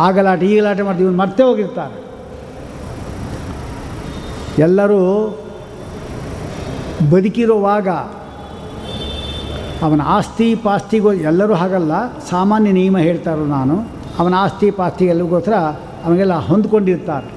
ಆ 0.00 0.10
ಗಲಾಟೆ, 0.10 0.46
ಈ 0.46 0.58
ಗಲಾಟೆ 0.58 0.82
ಮಾಡ್ತೀವಿ 0.82 1.08
ಇವನು 1.08 1.22
ಮರ್ತೇ 1.22 1.42
ಹೋಗಿರ್ತಾರೆ 1.42 2.08
ಎಲ್ಲರೂ 4.62 5.00
ಬದುಕಿರುವಾಗ 7.10 7.88
ಅವನ 9.84 10.02
ಆಸ್ತಿ 10.16 10.46
ಪಾಸ್ತಿಗೂ 10.64 11.10
ಎಲ್ಲರೂ 11.30 11.54
ಹಾಗಲ್ಲ, 11.60 11.92
ಸಾಮಾನ್ಯ 12.30 12.70
ನಿಯಮ 12.78 12.96
ಹೇಳ್ತಾರೋ 13.08 13.44
ನಾನು, 13.56 13.76
ಅವನ 14.20 14.34
ಆಸ್ತಿ 14.44 14.68
ಪಾಸ್ತಿ 14.78 15.04
ಎಲ್ಲಗೋಸ್ಕರ 15.14 15.56
ಅವನಿಗೆಲ್ಲ 16.04 16.36
ಹೊಂದ್ಕೊಂಡಿರ್ತಾರೆ. 16.48 17.28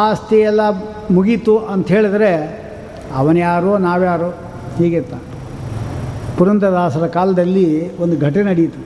ಆಸ್ತಿ 0.00 0.38
ಎಲ್ಲ 0.50 0.62
ಮುಗೀತು 1.16 1.54
ಅಂತ 1.72 1.86
ಹೇಳಿದ್ರೆ 1.96 2.30
ಅವನ್ಯಾರೋ 3.20 3.72
ನಾವ್ಯಾರೋ 3.86 4.30
ಹೀಗಿರ್ತ 4.78 5.14
ಪುರಂದರದಾಸರ 6.38 7.06
ಕಾಲದಲ್ಲಿ 7.18 7.66
ಒಂದು 8.04 8.16
ಘಟನೆ 8.26 8.44
ನಡೆಯಿತು 8.50 8.80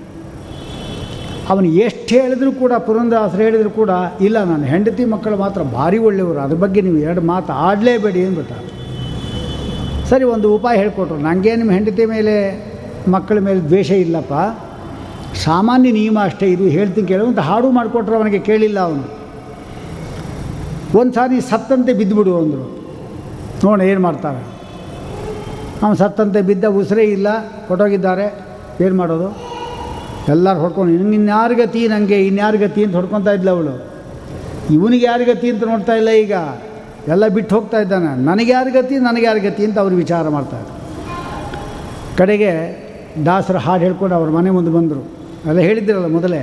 ಅವನು 1.52 1.68
ಎಷ್ಟು 1.84 2.10
ಹೇಳಿದರೂ 2.18 2.50
ಕೂಡ, 2.62 2.72
ಪುರಂದರದಾಸರು 2.88 3.42
ಹೇಳಿದರೂ 3.46 3.70
ಕೂಡ, 3.78 3.92
ಇಲ್ಲ 4.26 4.38
ನನ್ನ 4.50 4.64
ಹೆಂಡತಿ 4.74 5.04
ಮಕ್ಕಳು 5.14 5.36
ಮಾತ್ರ 5.44 5.62
ಭಾರಿ 5.78 5.98
ಒಳ್ಳೆಯವರು, 6.08 6.40
ಅದ್ರ 6.46 6.58
ಬಗ್ಗೆ 6.64 6.80
ನೀವು 6.86 6.98
ಎರಡು 7.06 7.22
ಮಾತು 7.32 7.52
ಆಡಲೇಬೇಡಿ 7.68 8.20
ಅಂದ್ಬಿಟ್ಟ 8.26 8.52
ಸರಿ, 10.10 10.24
ಒಂದು 10.24 10.54
ಉಪಾಯ 10.54 10.76
ಹೇಳಿಕೊಟ್ರು. 10.76 11.18
ನನಗೆ 11.18 11.56
ನಿಮ್ಮ 11.56 11.72
ಹೆಂಡತಿ 11.72 12.04
ಮೇಲೆ, 12.04 12.34
ಮಕ್ಕಳ 13.08 13.38
ಮೇಲೆ 13.38 13.60
ದ್ವೇಷ 13.60 13.90
ಇಲ್ಲಪ್ಪ. 13.90 14.34
ಸಾಮಾನ್ಯ 15.42 15.90
ನಿಯಮ 15.92 16.18
ಅಷ್ಟೇ, 16.24 16.46
ಇದು 16.46 16.64
ಹೇಳ್ತೀನಿ 16.64 17.06
ಕೇಳು 17.08 17.26
ಅಂತ 17.26 17.38
ಹಾಡು 17.38 17.70
ಮಾಡಿಕೊಟ್ರು 17.70 18.16
ಅವನಿಗೆ 18.16 18.38
ಕೇಳಿಲ್ಲ 18.38 18.78
ಅವನು. 18.78 19.04
ಒಂದು 20.98 21.12
ಸಾರಿ 21.12 21.40
ಸತ್ತಂತೆ 21.40 21.92
ಬಿದ್ದುಬಿಡು 21.92 22.38
ಅಂದರು. 22.38 22.64
ನೋಡಿ 23.64 23.86
ಏನು 23.88 24.00
ಮಾಡ್ತಾರೆ. 24.00 24.40
ಅವನು 25.82 25.94
ಸತ್ತಂತೆ 25.94 26.42
ಬಿದ್ದ 26.42 26.64
ಉಸಿರೇ 26.64 27.02
ಇಲ್ಲ, 27.02 27.28
ಕೊಟ್ಟೋಗಿದ್ದಾರೆ. 27.68 28.26
ಏನು 28.84 28.96
ಮಾಡೋದು? 28.96 29.28
ಎಲ್ಲರೂ 30.28 30.60
ಹೊಡ್ಕೊಂಡು, 30.60 30.92
ಇನ್ನು 30.92 31.12
ಇನ್ಯಾರ 31.12 31.52
ಗತಿ 31.52 31.88
ನನಗೆ 31.88 32.26
ಇನ್ಯಾರ 32.26 32.54
ಗತಿ 32.54 32.84
ಅಂತ 32.84 32.94
ಹೊಡ್ಕೊತಾ 32.94 33.32
ಇದ್ಲ 33.32 33.50
ಅವಳು. 33.50 33.74
ಇವನಿಗೆ 34.70 35.06
ಯಾರ 35.06 35.20
ಗತಿ 35.26 35.50
ಅಂತ 35.50 35.64
ನೋಡ್ತಾ 35.64 35.94
ಇಲ್ಲ 35.94 36.08
ಈಗ. 36.08 36.32
ಎಲ್ಲ 37.08 37.28
ಬಿಟ್ಟು 37.28 37.54
ಹೋಗ್ತಾ 37.56 37.78
ಇದ್ದಾನೆ. 37.80 38.06
ನನಗೆ 38.22 38.52
ಯಾರು 38.52 38.70
ಗತಿ, 38.72 38.98
ನನಗೆ 38.98 39.24
ಯಾರು 39.24 39.40
ಗತಿ 39.40 39.64
ಅಂತ 39.64 39.78
ಅವ್ರು 39.78 39.96
ವಿಚಾರ 39.96 40.28
ಮಾಡ್ತಾರೆ 40.28 40.68
ಕಡೆಗೆ 42.16 42.52
ದಾಸರ 43.26 43.56
ಹಾಡು 43.56 43.82
ಹೇಳ್ಕೊಂಡು 43.82 44.14
ಅವ್ರ 44.14 44.30
ಮನೆ 44.30 44.50
ಮುಂದೆ 44.50 44.70
ಬಂದರು. 44.70 45.02
ಎಲ್ಲ 45.46 45.58
ಹೇಳಿದ್ದಿರಲ್ಲ 45.58 46.06
ಮೊದಲೇ. 46.06 46.40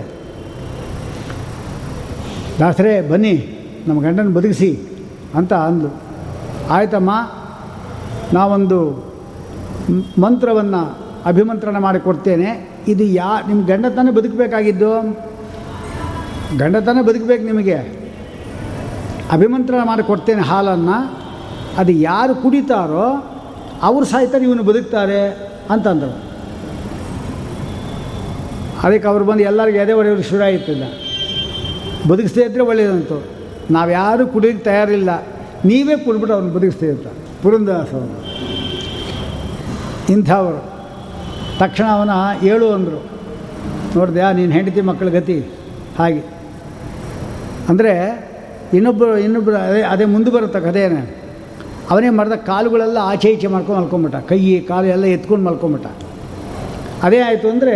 ದಾಸರೇ, 2.59 3.01
ಬನ್ನಿ, 3.01 3.33
ನಮ್ಮ 3.87 4.01
ಗಂಡನ 4.01 4.33
ಬದುಕಿಸಿ 4.33 4.79
ಅಂತ 5.35 5.53
ಅಂದು 5.53 5.89
ಆಯ್ತಮ್ಮ, 6.69 7.11
ನಾವೊಂದು 8.33 8.79
ಮಂತ್ರವನ್ನು 10.21 10.81
ಅಭಿಮಂತ್ರಣ 11.25 11.77
ಮಾಡಿ 11.77 11.99
ಕೊಡ್ತೇನೆ 11.99 12.49
ಇದು 12.87 13.03
ಯಾ 13.03 13.29
ನಿಮ್ಮ 13.47 13.65
ಗಂಡ 13.65 13.85
ತಾನೇ 13.85 14.11
ಬದುಕಬೇಕಾಗಿದ್ದು? 14.11 14.91
ಗಂಡ 16.57 16.75
ತಾನೇ 16.77 17.01
ಬದುಕಬೇಕು 17.01 17.43
ನಿಮಗೆ. 17.43 18.06
ಅಭಿಮಂತ್ರಣ 19.32 19.80
ಮಾಡಿ 19.86 20.03
ಕೊಡ್ತೇನೆ 20.03 20.41
ಹಾಲನ್ನು, 20.41 21.19
ಅದು 21.78 21.91
ಯಾರು 21.91 22.36
ಕುಡಿತಾರೋ 22.36 23.34
ಅವರು 23.82 24.05
ಸಾಯ್ತಾರೆ 24.05 24.43
ಇವನು 24.43 24.63
ಬದುಕ್ತಾರೆ 24.63 25.30
ಅಂತಂದರು. 25.69 26.28
ಅದಕ್ಕೆ 28.84 29.07
ಅವ್ರು 29.07 29.25
ಬಂದು 29.25 29.43
ಎಲ್ಲರಿಗೂ 29.43 29.78
ಎದೆ 29.78 29.93
ಹೊಡೆಯೋರು 29.93 30.21
ಶುರು 30.21 30.43
ಆಯ್ತಿಲ್ಲ 30.43 30.84
ಬದುಕಿಸ್ದೇ 32.09 32.43
ಇದ್ದರೆ 32.43 32.61
ಒಳ್ಳೆಯದಂತು 32.61 33.23
ನಾವು 33.71 33.91
ಯಾರೂ 33.91 34.28
ಕುಡಿಯೋಕ್ಕೆ 34.28 34.63
ತಯಾರಿಲ್ಲ. 34.63 35.23
ನೀವೇ 35.65 35.95
ಕುಡ್ಬಿಟ್ಟು 35.95 36.34
ಅವ್ರನ್ನ 36.34 36.53
ಬದುಕಿಸ್ತಾ 36.53 36.86
ಅಂತ. 36.86 37.07
ಪುರಂದಾಸವರು 37.43 38.28
ಇಂಥವರು. 40.13 40.65
ತಕ್ಷಣ 41.59 41.86
ಅವನ 41.91 42.09
ಏಳು 42.43 42.71
ಅಂದರು. 42.71 43.05
ನೋಡ್ದ್ಯಾ 43.95 44.32
ನೀನು 44.32 44.51
ಹೆಂಡತಿ 44.51 44.82
ಮಕ್ಕಳ 44.82 45.09
ಗತಿ. 45.09 45.39
ಹಾಗೆ. 45.99 46.23
ಅಂದರೆ 47.69 48.28
ಇನ್ನೊಬ್ಬರು 48.74 49.18
ಇನ್ನೊಬ್ಬರು 49.18 49.57
ಅದೇ 49.57 49.82
ಅದೇ 49.82 50.05
ಮುಂದೆ 50.05 50.32
ಬರುತ್ತೆ 50.32 50.59
ಕಥೆಯೇ 50.59 51.01
ಅವನೇ 51.91 52.09
ಮಾಡಿದ 52.09 52.36
ಕಾಲುಗಳೆಲ್ಲ 52.51 52.97
ಆಚೆ 53.01 53.30
ಈಚೆ 53.30 53.47
ಮಾಡ್ಕೊಂಡು 53.47 53.82
ಮಲ್ಕೊಂಬಿಟ್ಟ. 53.82 54.15
ಕೈ, 54.30 54.59
ಕಾಲು 54.59 54.88
ಎಲ್ಲ 54.95 55.05
ಎತ್ಕೊಂಡು 55.05 55.45
ಮಲ್ಕೊಂಬಿಟ್ಟ. 55.45 55.88
ಅದೇ 57.03 57.20
ಆಯಿತು 57.20 57.47
ಅಂದರೆ 57.49 57.76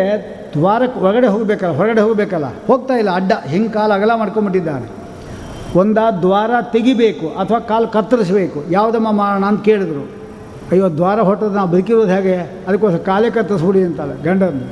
ದ್ವಾರಕ್ಕೆ 0.54 1.00
ಹೊರಗಡೆ 1.00 1.28
ಹೋಗಬೇಕಲ್ಲ 1.28 1.74
ಹೊರಗಡೆ 1.76 2.02
ಹೋಗಬೇಕಲ್ಲ, 2.02 2.48
ಹೋಗ್ತಾ 2.68 2.94
ಇಲ್ಲ, 2.94 3.10
ಅಡ್ಡ, 3.10 3.32
ಹಿಂಗೆ 3.48 3.70
ಕಾಲು 3.70 3.94
ಅಗಲ 3.94 4.12
ಮಾಡ್ಕೊಂಬಿಟ್ಟಿದ್ದಾನೆ. 4.22 4.88
ಒಂದ 5.82 5.98
ದ್ವಾರ 6.22 6.52
ತೆಗಿಬೇಕು 6.72 7.28
ಅಥವಾ 7.42 7.60
ಕಾಲು 7.60 7.88
ಕತ್ತರಿಸಬೇಕು, 7.88 8.64
ಯಾವುದಮ್ಮ 8.72 9.12
ಮಾಡೋಣ 9.12 9.46
ಅಂತ 9.52 9.62
ಕೇಳಿದ್ರು. 9.66 10.04
ಅಯ್ಯೋ, 10.72 10.90
ದ್ವಾರ 10.90 11.20
ಹೊಟ್ಟದ 11.20 11.54
ನಾವು 11.56 11.70
ಬದುಕಿರೋದು 11.72 12.12
ಹೇಗೆ? 12.16 12.36
ಅದಕ್ಕೋಸ್ಕರ 12.68 12.98
ಕಾಲೇ 12.98 13.30
ಕತ್ತರಿಸ್ಬಿಡಿ 13.30 13.80
ಗಂಡನ. 13.80 14.12
ಗಂಡನ್ನು 14.28 14.68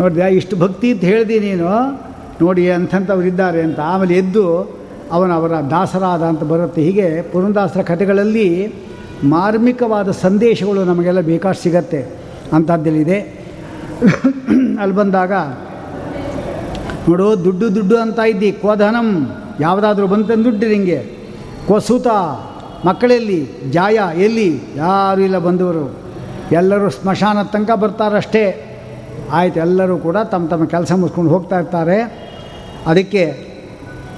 ನೋಡಿದೆ 0.00 0.28
ಇಷ್ಟು 0.36 0.56
ಭಕ್ತಿ 0.56 0.92
ಅಂತ 0.92 1.04
ಹೇಳ್ದಿ 1.04 1.38
ನೀನು? 1.40 1.70
ನೋಡಿ 2.42 2.70
ಅಂಥವ್ರು 2.70 3.26
ಇದ್ದಾರೆ 3.26 3.62
ಅಂತ. 3.62 3.80
ಆಮೇಲೆ 3.80 4.14
ಎದ್ದು 4.14 4.44
ಅವನ 5.12 5.32
ಅವರ 5.32 5.50
ದಾಸರಾದ 5.50 6.22
ಅಂತ 6.22 6.42
ಬರುತ್ತೆ. 6.42 6.82
ಹೀಗೆ 6.82 7.22
ಪುರಂದಾಸರ 7.22 7.82
ಕಥೆಗಳಲ್ಲಿ 7.82 8.74
ಮಾರ್ಮಿಕವಾದ 9.24 10.10
ಸಂದೇಶಗಳು 10.10 10.84
ನಮಗೆಲ್ಲ 10.84 11.20
ಬೇಕಾಷ್ಟು 11.20 11.62
ಸಿಗತ್ತೆ. 11.62 12.06
ಅಂಥದ್ದಲ್ಲಿದೆ. 12.52 13.20
ಅಲ್ಲಿ 14.80 14.96
ಬಂದಾಗ, 14.96 15.32
ನೋಡು, 17.08 17.44
ದುಡ್ಡು 17.44 17.74
ದುಡ್ಡು 17.74 17.98
ಅಂತ 17.98 18.18
ಇದ್ದಿ 18.18 18.52
ಕೋಧನಂ 18.52 19.36
ಯಾವುದಾದ್ರೂ 19.60 20.06
ಬಂತಂದು 20.06 20.44
ದುಡ್ಡು 20.44 20.68
ನಿಂಗೆ. 20.68 21.06
ಕೊಸೂತ 21.68 22.06
ಮಕ್ಕಳೆಲ್ಲಿ? 22.86 23.48
ಜಾಯ? 23.70 23.98
ಎಲ್ಲಿ? 24.16 24.60
ಯಾರೂ 24.76 25.20
ಇಲ್ಲ 25.20 25.38
ಬಂದವರು. 25.38 25.96
ಎಲ್ಲರೂ 26.52 26.90
ಸ್ಮಶಾನದ 26.90 27.46
ತನಕ 27.46 27.70
ಬರ್ತಾರಷ್ಟೇ. 27.70 28.66
ಆಯ್ತು, 29.32 29.60
ಎಲ್ಲರೂ 29.60 29.98
ಕೂಡ 29.98 30.16
ತಮ್ಮ 30.16 30.48
ತಮ್ಮ 30.48 30.64
ಕೆಲಸ 30.64 30.92
ಮುಗಿಸ್ಕೊಂಡು 30.92 31.30
ಹೋಗ್ತಾ 31.30 31.58
ಇರ್ತಾರೆ. 31.58 32.30
ಅದಕ್ಕೆ 32.86 33.49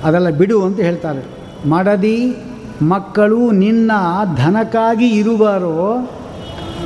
ಅದೆಲ್ಲ 0.05 0.31
ಬಿಡು 0.31 0.65
ಅಂತ 0.65 0.81
ಹೇಳ್ತಾರೆ. 0.81 1.43
ಮಡದಿ 1.69 2.37
ಮಕ್ಕಳು 2.83 3.51
ನಿನ್ನ 3.51 3.91
ಧನಕ್ಕಾಗಿ 4.37 5.09
ಇರುವರೋ, 5.09 6.09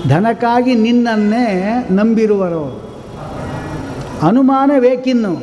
ಧನಕ್ಕಾಗಿ 0.09 0.75
ನಿನ್ನನ್ನೇ 0.75 1.89
ನಂಬಿರುವರೋ. 1.91 2.83
ಅನುಮಾನವೇಕಿನ್ನು 4.23 5.43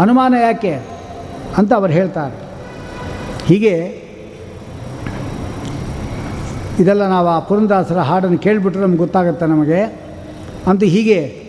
ಅನುಮಾನ 0.00 0.34
ಯಾಕೆ 0.42 0.74
ಅಂತ 1.58 1.72
ಅವರು 1.72 1.92
ಹೇಳ್ತಾರೆ. 1.92 2.34
ಹೀಗೆ 3.46 4.02
ಇದೆಲ್ಲ 6.78 7.08
ನಾವು 7.08 7.28
ಆ 7.28 7.38
ಪುರಂದಾಸರ 7.38 7.98
ಹಾಡನ್ನು 7.98 8.38
ಕೇಳಿಬಿಟ್ರೆ 8.38 8.82
ನಮ್ಗೆ 8.82 8.98
ಗೊತ್ತಾಗುತ್ತೆ 8.98 9.46
ನಮಗೆ. 9.46 9.82
ಅಂತ 10.66 10.82
ಹೀಗೆ 10.84 11.41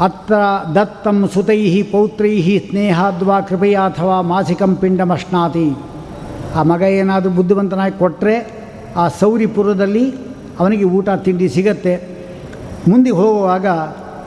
ಅತ್ರ 0.00 0.34
ದತ್ತಂ 0.74 1.28
ಸುತೈ 1.34 1.82
ಪೌತ್ರೈ 1.82 2.58
ಸ್ನೇಹಾದ್ವಾ 2.68 3.40
ಕೃಪೆಯ 3.40 3.74
ಅಥವಾ 3.74 4.20
ಮಾಸಿಕಂ 4.20 4.76
ಪಿಂಡಮಶ್ನಾತಿ 4.76 5.76
ಆ 6.54 6.62
ಮಗ 6.62 6.82
ಏನಾದರೂ 6.82 7.30
ಬುದ್ಧಿವಂತನಾಗಿ 7.30 7.98
ಕೊಟ್ಟರೆ 7.98 8.66
ಆ 8.96 9.08
ಸೌರಿಪುರದಲ್ಲಿ 9.08 10.10
ಅವನಿಗೆ 10.58 10.84
ಊಟ, 10.84 11.08
ತಿಂಡಿ 11.10 11.48
ಸಿಗತ್ತೆ. 11.48 12.08
ಮುಂದೆ 12.88 13.10
ಹೋಗುವಾಗ 13.10 13.66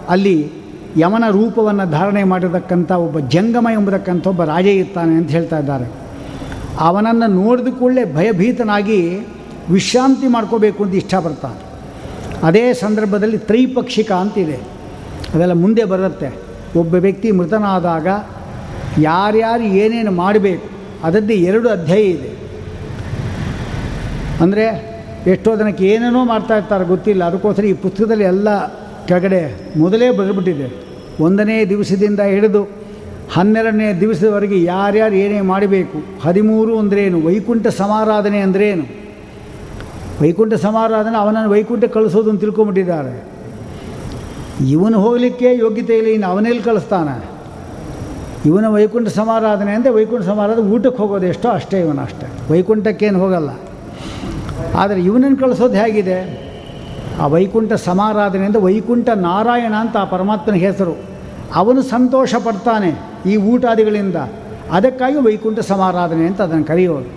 ಅಲ್ಲಿ 0.09 0.51
ಯಮನ 0.97 1.23
ರೂಪವನ್ನು 1.29 1.91
ಧಾರಣೆ 1.91 2.23
ಮಾಡಿರತಕ್ಕಂಥ 2.23 2.91
ಒಬ್ಬ 2.91 3.19
ಜಂಗಮ 3.19 3.67
ಎಂಬತಕ್ಕಂಥ 3.73 4.27
ಒಬ್ಬ 4.27 4.43
ರಾಜ 4.43 4.65
ಇರ್ತಾನೆ 4.65 5.15
ಅಂತ 5.15 5.29
ಹೇಳ್ತಾ 5.29 5.59
ಇದ್ದಾರೆ. 5.59 5.87
ಅವನನ್ನು 6.79 7.27
ನೋಡಿದ 7.27 7.67
ಕೂಡಲೇ 7.67 8.13
ಭಯಭೀತನಾಗಿ 8.13 9.19
ವಿಶ್ರಾಂತಿ 9.69 10.27
ಮಾಡ್ಕೋಬೇಕು 10.27 10.83
ಅಂತ 10.83 10.95
ಇಷ್ಟಪಡ್ತಾನೆ. 10.95 11.59
ಅದೇ 12.43 12.73
ಸಂದರ್ಭದಲ್ಲಿ 12.73 13.37
ತ್ರೈಪಕ್ಷಿಕ 13.37 14.11
ಅಂತಿದೆ 14.11 14.78
ಅದೆಲ್ಲ 15.33 15.55
ಮುಂದೆ 15.63 15.83
ಬರುತ್ತೆ. 15.93 16.29
ಒಬ್ಬ 16.81 16.93
ವ್ಯಕ್ತಿ 17.05 17.29
ಮೃತನಾದಾಗ 17.39 18.07
ಯಾರ್ಯಾರು 19.09 19.65
ಏನೇನು 19.83 20.11
ಮಾಡಬೇಕು, 20.23 20.67
ಅದದ್ದೇ 21.07 21.35
ಎರಡು 21.49 21.67
ಅಧ್ಯಾಯ 21.75 22.03
ಇದೆ. 22.15 22.31
ಅಂದರೆ 24.43 24.65
ಎಷ್ಟೋ 25.31 25.51
ಜನಕ್ಕೆ 25.59 25.85
ಏನೇನೋ 25.93 26.21
ಮಾಡ್ತಾ 26.33 26.55
ಇರ್ತಾರೆ 26.59 26.85
ಗೊತ್ತಿಲ್ಲ. 26.91 27.21
ಅದಕ್ಕೋಸ್ಕರ 27.29 27.65
ಈ 27.71 27.73
ಪುಸ್ತಕದಲ್ಲಿ 27.85 28.25
ಎಲ್ಲ 28.33 28.49
ಕೆಳಗಡೆ 29.07 29.41
ಮೊದಲೇ 29.81 30.07
ಬರೆದ್ಬಿಟ್ಟಿದೆ. 30.19 30.67
ಒಂದನೇ 31.25 31.57
ದಿವಸದಿಂದ 31.71 32.21
ಹಿಡಿದು 32.33 32.61
ಹನ್ನೆರಡನೇ 33.35 33.87
ದಿವಸದವರೆಗೆ 34.03 34.57
ಯಾರ್ಯಾರು 34.73 35.15
ಏನೇ 35.23 35.39
ಮಾಡಬೇಕು, 35.49 35.97
ಹದಿಮೂರು 36.25 36.73
ಅಂದ್ರೇನು, 36.81 37.17
ವೈಕುಂಠ 37.27 37.67
ಸಮಾರಾಧನೆ 37.81 38.39
ಅಂದ್ರೇನು? 38.45 38.85
ವೈಕುಂಠ 40.21 40.53
ಸಮಾರಾಧನೆ 40.67 41.17
ಅವನನ್ನು 41.23 41.49
ವೈಕುಂಠ 41.55 41.85
ಕಳಿಸೋದು 41.95 42.29
ಅಂತ 42.31 42.41
ತಿಳ್ಕೊಂಬಿಟ್ಟಿದ್ದಾರೆ 42.45 43.13
ಇವನು 44.59 45.01
ಹೋಗಲಿಕ್ಕೆ 45.01 45.49
ಯೋಗ್ಯತೆ 45.57 45.97
ಇಲ್ಲ, 45.97 46.07
ಇನ್ನು 46.07 46.27
ಅವನೇಲಿ 46.27 46.63
ಕಳಿಸ್ತಾನೆ? 46.63 47.15
ಇವನ 48.45 48.67
ವೈಕುಂಠ 48.67 49.07
ಸಮಾರಾಧನೆ 49.07 49.71
ಅಂದರೆ 49.71 49.91
ವೈಕುಂಠ 49.91 50.23
ಸಮಾರಾಧನೆ 50.25 50.65
ಊಟಕ್ಕೆ 50.75 51.01
ಹೋಗೋದು 51.01 51.25
ಎಷ್ಟೋ 51.25 51.49
ಅಷ್ಟೇ 51.49 51.79
ಇವನು 51.79 52.01
ಅಷ್ಟೇ. 52.01 52.27
ವೈಕುಂಠಕ್ಕೇನು 52.51 53.19
ಹೋಗಲ್ಲ. 53.19 53.49
ಆದರೆ 54.75 54.99
ಇವನನ್ನು 55.01 55.37
ಕಳಿಸೋದು 55.37 55.73
ಹೇಗಿದೆ? 55.73 56.49
ಆ 57.19 57.27
ವೈಕುಂಠ 57.27 57.73
ಸಮಾರಾಧನೆ 57.73 58.45
ಅಂದರೆ 58.45 58.61
ವೈಕುಂಠ 58.61 59.09
ನಾರಾಯಣ 59.09 59.73
ಅಂತ 59.73 59.97
ಆ 59.97 60.03
ಪರಮಾತ್ಮನ 60.03 60.53
ಹೆಸರು. 60.53 60.95
ಅವನು 61.55 61.81
ಸಂತೋಷ 61.81 62.33
ಪಡ್ತಾನೆ 62.35 62.91
ಈ 63.31 63.35
ಊಟಾದಿಗಳಿಂದ. 63.35 64.15
ಅದಕ್ಕಾಗಿ 64.71 65.15
ವೈಕುಂಠ 65.15 65.59
ಸಮಾರಾಧನೆ 65.59 66.27
ಅಂತ 66.27 66.41
ಅದನ್ನು 66.41 66.65
ಕರೆಯೋದು. 66.65 67.09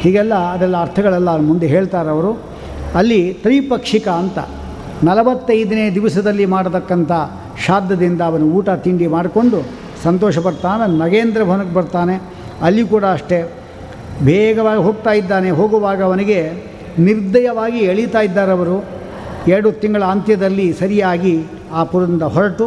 ಹೀಗೆಲ್ಲ 0.00 0.34
ಅದೆಲ್ಲ 0.34 0.76
ಅರ್ಥಗಳೆಲ್ಲ 0.80 1.36
ಮುಂದೆ 1.36 1.66
ಹೇಳ್ತಾರೆ 1.66 2.08
ಅವರು. 2.08 2.32
ಅಲ್ಲಿ 2.94 3.20
ತ್ರೈಪಕ್ಷಿಕ 3.42 4.08
ಅಂತ. 4.08 4.38
ನಲವತ್ತೈದನೇ 5.04 5.90
ದಿವಸದಲ್ಲಿ 5.90 6.46
ಮಾಡತಕ್ಕಂಥ 6.46 7.12
ಶ್ರಾದ್ದದಿಂದ 7.64 8.20
ಅವನು 8.20 8.44
ಊಟ 8.46 8.70
ತಿಂಡಿ 8.70 9.06
ಮಾಡಿಕೊಂಡು 9.06 9.62
ಸಂತೋಷ 10.02 10.38
ಬರ್ತಾನೆ 10.38 10.98
ನಗೇಂದ್ರ 10.98 11.44
ಭವನಕ್ಕೆ 11.44 11.74
ಬರ್ತಾನೆ. 11.74 12.22
ಅಲ್ಲಿ 12.62 12.88
ಕೂಡ 12.88 13.04
ಅಷ್ಟೇ. 13.04 13.52
ಬೇಗವಾಗಿ 14.22 14.82
ಹೋಗ್ತಾ 14.82 15.10
ಇದ್ದಾನೆ. 15.10 15.50
ಹೋಗುವಾಗ 15.50 16.02
ಅವನಿಗೆ 16.02 16.52
ನಿರ್ದಯವಾಗಿ 16.98 17.78
ಎಳೀತಾ 17.78 18.20
ಇದ್ದಾರೆ 18.20 18.52
ಅವರು. 18.52 18.84
ಎರಡು 19.48 19.72
ತಿಂಗಳ 19.72 20.04
ಅಂತ್ಯದಲ್ಲಿ 20.04 20.72
ಸರಿಯಾಗಿ 20.72 21.44
ಆ 21.72 21.84
ಪುರದಿಂದ 21.84 22.22
ಹೊರಟು. 22.22 22.66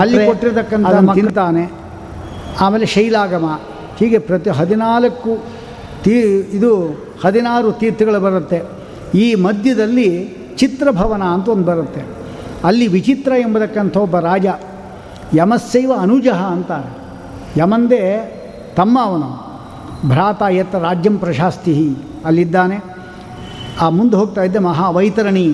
ಅಲ್ಲಿ 0.00 0.26
ಕೊಟ್ಟಿರತಕ್ಕಂಥ 0.26 0.86
ತಿಂತಾನೆ. 1.14 1.70
ಆಮೇಲೆ 2.60 2.86
ಶೈಲಾಗಮ. 2.86 3.60
ಹೀಗೆ 3.98 4.18
ಪ್ರತಿ 4.18 4.50
ಹದಿನಾಲ್ಕು 4.50 5.38
ತೀ 6.02 6.10
ಇದು 6.40 6.72
ಹದಿನಾರು 7.24 7.72
ತೀರ್ಥಗಳು 7.72 8.20
ಬರುತ್ತೆ. 8.20 8.62
ಈ 9.14 9.34
ಮಧ್ಯದಲ್ಲಿ 9.34 10.38
ಚಿತ್ರಭವನ 10.58 11.24
ಅಂತ 11.36 11.48
ಒಂದು 11.48 11.66
ಬರುತ್ತೆ. 11.70 12.02
ಅಲ್ಲಿ 12.64 12.86
ವಿಚಿತ್ರ 12.96 13.32
ಎಂಬತಕ್ಕಂಥ 13.40 13.96
ಒಬ್ಬ 13.96 14.18
ರಾಜ 14.30 14.46
ಯಮಸ್ಸೈವ 15.36 15.92
ಅನುಜಃ 16.00 16.40
ಅಂತ 16.56 16.72
ಯಮಂದೇ 17.56 18.02
ತಮ್ಮ 18.76 18.98
ಅವನು 19.02 19.28
ಭ್ರಾತ 20.08 20.42
ಎತ್ತ 20.52 20.74
ರಾಜ್ಯಂ 20.74 21.18
ಪ್ರಶಾಸ್ತಿ 21.18 21.74
ಅಲ್ಲಿದ್ದಾನೆ. 22.24 22.76
ಆ 23.80 23.88
ಮುಂದೆ 23.88 24.16
ಹೋಗ್ತಾ 24.16 24.42
ಇದ್ದೆ 24.42 24.58
ಮಹಾವೈತರಣಿ 24.58 25.46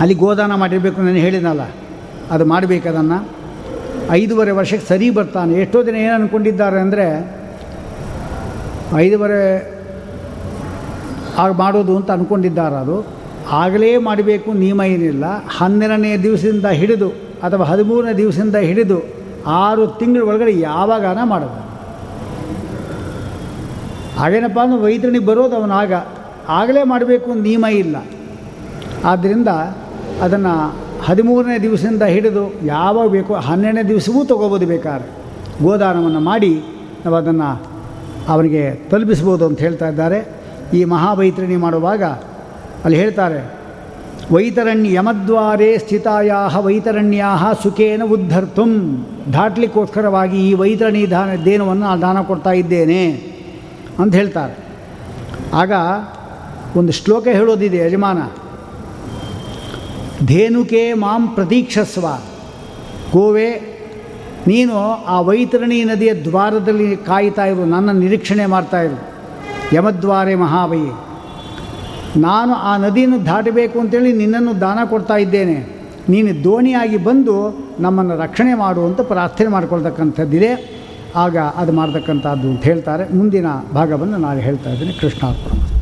ಅಲ್ಲಿ 0.00 0.14
ಗೋದಾನ 0.14 0.52
ಮಾಡಿರಬೇಕು 0.54 0.98
ನಾನು 1.00 1.22
ಹೇಳಿದ್ನಲ್ಲ. 1.26 1.64
ಅದು 2.30 2.44
ಮಾಡಬೇಕದನ್ನು 2.44 3.18
ಐದೂವರೆ 4.10 4.52
ವರ್ಷಕ್ಕೆ 4.58 4.86
ಸರಿ 4.88 5.08
ಬರ್ತಾನೆ. 5.10 5.52
ಎಷ್ಟೋ 5.62 5.78
ದಿನ 5.86 5.96
ಏನು 6.04 6.14
ಅಂದ್ಕೊಂಡಿದ್ದಾರೆ 6.14 6.78
ಅಂದರೆ, 6.80 7.06
ಐದೂವರೆ 8.96 9.42
ಆಗ 11.42 11.50
ಮಾಡೋದು 11.52 11.92
ಅಂತ 11.96 12.10
ಅಂದ್ಕೊಂಡಿದ್ದಾರೆ 12.10 12.76
ಅದು 12.76 12.96
ಆಗಲೇ 13.50 13.96
ಮಾಡಬೇಕು 13.96 14.52
ನಿಯಮ 14.52 14.82
ಏನಿಲ್ಲ. 14.86 15.24
ಹನ್ನೆರಡನೇ 15.58 16.16
ದಿವಸದಿಂದ 16.16 16.66
ಹಿಡಿದು 16.66 17.08
ಅಥವಾ 17.42 17.64
ಹದಿಮೂರನೇ 17.64 18.12
ದಿವಸದಿಂದ 18.12 18.56
ಹಿಡಿದು 18.56 19.02
ಆರು 19.46 19.86
ತಿಂಗಳ 19.86 20.22
ಒಳಗಡೆ 20.22 20.60
ಯಾವಾಗನ 20.60 21.18
ಮಾಡೋದು. 21.24 21.64
ಹಾಗೇನಪ್ಪ 24.18 24.58
ಅಂದ್ರೆ 24.60 24.80
ವೈದ್ಯನಿಗೆ 24.80 25.24
ಬರೋದು 25.24 25.56
ಅವನು 25.56 25.74
ಆಗ. 25.74 25.92
ಆಗಲೇ 26.48 26.82
ಮಾಡಬೇಕು 26.82 27.34
ನಿಯಮ 27.34 27.64
ಇಲ್ಲ. 27.64 27.96
ಆದ್ದರಿಂದ 29.04 29.48
ಅದನ್ನು 30.22 30.84
ಹದಿಮೂರನೇ 31.04 31.58
ದಿವಸದಿಂದ 31.58 32.02
ಹಿಡಿದು 32.02 32.64
ಯಾವಾಗ 32.64 33.08
ಬೇಕು 33.08 33.34
ಹನ್ನೆರಡನೇ 33.34 33.82
ದಿವಸವೂ 33.82 34.24
ತೊಗೋಬೋದು 34.24 34.66
ಬೇಕಾದ್ರೆ. 34.66 35.10
ಗೋದಾನವನ್ನು 35.62 36.20
ಮಾಡಿ 36.20 36.62
ನಾವು 37.04 37.16
ಅದನ್ನು 37.16 37.62
ಅವನಿಗೆ 38.28 38.74
ತಲುಪಿಸ್ಬೋದು 38.90 39.46
ಅಂತ 39.46 39.58
ಹೇಳ್ತಾ 39.58 39.88
ಇದ್ದಾರೆ. 39.88 40.28
ಈ 40.74 40.84
ಮಹಾವೈತರಣಿ 40.84 41.56
ಮಾಡುವಾಗ 41.56 42.02
ಅಲ್ಲಿ 42.84 42.98
ಹೇಳ್ತಾರೆ, 43.02 43.40
ವೈತರಣ್ಯ 44.34 44.90
ಯಮದ್ವಾರೇ 44.96 45.68
ಸ್ಥಿತಾಯಾ 45.78 46.38
ವೈತರಣ್ಯಾ 46.66 47.30
ಸುಖೇನ 47.62 48.02
ಉದ್ಧರ್ತುಂ. 48.14 48.72
ದಾಟ್ಲಿಕ್ಕೋಸ್ಕರವಾಗಿ 49.32 50.38
ಈ 50.48 50.52
ವೈತರಣಿ 50.62 51.02
ದಾನ 51.10 51.30
ದೇನವನ್ನು 51.44 51.84
ನಾನು 51.86 52.00
ದಾನ 52.06 52.18
ಕೊಡ್ತಾ 52.30 52.52
ಇದ್ದೇನೆ 52.62 53.02
ಅಂತ 54.02 54.12
ಹೇಳ್ತಾರೆ. 54.14 54.54
ಆಗ 55.54 55.72
ಒಂದು 56.76 56.92
ಶ್ಲೋಕ 56.92 57.26
ಹೇಳೋದಿದೆ, 57.38 57.78
ಯಜಮಾನ, 57.86 58.18
ಧೇನುಕೆ 60.26 60.82
ಮಾಂ 61.02 61.22
ಪ್ರತೀಕ್ಷಸ್ವ, 61.36 62.06
ಗೋವೆ, 63.12 63.50
ನೀನು 64.46 64.76
ಆ 65.06 65.16
ವೈತರಣಿ 65.28 65.78
ನದಿಯ 65.84 66.12
ದ್ವಾರದಲ್ಲಿ 66.24 66.88
ಕಾಯ್ತಾ 67.08 67.44
ಇರು, 67.52 67.64
ನನ್ನ 67.74 67.90
ನಿರೀಕ್ಷಣೆ 68.02 68.46
ಮಾಡ್ತಾ 68.54 68.80
ಇರು, 68.86 68.98
ಯಮದ್ವಾರೆ 69.76 70.34
ಮಹಾವೈ 70.44 70.84
ನಾನು 72.16 72.54
ಆ 72.54 72.76
ನದಿಯನ್ನು 72.76 73.26
ದಾಟಬೇಕು 73.26 73.80
ಅಂತೇಳಿ 73.80 74.12
ನಿನ್ನನ್ನು 74.12 74.60
ದಾನ 74.60 74.78
ಕೊಡ್ತಾ 74.84 75.16
ಇದ್ದೇನೆ. 75.16 75.84
ನೀನು 76.08 76.44
ದೋಣಿಯಾಗಿ 76.44 76.96
ಬಂದು 76.96 77.66
ನಮ್ಮನ್ನು 77.80 78.16
ರಕ್ಷಣೆ 78.16 78.54
ಮಾಡುವಂತ 78.54 79.00
ಪ್ರಾರ್ಥನೆ 79.00 79.48
ಮಾಡ್ಕೊಳ್ತಕ್ಕಂಥದ್ದಿದೆ. 79.48 80.84
ಆಗ 81.16 81.36
ಅದು 81.36 81.72
ಮಾಡ್ತಕ್ಕಂಥದ್ದು 81.72 82.48
ಅಂತ 82.48 82.62
ಹೇಳ್ತಾರೆ. 82.64 83.16
ಮುಂದಿನ 83.16 83.46
ಭಾಗವನ್ನು 83.74 84.16
ನಾನು 84.16 84.40
ಹೇಳ್ತಾ 84.40 84.70
ಇದ್ದೀನಿ. 84.70 84.92
ಕೃಷ್ಣಾರ್ಪಣ. 84.92 85.73